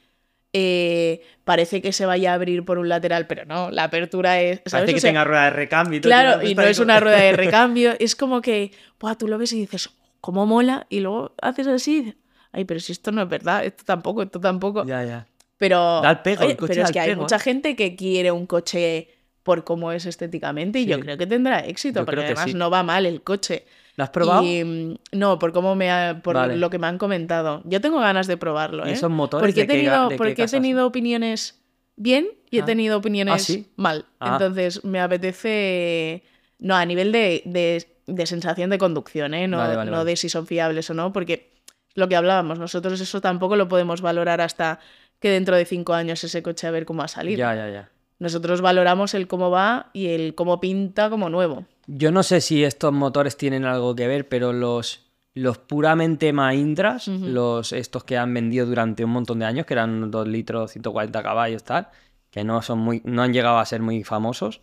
Eh, 0.55 1.21
parece 1.43 1.81
que 1.81 1.91
se 1.91 2.05
vaya 2.05 2.31
a 2.31 2.35
abrir 2.35 2.63
por 2.63 2.77
un 2.77 2.87
lateral, 2.87 3.25
pero 3.25 3.43
no, 3.45 3.71
la 3.71 3.85
apertura 3.85 4.39
es... 4.39 4.61
¿sabes? 4.67 4.71
Parece 4.71 4.91
O 4.91 4.95
que 4.95 5.01
sea, 5.01 5.09
tenga 5.09 5.23
rueda 5.23 5.45
de 5.45 5.49
recambio. 5.49 5.97
y 5.97 6.01
todo, 6.01 6.09
Claro, 6.11 6.43
y 6.47 6.53
no 6.53 6.61
es 6.61 6.77
una 6.77 6.99
rueda 6.99 7.17
de 7.17 7.31
recambio, 7.45 7.93
es 7.99 8.15
como 8.15 8.39
que, 8.41 8.71
¡buah, 8.99 9.15
tú 9.15 9.27
lo 9.27 9.39
ves 9.39 9.51
y 9.53 9.61
dices, 9.61 9.89
cómo 10.21 10.45
mola, 10.45 10.85
y 10.89 10.99
luego 10.99 11.33
haces 11.41 11.65
así, 11.65 12.15
ay, 12.51 12.65
pero 12.65 12.79
si 12.79 12.91
esto 12.91 13.11
no 13.11 13.23
es 13.23 13.29
verdad, 13.29 13.65
esto 13.65 13.83
tampoco, 13.83 14.21
esto 14.21 14.39
tampoco. 14.39 14.85
Ya, 14.85 15.03
ya. 15.03 15.25
Pero, 15.57 16.01
Da 16.01 16.11
el 16.11 16.19
pego, 16.19 16.43
el 16.43 16.55
coche 16.55 16.73
pero 16.75 16.85
es 16.85 16.91
que 16.91 16.99
hay 16.99 17.09
pego, 17.09 17.21
mucha 17.23 17.37
¿eh? 17.37 17.39
gente 17.39 17.75
que 17.75 17.95
quiere 17.95 18.31
un 18.31 18.45
coche 18.45 19.09
por 19.41 19.63
cómo 19.63 19.91
es 19.91 20.05
estéticamente 20.05 20.79
y 20.79 20.85
yo 20.85 20.99
creo 20.99 21.17
que 21.17 21.25
tendrá 21.25 21.59
éxito, 21.61 22.01
Yo 22.01 22.05
porque 22.05 22.25
además 22.25 22.45
sí. 22.45 22.53
no 22.53 22.69
va 22.69 22.83
mal 22.83 23.05
el 23.07 23.23
coche. 23.23 23.65
¿Lo 23.95 24.03
has 24.03 24.09
probado? 24.09 24.43
Y, 24.43 24.63
mm, 24.63 24.95
no, 25.17 25.37
por 25.39 25.53
cómo 25.53 25.75
me 25.75 25.91
ha- 25.91 26.21
por 26.23 26.35
Vale. 26.35 26.57
lo 26.57 26.69
que 26.69 26.79
me 26.79 26.87
han 26.87 26.97
comentado. 26.97 27.61
Yo 27.65 27.79
tengo 27.81 27.99
ganas 27.99 28.27
de 28.27 28.37
probarlo, 28.37 28.85
¿Y 28.87 28.89
¿eh? 28.89 28.93
esos 28.93 29.11
motores 29.11 29.45
porque 29.45 29.61
he 29.61 29.67
tenido, 29.67 30.09
qué 30.09 30.15
porque 30.17 30.43
he 30.43 30.47
tenido 30.47 30.87
opiniones 30.87 31.61
bien 31.95 32.27
y 32.49 32.57
he 32.57 32.61
Ah. 32.61 32.65
tenido 32.65 32.97
opiniones 32.97 33.35
Ah, 33.35 33.39
¿sí? 33.39 33.67
mal. 33.75 34.05
Ah. 34.19 34.31
Entonces 34.33 34.83
me 34.83 34.99
apetece. 34.99 36.23
No, 36.59 36.75
a 36.75 36.85
nivel 36.85 37.11
de, 37.11 37.41
de- 37.45 37.85
de 38.07 38.25
sensación 38.25 38.69
de 38.69 38.77
conducción, 38.77 39.33
¿eh? 39.33 39.47
No, 39.47 39.57
Vale, 39.57 39.75
vale, 39.75 39.91
no 39.91 40.03
de 40.05 40.15
si 40.15 40.29
son 40.29 40.47
fiables 40.47 40.89
o 40.89 40.93
no, 40.93 41.13
porque 41.13 41.51
lo 41.95 42.07
que 42.09 42.15
hablábamos, 42.15 42.57
nosotros 42.59 42.99
eso 42.99 43.21
tampoco 43.21 43.55
lo 43.55 43.67
podemos 43.67 44.01
valorar 44.01 44.41
hasta 44.41 44.79
que 45.19 45.29
dentro 45.29 45.55
de 45.55 45.65
cinco 45.65 45.93
años 45.93 46.23
ese 46.23 46.41
coche 46.43 46.67
a 46.67 46.71
ver 46.71 46.85
cómo 46.85 47.01
ha 47.03 47.07
salido. 47.07 47.37
Ya, 47.39 47.55
ya, 47.55 47.69
ya. 47.69 47.89
Nosotros 48.19 48.61
valoramos 48.61 49.13
el 49.13 49.27
cómo 49.27 49.51
va 49.51 49.89
y 49.93 50.07
el 50.07 50.35
cómo 50.35 50.59
pinta 50.59 51.09
como 51.09 51.29
nuevo. 51.29 51.65
Yo 51.87 52.11
no 52.11 52.23
sé 52.23 52.41
si 52.41 52.63
estos 52.63 52.93
motores 52.93 53.37
tienen 53.37 53.65
algo 53.65 53.95
que 53.95 54.07
ver, 54.07 54.27
pero 54.27 54.53
los, 54.53 55.05
los 55.33 55.57
puramente 55.57 56.31
Mahindras, 56.31 57.07
los, 57.07 57.73
estos 57.73 58.03
que 58.03 58.17
han 58.17 58.33
vendido 58.33 58.65
durante 58.65 59.03
un 59.03 59.11
montón 59.11 59.39
de 59.39 59.45
años, 59.45 59.65
que 59.65 59.73
eran 59.73 60.09
2 60.09 60.27
litros, 60.27 60.71
140 60.71 61.21
caballos, 61.23 61.63
tal, 61.63 61.89
que 62.29 62.43
no, 62.43 62.61
son 62.61 62.79
muy, 62.79 63.01
no 63.03 63.21
han 63.21 63.33
llegado 63.33 63.57
a 63.57 63.65
ser 63.65 63.81
muy 63.81 64.03
famosos, 64.03 64.61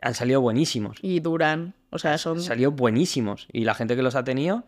han 0.00 0.14
salido 0.14 0.40
buenísimos. 0.40 0.98
Y 1.02 1.20
duran. 1.20 1.74
O 1.90 1.98
sea, 1.98 2.18
son. 2.18 2.38
Han 2.38 2.42
salido 2.42 2.70
buenísimos. 2.70 3.48
Y 3.52 3.64
la 3.64 3.74
gente 3.74 3.96
que 3.96 4.02
los 4.02 4.14
ha 4.14 4.24
tenido. 4.24 4.64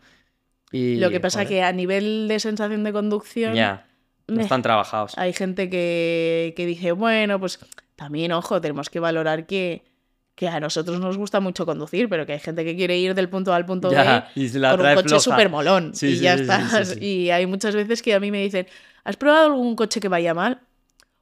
Y, 0.72 0.96
Lo 0.96 1.10
que 1.10 1.20
pasa 1.20 1.42
es 1.42 1.48
que 1.48 1.62
a 1.62 1.72
nivel 1.72 2.28
de 2.28 2.40
sensación 2.40 2.84
de 2.84 2.92
conducción. 2.92 3.54
Ya. 3.54 3.86
No 4.26 4.42
están 4.42 4.60
trabajados. 4.60 5.16
Hay 5.16 5.32
gente 5.32 5.70
que, 5.70 6.52
que 6.54 6.66
dice, 6.66 6.92
bueno, 6.92 7.40
pues 7.40 7.60
también, 7.96 8.32
ojo, 8.32 8.60
tenemos 8.60 8.90
que 8.90 9.00
valorar 9.00 9.46
que, 9.46 9.84
que 10.38 10.46
a 10.46 10.60
nosotros 10.60 11.00
nos 11.00 11.18
gusta 11.18 11.40
mucho 11.40 11.66
conducir, 11.66 12.08
pero 12.08 12.24
que 12.24 12.34
hay 12.34 12.38
gente 12.38 12.64
que 12.64 12.76
quiere 12.76 12.96
ir 12.96 13.12
del 13.16 13.28
punto 13.28 13.52
A 13.52 13.56
al 13.56 13.66
punto 13.66 13.90
Ya, 13.90 14.30
B 14.36 14.44
y 14.44 14.52
con 14.52 14.86
un 14.86 14.94
coche 14.94 15.18
súper 15.18 15.50
molón. 15.50 15.96
Sí, 15.96 16.06
y 16.06 16.16
sí, 16.16 16.22
ya 16.22 16.36
sí, 16.36 16.42
está. 16.42 17.04
Y 17.04 17.30
hay 17.30 17.44
muchas 17.46 17.74
veces 17.74 18.02
que 18.02 18.14
a 18.14 18.20
mí 18.20 18.30
me 18.30 18.40
dicen, 18.40 18.68
¿has 19.02 19.16
probado 19.16 19.46
algún 19.46 19.74
coche 19.74 19.98
que 19.98 20.06
vaya 20.06 20.34
mal? 20.34 20.60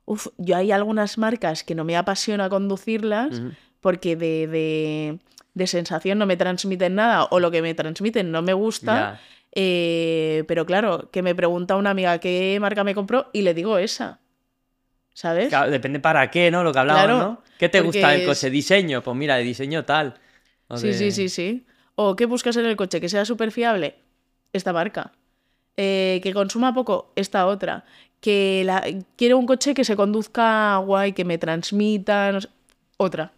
Uf, 0.05 0.27
yo 0.37 0.55
hay 0.55 0.71
algunas 0.71 1.17
marcas 1.17 1.65
que 1.65 1.75
no 1.75 1.83
me 1.83 1.97
apasiona 1.97 2.51
conducirlas 2.51 3.41
porque 3.81 4.17
de, 4.17 4.47
de, 4.49 5.19
de 5.55 5.67
sensación 5.67 6.19
no 6.19 6.27
me 6.27 6.37
transmiten 6.37 6.95
nada 6.97 7.25
o 7.31 7.41
lo 7.41 7.51
que 7.51 7.63
me 7.63 7.73
transmiten 7.73 8.31
no 8.31 8.43
me 8.43 8.53
gusta. 8.53 9.19
Eh, 9.53 10.45
pero 10.47 10.67
claro, 10.67 11.09
que 11.11 11.23
me 11.23 11.35
pregunta 11.35 11.77
una 11.77 11.89
amiga 11.89 12.19
qué 12.19 12.59
marca 12.61 12.85
me 12.85 12.95
compró 12.95 13.31
y 13.33 13.41
le 13.41 13.55
digo 13.55 13.79
esa. 13.79 14.21
¿Sabes? 15.17 15.49
Claro, 15.49 15.71
depende 15.71 15.99
para 15.99 16.31
qué, 16.31 16.51
¿no? 16.51 16.63
Lo 16.63 16.73
que 16.75 16.79
hablábamos, 16.79 17.07
Claro, 17.07 17.25
¿no? 17.31 17.43
¿Qué 17.59 17.71
te 17.71 17.81
gusta 17.81 18.11
del 18.11 18.21
es- 18.21 18.27
coche? 18.27 18.51
¿Diseño? 18.51 19.03
Pues 19.03 19.17
mira, 19.17 19.37
de 19.37 19.45
diseño 19.45 19.83
tal. 19.87 20.21
O 20.69 20.77
Sí, 20.77 20.89
de- 20.89 20.93
sí, 20.93 21.11
sí, 21.11 21.29
sí. 21.31 21.67
O 21.95 22.15
¿qué 22.17 22.27
buscas 22.27 22.55
en 22.59 22.67
el 22.67 22.77
coche? 22.77 23.01
Que 23.01 23.09
sea 23.09 23.25
súper 23.25 23.51
fiable. 23.51 23.95
Esta 24.53 24.75
marca. 24.75 25.13
Eh, 25.79 26.21
que 26.23 26.35
consuma 26.35 26.75
poco. 26.75 27.13
Esta 27.17 27.47
otra. 27.47 27.87
Que 28.21 28.63
la... 28.67 28.85
quiero 29.17 29.39
un 29.39 29.47
coche 29.47 29.73
que 29.73 29.85
se 29.85 29.97
conduzca 29.97 30.77
guay, 30.85 31.15
que 31.15 31.25
me 31.25 31.39
transmita. 31.39 32.31
no 32.33 32.43
sé, 32.43 32.49
Otra. 32.99 33.33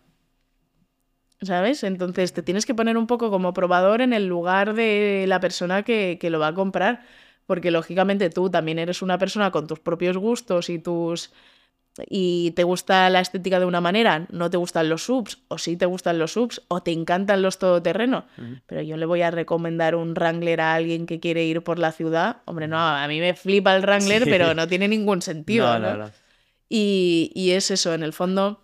¿Sabes? 1.43 1.85
Entonces 1.85 2.33
te 2.33 2.43
tienes 2.43 2.67
que 2.67 2.75
poner 2.75 2.97
un 2.97 3.07
poco 3.07 3.31
como 3.31 3.55
probador 3.55 4.01
en 4.01 4.13
el 4.13 4.27
lugar 4.27 4.75
de 4.75 5.27
la 5.29 5.39
persona 5.39 5.85
que, 5.85 6.19
que 6.21 6.31
lo 6.31 6.41
va 6.41 6.49
a 6.49 6.55
comprar. 6.55 7.05
Porque 7.47 7.71
lógicamente 7.71 8.31
tú 8.31 8.51
también 8.51 8.81
eres 8.81 9.01
una 9.01 9.17
persona 9.17 9.53
con 9.53 9.69
tus 9.69 9.79
propios 9.79 10.17
gustos 10.17 10.69
y 10.71 10.81
tus 10.81 11.31
y 12.09 12.53
te 12.53 12.63
gusta 12.65 13.09
la 13.11 13.21
estética 13.21 13.59
de 13.59 13.67
una 13.67 13.81
manera, 13.81 14.27
no 14.31 14.51
te 14.51 14.57
gustan 14.57 14.89
los 14.89 15.05
subs, 15.05 15.39
o 15.49 15.59
sí 15.59 15.77
te 15.77 15.87
gustan 15.87 16.19
los 16.19 16.33
subs, 16.33 16.63
o 16.69 16.83
te 16.83 16.93
encantan 16.93 17.43
los 17.43 17.59
todoterreno. 17.59 18.27
Pero 18.67 18.83
yo 18.83 18.97
le 18.97 19.07
voy 19.07 19.23
a 19.23 19.31
recomendar 19.31 19.95
un 19.95 20.15
Wrangler 20.15 20.61
a 20.61 20.75
alguien 20.75 21.07
que 21.07 21.21
quiere 21.21 21.45
ir 21.45 21.63
por 21.63 21.79
la 21.79 21.93
ciudad. 21.93 22.39
Hombre, 22.45 22.69
no, 22.69 22.79
a 22.79 23.07
mí 23.09 23.21
me 23.21 23.35
flipa 23.35 23.75
el 23.75 23.83
Wrangler, 23.83 24.25
Sí. 24.25 24.31
pero 24.31 24.55
no 24.55 24.69
tiene 24.69 24.89
ningún 24.89 25.23
sentido. 25.23 25.67
No, 25.67 25.79
¿no? 25.79 25.91
no, 25.97 26.05
no. 26.05 26.11
Y, 26.69 27.33
y 27.35 27.53
es 27.53 27.71
eso, 27.71 27.95
en 27.95 28.03
el 28.03 28.13
fondo, 28.13 28.61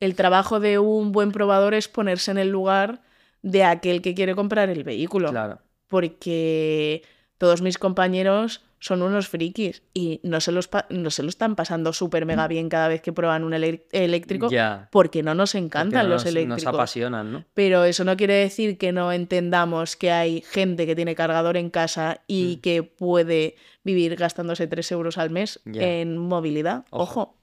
el 0.00 0.14
trabajo 0.14 0.58
de 0.58 0.78
un 0.78 1.12
buen 1.12 1.32
probador 1.32 1.74
es 1.74 1.86
ponerse 1.88 2.30
en 2.30 2.38
el 2.38 2.48
lugar 2.48 3.02
de 3.42 3.64
aquel 3.64 4.02
que 4.02 4.14
quiere 4.14 4.34
comprar 4.34 4.70
el 4.70 4.84
vehículo. 4.84 5.30
Claro. 5.30 5.58
Porque 5.88 7.02
todos 7.38 7.60
mis 7.62 7.76
compañeros 7.78 8.62
son 8.84 9.00
unos 9.00 9.28
frikis 9.28 9.84
y 9.94 10.18
no 10.24 10.40
se, 10.40 10.50
los 10.50 10.66
pa- 10.66 10.86
no 10.90 11.10
se 11.10 11.22
lo 11.22 11.28
están 11.28 11.54
pasando 11.54 11.92
súper 11.92 12.26
mega 12.26 12.48
bien 12.48 12.68
cada 12.68 12.88
vez 12.88 13.00
que 13.00 13.12
prueban 13.12 13.44
un 13.44 13.54
eléctrico 13.54 14.48
porque 14.90 15.22
no 15.22 15.36
nos 15.36 15.54
encantan 15.54 16.10
los 16.10 16.26
eléctricos. 16.26 16.64
Nos 16.64 16.74
apasionan, 16.74 17.32
¿no? 17.32 17.44
Pero 17.54 17.84
eso 17.84 18.02
no 18.02 18.16
quiere 18.16 18.34
decir 18.34 18.78
que 18.78 18.90
no 18.90 19.12
entendamos 19.12 19.94
que 19.94 20.10
hay 20.10 20.40
gente 20.42 20.84
que 20.84 20.96
tiene 20.96 21.14
cargador 21.14 21.56
en 21.56 21.70
casa 21.70 22.22
y 22.26 22.56
Mm. 22.56 22.60
que 22.60 22.82
puede 22.82 23.54
vivir 23.84 24.16
gastándose 24.16 24.66
3 24.66 24.90
euros 24.90 25.16
al 25.16 25.30
mes 25.30 25.60
en 25.64 26.18
movilidad. 26.18 26.84
Ojo. 26.90 27.02
Ojo. 27.22 27.38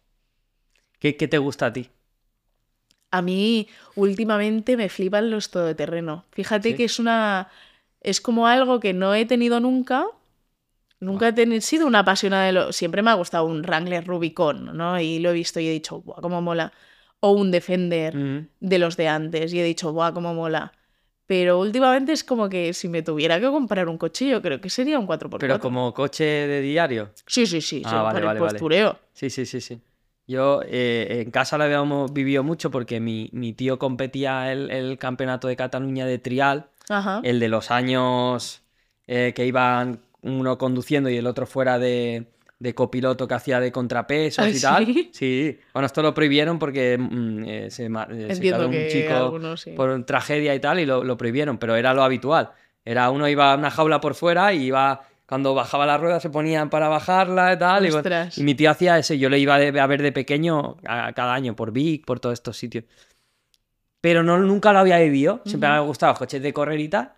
¿Qué, 0.99 1.15
qué 1.15 1.29
te 1.29 1.37
gusta 1.37 1.67
a 1.67 1.71
ti? 1.73 1.89
A 3.11 3.21
mí 3.21 3.67
últimamente 3.95 4.75
me 4.75 4.89
flipan 4.89 5.31
los 5.31 5.49
todoterreno. 5.51 6.25
Fíjate 6.31 6.71
¿Sí? 6.71 6.75
que 6.75 6.83
es 6.83 6.99
una. 6.99 7.47
Es 8.01 8.19
como 8.21 8.45
algo 8.47 8.79
que 8.81 8.93
no 8.93 9.15
he 9.15 9.25
tenido 9.25 9.59
nunca. 9.61 10.05
Nunca 10.99 11.29
he 11.29 11.33
teni- 11.33 11.61
sido 11.61 11.87
una 11.87 11.99
apasionada 11.99 12.45
de 12.45 12.51
lo. 12.51 12.73
Siempre 12.73 13.01
me 13.01 13.11
ha 13.11 13.13
gustado 13.15 13.45
un 13.45 13.61
Wrangler 13.61 14.05
Rubicon, 14.05 14.75
¿no? 14.77 14.99
Y 14.99 15.19
lo 15.19 15.29
he 15.29 15.33
visto 15.33 15.59
y 15.59 15.67
he 15.67 15.71
dicho, 15.71 16.01
¡buah, 16.01 16.21
cómo 16.21 16.41
mola! 16.41 16.73
O 17.21 17.31
un 17.31 17.51
Defender 17.51 18.13
de 18.59 18.79
los 18.79 18.95
de 18.97 19.07
antes 19.07 19.53
y 19.53 19.59
he 19.59 19.63
dicho, 19.63 19.91
¡buah, 19.93 20.13
cómo 20.13 20.33
mola! 20.33 20.73
Pero 21.25 21.59
últimamente 21.59 22.11
es 22.11 22.23
como 22.23 22.49
que 22.49 22.73
si 22.73 22.89
me 22.89 23.03
tuviera 23.03 23.39
que 23.39 23.45
comprar 23.47 23.87
un 23.87 23.97
coche, 23.97 24.27
yo 24.27 24.41
creo 24.41 24.59
que 24.59 24.69
sería 24.69 24.97
un 24.97 25.05
4x4. 25.05 25.37
Pero 25.39 25.59
como 25.59 25.93
coche 25.93 26.23
de 26.23 26.61
diario. 26.61 27.11
Sí, 27.27 27.45
sí, 27.45 27.61
sí, 27.61 27.83
Ah, 27.85 27.89
sí, 27.89 27.95
vale, 27.95 28.19
el 28.19 28.25
vale, 28.25 28.39
vale. 28.39 28.51
postureo. 28.53 28.99
Sí, 29.13 29.29
sí, 29.29 29.45
sí, 29.45 29.61
sí. 29.61 29.79
Yo 30.27 30.61
eh, 30.65 31.21
en 31.23 31.31
casa 31.31 31.57
lo 31.57 31.63
habíamos 31.65 32.11
vivido 32.13 32.43
mucho 32.43 32.71
porque 32.71 32.99
mi, 32.99 33.29
mi 33.31 33.53
tío 33.53 33.77
competía 33.79 34.51
el, 34.51 34.69
el 34.71 34.97
campeonato 34.97 35.47
de 35.47 35.55
Cataluña 35.55 36.05
de 36.05 36.17
trial, 36.19 36.69
Ajá. 36.89 37.19
el 37.23 37.39
de 37.39 37.47
los 37.47 37.69
años 37.71 38.63
eh, 39.07 39.33
que 39.35 39.45
iban 39.45 40.01
uno 40.21 40.57
conduciendo 40.57 41.09
y 41.09 41.17
el 41.17 41.27
otro 41.27 41.45
fuera 41.45 41.79
de, 41.79 42.25
de 42.59 42.75
copiloto 42.75 43.27
que 43.27 43.33
hacía 43.33 43.59
de 43.59 43.71
contrapesos 43.71 44.45
¿Ah, 44.45 44.49
y 44.49 44.59
tal. 44.59 44.85
sí? 44.85 45.09
Sí. 45.13 45.59
Bueno, 45.73 45.85
esto 45.85 46.01
lo 46.01 46.13
prohibieron 46.13 46.59
porque 46.59 46.97
mm, 46.97 47.43
eh, 47.45 47.71
se, 47.71 47.85
eh, 47.85 48.35
se 48.35 48.49
cayó 48.49 48.67
un 48.67 48.87
chico 48.87 49.13
algunos 49.13 49.61
sí. 49.61 49.71
por 49.71 50.03
tragedia 50.05 50.53
y 50.55 50.59
tal 50.59 50.79
y 50.79 50.85
lo, 50.85 51.03
lo 51.03 51.17
prohibieron, 51.17 51.57
pero 51.57 51.75
era 51.75 51.93
lo 51.93 52.03
habitual. 52.03 52.51
Era 52.85 53.09
uno 53.11 53.27
iba 53.27 53.53
a 53.53 53.55
una 53.57 53.71
jaula 53.71 54.01
por 54.01 54.15
fuera 54.15 54.53
y 54.53 54.63
iba 54.65 55.01
cuando 55.25 55.53
bajaba 55.53 55.85
la 55.85 55.97
rueda 55.97 56.19
se 56.19 56.31
ponían 56.31 56.71
para 56.71 56.87
bajarla 56.87 57.53
y 57.53 57.59
tal. 57.59 57.85
Y, 57.85 57.91
bueno, 57.91 58.09
y 58.35 58.43
mi 58.43 58.55
tío 58.55 58.71
hacía 58.71 58.97
ese, 58.97 59.19
yo 59.19 59.29
le 59.29 59.37
iba 59.37 59.55
a 59.55 59.87
ver 59.87 60.01
de 60.01 60.11
pequeño 60.11 60.77
a- 60.87 61.13
cada 61.13 61.35
año 61.35 61.55
por 61.55 61.71
Vic, 61.71 62.03
por 62.03 62.19
todos 62.19 62.33
estos 62.33 62.57
sitios. 62.57 62.85
Pero 64.01 64.23
no, 64.23 64.37
nunca 64.39 64.73
lo 64.73 64.79
había 64.79 64.97
vivido, 64.99 65.41
siempre 65.45 65.69
me 65.69 65.75
había 65.75 65.87
gustado 65.87 66.13
los 66.13 66.19
coches 66.19 66.41
de 66.41 66.53
correr 66.53 66.79
y 66.79 66.89
tal. 66.89 67.13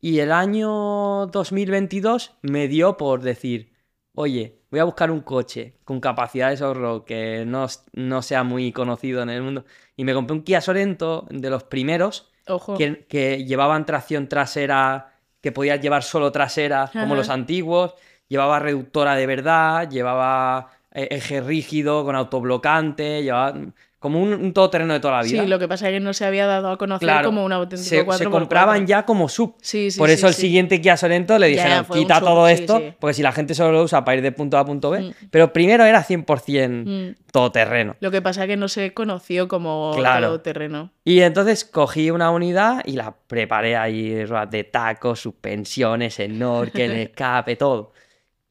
Y 0.00 0.20
el 0.20 0.32
año 0.32 1.26
2022 1.26 2.36
me 2.42 2.68
dio 2.68 2.96
por 2.96 3.22
decir, 3.22 3.72
oye, 4.14 4.60
voy 4.70 4.80
a 4.80 4.84
buscar 4.84 5.10
un 5.10 5.20
coche 5.20 5.78
con 5.84 6.00
capacidades 6.00 6.62
off-road 6.62 7.04
que 7.04 7.44
no, 7.46 7.66
no 7.92 8.22
sea 8.22 8.42
muy 8.42 8.72
conocido 8.72 9.22
en 9.22 9.30
el 9.30 9.42
mundo. 9.42 9.64
Y 9.96 10.04
me 10.04 10.14
compré 10.14 10.36
un 10.36 10.42
Kia 10.42 10.60
Sorento 10.60 11.26
de 11.30 11.50
los 11.50 11.64
primeros 11.64 12.30
Ojo. 12.46 12.76
que, 12.76 13.06
que 13.08 13.44
llevaban 13.44 13.86
tracción 13.86 14.28
trasera, 14.28 15.14
que 15.40 15.52
podías 15.52 15.80
llevar 15.80 16.02
solo 16.02 16.32
trasera, 16.32 16.90
como 16.92 17.14
los 17.14 17.30
antiguos, 17.30 17.94
llevaba 18.28 18.58
reductora 18.58 19.14
de 19.14 19.26
verdad, 19.26 19.88
llevaba 19.88 20.70
eh, 20.92 21.08
eje 21.10 21.40
rígido 21.40 22.04
con 22.04 22.16
autoblocante, 22.16 23.22
llevaba 23.22 23.54
como 23.98 24.22
un, 24.22 24.34
un 24.34 24.52
todoterreno 24.52 24.92
de 24.92 25.00
toda 25.00 25.14
la 25.16 25.22
vida. 25.22 25.42
Sí, 25.42 25.48
lo 25.48 25.58
que 25.58 25.66
pasa 25.66 25.88
es 25.88 25.94
que 25.94 26.00
no 26.00 26.12
se 26.12 26.26
había 26.26 26.46
dado 26.46 26.70
a 26.70 26.76
conocer 26.76 27.06
Claro, 27.08 27.28
como 27.28 27.44
un 27.44 27.52
auténtico 27.52 27.88
se, 27.88 28.04
4x4. 28.04 28.18
se 28.18 28.24
compraban 28.26 28.86
ya 28.86 29.04
como 29.06 29.28
sub. 29.28 29.56
Sí, 29.62 29.90
sí, 29.90 29.98
Por 29.98 30.08
sí, 30.10 30.14
eso 30.16 30.28
el 30.28 30.34
siguiente 30.34 30.80
Kia 30.82 30.96
Sorento 30.98 31.38
le 31.38 31.48
dijeron, 31.48 31.86
quita 31.86 32.16
sub, 32.18 32.24
todo 32.26 32.46
esto, 32.48 32.82
porque 33.00 33.14
si 33.14 33.22
la 33.22 33.32
gente 33.32 33.54
solo 33.54 33.72
lo 33.72 33.82
usa 33.82 34.04
para 34.04 34.16
ir 34.18 34.22
de 34.22 34.32
punto 34.32 34.58
A 34.58 34.60
a 34.60 34.64
punto 34.66 34.90
B, 34.90 35.00
Mm. 35.00 35.12
pero 35.30 35.52
primero 35.52 35.84
era 35.84 36.02
100% 36.04 36.84
Mm. 36.86 37.14
todoterreno. 37.32 37.96
Lo 38.00 38.10
que 38.10 38.20
pasa 38.22 38.42
es 38.44 38.48
que 38.48 38.56
no 38.58 38.68
se 38.68 38.92
conoció 38.92 39.48
como 39.48 39.92
Claro. 39.96 40.40
terreno. 40.42 40.92
Y 41.02 41.20
entonces 41.22 41.64
cogí 41.64 42.10
una 42.10 42.30
unidad 42.30 42.82
y 42.84 42.92
la 42.92 43.16
preparé 43.26 43.76
ahí, 43.76 44.10
de 44.50 44.64
tacos, 44.64 45.20
suspensiones, 45.20 46.16
snorkel, 46.16 46.90
escape, 47.10 47.56
todo. 47.56 47.92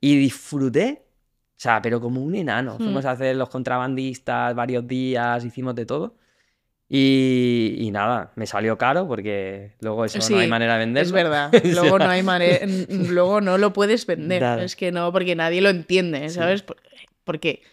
Y 0.02 0.18
disfruté, 0.18 1.05
o 1.58 1.58
sea, 1.58 1.82
pero 1.82 2.02
como 2.02 2.22
un 2.22 2.36
enano. 2.36 2.76
Hmm. 2.76 2.84
Fuimos 2.84 3.06
a 3.06 3.12
hacer 3.12 3.36
los 3.36 3.50
contrabandistas 3.50 4.54
varios 4.56 4.86
días, 4.88 5.44
hicimos 5.46 5.74
de 5.76 5.86
todo. 5.86 6.16
Y, 6.88 7.76
y 7.80 7.90
nada, 7.92 8.32
me 8.36 8.46
salió 8.46 8.78
caro 8.78 9.08
porque 9.08 9.72
luego 9.82 10.06
eso 10.06 10.20
no 10.20 10.24
Sí, 10.24 10.36
hay 10.36 10.48
manera 10.48 10.74
de 10.74 10.80
venderlo. 10.80 11.08
Es 11.08 11.12
verdad. 11.14 11.52
Luego 11.64 11.98
no 11.98 12.06
hay 12.10 12.22
manera. 12.22 12.60
Luego 12.90 13.42
no 13.42 13.58
lo 13.58 13.74
puedes 13.74 14.06
vender. 14.06 14.40
Claro. 14.40 14.62
Es 14.62 14.76
que 14.76 14.92
no, 14.92 15.12
porque 15.12 15.36
nadie 15.36 15.62
lo 15.62 15.70
entiende, 15.70 16.30
Sí. 16.30 16.36
¿sabes? 16.36 16.62
Por- 16.62 16.78
Porque. 17.24 17.64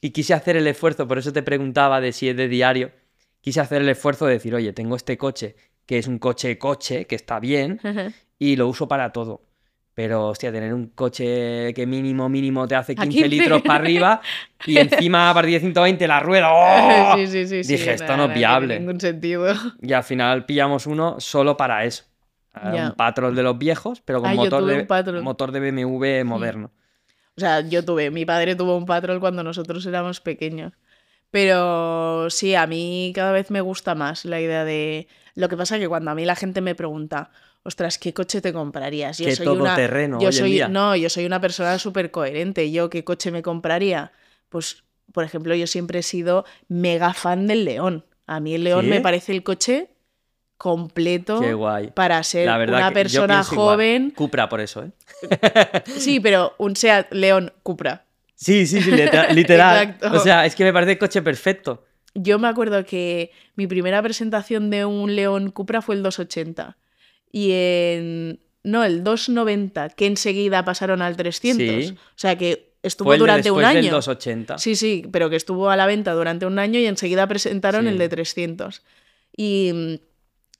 Y 0.00 0.10
quise 0.10 0.34
hacer 0.34 0.56
el 0.56 0.66
esfuerzo, 0.66 1.08
por 1.08 1.18
eso 1.18 1.32
te 1.32 1.42
preguntaba 1.42 2.00
de 2.00 2.12
si 2.12 2.28
es 2.28 2.36
de 2.36 2.46
diario. 2.48 2.92
Quise 3.40 3.60
hacer 3.60 3.80
el 3.82 3.88
esfuerzo 3.88 4.26
de 4.26 4.34
decir, 4.34 4.54
oye, 4.54 4.72
tengo 4.72 4.96
este 4.96 5.16
coche, 5.16 5.56
que 5.86 5.96
es 5.98 6.06
un 6.06 6.18
coche 6.18 6.58
coche, 6.58 7.06
que 7.06 7.14
está 7.16 7.40
bien, 7.40 7.80
y 8.38 8.56
lo 8.56 8.68
uso 8.68 8.86
para 8.86 9.12
todo. 9.12 9.42
Pero, 9.98 10.28
hostia, 10.28 10.52
tener 10.52 10.72
un 10.72 10.90
coche 10.90 11.74
que 11.74 11.84
mínimo, 11.84 12.28
mínimo 12.28 12.68
te 12.68 12.76
hace 12.76 12.94
15, 12.94 13.10
15. 13.10 13.28
litros 13.28 13.62
para 13.62 13.80
arriba 13.80 14.20
y 14.64 14.76
encima 14.78 15.28
a 15.28 15.34
partir 15.34 15.54
de 15.54 15.58
120 15.58 16.06
la 16.06 16.20
rueda. 16.20 16.52
¡oh! 16.52 17.16
sí, 17.16 17.26
sí, 17.26 17.64
sí. 17.64 17.72
Dije, 17.72 17.94
esto 17.94 18.16
no 18.16 18.26
es 18.26 18.34
viable. 18.34 18.78
ningún 18.78 19.00
sentido. 19.00 19.52
Y 19.82 19.92
al 19.92 20.04
final 20.04 20.46
pillamos 20.46 20.86
uno 20.86 21.16
solo 21.18 21.56
para 21.56 21.84
eso. 21.84 22.04
Eh. 22.62 22.80
Un 22.80 22.92
patrol 22.92 23.34
de 23.34 23.42
los 23.42 23.58
viejos, 23.58 24.00
pero 24.04 24.20
con 24.20 24.30
Ah, 24.30 24.34
motor, 24.34 24.64
de, 24.66 25.20
motor 25.20 25.50
de 25.50 25.72
BMW 25.72 26.24
moderno. 26.24 26.70
O 27.36 27.40
sea, 27.40 27.62
yo 27.62 27.84
tuve, 27.84 28.12
mi 28.12 28.24
padre 28.24 28.54
tuvo 28.54 28.76
un 28.76 28.86
patrol 28.86 29.18
cuando 29.18 29.42
nosotros 29.42 29.84
éramos 29.84 30.20
pequeños. 30.20 30.74
Pero 31.32 32.30
sí, 32.30 32.54
a 32.54 32.68
mí 32.68 33.10
cada 33.16 33.32
vez 33.32 33.50
me 33.50 33.62
gusta 33.62 33.96
más 33.96 34.24
la 34.24 34.40
idea 34.40 34.64
de... 34.64 35.08
Lo 35.34 35.48
que 35.48 35.56
pasa 35.56 35.74
es 35.74 35.80
que 35.80 35.88
cuando 35.88 36.12
a 36.12 36.14
mí 36.14 36.24
la 36.24 36.36
gente 36.36 36.60
me 36.60 36.76
pregunta, 36.76 37.32
ostras, 37.68 37.98
¿qué 37.98 38.12
coche 38.14 38.40
te 38.40 38.52
comprarías? 38.52 39.18
Yo 39.18 39.26
Qué 39.26 39.36
soy 39.36 39.46
una... 39.46 39.56
todoterreno 39.74 40.18
Yo 40.20 40.32
soy... 40.32 40.52
día. 40.52 40.68
No, 40.68 40.96
yo 40.96 41.10
soy 41.10 41.26
una 41.26 41.40
persona 41.40 41.78
súper 41.78 42.10
coherente. 42.10 42.70
¿Yo 42.72 42.88
qué 42.88 43.04
coche 43.04 43.30
me 43.30 43.42
compraría? 43.42 44.10
Pues, 44.48 44.84
por 45.12 45.24
ejemplo, 45.24 45.54
yo 45.54 45.66
siempre 45.66 45.98
he 45.98 46.02
sido 46.02 46.44
mega 46.68 47.12
fan 47.12 47.46
del 47.46 47.64
León. 47.66 48.04
A 48.26 48.40
mí 48.40 48.54
el 48.54 48.64
León 48.64 48.86
¿Sí? 48.86 48.90
me 48.90 49.00
parece 49.00 49.32
el 49.32 49.42
coche 49.42 49.90
completo 50.56 51.40
para 51.94 52.22
ser 52.22 52.48
una 52.48 52.88
que 52.88 52.94
persona 52.94 53.42
igual. 53.42 53.44
joven. 53.44 54.10
Cupra 54.10 54.48
por 54.48 54.60
eso, 54.60 54.84
¿eh? 54.84 54.90
Sí, 55.98 56.20
pero 56.20 56.54
un 56.58 56.74
Seat 56.74 57.12
León 57.12 57.52
Cupra. 57.62 58.06
Sí, 58.34 58.66
sí, 58.66 58.80
sí, 58.80 58.90
literal. 59.32 59.98
O 60.12 60.18
sea, 60.20 60.46
es 60.46 60.54
que 60.54 60.64
me 60.64 60.72
parece 60.72 60.92
el 60.92 60.98
coche 60.98 61.22
perfecto. 61.22 61.84
Yo 62.14 62.38
me 62.38 62.48
acuerdo 62.48 62.84
que 62.84 63.30
mi 63.56 63.66
primera 63.66 64.02
presentación 64.02 64.70
de 64.70 64.84
un 64.84 65.14
León 65.14 65.50
Cupra 65.50 65.82
fue 65.82 65.94
el 65.96 66.02
280. 66.02 66.76
Y 67.32 67.50
en. 67.52 68.40
No, 68.64 68.84
el 68.84 69.02
290, 69.04 69.90
que 69.90 70.06
enseguida 70.06 70.64
pasaron 70.64 71.00
al 71.00 71.16
300. 71.16 71.86
Sí. 71.86 71.94
O 71.96 72.12
sea 72.16 72.36
que 72.36 72.74
estuvo 72.82 73.08
Fue 73.08 73.14
el 73.14 73.20
de 73.20 73.22
durante 73.22 73.50
un 73.50 73.58
después 73.58 73.74
del 73.74 73.84
año. 73.86 73.96
280. 73.96 74.58
Sí, 74.58 74.74
sí, 74.76 75.04
pero 75.10 75.30
que 75.30 75.36
estuvo 75.36 75.70
a 75.70 75.76
la 75.76 75.86
venta 75.86 76.12
durante 76.12 76.44
un 76.44 76.58
año 76.58 76.78
y 76.80 76.86
enseguida 76.86 77.26
presentaron 77.26 77.82
Sí. 77.84 77.88
el 77.88 77.98
de 77.98 78.08
300. 78.08 78.82
Y 79.36 79.70
mm, 79.72 79.94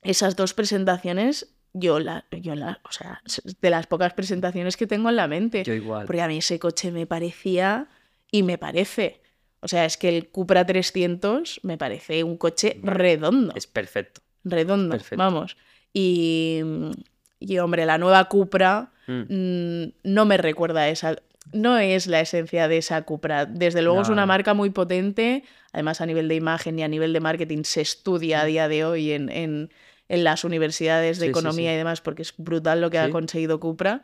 esas 0.03 0.35
dos 0.35 0.53
presentaciones, 0.53 1.53
yo 1.73 1.99
la, 1.99 2.25
yo 2.31 2.55
la, 2.55 2.79
o 2.83 2.91
sea, 2.91 3.21
de 3.61 3.69
las 3.69 3.85
pocas 3.85 4.13
presentaciones 4.13 4.75
que 4.77 4.87
tengo 4.87 5.09
en 5.09 5.15
la 5.17 5.27
mente. 5.27 5.63
Yo 5.63 5.73
igual. 5.73 6.05
Porque 6.07 6.21
a 6.21 6.27
mí 6.27 6.37
ese 6.37 6.57
coche 6.57 6.91
me 6.91 7.05
parecía 7.05 7.89
y 8.31 8.43
me 8.43 8.57
parece. 8.57 9.21
O 9.59 9.67
sea, 9.67 9.85
es 9.85 9.97
que 9.97 10.07
el 10.17 10.29
Cupra 10.29 10.65
300 10.65 11.59
me 11.63 11.77
parece 11.77 12.23
un 12.23 12.37
coche 12.37 12.79
redondo. 12.81 13.53
Es 13.55 13.67
perfecto. 13.67 14.21
redondo, 14.45 14.91
perfecto. 14.91 15.17
vamos. 15.17 15.57
Y, 15.93 16.61
mm, 16.63 16.91
y, 17.39 17.57
hombre, 17.59 17.85
la 17.85 17.97
nueva 17.97 18.25
Cupra 18.25 18.91
Mm. 19.07 19.21
mm, 19.27 19.91
no 20.03 20.25
me 20.25 20.37
recuerda 20.37 20.81
a 20.81 20.89
esa. 20.89 21.15
No 21.51 21.79
es 21.79 22.05
la 22.05 22.19
esencia 22.19 22.67
de 22.67 22.77
esa 22.77 23.01
Cupra. 23.03 23.47
Desde 23.47 23.81
luego 23.81 24.01
es 24.03 24.09
una 24.09 24.27
marca 24.27 24.53
muy 24.53 24.69
potente. 24.69 25.43
Además, 25.73 25.99
a 26.01 26.05
nivel 26.05 26.27
de 26.27 26.35
imagen 26.35 26.77
y 26.77 26.83
a 26.83 26.87
nivel 26.87 27.11
de 27.11 27.19
marketing 27.19 27.63
se 27.63 27.81
estudia 27.81 28.41
a 28.41 28.45
día 28.45 28.67
de 28.67 28.85
hoy 28.85 29.11
en, 29.13 29.29
en- 29.31 29.71
en 30.09 30.23
las 30.23 30.43
universidades 30.43 31.17
de 31.17 31.25
Sí, 31.25 31.29
economía 31.31 31.71
sí. 31.71 31.73
y 31.73 31.77
demás, 31.77 32.01
porque 32.01 32.21
es 32.21 32.33
brutal 32.37 32.81
lo 32.81 32.89
que 32.91 32.99
ha 32.99 33.09
conseguido 33.09 33.59
Cupra. 33.59 34.03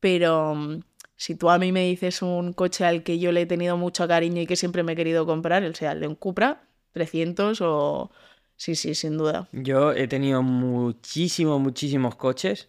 Pero 0.00 0.54
mm, 0.54 0.80
si 1.16 1.34
tú 1.34 1.50
a 1.50 1.58
mí 1.58 1.70
me 1.72 1.84
dices 1.84 2.22
un 2.22 2.54
coche 2.54 2.84
al 2.86 3.02
que 3.02 3.18
yo 3.18 3.32
le 3.32 3.42
he 3.42 3.46
tenido 3.46 3.76
mucho 3.76 4.08
cariño 4.08 4.40
y 4.40 4.46
que 4.46 4.56
siempre 4.56 4.82
me 4.82 4.92
he 4.92 4.96
querido 4.96 5.26
comprar, 5.26 5.64
el 5.64 5.74
sea 5.74 5.92
el 5.92 6.00
de 6.00 6.08
un 6.08 6.14
Cupra 6.14 6.62
300 6.92 7.60
o... 7.60 8.10
Sí, 8.56 8.74
sí, 8.74 8.94
sin 8.94 9.16
duda. 9.18 9.48
Yo 9.52 9.92
he 9.92 10.08
tenido 10.08 10.42
muchísimos, 10.42 11.60
muchísimos 11.60 12.16
coches. 12.16 12.68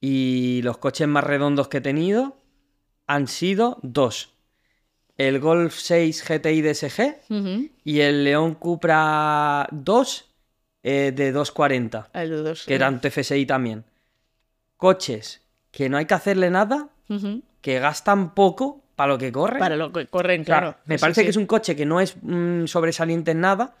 Y 0.00 0.60
los 0.62 0.78
coches 0.78 1.06
más 1.06 1.22
redondos 1.24 1.68
que 1.68 1.78
he 1.78 1.80
tenido 1.80 2.36
han 3.06 3.28
sido 3.28 3.78
dos. 3.82 4.30
El 5.18 5.38
Golf 5.38 5.74
6 5.78 6.24
GTI 6.26 6.62
DSG 6.62 7.16
y 7.84 8.00
el 8.00 8.24
León 8.24 8.54
Cupra 8.54 9.68
2 9.70 10.24
eh, 10.82 11.12
de 11.14 11.30
240, 11.30 12.10
El 12.14 12.56
que 12.66 12.74
eran 12.74 13.00
TFSI 13.00 13.46
también. 13.46 13.84
Coches 14.76 15.42
que 15.70 15.88
no 15.88 15.96
hay 15.96 16.06
que 16.06 16.14
hacerle 16.14 16.50
nada, 16.50 16.88
que 17.60 17.78
gastan 17.78 18.34
poco 18.34 18.82
para 18.96 19.12
lo 19.12 19.18
que 19.18 19.30
corren. 19.30 19.60
Para 19.60 19.76
lo 19.76 19.92
que 19.92 20.06
corren, 20.06 20.40
O 20.40 20.44
sea, 20.44 20.58
claro. 20.58 20.76
me 20.86 20.98
Sí, 20.98 21.00
parece 21.02 21.20
sí. 21.20 21.24
que 21.26 21.30
es 21.30 21.36
un 21.36 21.46
coche 21.46 21.76
que 21.76 21.86
no 21.86 22.00
es 22.00 22.16
mm, 22.20 22.66
sobresaliente 22.66 23.30
en 23.30 23.40
nada, 23.40 23.76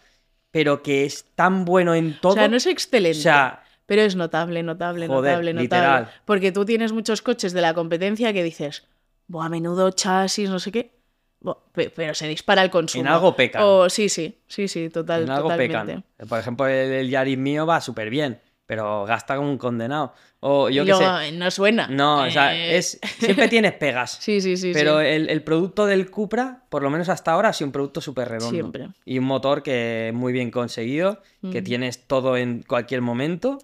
pero 0.52 0.82
que 0.82 1.04
es 1.04 1.24
tan 1.34 1.64
bueno 1.64 1.94
en 1.94 2.18
todo. 2.20 2.32
O 2.32 2.36
sea, 2.36 2.46
no 2.46 2.56
es 2.56 2.66
excelente. 2.66 3.18
O 3.18 3.22
sea, 3.22 3.64
pero 3.86 4.02
es 4.02 4.14
notable, 4.14 4.62
notable, 4.62 5.08
Joder, 5.08 5.32
notable, 5.32 5.52
notable. 5.54 5.62
literal. 5.62 6.10
Porque 6.24 6.52
tú 6.52 6.64
tienes 6.64 6.92
muchos 6.92 7.20
coches 7.20 7.52
de 7.52 7.60
la 7.60 7.74
competencia 7.74 8.32
que 8.32 8.44
dices, 8.44 8.86
Buah, 9.26 9.48
menudo 9.48 9.90
chasis, 9.90 10.48
no 10.48 10.60
sé 10.60 10.70
qué. 10.70 10.92
Buah, 11.40 11.56
pero 11.72 12.14
se 12.14 12.28
dispara 12.28 12.62
el 12.62 12.70
consumo. 12.70 13.02
En 13.02 13.08
algo 13.08 13.34
pecan. 13.34 13.62
O, 13.64 13.88
sí, 13.90 14.08
sí, 14.08 14.38
sí, 14.46 14.68
sí, 14.68 14.88
total, 14.90 15.24
en 15.24 15.30
algo 15.30 15.48
totalmente. 15.48 16.02
pecan. 16.18 16.28
Por 16.28 16.38
ejemplo, 16.38 16.66
el, 16.68 16.92
el 16.92 17.10
Yaris 17.10 17.38
mío 17.38 17.66
va 17.66 17.80
súper 17.80 18.10
bien, 18.10 18.40
pero 18.66 19.04
gasta 19.04 19.36
como 19.36 19.50
un 19.50 19.58
condenado. 19.58 20.14
O 20.40 20.68
yo 20.70 20.84
qué 20.84 20.94
sé. 20.94 21.32
no 21.32 21.50
suena. 21.50 21.86
No, 21.88 22.22
o 22.24 22.30
sea, 22.30 22.54
Eh, 22.56 22.76
es, 22.78 22.98
siempre 23.18 23.48
tienes 23.48 23.72
pegas. 23.74 24.12
Sí, 24.20 24.40
sí, 24.40 24.56
sí. 24.56 24.70
pero 24.72 25.00
sí. 25.00 25.06
El, 25.06 25.28
el 25.30 25.42
producto 25.42 25.86
del 25.86 26.10
Cupra, 26.10 26.64
por 26.68 26.82
lo 26.82 26.90
menos 26.90 27.08
hasta 27.08 27.32
ahora, 27.32 27.50
ha 27.50 27.52
sido 27.52 27.66
un 27.68 27.72
producto 27.72 28.00
súper 28.00 28.28
redondo. 28.28 28.50
Siempre. 28.54 28.88
Y 29.04 29.18
un 29.18 29.24
motor 29.24 29.62
que 29.62 30.10
muy 30.14 30.32
bien 30.32 30.50
conseguido, 30.50 31.20
que 31.50 31.60
Mm. 31.60 31.64
tienes 31.64 32.06
todo 32.06 32.36
en 32.36 32.62
cualquier 32.62 33.02
momento 33.02 33.58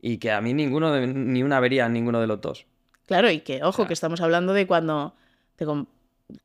y 0.00 0.18
que 0.18 0.30
a 0.30 0.40
mí 0.40 0.52
ninguno 0.54 0.94
ni 1.06 1.42
una 1.42 1.56
avería 1.56 1.86
en 1.86 1.92
ninguno 1.94 2.20
de 2.20 2.26
los 2.26 2.40
dos. 2.40 2.66
Claro, 3.06 3.30
y 3.30 3.40
que, 3.40 3.62
ojo, 3.64 3.86
que 3.86 3.92
estamos 3.94 4.20
hablando 4.20 4.52
de 4.54 4.66
cuando 4.66 5.14
te, 5.56 5.66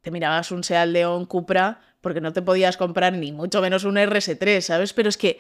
te 0.01 0.11
mirabas 0.11 0.51
un 0.51 0.63
Seat 0.63 0.87
León 0.89 1.25
Cupra 1.25 1.79
porque 2.01 2.21
no 2.21 2.33
te 2.33 2.41
podías 2.41 2.75
comprar 2.77 3.13
ni 3.13 3.31
mucho 3.31 3.61
menos 3.61 3.83
un 3.85 3.95
RS3, 3.95 4.61
¿sabes? 4.61 4.93
Pero 4.93 5.07
es 5.09 5.17
que, 5.17 5.39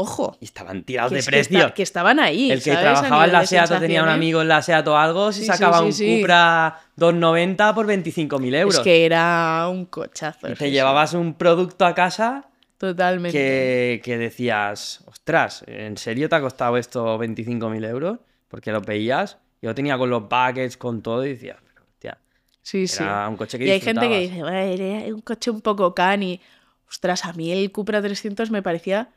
ojo, 0.00 0.36
Y 0.40 0.44
estaban 0.44 0.84
tirados 0.84 1.10
de 1.10 1.18
es 1.18 1.48
que 1.74 1.82
estaban 1.82 2.20
ahí. 2.20 2.52
El 2.52 2.62
que 2.62 2.70
trabajaba 2.70 3.24
en 3.24 3.32
la 3.32 3.44
SEAT 3.44 3.70
o 3.72 3.78
tenía 3.80 4.02
un 4.04 4.08
amigo 4.08 4.40
en 4.40 4.48
la 4.48 4.62
SEAT 4.62 4.86
o 4.86 4.96
algo, 4.96 5.32
se 5.32 5.40
Sí, 5.40 5.46
sí, 5.46 5.46
sacaba 5.48 5.78
sí, 5.80 5.84
un 5.84 5.92
sí. 5.92 6.16
Cupra 6.20 6.80
290 6.96 7.74
por 7.74 7.86
25.000 7.86 8.54
euros. 8.54 8.74
Es 8.76 8.80
que 8.80 9.04
era 9.04 9.66
un 9.68 9.86
cochazo. 9.86 10.46
Y 10.46 10.50
sí, 10.52 10.56
te 10.56 10.64
sí, 10.66 10.70
llevabas 10.70 11.14
un 11.14 11.34
producto 11.34 11.84
a 11.84 11.94
casa 11.96 12.44
Totalmente. 12.78 13.36
que, 13.36 14.00
que 14.04 14.18
decías, 14.18 15.02
ostras, 15.06 15.64
¿en 15.66 15.96
serio 15.96 16.28
te 16.28 16.36
ha 16.36 16.40
costado 16.40 16.76
esto 16.76 17.18
25.000 17.18 17.84
euros? 17.84 18.18
Porque 18.46 18.70
lo 18.70 18.80
veías, 18.80 19.38
yo 19.60 19.74
tenía 19.74 19.98
con 19.98 20.10
los 20.10 20.22
buckets, 20.28 20.76
con 20.76 21.02
todo, 21.02 21.26
y 21.26 21.30
decías, 21.30 21.56
pero 21.66 21.84
hostia, 21.84 22.18
Sí, 22.62 22.86
sí. 22.86 23.02
era 23.02 23.28
un 23.28 23.36
coche 23.36 23.58
que 23.58 23.66
Y 23.66 23.70
hay 23.70 23.80
gente 23.80 24.08
que 24.08 24.20
dice, 24.20 24.42
"Bueno, 24.42 24.56
era 24.58 25.12
un 25.12 25.22
coche 25.22 25.50
un 25.50 25.60
poco 25.60 25.92
cani. 25.92 26.40
Ostras, 26.88 27.24
a 27.24 27.32
mí 27.32 27.50
el 27.50 27.72
Cupra 27.72 28.00
300 28.00 28.50
me 28.52 28.62
parecía 28.62 29.08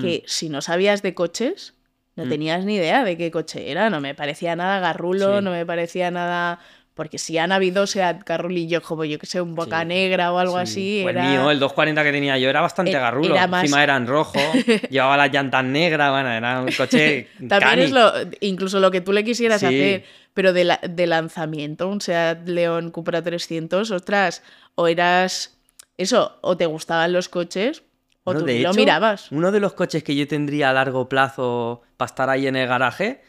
que 0.00 0.22
si 0.26 0.48
no 0.48 0.60
sabías 0.62 1.02
de 1.02 1.14
coches, 1.14 1.74
no 2.16 2.24
Mm. 2.24 2.28
tenías 2.28 2.64
ni 2.64 2.76
idea 2.76 3.04
de 3.04 3.16
qué 3.16 3.30
coche 3.30 3.70
era. 3.70 3.90
No 3.90 4.00
me 4.00 4.14
parecía 4.14 4.56
nada 4.56 4.80
garrulo, 4.80 5.38
Sí. 5.38 5.44
no 5.44 5.50
me 5.50 5.64
parecía 5.66 6.10
nada. 6.10 6.60
Porque 6.94 7.16
si 7.16 7.38
han 7.38 7.52
habido 7.52 7.86
Seat 7.86 8.22
Garrulillo, 8.26 8.82
como 8.82 9.06
yo 9.06 9.18
que 9.18 9.24
sé, 9.24 9.40
un 9.40 9.54
Boca 9.54 9.80
Sí. 9.80 9.86
Negra 9.86 10.30
o 10.30 10.36
algo 10.38 10.56
Sí. 10.58 10.62
así. 10.62 11.00
Pues 11.04 11.14
era... 11.16 11.24
el 11.24 11.30
mío, 11.30 11.50
el 11.50 11.58
240 11.58 12.04
que 12.04 12.12
tenía 12.12 12.36
yo 12.36 12.50
era 12.50 12.60
bastante 12.60 12.90
Eh, 12.90 12.94
garrulo. 13.00 13.34
era 13.34 13.46
más- 13.46 13.62
Encima 13.64 13.82
era 13.82 13.96
en 13.96 14.06
rojo, 14.06 14.34
llevaba 14.90 15.16
las 15.16 15.32
llantas 15.32 15.64
negras, 15.64 16.10
bueno, 16.10 16.30
era 16.30 16.60
un 16.60 16.70
coche 16.70 17.28
También 17.48 17.60
cani. 17.70 17.82
es 17.84 17.90
lo, 17.92 18.12
incluso 18.40 18.78
lo 18.78 18.90
que 18.90 19.00
tú 19.00 19.12
le 19.14 19.24
quisieras 19.24 19.62
hacer, 19.62 20.04
pero 20.34 20.52
de, 20.52 20.64
la- 20.64 20.80
de 20.86 21.06
lanzamiento, 21.06 21.88
un 21.88 22.02
Seat 22.02 22.46
León 22.46 22.90
Cupra 22.90 23.22
300, 23.22 23.90
ostras, 23.90 24.42
o 24.74 24.86
eras 24.86 25.56
eso, 25.96 26.36
o 26.42 26.58
te 26.58 26.66
gustaban 26.66 27.14
los 27.14 27.30
coches, 27.30 27.84
o 28.24 28.32
tú 28.34 28.44
de 28.44 28.60
lo 28.60 28.70
hecho, 28.70 28.78
mirabas. 28.80 29.30
Uno 29.32 29.50
de 29.52 29.60
los 29.60 29.72
coches 29.74 30.02
que 30.04 30.14
yo 30.14 30.26
tendría 30.28 30.70
a 30.70 30.72
largo 30.72 31.08
plazo 31.08 31.82
para 31.96 32.06
estar 32.08 32.30
ahí 32.30 32.46
en 32.46 32.56
el 32.56 32.68
garaje 32.68 33.22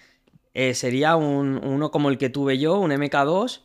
eh, 0.53 0.73
sería 0.75 1.15
un- 1.15 1.59
uno 1.63 1.89
como 1.89 2.09
el 2.09 2.17
que 2.19 2.29
tuve 2.29 2.59
yo, 2.59 2.77
un 2.77 2.91
MK2, 2.91 3.61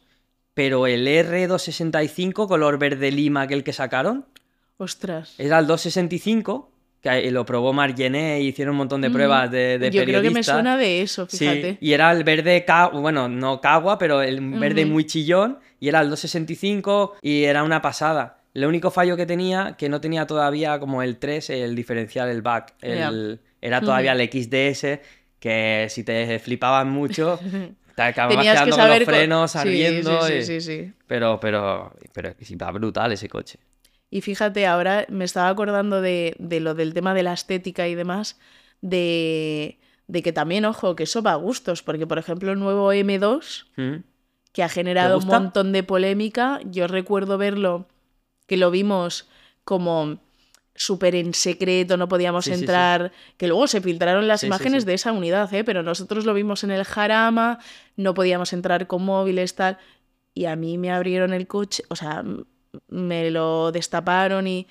pero 0.54 0.86
el 0.86 1.06
R265 1.06 2.46
color 2.48 2.78
verde 2.78 3.10
lima, 3.10 3.42
aquel 3.42 3.62
que 3.64 3.72
sacaron. 3.72 4.26
Ostras. 4.78 5.34
Era 5.38 5.58
el 5.58 5.66
265, 5.66 6.70
que 7.02 7.30
lo 7.30 7.44
probó 7.44 7.72
Margené 7.72 8.40
y 8.40 8.48
hicieron 8.48 8.72
un 8.72 8.78
montón 8.78 9.00
de 9.00 9.08
Mm, 9.08 9.12
pruebas 9.12 9.50
de, 9.50 9.78
de 9.78 9.90
Yo 9.90 10.04
creo 10.04 10.22
que 10.22 10.30
me 10.30 10.42
suena 10.42 10.76
de 10.76 11.02
eso, 11.02 11.26
Sí, 11.28 11.38
fíjate. 11.38 11.78
y 11.80 11.92
era 11.92 12.10
el 12.12 12.24
verde, 12.24 12.64
bueno, 12.94 13.28
no 13.28 13.60
cagua, 13.60 13.98
pero 13.98 14.22
el 14.22 14.40
verde 14.58 14.84
muy 14.86 15.04
chillón, 15.04 15.58
y 15.80 15.88
era 15.88 16.00
el 16.00 16.10
265 16.10 17.14
y 17.22 17.44
era 17.44 17.62
una 17.62 17.82
pasada. 17.82 18.37
El 18.58 18.64
único 18.66 18.90
fallo 18.90 19.16
que 19.16 19.24
tenía, 19.24 19.76
que 19.78 19.88
no 19.88 20.00
tenía 20.00 20.26
todavía 20.26 20.80
como 20.80 21.00
el 21.04 21.18
3, 21.18 21.48
el 21.50 21.76
diferencial, 21.76 22.28
el 22.28 22.42
back, 22.42 22.74
el- 22.80 23.40
era 23.60 23.80
todavía 23.80 24.12
el 24.12 24.20
XDS, 24.20 25.00
que 25.38 25.86
si 25.88 26.02
te 26.02 26.40
flipaban 26.40 26.90
mucho, 26.90 27.38
te 27.94 28.02
acababas 28.02 28.44
Tenías 28.44 28.64
que 28.64 28.70
con 28.70 28.88
los 28.88 29.04
frenos 29.04 29.52
Sí, 29.52 29.58
ardiendo. 29.58 30.26
Sí, 30.26 30.42
sí, 30.42 30.60
sí, 30.60 30.60
sí. 30.60 30.92
Pero, 31.06 31.38
pero, 31.38 31.94
pero 32.12 32.34
va 32.60 32.70
brutal 32.72 33.12
ese 33.12 33.28
coche. 33.28 33.60
Y 34.10 34.22
fíjate, 34.22 34.66
ahora 34.66 35.06
me 35.08 35.24
estaba 35.24 35.50
acordando 35.50 36.00
de, 36.02 36.34
de 36.40 36.58
lo 36.58 36.74
del 36.74 36.94
tema 36.94 37.14
de 37.14 37.22
la 37.22 37.34
estética 37.34 37.86
y 37.86 37.94
demás, 37.94 38.40
de, 38.80 39.78
de 40.08 40.22
que 40.22 40.32
también, 40.32 40.64
ojo, 40.64 40.96
que 40.96 41.04
eso 41.04 41.22
va 41.22 41.32
a 41.32 41.36
gustos, 41.36 41.84
porque 41.84 42.08
por 42.08 42.18
ejemplo 42.18 42.50
el 42.50 42.58
nuevo 42.58 42.92
M2, 42.92 43.66
¿Mm? 43.76 44.02
que 44.52 44.62
ha 44.64 44.68
generado 44.68 45.18
un 45.18 45.26
montón 45.26 45.70
de 45.70 45.84
polémica, 45.84 46.58
yo 46.64 46.88
recuerdo 46.88 47.38
verlo, 47.38 47.86
que 48.48 48.56
lo 48.56 48.72
vimos 48.72 49.28
como 49.62 50.18
súper 50.74 51.14
en 51.14 51.34
secreto, 51.34 51.96
no 51.96 52.08
podíamos 52.08 52.44
Sí, 52.44 52.50
sí, 52.52 52.56
sí. 52.56 52.62
entrar, 52.62 53.12
que 53.36 53.46
luego 53.48 53.66
se 53.68 53.80
filtraron 53.80 54.26
las 54.28 54.42
imágenes 54.44 54.84
de 54.86 54.94
esa 54.94 55.12
unidad, 55.12 55.52
¿eh? 55.54 55.62
pero 55.64 55.82
nosotros 55.84 56.24
lo 56.24 56.34
vimos 56.34 56.64
en 56.64 56.70
el 56.72 56.84
Jarama, 56.84 57.58
no 57.96 58.14
podíamos 58.14 58.52
entrar 58.52 58.86
con 58.86 59.04
móviles, 59.04 59.54
tal, 59.56 59.78
y 60.34 60.44
a 60.46 60.54
mí 60.56 60.78
me 60.78 60.90
abrieron 60.92 61.32
el 61.32 61.46
coche, 61.48 61.82
o 61.88 61.96
sea, 61.96 62.24
me 62.88 63.30
lo 63.30 63.72
destaparon 63.72 64.46
y, 64.46 64.66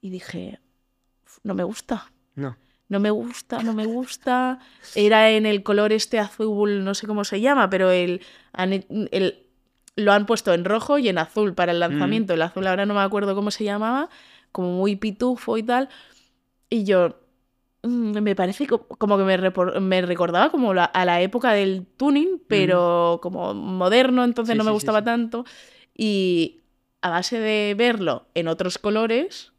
y 0.00 0.10
dije, 0.10 0.58
"Uf, 1.26 1.38
no 1.44 1.54
me 1.54 1.62
gusta. 1.64 2.10
No. 2.34 2.56
No 2.88 3.00
me 3.00 3.10
gusta, 3.10 3.62
no 3.62 3.72
me 3.72 3.86
gusta. 3.86 4.58
Era 4.94 5.30
en 5.30 5.46
el 5.46 5.62
color 5.62 5.92
este 5.92 6.18
azul, 6.18 6.84
no 6.84 6.94
sé 6.94 7.06
cómo 7.06 7.24
se 7.24 7.40
llama, 7.40 7.70
pero 7.70 7.90
el- 7.90 8.20
lo 9.96 10.12
han 10.12 10.26
puesto 10.26 10.52
en 10.54 10.64
rojo 10.64 10.98
y 10.98 11.08
en 11.08 11.18
azul 11.18 11.54
para 11.54 11.72
el 11.72 11.80
lanzamiento. 11.80 12.34
El 12.34 12.42
azul 12.42 12.66
ahora 12.66 12.86
no 12.86 12.94
me 12.94 13.00
acuerdo 13.00 13.34
cómo 13.34 13.50
se 13.50 13.64
llamaba, 13.64 14.08
como 14.52 14.72
muy 14.72 14.96
pitufo 14.96 15.56
y 15.56 15.62
tal. 15.62 15.88
Y 16.68 16.84
yo, 16.84 17.20
mm, 17.84 18.20
me 18.20 18.34
parece 18.34 18.66
co- 18.66 18.86
como 18.88 19.16
que 19.18 19.24
me, 19.24 19.80
me 19.80 20.02
recordaba 20.02 20.50
como 20.50 20.74
la- 20.74 20.84
a 20.86 21.04
la 21.04 21.20
época 21.20 21.52
del 21.52 21.86
tuning, 21.96 22.40
pero 22.48 23.20
como 23.22 23.54
moderno, 23.54 24.24
entonces 24.24 24.54
Sí, 24.54 24.58
no 24.58 24.64
me 24.64 24.70
sí, 24.70 24.74
gustaba 24.74 25.00
sí. 25.00 25.04
tanto. 25.04 25.44
Y 25.96 26.60
a 27.02 27.10
base 27.10 27.38
de 27.38 27.74
verlo 27.76 28.26
en 28.34 28.48
otros 28.48 28.78
colores, 28.78 29.52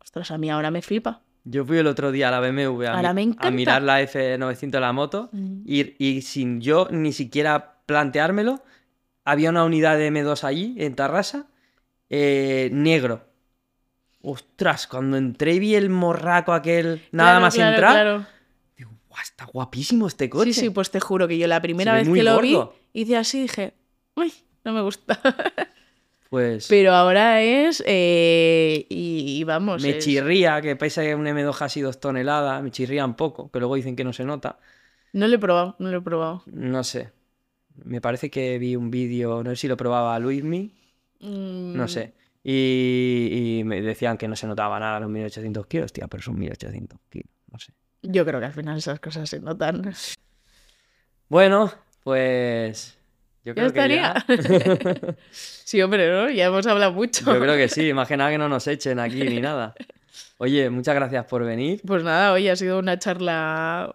ostras, 0.00 0.30
a 0.30 0.38
mí 0.38 0.50
ahora 0.50 0.70
me 0.70 0.82
flipa. 0.82 1.22
Yo 1.44 1.64
fui 1.64 1.78
el 1.78 1.86
otro 1.86 2.10
día 2.10 2.26
a 2.28 2.30
la 2.32 2.40
BMW 2.40 2.88
a, 2.88 2.92
Ahora 2.94 3.14
mi- 3.14 3.26
me 3.26 3.36
a 3.38 3.50
mirar 3.52 3.82
la 3.82 4.00
F900 4.02 4.70
de 4.72 4.80
la 4.80 4.92
moto 4.92 5.28
Mm. 5.30 5.60
y, 5.64 5.94
y 6.04 6.22
sin 6.22 6.60
yo 6.60 6.88
ni 6.90 7.12
siquiera 7.12 7.76
planteármelo, 7.86 8.64
había 9.26 9.50
una 9.50 9.64
unidad 9.64 9.98
de 9.98 10.10
M2 10.10 10.44
allí, 10.44 10.74
en 10.78 10.94
Tarrasa, 10.94 11.46
eh, 12.08 12.70
negro. 12.72 13.26
Ostras, 14.22 14.86
cuando 14.86 15.16
entré 15.18 15.54
y 15.54 15.58
vi 15.58 15.74
el 15.74 15.90
morraco 15.90 16.52
aquel, 16.52 17.02
nada 17.12 17.30
Claro, 17.32 17.40
más 17.42 17.54
claro, 17.54 17.70
entrar, 17.74 17.92
claro. 17.92 18.26
digo, 18.76 18.90
"Guau, 19.08 19.22
está 19.22 19.44
guapísimo 19.44 20.06
este 20.08 20.28
coche. 20.30 20.52
Sí, 20.52 20.60
sí, 20.62 20.70
pues 20.70 20.90
te 20.90 20.98
juro 21.00 21.28
que 21.28 21.38
yo 21.38 21.46
la 21.46 21.60
primera 21.62 21.92
ve 21.92 21.98
vez 22.04 22.08
que 22.12 22.22
lo 22.22 22.40
vi, 22.40 22.58
hice 22.92 23.16
así 23.16 23.38
y 23.38 23.42
dije, 23.42 23.74
uy, 24.16 24.32
no 24.64 24.72
me 24.72 24.80
gusta. 24.80 25.20
Pues 26.28 26.66
Pero 26.68 26.92
ahora 26.92 27.40
es, 27.40 27.84
eh, 27.86 28.84
y, 28.90 29.38
y 29.38 29.44
vamos, 29.44 29.80
me 29.80 29.90
es- 29.90 30.04
chirría, 30.04 30.60
que 30.60 30.74
pese 30.74 31.12
a 31.12 31.16
un 31.16 31.24
M2 31.24 31.56
casi 31.56 31.80
dos 31.80 32.00
toneladas, 32.00 32.60
me 32.64 32.72
chirría 32.72 33.04
un 33.04 33.14
poco, 33.14 33.48
que 33.52 33.60
luego 33.60 33.76
dicen 33.76 33.94
que 33.94 34.02
no 34.02 34.12
se 34.12 34.24
nota. 34.24 34.58
no 35.12 35.28
lo 35.28 35.36
he 35.36 35.38
probado, 35.38 35.76
no 35.78 35.88
lo 35.88 35.98
he 35.98 36.02
probado. 36.02 36.42
No 36.46 36.82
sé. 36.82 37.12
Me 37.84 38.00
parece 38.00 38.30
que 38.30 38.58
vi 38.58 38.76
un 38.76 38.90
vídeo, 38.90 39.42
no 39.42 39.50
sé 39.50 39.56
si 39.56 39.68
lo 39.68 39.76
probaba 39.76 40.18
Luismi, 40.18 40.72
Mm, 41.20 41.76
no 41.76 41.88
sé. 41.88 42.14
Y, 42.44 43.58
y 43.60 43.64
me 43.64 43.80
decían 43.80 44.18
que 44.18 44.28
no 44.28 44.36
se 44.36 44.46
notaba 44.46 44.78
nada 44.78 45.00
los 45.00 45.10
1800 45.10 45.66
kilos, 45.66 45.92
tía, 45.92 46.06
pero 46.08 46.22
son 46.22 46.38
1800 46.38 46.98
kilos, 47.10 47.30
no 47.50 47.58
sé. 47.58 47.72
Yo 48.02 48.24
creo 48.24 48.38
que 48.38 48.46
al 48.46 48.52
final 48.52 48.78
esas 48.78 49.00
cosas 49.00 49.28
se 49.28 49.40
notan. 49.40 49.92
Bueno, 51.28 51.72
pues 52.04 52.96
yo 53.44 53.52
creo 53.52 53.72
que 53.72 53.88
ya. 53.88 54.12
estaría. 54.28 55.16
sí, 55.32 55.82
hombre, 55.82 56.08
¿no? 56.08 56.30
Ya 56.30 56.46
hemos 56.46 56.64
hablado 56.68 56.92
mucho. 56.92 57.24
Yo 57.34 57.40
creo 57.40 57.56
que 57.56 57.68
sí, 57.68 57.92
nada 57.92 58.30
que 58.30 58.38
no 58.38 58.48
nos 58.48 58.68
echen 58.68 59.00
aquí 59.00 59.24
ni 59.24 59.40
nada. 59.40 59.74
Oye, 60.38 60.70
muchas 60.70 60.94
gracias 60.94 61.24
por 61.24 61.44
venir. 61.44 61.80
Pues 61.84 62.04
nada, 62.04 62.32
hoy 62.32 62.48
ha 62.48 62.54
sido 62.54 62.78
una 62.78 62.96
charla 63.00 63.92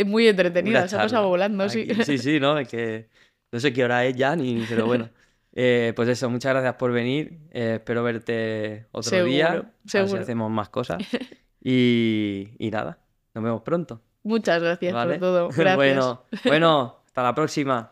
eh, 0.00 0.04
muy 0.04 0.28
entretenida, 0.28 0.86
se 0.88 0.96
ha 0.96 1.00
pasado 1.00 1.28
volando, 1.28 1.68
sí. 1.68 1.88
aquí. 1.90 2.04
Sí, 2.04 2.18
sí, 2.18 2.40
¿no? 2.40 2.58
Es 2.58 2.68
que 2.68 3.08
no 3.52 3.60
sé 3.60 3.72
qué 3.72 3.84
hora 3.84 4.04
es 4.04 4.14
ya, 4.16 4.34
ni, 4.36 4.64
pero 4.68 4.86
bueno. 4.86 5.08
Eh, 5.60 5.92
pues 5.96 6.08
eso, 6.08 6.30
muchas 6.30 6.52
gracias 6.52 6.74
por 6.74 6.92
venir. 6.92 7.38
eh, 7.50 7.76
espero 7.76 8.04
verte 8.04 8.86
otro 8.92 9.10
Seguro, 9.10 9.32
día. 9.32 9.46
A 9.48 9.52
ver 9.54 9.64
si 9.86 9.90
seguro. 9.90 10.20
hacemos 10.20 10.50
más 10.50 10.68
cosas. 10.68 11.02
Y, 11.60 12.50
y 12.60 12.70
nada, 12.70 12.98
nos 13.34 13.42
vemos 13.42 13.62
pronto. 13.62 14.00
Muchas 14.22 14.62
gracias 14.62 14.94
¿vale? 14.94 15.14
por 15.14 15.20
todo. 15.20 15.48
Gracias. 15.56 15.76
bueno, 15.76 16.22
bueno, 16.44 17.02
hasta 17.06 17.22
la 17.24 17.34
próxima. 17.34 17.90